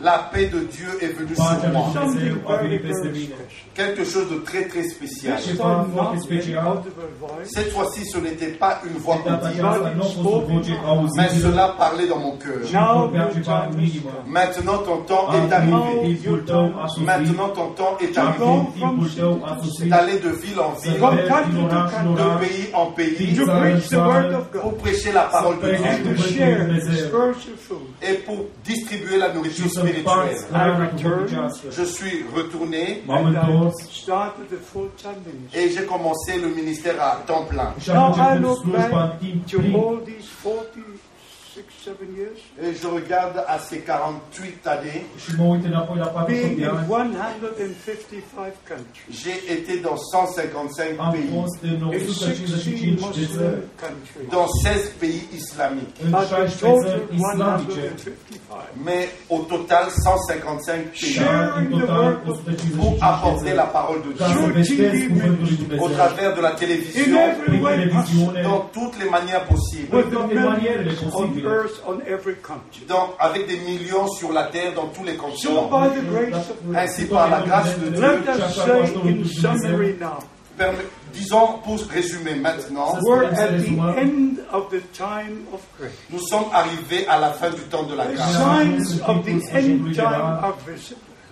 la 0.04 0.30
paix 0.32 0.48
de 0.48 0.60
Dieu 0.60 0.90
est 1.02 1.18
venue 1.18 1.36
sur 1.36 1.44
moi. 1.72 1.92
Quelque 3.74 4.04
chose 4.04 4.30
de 4.30 4.36
très 4.40 4.66
très 4.68 4.84
spécial. 4.84 5.38
Voice, 5.58 6.16
Cette 7.46 7.72
fois-ci, 7.72 8.06
ce 8.06 8.18
n'était 8.18 8.52
pas 8.52 8.82
une 8.86 9.00
voix 9.00 9.16
audible, 9.16 9.66
mais 11.16 11.30
cela 11.30 11.76
parlait 11.78 12.08
dans 12.08 12.20
mon 12.20 12.38
cœur. 12.38 12.60
Maintenant, 14.28 14.78
ton 14.80 14.98
temps 14.98 15.28
est 15.34 15.52
arrivé. 15.54 16.18
Maintenant, 17.04 17.50
ton 17.50 17.68
temps 17.70 17.98
est 18.02 18.18
arrivé. 18.18 18.44
D'aller 19.88 20.20
de 20.20 20.30
ville 20.30 20.60
en 20.60 20.74
ville, 20.80 21.00
de 21.00 22.40
pays 22.40 22.70
en 22.74 22.86
pays, 22.88 23.40
pour 24.62 24.76
prêcher 24.78 25.12
la 25.14 25.24
parole 25.24 25.56
de 25.62 25.72
Dieu. 25.72 26.44
et 28.02 28.14
pour 28.26 28.46
distribuer 28.64 29.18
la 29.18 29.34
nourriture 29.34 29.70
spirituelle. 29.70 29.93
Je 31.72 31.84
suis 31.86 32.26
retourné 32.36 33.04
et 35.54 35.70
j'ai 35.70 35.86
commencé 35.86 36.32
le 36.42 36.50
ministère 36.60 36.96
à 37.02 37.22
temps 37.26 37.46
plein. 37.48 37.74
și 37.80 37.90
am 37.90 37.96
Now 37.96 38.14
I 38.16 38.38
început 38.38 38.42
look 38.46 38.58
slujba 38.62 38.84
în 38.86 38.92
back 38.92 39.20
timp 39.20 39.48
to 39.52 39.58
plin. 39.58 39.74
all 39.76 39.98
these 40.12 40.28
46, 40.44 40.52
7 40.54 40.76
years, 40.78 41.00
Et 42.64 42.74
je 42.82 42.88
regarde 42.88 43.38
à 43.48 43.60
ces 43.60 43.80
48 43.80 44.68
années, 44.68 45.02
Și 45.24 45.30
mă 45.38 45.44
uit 45.54 45.66
înapoi 45.66 45.98
la 45.98 46.06
48 46.06 46.28
being 46.32 46.56
de 46.60 46.64
in 46.64 46.70
ani. 46.70 46.88
155 46.88 48.54
countries, 48.72 49.06
j'ai 49.22 49.38
été 49.58 49.74
dans 49.88 49.98
155 50.12 51.00
Am 51.00 51.12
pays, 51.14 51.30
fost 51.40 51.58
în 51.62 51.70
in 51.70 51.82
155 51.84 52.20
16 52.20 52.86
de 52.86 53.06
Muslim 53.06 53.28
țări, 53.38 53.62
countries, 53.86 54.28
dans 54.36 54.50
16 54.64 54.92
pays 55.04 55.22
islamiques. 55.42 55.98
în 56.06 56.10
but 56.16 56.26
in 56.26 56.36
16 56.36 56.66
total 56.66 56.78
țări 56.88 57.04
islamice, 57.20 57.82
155. 57.84 58.86
Mais 58.88 59.06
au 59.34 59.40
total, 59.54 59.86
155 59.90 60.84
pays. 60.94 61.18
Dar 61.18 61.34
în 61.34 61.46
Sharing 61.54 61.68
the 61.74 61.86
total 61.86 62.02
word 62.04 62.20
of 62.32 62.38
155 62.48 62.78
pour 62.80 62.92
apporter 63.14 63.54
la 63.64 63.68
parole 63.78 64.00
de 64.06 64.12
Dieu. 64.18 64.26
au 65.84 65.90
travers 65.98 66.32
de 66.38 66.42
la 66.48 66.54
télévision, 66.62 67.22
dans 68.50 68.62
toutes 68.76 68.96
les 69.02 69.10
manières 69.18 69.46
possibles, 69.54 69.92
millions. 71.44 71.60
dans- 72.88 73.14
avec 73.20 73.48
des 73.48 73.58
millions 73.58 74.08
sur 74.08 74.32
la 74.32 74.46
terre, 74.46 74.74
dans 74.74 74.88
tous 74.88 75.04
les 75.04 75.16
continents. 75.16 75.70
by 75.70 75.90
the 76.00 76.04
grace 76.10 76.50
of 76.50 76.56
God, 76.66 76.76
Ainsi, 76.76 77.06
par 77.06 77.30
la 77.30 77.42
grâce 77.42 77.80
de 77.80 77.90
Dieu, 77.90 78.02
let 78.02 78.34
us 78.48 78.56
say 78.56 78.72
in 79.10 79.26
summary 79.60 79.96
now, 80.00 80.20
Permet- 80.58 80.86
disons 81.14 81.60
pour 81.64 81.80
résumer 81.92 82.36
maintenant, 82.36 82.96
we're 83.02 83.26
at 83.26 83.58
the 83.58 83.68
end 83.98 84.38
of 84.52 84.70
the 84.70 84.82
time 84.96 85.46
of 85.52 85.62
grace. 85.80 85.92
nous 86.12 86.20
sommes 86.28 86.46
arrivés 86.54 87.08
à 87.08 87.20
la 87.20 87.32
fin 87.32 87.50
du 87.50 87.62
temps 87.64 87.84
de 87.84 87.96
la 87.96 88.06
grâce. 88.06 88.38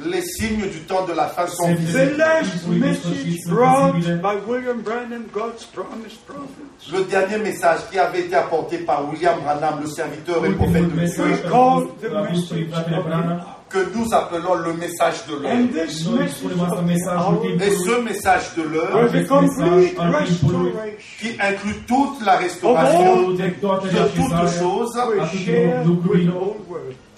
Les 0.05 0.21
signes 0.21 0.67
du 0.69 0.79
temps 0.87 1.05
de 1.05 1.13
la 1.13 1.27
fin 1.27 1.45
sont 1.47 1.73
visibles. 1.73 2.23
Le 6.91 7.03
dernier 7.09 7.37
message 7.37 7.79
qui 7.91 7.99
avait 7.99 8.21
été 8.21 8.35
apporté 8.35 8.79
par 8.79 9.07
William 9.09 9.39
Branham, 9.41 9.79
le 9.81 9.87
serviteur 9.87 10.45
et 10.45 10.51
prophète 10.51 10.95
de 10.95 11.05
Dieu, 11.05 11.23
que 13.69 13.95
nous 13.95 14.13
appelons 14.13 14.55
le 14.55 14.73
message 14.73 15.25
de 15.27 15.35
l'heure. 15.35 15.55
Et 17.61 17.71
ce 17.71 18.01
message 18.01 18.55
de 18.57 18.63
l'heure, 18.63 19.09
qui 21.19 21.29
inclut 21.39 21.75
toute 21.87 22.25
la 22.25 22.37
restauration 22.37 23.31
de 23.31 23.49
toutes 24.15 24.59
choses 24.59 24.97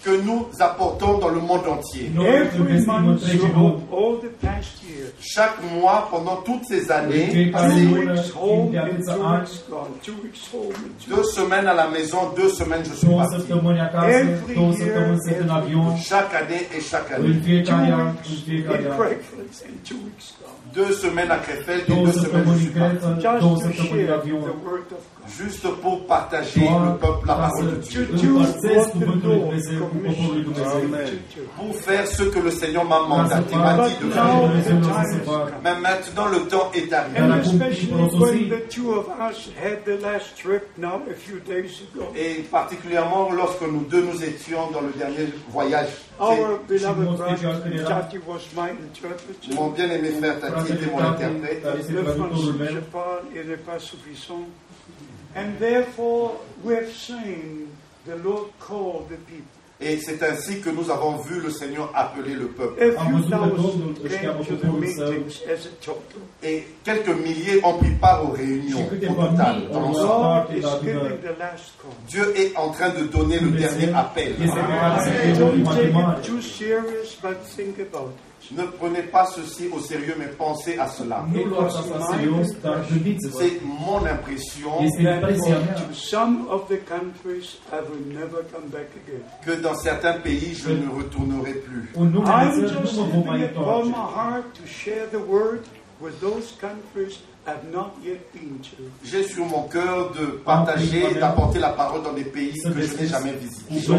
que 0.03 0.11
nous 0.21 0.45
apportons 0.59 1.17
dans 1.19 1.29
le 1.29 1.39
monde 1.39 1.65
entier. 1.67 2.11
Chaque 5.21 5.57
mois, 5.73 6.07
pendant 6.11 6.37
toutes 6.43 6.65
ces 6.65 6.91
années, 6.91 7.27
Fiecare 7.31 7.61
passées, 7.61 7.85
two 7.85 7.95
lună, 7.95 8.11
weeks 8.11 8.25
timp 8.31 8.35
home 8.35 8.71
de 8.71 8.77
and 8.77 8.87
atâția 8.87 9.13
two 9.13 9.23
ani, 9.23 9.39
weeks 9.39 9.63
gone, 9.69 9.91
two 10.03 10.13
weeks 10.23 10.47
home 10.51 10.73
and 10.75 10.91
two 10.99 11.15
deux 11.15 11.23
semaines 11.23 11.67
à 11.67 11.73
la 11.73 11.87
maison, 11.87 12.17
deux 12.35 12.49
semaines 12.49 12.83
je 12.83 12.93
suis 12.95 13.07
parti. 13.07 13.35
Chaque 16.03 16.33
année 16.33 16.67
et 16.75 16.81
chaque 16.81 17.11
année. 17.11 17.33
Deux 20.73 20.91
semaines 20.93 21.31
à 21.31 21.37
Krefeld 21.37 21.83
et 21.87 21.93
deux 22.03 22.11
semaines 22.11 22.45
je 22.53 22.57
suis 22.59 22.71
parti. 22.71 22.97
Juste 25.27 25.67
pour 25.81 26.05
partager 26.05 26.59
le 26.59 26.97
peuple, 26.97 27.27
la 27.27 27.35
parole 27.35 27.65
de 27.71 27.75
Dieu. 27.77 28.07
Pour 31.57 31.75
faire 31.75 32.07
ce 32.07 32.23
que 32.23 32.39
le 32.39 32.51
Seigneur 32.51 32.83
m'a 32.85 32.99
mandaté, 33.07 33.55
m'a 33.55 33.87
dit 33.87 33.95
de 34.03 34.09
faire. 34.11 34.25
Mais 35.63 35.75
maintenant 35.79 36.27
le 36.27 36.39
temps 36.47 36.71
est 36.75 36.91
arrivé. 36.91 37.19
And 37.19 37.27
Dar 37.29 37.37
acum 37.37 37.61
especially 37.61 37.87
timpul 37.87 37.99
a 37.99 38.01
when 38.01 38.09
sosit. 38.33 38.49
the 38.49 38.69
two 38.69 38.91
of 38.93 39.07
us 39.29 39.49
had 39.61 39.85
the 39.85 39.97
last 40.01 40.35
trip 40.37 40.67
now 40.77 41.01
a 41.09 41.13
few 41.13 41.39
days 41.39 41.81
ago. 41.93 42.05
Et 42.15 42.43
particulièrement 42.51 43.31
lorsque 43.31 43.61
nous 43.61 43.85
deux 43.89 44.01
nous 44.03 44.23
étions 44.23 44.69
dans 44.71 44.81
le 44.81 44.91
dernier 44.97 45.29
voyage. 45.51 45.89
Our 46.19 46.59
beloved 46.67 46.97
most 46.97 47.17
brother 47.17 47.37
special 47.37 47.61
când 47.63 47.75
era- 47.79 47.89
Tati 48.01 48.17
was 48.27 48.41
my 48.55 48.69
interpreter. 48.71 49.55
Mon 49.55 49.69
bien-aimé 49.71 50.09
frère 50.19 50.39
Tati 50.39 50.73
était 50.73 50.91
mon 50.91 50.99
interprète. 50.99 51.63
And 55.35 55.57
therefore, 55.59 56.39
we 56.63 56.75
have 56.75 56.91
seen 56.91 57.69
the 58.05 58.17
Lord 58.17 58.51
call 58.59 59.05
the 59.09 59.17
people. 59.17 59.63
Et 59.85 59.97
c'est 59.97 60.23
ainsi 60.23 60.61
que 60.61 60.69
nous 60.69 60.89
avons 60.91 61.17
vu 61.17 61.41
le 61.41 61.49
Seigneur 61.49 61.91
appeler 61.93 62.35
le 62.35 62.47
peuple. 62.47 62.81
A 62.81 63.01
Am 63.01 63.07
few 63.07 63.17
văzut 63.17 63.29
că 63.29 63.35
thousand 63.35 63.61
Domnul 63.61 63.95
își 64.03 64.15
came 64.15 64.27
cheamă 64.27 64.43
to 64.43 64.53
the 64.53 64.65
poporul 64.65 64.87
său 64.97 65.09
meetings 65.09 65.35
as 65.53 65.61
a 65.65 65.73
total. 65.85 66.23
Et 66.49 66.59
quelques 66.85 67.15
milliers 67.27 67.59
ont 67.69 67.77
pris 67.81 67.95
part 68.03 68.19
aux 68.25 68.33
réunions 68.41 68.85
au 69.09 69.13
total. 69.21 69.55
dans. 69.71 69.91
Dieu 72.13 72.25
est 72.41 72.51
en 72.63 72.69
train 72.75 72.91
de 72.99 73.03
donner 73.15 73.39
le 73.45 73.49
dernier 73.63 73.89
appel. 74.03 74.31
Ne 78.51 78.63
prenez 78.63 79.03
pas 79.03 79.25
ceci 79.25 79.69
au 79.73 79.79
sérieux, 79.79 80.15
mais 80.19 80.27
pensez 80.27 80.77
à 80.77 80.87
cela. 80.87 81.25
C'est 83.31 83.61
mon 83.63 84.05
impression 84.05 84.81
Este 84.81 84.99
impresia 85.05 85.59
mea 85.59 85.73
To 85.75 85.93
some 85.93 86.45
of 86.49 86.67
the 86.67 86.79
countries, 86.85 87.57
I 87.71 87.77
will 87.89 88.05
never 88.13 88.43
come 88.51 88.69
back 88.69 88.89
again. 89.07 89.21
que 89.45 89.61
dans 89.61 89.75
certains 89.75 90.19
pays, 90.19 90.53
je 90.55 90.71
ne 90.71 90.89
retournerai 90.89 91.53
plus. 91.53 91.89
I'm 91.95 92.11
just 92.59 92.97
J'ai 99.03 99.23
sur 99.23 99.45
mon 99.45 99.63
cœur 99.63 100.11
de 100.11 100.25
partager, 100.45 101.13
d'apporter 101.19 101.59
la 101.59 101.69
parole 101.69 102.01
dans 102.03 102.13
des 102.13 102.23
pays 102.23 102.53
que 102.53 102.81
je 102.81 102.95
n'ai 102.95 103.07
jamais 103.07 103.33
visités. 103.33 103.91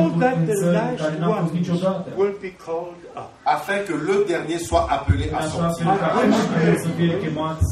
Afin 3.46 3.78
que 3.80 3.92
le 3.92 4.24
dernier 4.26 4.58
soit 4.58 4.88
appelé 4.90 5.30
à 5.34 5.46
sortir. 5.46 5.86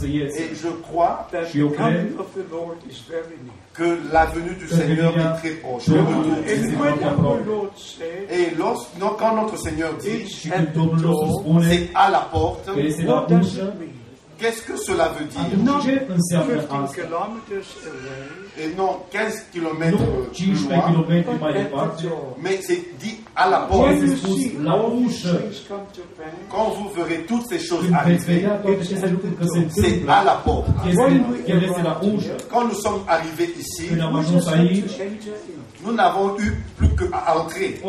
Et 0.05 0.55
je 0.55 0.69
crois 0.69 1.27
que 3.74 3.99
la 4.12 4.27
venue 4.27 4.55
du 4.57 4.69
Seigneur 4.69 5.16
est 5.16 5.39
très 5.39 5.51
proche. 5.53 5.89
Et 8.31 8.51
lorsque, 8.59 8.90
quand 9.19 9.35
notre 9.36 9.57
Seigneur 9.57 9.94
dit 9.94 10.27
c'est 10.28 11.90
à 11.94 12.11
la 12.11 12.20
porte, 12.31 12.69
qu'est-ce 14.43 14.62
que 14.69 14.77
cela 14.89 15.06
veut 15.16 15.28
dire 15.35 15.40
atunci 15.40 15.85
ce 15.85 16.06
înseamnă 16.16 16.55
15 16.55 16.82
asta? 16.82 16.94
kilometers 17.01 17.69
away, 17.90 18.23
Et 18.62 18.70
non 18.81 18.93
15 19.10 19.44
km 19.55 19.82
Nu 19.90 19.97
plus 19.97 20.32
15 20.32 20.69
loin, 20.69 20.81
km 20.89 21.10
mai 21.10 21.52
but 21.52 21.60
at 21.60 21.62
departe, 21.62 21.97
the 21.97 22.02
door. 22.09 22.27
mais 22.44 22.56
c'est 22.66 22.82
dit 23.02 23.16
à 23.43 23.44
la 23.52 23.60
When 23.70 23.70
porte. 23.70 24.12
Quand 26.55 26.69
vous 26.77 26.89
verrez 26.98 27.20
toutes 27.31 27.47
ces 27.52 27.60
choses 27.69 27.86
arriver, 28.01 28.39
c'est 29.81 30.09
à 30.19 30.24
la 30.31 30.35
porte. 30.47 30.66
Quand 32.52 32.64
nous 32.69 32.78
sommes 32.85 33.02
arrivés 33.14 33.51
ici, 33.64 33.85
Nous 35.85 35.93
n'avons 35.93 36.39
eu 36.39 36.53
plus 36.77 36.89
qu'à 36.91 37.35
entrer. 37.37 37.81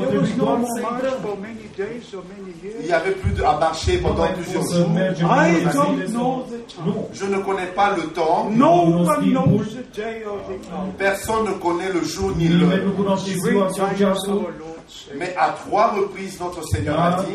Il 2.82 2.86
n'y 2.86 2.92
avait 2.92 3.12
plus 3.12 3.32
de, 3.34 3.44
à 3.44 3.58
marcher 3.60 3.98
pendant 4.00 4.28
plusieurs 4.34 4.64
jours. 4.64 4.90
mergem 4.90 5.28
I 5.28 5.64
câteva 5.64 5.74
don't 5.74 5.98
zile 5.98 6.14
know 6.14 6.46
sau- 6.50 6.56
the 6.58 6.68
time. 6.68 6.86
Nu. 6.86 6.94
Je 7.14 7.26
ne 7.26 7.38
connais 7.44 7.68
pas 7.76 7.96
le 7.96 8.04
temps. 8.10 8.50
No 8.50 8.86
Domnul 8.86 9.08
one 9.08 9.08
timpul. 9.08 9.32
knows 9.34 9.76
the 9.76 9.96
day 9.96 10.24
or 10.26 10.40
the 10.48 10.58
hour. 10.74 10.88
Personne 10.98 11.46
ne 11.46 11.52
connaît 11.54 11.92
le 11.94 12.04
jour 12.04 12.32
ni 12.36 12.48
l'heure. 12.48 12.80
Mais 15.18 15.36
à 15.38 15.50
trois 15.50 15.88
reprises, 15.94 16.40
notre 16.40 16.64
Seigneur 16.68 17.00
a 17.00 17.12
Dar 17.12 17.24
dit, 17.24 17.32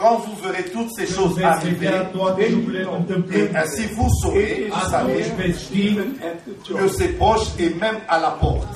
quand 0.00 0.16
vous 0.16 0.34
verrez 0.42 0.64
toutes 0.64 0.90
ces 0.96 1.06
choses 1.06 1.40
arriver, 1.42 1.90
et 3.32 3.56
ainsi 3.56 3.82
vous 3.94 4.08
saurez, 4.22 4.70
vous 4.72 4.90
savez, 4.90 5.24
que 6.74 6.88
c'est 6.88 7.18
proche 7.18 7.48
et 7.58 7.70
même 7.70 7.96
à 8.08 8.18
la 8.18 8.30
porte. 8.30 8.66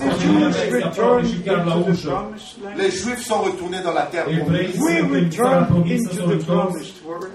Les 2.76 2.90
Juifs 2.90 3.24
sont 3.26 3.40
retournés 3.40 3.80
dans 3.82 3.94
la 3.94 4.02
terre 4.02 4.26
promise. 5.66 6.08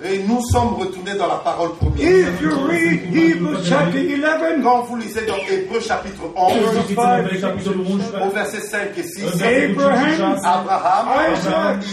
Et 0.04 0.24
nous 0.28 0.42
sommes 0.52 0.74
retournés 0.80 1.14
dans 1.16 1.28
la 1.28 1.36
parole 1.36 1.76
promise. 1.76 2.02
If 2.02 2.42
you 2.42 2.50
read 2.68 3.14
Hebrews 3.14 3.64
chapter 3.68 4.00
11, 4.00 4.64
Quand 4.64 4.82
vous 4.88 4.98
lisez 4.98 5.26
dans 5.28 5.36
Hébreux 5.48 5.82
chapitre 5.82 6.22
Când 6.22 6.34
11, 6.36 6.80
citiți 6.82 7.00
în 7.00 7.20
Evrei, 7.20 7.40
capitolul 7.40 7.86
au 7.86 7.92
11, 7.92 8.32
verset 8.34 8.64
5 8.70 8.98
et 8.98 9.06
6, 9.06 9.24
în 9.24 9.32
versetul 9.38 9.82
5 9.82 10.14
și 10.14 10.20
6, 10.20 10.48
Abraham, 10.58 11.06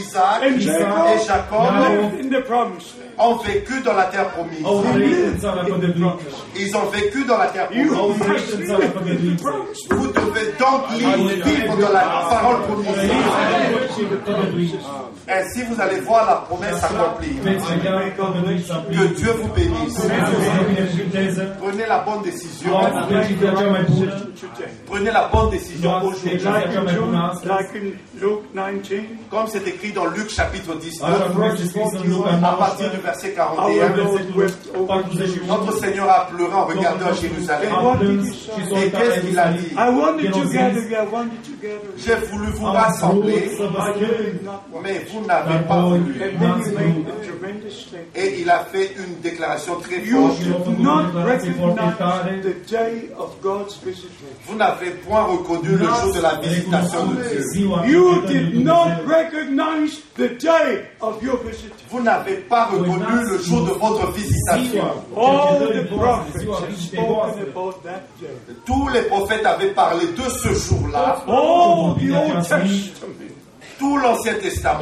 Isaac, 0.00 0.42
et 0.42 1.22
Jacob 1.26 1.64
ont 3.18 3.36
vécu 3.42 3.80
dans 3.82 3.94
la 3.94 4.04
terre 4.04 4.28
promise. 4.28 4.60
Ils 6.58 6.76
ont 6.76 6.88
vécu 6.90 7.24
dans 7.24 7.38
la 7.38 7.46
terre 7.46 7.68
promise. 7.68 7.90
Vous 9.90 10.06
devez 10.20 10.46
donc 10.58 10.80
vivre 10.92 11.76
dans 11.76 11.92
la 11.92 12.04
parole 12.30 12.60
promise. 12.68 13.10
Ainsi 15.28 15.62
vous 15.68 15.80
allez 15.80 16.00
voir 16.00 16.26
la 16.26 16.36
promesse 16.46 16.82
accomplie. 16.84 17.36
Que 17.66 19.14
Dieu 19.14 19.32
vous 19.40 19.48
bénisse. 19.54 19.98
Prenez 21.60 21.86
la 21.86 21.98
bonne 21.98 22.22
décision. 22.22 22.70
Prenez 24.86 25.10
la 25.10 25.28
bonne 25.32 25.50
décision 25.50 25.90
aujourd'hui. 25.98 26.30
decizia 26.30 26.50
Like 26.52 26.72
cea 26.72 26.78
in, 26.78 26.84
mai 26.84 26.94
bună 26.94 27.10
John, 27.10 27.30
astăzi. 27.30 27.52
like 27.58 27.70
in 27.78 27.86
Luke 28.22 28.42
19, 28.54 29.04
Comme 29.30 29.46
c'est 29.52 29.66
écrit 29.72 29.92
dans 29.98 30.06
Luc 30.16 30.28
chapitre 30.38 30.70
Așa 30.70 30.78
19, 30.78 31.32
cum 31.34 31.42
este 31.50 31.64
scris 31.72 31.90
în 32.02 32.08
Luca 32.12 32.32
à 32.52 32.54
partir 32.64 32.86
du 32.94 32.98
19, 32.98 33.02
verset 33.10 33.34
our 33.42 33.54
41. 33.56 33.96
Lord 33.96 34.24
wept 34.40 34.60
over 34.78 34.86
41. 34.86 35.46
Notre 35.54 35.72
Seigneur 35.82 36.08
a 36.18 36.20
pleuré 36.30 36.54
en 36.62 36.66
regardant 36.72 37.12
Jérusalem. 37.22 37.70
Et 38.82 38.90
qu'est-ce 38.96 39.20
qu'il 39.24 39.38
a 39.46 39.48
dit? 39.58 39.70
I 39.84 39.88
wanted 40.00 40.24
El 40.26 40.32
a 40.32 40.36
to 40.38 40.42
zis, 40.48 40.56
gather 40.58 40.82
you, 40.90 40.96
I 41.04 41.06
wanted 41.16 41.40
to 41.48 41.54
gather 41.64 41.88
you. 41.88 42.02
J'ai 42.04 42.18
voulu 42.30 42.48
vous 42.58 42.70
rassembler, 42.82 43.42
mais 44.84 44.96
vous 45.10 45.20
n'avez 45.28 45.58
pas 45.70 45.80
voulu. 45.88 46.12
Et 48.14 48.40
il 48.40 48.50
a 48.50 48.64
fait 48.72 48.90
une 48.98 49.20
déclaration 49.22 49.74
très 49.80 50.00
forte. 50.00 50.38
Vous 54.46 54.54
n'avez 54.56 54.90
point 55.06 55.24
reconnu 55.24 55.70
le 55.70 55.84
jour 55.86 56.12
de 56.14 56.20
la 56.20 56.34
visitation 56.36 57.06
de 57.06 57.14
Dieu. 57.28 57.42
ziua 57.52 57.84
You 57.86 58.20
vizitării 58.20 58.44
did 58.44 58.54
lui 58.54 58.62
not 58.64 58.88
Dumnezeu. 58.88 59.06
recognize 59.16 59.92
the 60.14 60.28
day 60.38 60.70
of 61.00 61.22
your 61.22 61.38
visitation. 61.44 61.86
Vous 61.90 62.02
n'avez 62.02 62.36
pas 62.48 62.64
reconnu 62.66 63.24
le 63.30 63.38
jour 63.38 63.62
de 63.66 63.72
votre 63.72 64.12
visitation. 64.12 64.84
All 65.16 65.58
the 65.58 65.66
cercetării 65.66 65.88
voastre, 65.88 65.96
prophets 65.96 66.38
ziua 66.40 66.56
have 66.56 66.68
vizitei 66.70 66.98
spoken 67.00 67.14
voastre. 67.14 67.42
about 67.54 67.82
that 67.82 68.02
day. 68.20 68.36
Tous 68.64 68.88
les 68.94 69.02
prophètes 69.02 69.46
avaient 69.46 69.72
parlé 69.74 70.06
de 70.06 70.28
ce 70.42 70.48
jour-là. 70.54 71.22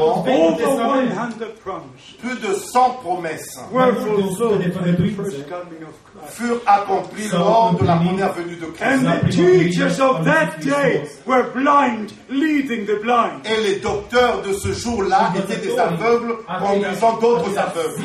All 0.00 0.22
the 0.22 0.30
Old 0.30 0.58
Testament, 0.58 1.08
Tout 1.08 1.08
l'Ancien 1.08 1.12
Testament, 1.12 1.12
over 1.12 1.14
100 1.14 1.54
promises, 1.62 2.14
plus 2.20 2.38
de 2.40 2.54
100 2.54 2.90
promesses 3.02 3.58
furent 6.28 6.60
accomplies 6.66 7.28
lors 7.32 7.74
de 7.74 7.84
la 7.84 7.96
première 7.96 8.32
venue 8.32 8.56
de 8.56 8.66
Christ. 8.66 9.04
And 9.04 9.04
the 9.04 9.30
teachers 9.30 10.00
of 10.00 10.24
that 10.24 10.60
day 10.60 11.02
were 11.26 11.44
blind, 11.52 12.12
leading 12.30 12.86
the 12.86 13.00
blind. 13.02 13.44
Et 13.44 13.60
les 13.62 13.80
docteurs 13.80 14.42
de 14.42 14.52
ce 14.52 14.72
jour-là 14.72 15.32
étaient 15.36 15.60
des 15.60 15.78
aveugles 15.78 16.36
conduisant 16.60 17.18
d'autres 17.18 17.58
aveugles. 17.58 18.00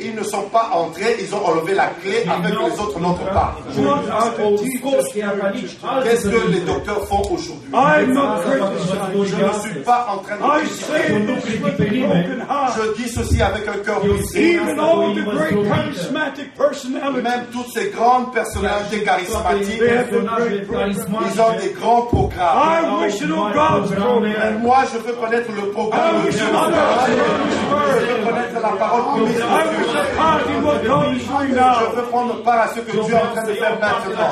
Ils 0.00 0.14
ne 0.14 0.22
sont 0.22 0.48
pas 0.50 0.70
entrés, 0.72 1.16
ils 1.20 1.34
ont 1.34 1.44
enlevé 1.44 1.74
la 1.74 1.86
clé 2.00 2.24
afin 2.28 2.50
que 2.50 2.58
les 2.72 2.80
autres 2.80 3.00
n'entrent 3.00 3.32
pas. 3.32 3.56
Qu'est-ce 6.04 6.28
que 6.28 6.48
les 6.50 6.60
docteurs 6.60 7.06
font 7.06 7.22
aujourd'hui? 7.32 7.68
I'm 7.72 8.12
not 8.14 8.42
Je 8.44 9.36
ne 9.36 9.60
suis 9.60 9.80
pas 9.84 10.06
en 10.10 10.18
train 10.18 10.36
I 10.40 10.62
de 10.62 10.68
say 10.68 11.02
critiquer. 11.40 12.06
Je 12.76 13.02
dis 13.02 13.08
ceci 13.08 13.42
avec 13.42 13.68
un 13.68 13.78
cœur 13.84 14.00
brisé. 14.00 14.54
Even 14.54 14.78
all 14.78 15.14
the 15.14 15.24
great 15.24 15.68
charismatic 15.68 16.54
personalities, 16.54 17.22
Même 17.22 17.46
toutes 17.52 17.70
ces 17.72 17.90
grandes 17.90 18.32
personnalités 18.32 19.02
charismatiques, 19.02 19.80
ils 19.80 21.40
ont 21.40 21.58
des 21.60 21.70
grands 21.72 22.02
programmes. 22.02 23.04
Et 23.08 23.26
program. 23.26 23.84
moi, 24.60 24.78
je 24.92 24.98
veux 24.98 25.12
connaître 25.14 25.50
le 25.54 25.70
programme 25.70 26.24
de 26.24 26.30
Dieu. 26.30 26.40
Je 26.40 28.06
veux 28.06 28.24
connaître 28.24 28.60
la 28.62 28.67
parole 28.76 29.18
doing 29.18 29.32
Je 31.88 31.96
veux 31.96 32.02
prendre 32.10 32.42
part 32.42 32.60
à 32.60 32.68
ce 32.68 32.80
que 32.80 32.90
Dieu 32.92 33.14
est 33.14 33.16
en 33.16 33.32
train 33.32 33.44
de 33.44 33.52
faire 33.52 33.78
maintenant. 33.80 34.28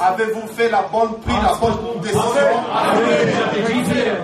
Avez-vous 0.00 0.46
fait 0.56 0.70
la 0.70 0.82
bonne 0.82 1.20
prise, 1.20 1.36
la 1.42 1.54
bonne 1.54 2.00
décision? 2.02 2.20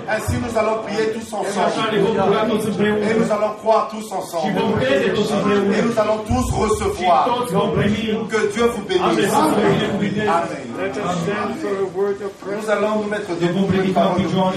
Ainsi, 0.09 0.37
nous 0.39 0.59
allons 0.59 0.83
prier 0.83 1.13
tous 1.13 1.33
ensemble. 1.35 1.95
Et 1.95 3.15
nous 3.15 3.33
allons 3.33 3.55
croire 3.61 3.89
tous 3.91 4.13
ensemble. 4.13 4.53
Et 4.83 5.83
nous 5.83 5.99
allons 5.99 6.19
tous 6.27 6.51
recevoir. 6.53 7.45
Que 7.47 8.53
Dieu 8.53 8.65
vous 8.75 8.83
bénisse. 8.83 9.33
Amen. 9.35 10.67
Let 10.77 10.91
us 10.91 10.97
stand 10.97 11.57
for 11.61 11.69
a 11.69 11.85
word 11.97 12.23
of 12.23 12.33
prayer. 12.41 12.61
Nous 12.61 12.71
allons 12.71 13.03
nous 13.03 13.09
mettre 13.09 13.35
debout 13.41 13.65
pour 13.65 13.81
une 13.81 13.93
parole 13.93 14.23
de 14.23 14.29
prière. 14.29 14.53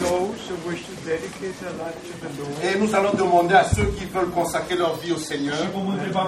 And 0.00 0.08
we 0.08 0.38
shall 0.38 0.40
ask 0.40 0.40
those 0.40 0.40
who 0.48 0.56
wish 0.68 0.82
to 0.86 0.94
dedicate 1.04 1.60
their 1.60 1.72
life 1.72 1.98
to 2.00 2.12
the 2.26 2.30
Lord. 2.40 2.64
Et 2.64 2.78
nous 2.78 2.94
allons 2.94 3.12
demander 3.12 3.54
à 3.54 3.64
ceux 3.64 3.84
qui 3.98 4.06
veulent 4.06 4.30
consacrer 4.30 4.76
leur 4.76 4.96
vie 4.96 5.12
au 5.12 5.18
Seigneur 5.18 5.56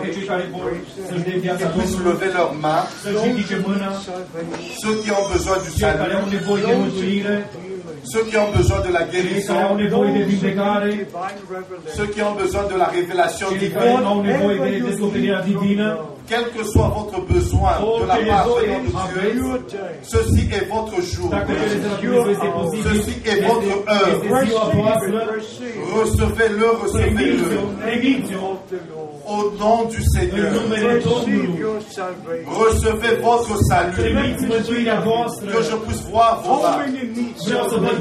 qu'ils 0.02 1.68
puissent 1.80 1.98
lever 1.98 2.32
leurs 2.32 2.54
mains. 2.54 2.84
Ceux 3.02 4.94
qui 5.02 5.10
ont 5.10 5.28
besoin 5.28 5.58
du 5.58 5.70
salut, 5.70 6.02
ceux 8.04 8.24
qui 8.24 8.36
ont 8.36 8.50
besoin 8.50 8.80
de 8.80 8.92
la 8.92 9.04
guérison, 9.04 9.76
ceux 11.94 12.06
qui 12.06 12.22
ont 12.22 12.34
besoin 12.34 12.64
de 12.64 12.76
la 12.76 12.86
révélation 12.86 13.46
divine, 15.44 15.96
quel 16.28 16.44
que 16.50 16.64
soit 16.64 16.88
votre 16.88 17.20
besoin 17.26 17.72
de 18.00 18.06
la 18.06 18.16
part 18.16 18.46
de 18.48 18.64
Dieu, 18.64 18.72
aveți, 18.94 19.38
Your 19.38 19.58
day. 19.68 19.98
ceci 20.02 20.48
est 20.52 20.68
votre 20.68 21.00
jour. 21.02 21.30
Ceci 22.82 23.16
est 23.26 23.40
votre 23.46 23.72
Receive 24.30 24.72
Recevez-le, 25.94 26.70
recevez-le. 26.82 27.48
Au 29.26 29.52
nom 29.58 29.84
du 29.88 30.02
Seigneur. 30.02 30.50
numele 30.52 30.96
Receive 30.96 31.04
Domnului. 31.04 31.58
your 31.60 31.80
salvation. 31.90 32.52
Recevez 32.58 33.16
votre 33.22 33.56
salut. 33.68 33.92
Que 33.96 35.62
je 35.62 35.76
puisse 35.86 36.02
voir 36.10 36.42
vos 36.42 36.64
âmes. 36.66 36.82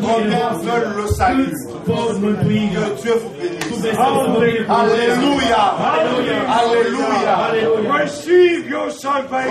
Combien 0.02 0.50
veulent 0.64 0.96
le 0.98 1.08
salut? 1.14 1.54
Que 1.86 3.02
Dieu 3.02 3.14
vous 3.22 3.32
bénisse. 3.40 3.86
Alléluia. 4.68 5.64
Alléluia. 6.60 7.34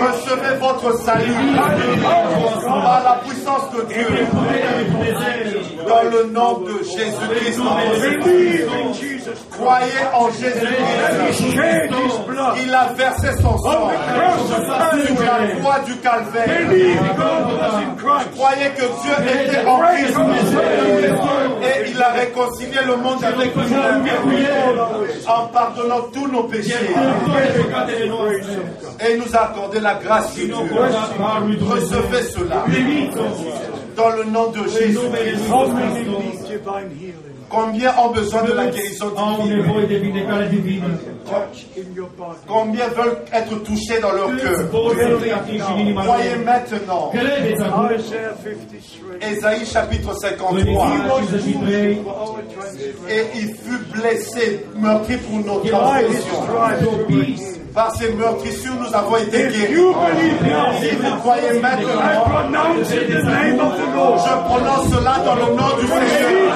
Recevez 0.01 0.55
votre 0.59 0.89
salut 0.99 1.33
par 2.65 3.03
la 3.03 3.15
puissance 3.25 3.65
de 3.73 3.81
Dieu. 3.93 4.07
Dans 5.87 6.03
le 6.09 6.23
nom 6.31 6.59
de 6.59 6.73
Jésus-Christ. 6.83 7.59
Croyez 9.51 10.03
en 10.13 10.29
Jésus-Christ. 10.31 11.43
Il 12.63 12.73
a 12.73 12.93
versé 12.93 13.27
son 13.41 13.57
sang 13.57 13.91
sur 15.05 15.23
la 15.23 15.47
croix 15.59 15.79
du 15.85 15.95
calvaire. 15.97 16.57
Croyez 18.35 18.69
que 18.75 18.85
Dieu 19.01 19.15
était 19.43 19.65
en 19.67 19.79
Christ 19.79 20.17
et 21.61 21.89
il 21.91 22.01
a 22.01 22.09
réconcilié 22.11 22.79
le 22.85 22.95
monde 22.97 23.23
avec 23.23 23.55
lui 23.55 24.45
en 25.27 25.47
pardonnant 25.47 26.01
tous 26.13 26.27
nos 26.27 26.43
péchés 26.43 26.73
et 28.99 29.13
il 29.13 29.19
nous 29.19 29.35
a 29.35 29.39
accordé 29.49 29.79
la 29.79 29.95
grâce 29.95 30.35
de 30.35 30.41
Dieu. 30.45 30.55
Recevez 30.55 32.23
cela 32.23 32.65
dans 33.95 34.09
le 34.09 34.23
nom 34.25 34.51
de 34.51 34.67
Jésus. 34.67 34.97
Combien 37.49 37.93
ont 37.97 38.11
besoin 38.11 38.43
de 38.43 38.53
la 38.53 38.67
guérison 38.67 39.11
divine? 40.49 40.83
Combien 42.47 42.87
veulent 42.89 43.17
être 43.33 43.63
touchés 43.63 43.99
dans 43.99 44.11
leur 44.13 44.35
cœur? 44.37 44.69
lor. 44.71 46.17
maintenant. 46.45 47.11
Credeți 47.13 47.61
acum 47.61 47.89
Isaiah 47.97 48.33
53. 48.43 49.29
Ésaïe 49.31 49.65
chapitre 49.65 50.09
în 50.09 50.15
53. 50.15 50.87
Isaia 50.91 51.19
53 51.19 52.03
For 52.03 52.15
our 52.21 52.39
transgression. 52.55 53.07
Et 53.15 53.23
il 53.41 53.49
fut 53.63 53.81
blessé, 53.97 54.65
meurtri 54.79 55.17
pour 55.17 55.39
nos 55.45 55.61
his 55.63 55.69
transgressions. 55.69 57.60
Par 57.73 57.95
ces 57.95 58.13
meurtrissures, 58.13 58.75
nous 58.75 58.93
avons 58.93 59.17
été 59.17 59.37
guéris. 59.37 59.75
Si 60.81 60.95
vous 60.95 61.15
croyez 61.21 61.59
maintenant, 61.59 62.01
je 62.83 64.33
prononce 64.45 64.89
cela 64.89 65.15
dans 65.25 65.35
le 65.35 65.55
nom 65.55 65.77
du 65.79 65.87
Seigneur. 65.87 66.51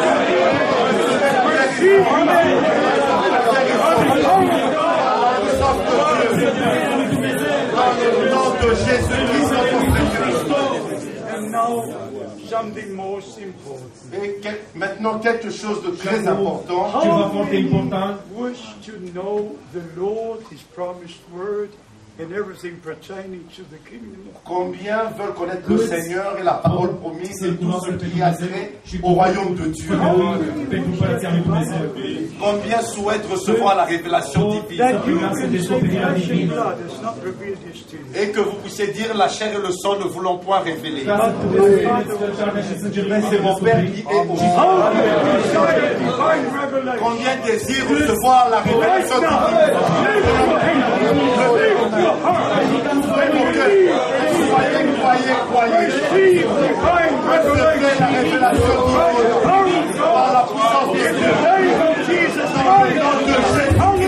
Dans 7.75 7.91
le 8.01 8.29
nom 8.29 8.47
de 8.61 8.69
Jésus-Christ, 8.75 9.51
notre 9.51 9.79
Seigneur. 9.95 10.75
And 11.35 11.51
now, 11.51 11.83
something 12.55 12.95
most 12.95 13.37
important. 13.39 14.13
Et 14.23 14.39
quel- 14.41 14.59
maintenant, 14.75 15.19
quelque 15.19 15.49
chose 15.49 15.81
de 15.83 15.91
très 15.91 16.19
important. 16.27 16.89
Wish 18.35 18.63
to 18.85 18.91
know 19.13 19.55
the 19.73 19.81
Lord, 19.99 20.39
His 20.51 20.61
promised 20.75 21.19
word, 21.33 21.69
and 22.17 22.31
everything 22.31 22.77
pertaining 22.77 23.45
to 23.55 23.63
the 23.63 23.77
kingdom 23.89 24.29
of 24.29 24.43
Combien 24.45 25.03
veulent 25.17 25.33
connaître 25.33 25.69
le 25.69 25.77
Seigneur 25.79 26.37
et 26.39 26.43
la 26.43 26.53
parole 26.53 26.95
promise 26.97 27.43
et 27.43 27.55
tout 27.55 27.73
ce 27.85 27.91
qui 27.91 28.21
a 28.21 28.31
trait 28.31 28.71
au 29.03 29.09
royaume 29.09 29.55
de 29.55 29.65
Dieu. 29.65 29.97
Combien 32.39 32.81
souhaitent 32.81 33.25
recevoir 33.29 33.75
la 33.75 33.83
révélation 33.83 34.61
divine 34.61 34.99
et 38.15 38.29
que 38.29 38.39
vous 38.39 38.55
puissiez 38.63 38.87
dire 38.87 39.13
la 39.15 39.27
chair 39.27 39.53
et 39.53 39.61
le 39.61 39.71
sang 39.73 39.97
ne 39.97 40.05
vous 40.05 40.21
l'ont 40.21 40.37
point 40.37 40.63
nu 40.63 40.71
c'est 43.29 43.41
mon 43.41 43.55
Père 43.55 43.83
qui 43.93 44.01
est 44.01 44.05
au? 44.05 44.35
Combien 47.01 47.35
désirent 47.45 47.89
recevoir 47.89 48.49
la 48.49 48.59
révélation 48.59 49.19
divine 49.19 49.35
lift 51.95 52.03
your 52.03 52.15
heart. 52.21 52.51
Mon 53.33 53.45
cœur, 53.53 53.71
Croyez, 54.45 54.85
croyez, 54.99 55.37
croyez. 55.49 55.85
Receive 55.85 56.43
divine 56.43 57.15
Recevez 57.25 57.59
la 57.59 57.67
revelation. 57.67 58.09
révélation 58.15 58.77
divine 58.85 59.89
par 59.97 60.27
la 60.33 60.43
puissance 60.43 60.89
de 60.91 60.95
In 60.95 60.97
Dieu. 61.15 61.25
the 61.25 61.29
name 61.45 61.81
of 61.81 61.95
Jesus 62.07 62.49
Christ. 62.53 64.05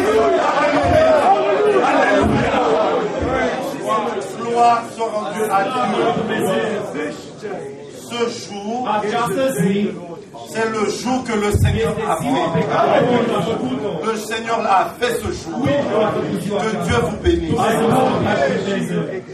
Gloire 4.38 4.84
soit 4.95 5.09
rendue 5.11 5.43
à 5.49 5.64
Dieu. 5.64 5.73
Ce 8.09 8.49
jour, 8.49 8.88
zi, 9.59 9.89
c'est 10.49 10.69
le 10.69 10.89
jour 10.89 11.23
que 11.23 11.34
le 11.34 11.51
Seigneur 11.51 11.93
a 12.07 12.17
fait. 12.21 12.67
care 12.67 13.01
Domnul 13.01 13.35
a 13.35 13.41
făcut-o. 13.41 14.05
Le 14.05 14.17
Seigneur 14.17 14.59
a 14.65 14.93
fait 14.99 15.15
ce 15.15 15.31
jour. 15.31 15.61
Que 15.63 16.85
Dieu 16.85 16.95
vous 17.03 17.17
bénisse. 17.23 17.55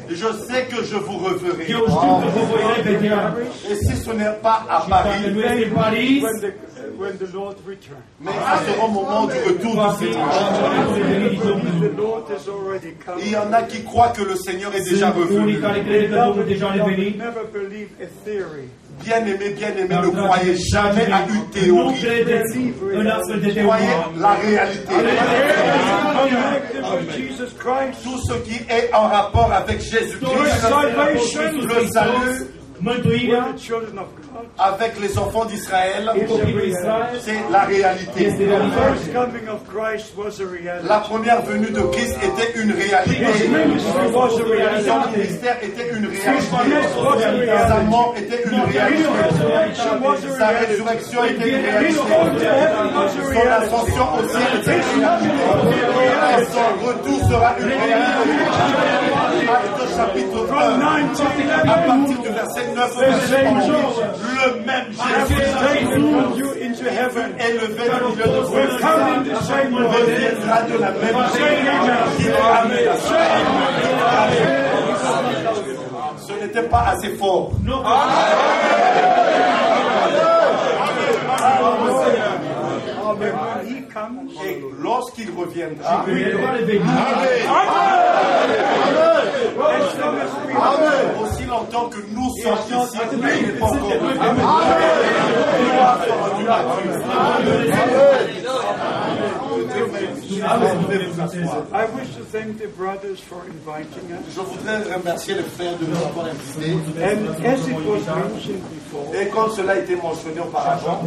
Je 0.10 0.16
sais 0.48 0.66
que 0.66 0.84
je 0.84 0.96
vous 0.96 1.18
reverrai. 1.20 1.66
Et 3.70 3.76
si 3.76 3.96
ce 3.96 4.12
n'est 4.12 4.38
pas 4.42 4.64
à 4.70 4.82
Paris, 4.90 5.34
mais 8.22 8.32
à 8.32 8.60
ce 8.66 8.80
moment 8.80 9.26
du 9.26 9.34
retour 9.48 9.76
du 9.76 10.06
Seigneur. 10.06 10.30
Il 13.20 13.32
y 13.32 13.38
en 13.38 13.54
a 13.54 13.64
qui 13.64 13.84
croient 13.84 14.10
que 14.10 14.24
le 14.24 14.36
Seigneur 14.36 14.74
est 14.76 14.90
déjà 14.90 15.12
revenu. 15.12 15.60
care 15.60 15.84
cred 15.84 16.10
că 16.10 16.16
Domnul 16.16 16.46
deja 16.46 16.68
a 16.68 16.72
revenit. 16.72 17.16
Never 17.18 17.46
believe 17.52 17.90
a 18.02 18.08
theory. 18.24 18.66
Bien 19.04 19.26
aimé, 19.26 19.48
bien 19.58 19.74
aimé, 19.82 19.96
ne 20.04 20.10
croyez 20.24 20.56
jamais 20.74 21.08
à 21.12 21.20
une 21.28 21.46
théorie. 21.50 21.96
Croyez 23.64 23.94
la 24.26 24.34
réalité. 24.46 24.94
Tout 28.04 28.20
ce 28.28 28.34
qui 28.48 28.58
est 28.70 28.94
en 28.94 29.08
rapport 29.08 29.52
avec 29.52 29.80
Jésus-Christ, 29.82 30.70
le 31.70 31.88
salut 31.88 32.63
Mântuirea 32.84 33.54
The 33.56 33.60
children 33.60 33.98
of 34.00 34.08
God. 34.16 34.46
avec 34.60 35.00
les 35.00 35.18
enfants 35.18 35.46
d'Israël, 35.46 36.10
c'est 37.22 37.40
la 37.52 37.62
réalité. 37.64 38.26
este 38.28 38.38
The 38.38 38.50
realitatea. 38.50 38.84
first 38.84 39.14
coming 39.14 39.48
of 39.48 39.62
Christ 39.72 40.08
was 40.18 40.42
a 40.42 40.46
reality. 40.46 40.88
La 40.88 41.00
première 41.00 41.42
venue 41.44 41.70
de 41.72 41.82
Christ 41.94 42.18
était 42.22 42.60
une 42.62 42.72
réalité. 42.74 43.26
ministry 43.68 44.08
was 44.14 44.26
a 44.26 44.38
Son 44.38 44.44
reality. 44.44 45.18
ministère 45.18 45.58
était 45.64 45.90
une 45.96 46.08
réalité. 46.08 47.52
Sa 47.68 47.80
mort 47.84 48.14
était 48.18 48.44
une 48.44 48.62
réalité. 48.62 49.04
Sa 50.38 50.48
résurrection 50.50 51.24
était 51.26 51.50
une 51.50 51.66
réalité. 51.66 52.00
Son 52.00 53.48
ascension 53.62 54.08
aussi 54.20 54.44
était 54.60 54.80
une 54.96 55.06
réalité. 55.06 55.82
Et 56.34 56.46
son 56.52 56.68
retour 56.88 57.20
sera 57.30 57.50
une 57.60 57.66
réalité. 57.66 57.94
Acte 59.54 59.86
chapitre 59.96 60.40
1, 60.44 60.48
From 60.48 60.80
9 60.80 61.14
to 61.14 61.24
à 61.52 61.62
11, 61.62 61.86
partir 61.86 62.18
du 62.22 62.30
verset 62.30 62.68
9 62.76 62.96
au 62.96 63.00
verset 63.00 63.48
11, 63.48 63.72
le 64.34 64.48
même 64.66 64.88
Jésus 64.90 65.42
élevé 67.40 67.86
same 69.42 69.74
way. 69.74 69.86
reviendra 69.88 70.62
de 70.64 70.78
la 70.80 70.92
même 70.92 71.14
manière. 71.14 71.84
Amen. 72.62 72.88
Ce 76.18 76.34
n'était 76.34 76.64
pas 76.64 76.86
assez 76.94 77.10
fort. 77.10 77.52
And 83.06 83.20
when 83.20 83.68
he 83.68 83.82
comes, 83.94 84.30
Et 84.44 84.60
lorsqu'il 85.04 85.30
reviendra, 85.38 86.02
as 86.02 86.08
we 86.08 86.24
are 90.56 91.22
aussi 91.22 91.46
longtemps 91.46 91.90
que 91.90 91.98
nous 92.12 92.30
sommes 92.42 92.58
ici, 92.70 92.98
il 93.12 93.48
n'est 93.48 93.60
pas 93.60 93.66
encore 93.66 93.92
revenu. 93.92 94.42
I 96.46 96.60
wish 98.26 98.44
Je 104.30 104.42
voudrais 104.42 104.84
remercier 104.96 105.36
les 105.36 105.44
frères 105.44 105.78
de 105.78 105.86
nous 105.86 105.98
avoir 105.98 106.26
invités. 106.28 106.74
And 107.04 107.28
as 107.46 107.68
it 107.68 107.76
was 107.76 108.06
mentioned 108.08 108.62
before, 108.70 109.14
Et 109.16 109.28
comme 109.30 109.52
cela 109.52 109.74
a 109.74 109.78
été 109.78 109.96
mentionné 109.96 110.40
auparavant, 110.40 111.02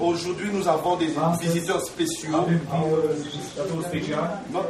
aujourd'hui 0.00 0.50
nous 0.52 0.68
avons 0.68 0.96
des 0.96 1.10
visiteurs 1.40 1.82
spéciaux. 1.82 2.46
Notre, 4.52 4.68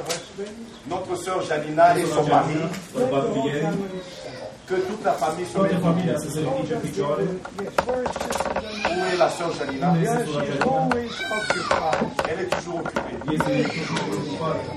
notre 0.89 1.17
sœur 1.17 1.43
Janina 1.43 1.99
et 1.99 2.05
son 2.07 2.25
mari, 2.25 2.55
que 4.69 4.75
toute 4.89 5.05
la 5.05 5.13
famille 5.13 5.47
se 5.47 5.53
toată 5.57 5.73
met 5.73 5.83
familia 5.89 6.17
să 6.25 6.29
se 6.35 6.41
ridice 6.47 6.75
în 6.75 6.81
picioare. 6.89 7.23
yes, 7.63 7.75
where 7.87 8.03
is 8.09 8.15
Sister 8.25 8.53
Janina? 8.65 8.89
Où 8.97 9.05
est 9.13 9.19
la 9.25 9.31
sœur 9.37 9.51
Janina 9.59 9.89
Yeah, 10.07 10.19
she's 10.31 10.63
always 10.77 11.15
occupied. 11.39 12.07
Elle 12.31 12.41
est 12.45 12.51
toujours 12.57 12.79
occupée. 12.83 13.15
Este 13.35 13.55
totul 13.89 14.19
ocupată. 14.21 14.71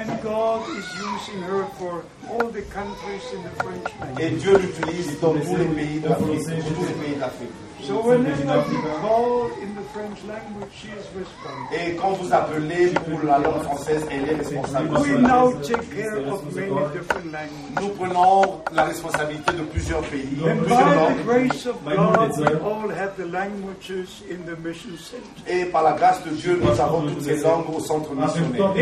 And 0.00 0.08
God 0.32 0.60
is 0.78 0.86
using 1.10 1.38
her 1.50 1.62
for 1.78 1.94
all 2.32 2.48
the 2.50 2.62
countries 2.72 3.24
in 3.34 3.42
the 3.42 3.62
French 3.62 3.88
language. 4.00 4.24
Et 4.24 4.30
Dieu 4.30 4.56
l'utilise 4.58 5.20
dans 5.20 5.32
tous 5.34 5.56
les 5.56 5.64
pays 5.66 6.00
d'Afrique. 6.00 6.44
tous 6.76 6.84
les 6.86 6.94
pays 7.06 7.16
d'Afrique. 7.18 7.50
So 7.82 7.94
whenever 8.02 8.36
you 8.44 8.82
call 9.00 9.46
in 9.62 9.74
the 9.74 9.82
French 9.94 10.18
language, 10.28 10.68
she 10.70 10.88
is 10.88 11.08
responding. 11.16 11.66
Et 11.72 11.96
quand 11.96 12.12
vous 12.12 12.30
appelez 12.30 12.88
pour 13.08 13.22
la 13.24 13.38
langue 13.38 13.62
française, 13.62 14.04
elle 14.10 14.28
est 14.28 14.34
responsable. 14.36 14.90
de 14.90 14.94
We 14.96 15.06
cela. 15.08 15.20
now 15.28 15.52
take 15.62 15.90
care 15.96 16.18
of 16.30 16.44
many 16.54 16.68
different 16.92 17.32
languages. 17.32 17.80
Nous 17.80 17.88
prenons 17.96 18.60
la 18.74 18.84
responsabilité 18.84 19.52
de 19.54 19.62
plusieurs 19.62 20.02
pays, 20.02 20.28
And 20.44 20.58
plusieurs 20.58 20.84
by 20.84 20.92
the 20.92 20.96
langues. 21.00 21.24
grace 21.24 21.66
of 21.66 21.76
God, 21.82 22.38
we 22.38 22.46
all 22.60 22.90
have 22.90 23.16
the 23.16 23.26
languages 23.26 24.22
in 24.30 24.44
the 24.44 24.56
mission 24.62 24.98
center. 24.98 25.24
Et 25.48 25.64
par 25.64 25.82
la 25.82 25.92
grâce 25.94 26.22
de 26.24 26.30
Dieu, 26.36 26.60
nous 26.62 26.78
avons 26.78 27.00
toutes 27.08 27.22
ces 27.22 27.38
langues 27.40 27.64
au 27.74 27.80
centre 27.80 28.14
missionnaire. 28.14 28.74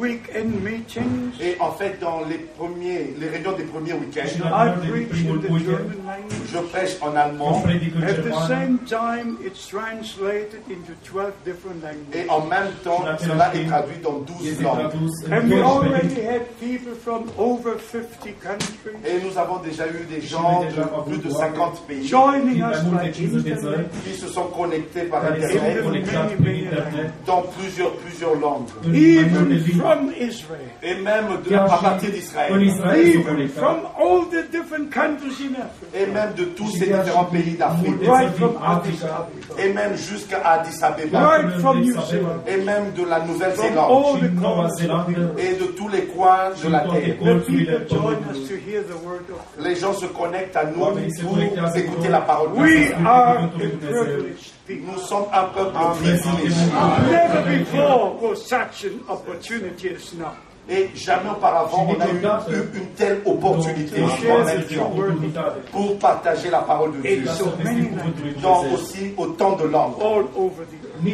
Weekend 0.00 0.62
meetings, 0.62 1.32
Et 1.40 1.56
en 1.60 1.72
fait, 1.72 1.98
dans 2.00 2.20
les 2.28 2.38
premiers, 2.58 3.14
les 3.18 3.28
réunions 3.28 3.52
des 3.52 3.64
premiers 3.64 3.92
week-ends, 3.92 4.38
la 4.42 4.48
I 4.48 4.52
rândul 4.52 4.82
de 4.82 4.90
preach 4.90 5.08
primul 5.08 5.36
in 5.36 5.40
the 5.40 5.50
weekend, 5.50 5.66
German 5.66 6.00
language. 6.06 6.50
je 6.52 6.58
prêche 6.72 6.96
en 7.02 7.16
allemand. 7.16 7.62
At 8.02 8.22
the 8.24 8.34
same 8.48 8.78
time, 8.86 9.36
it's 9.44 9.66
translated 9.68 10.60
into 10.68 10.92
12 11.04 11.32
different 11.44 11.82
languages. 11.82 12.14
Et 12.26 12.30
en 12.30 12.46
même 12.46 12.72
temps, 12.84 13.02
cela 13.18 13.54
est 13.54 13.66
traduit 13.66 13.98
dans 14.02 14.18
12 14.26 14.48
este 14.48 14.62
langues. 14.62 14.88
tradus 14.90 15.12
în 15.26 15.32
And 15.32 15.42
we 15.52 15.58
12 15.60 15.64
already 15.64 16.20
had 16.26 16.42
people 16.60 16.94
from 17.04 17.22
over 17.38 17.72
50 17.78 18.34
countries 18.42 18.96
Et 19.06 19.22
nous 19.24 19.36
avons 19.38 19.58
déjà 19.62 19.84
eu 19.86 20.04
des 20.08 20.20
gens 20.26 20.64
de 20.64 21.10
plus 21.10 21.18
de 21.18 21.30
50 21.30 21.86
pays 21.86 22.06
joining 22.06 22.62
us 22.62 22.80
by 22.84 23.12
50 23.12 23.42
de 23.42 23.54
țări, 23.54 23.80
internet 23.80 23.90
qui 24.04 24.14
se 24.18 24.26
sont 24.28 24.48
connectés 24.60 25.02
par 25.02 25.22
Internet 25.24 27.12
dans 27.26 27.42
plusieurs, 27.56 27.92
plusieurs 28.04 28.34
langues. 28.34 28.68
Even. 28.94 29.50
From 29.90 30.12
Israel, 30.18 30.60
et 30.82 30.94
même 30.94 31.26
de, 31.48 31.54
à 31.54 31.66
partir 31.66 32.10
d'Israël, 32.10 32.52
from 33.56 33.78
all 33.98 34.26
the 34.30 34.50
different 34.50 34.90
countries 34.90 35.36
in 35.40 35.54
Africa, 35.54 35.98
et 35.98 36.06
même 36.06 36.34
de 36.34 36.44
tous 36.44 36.70
ces 36.70 36.86
différents 36.86 37.24
pays 37.24 37.56
d'Afrique, 37.56 38.06
right 38.06 38.34
from 38.36 38.56
Addis 38.64 39.02
et 39.58 39.72
même 39.72 39.96
jusqu'à 39.96 40.40
Addis 40.44 40.82
Abeba, 40.82 41.20
right 41.20 41.50
from 41.60 41.80
New 41.80 42.00
Zealand, 42.02 42.42
et 42.46 42.56
même 42.58 42.92
de 42.92 43.04
la 43.04 43.16
from 43.16 43.28
Nouvelle-Zélande, 43.28 44.18
et 45.38 45.54
de 45.54 45.66
tous 45.72 45.88
les 45.88 46.04
coins 46.04 46.50
de 46.62 46.68
la 46.68 46.80
terre. 46.80 47.16
Les 49.58 49.76
gens 49.76 49.92
se 49.92 50.06
connectent 50.06 50.56
à 50.56 50.64
nous. 50.64 50.80
Pour 51.20 51.38
écouter 51.76 52.08
la 52.08 52.20
parole 52.20 52.52
de 52.52 52.60
We 52.60 52.92
Dieu. 52.92 54.36
Nous 54.78 54.98
sommes 55.00 55.26
un 55.32 55.44
peuple 55.44 55.72
privilégié. 55.72 56.62
un 56.72 56.88
popor. 56.88 57.10
Never 57.10 57.58
before 57.58 58.18
was 58.20 58.36
such 58.46 58.84
an 58.84 59.00
opportunity 59.08 59.88
as 59.88 60.14
now. 60.14 60.32
Et 60.68 60.88
jamais 60.94 61.30
auparavant, 61.30 61.88
on 61.88 62.00
a 62.00 62.06
eu, 62.06 62.54
eu 62.54 62.78
une 62.78 62.86
telle 62.94 63.20
opportunité 63.24 64.02
en 64.02 64.92
oportunitate 64.92 65.62
pour 65.72 65.98
partager 65.98 66.48
la 66.48 66.60
parole 66.60 66.92
de 66.92 67.00
Dieu. 67.02 67.24
dans 68.40 68.64
aussi 68.72 69.12
autant 69.16 69.56
de 69.56 69.64
langues, 69.64 69.94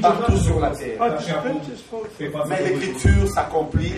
partout 0.01 0.37
sur 0.39 0.61
la 0.61 0.71
terre. 0.71 0.99
Fața 0.99 2.47
Mais 2.49 2.63
l'écriture 2.65 3.29
s'accomplit. 3.29 3.93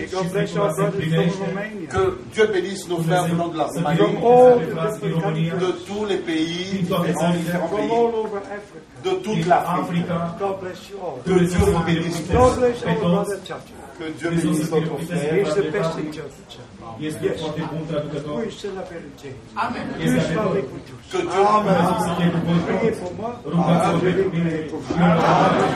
Que 1.89 2.19
Dieu 2.33 2.47
bénisse 2.47 2.87
nos 2.89 3.01
frères 3.01 3.25
venant 3.27 3.47
de 3.47 3.57
la 3.57 3.67
different 3.67 4.19
România, 4.21 5.55
de 5.55 5.71
tous 5.85 6.05
les 6.05 6.17
pays, 6.17 6.83
de 9.03 9.09
toute 9.11 9.45
l'Afrique. 9.47 10.05
Que 11.25 11.39
Dieu 11.39 11.59
vous 11.59 11.83
bénisse. 11.83 12.21
Que 13.99 14.09
Dieu 14.17 14.29
bénisse 14.29 14.71
notre 14.71 14.97
frère. 15.05 15.45
Este 16.99 17.27
foarte 17.41 17.69
bun 17.71 17.81
traducător. 17.87 18.35
Amen. 19.65 19.85
Este 20.05 20.19
Amen. 20.35 20.63
Amen. 21.55 21.75
Amen. 21.89 22.93
Rugați-vă 23.51 23.97
pentru 23.97 24.27
mine. 24.33 24.51
Amen. 24.97 25.69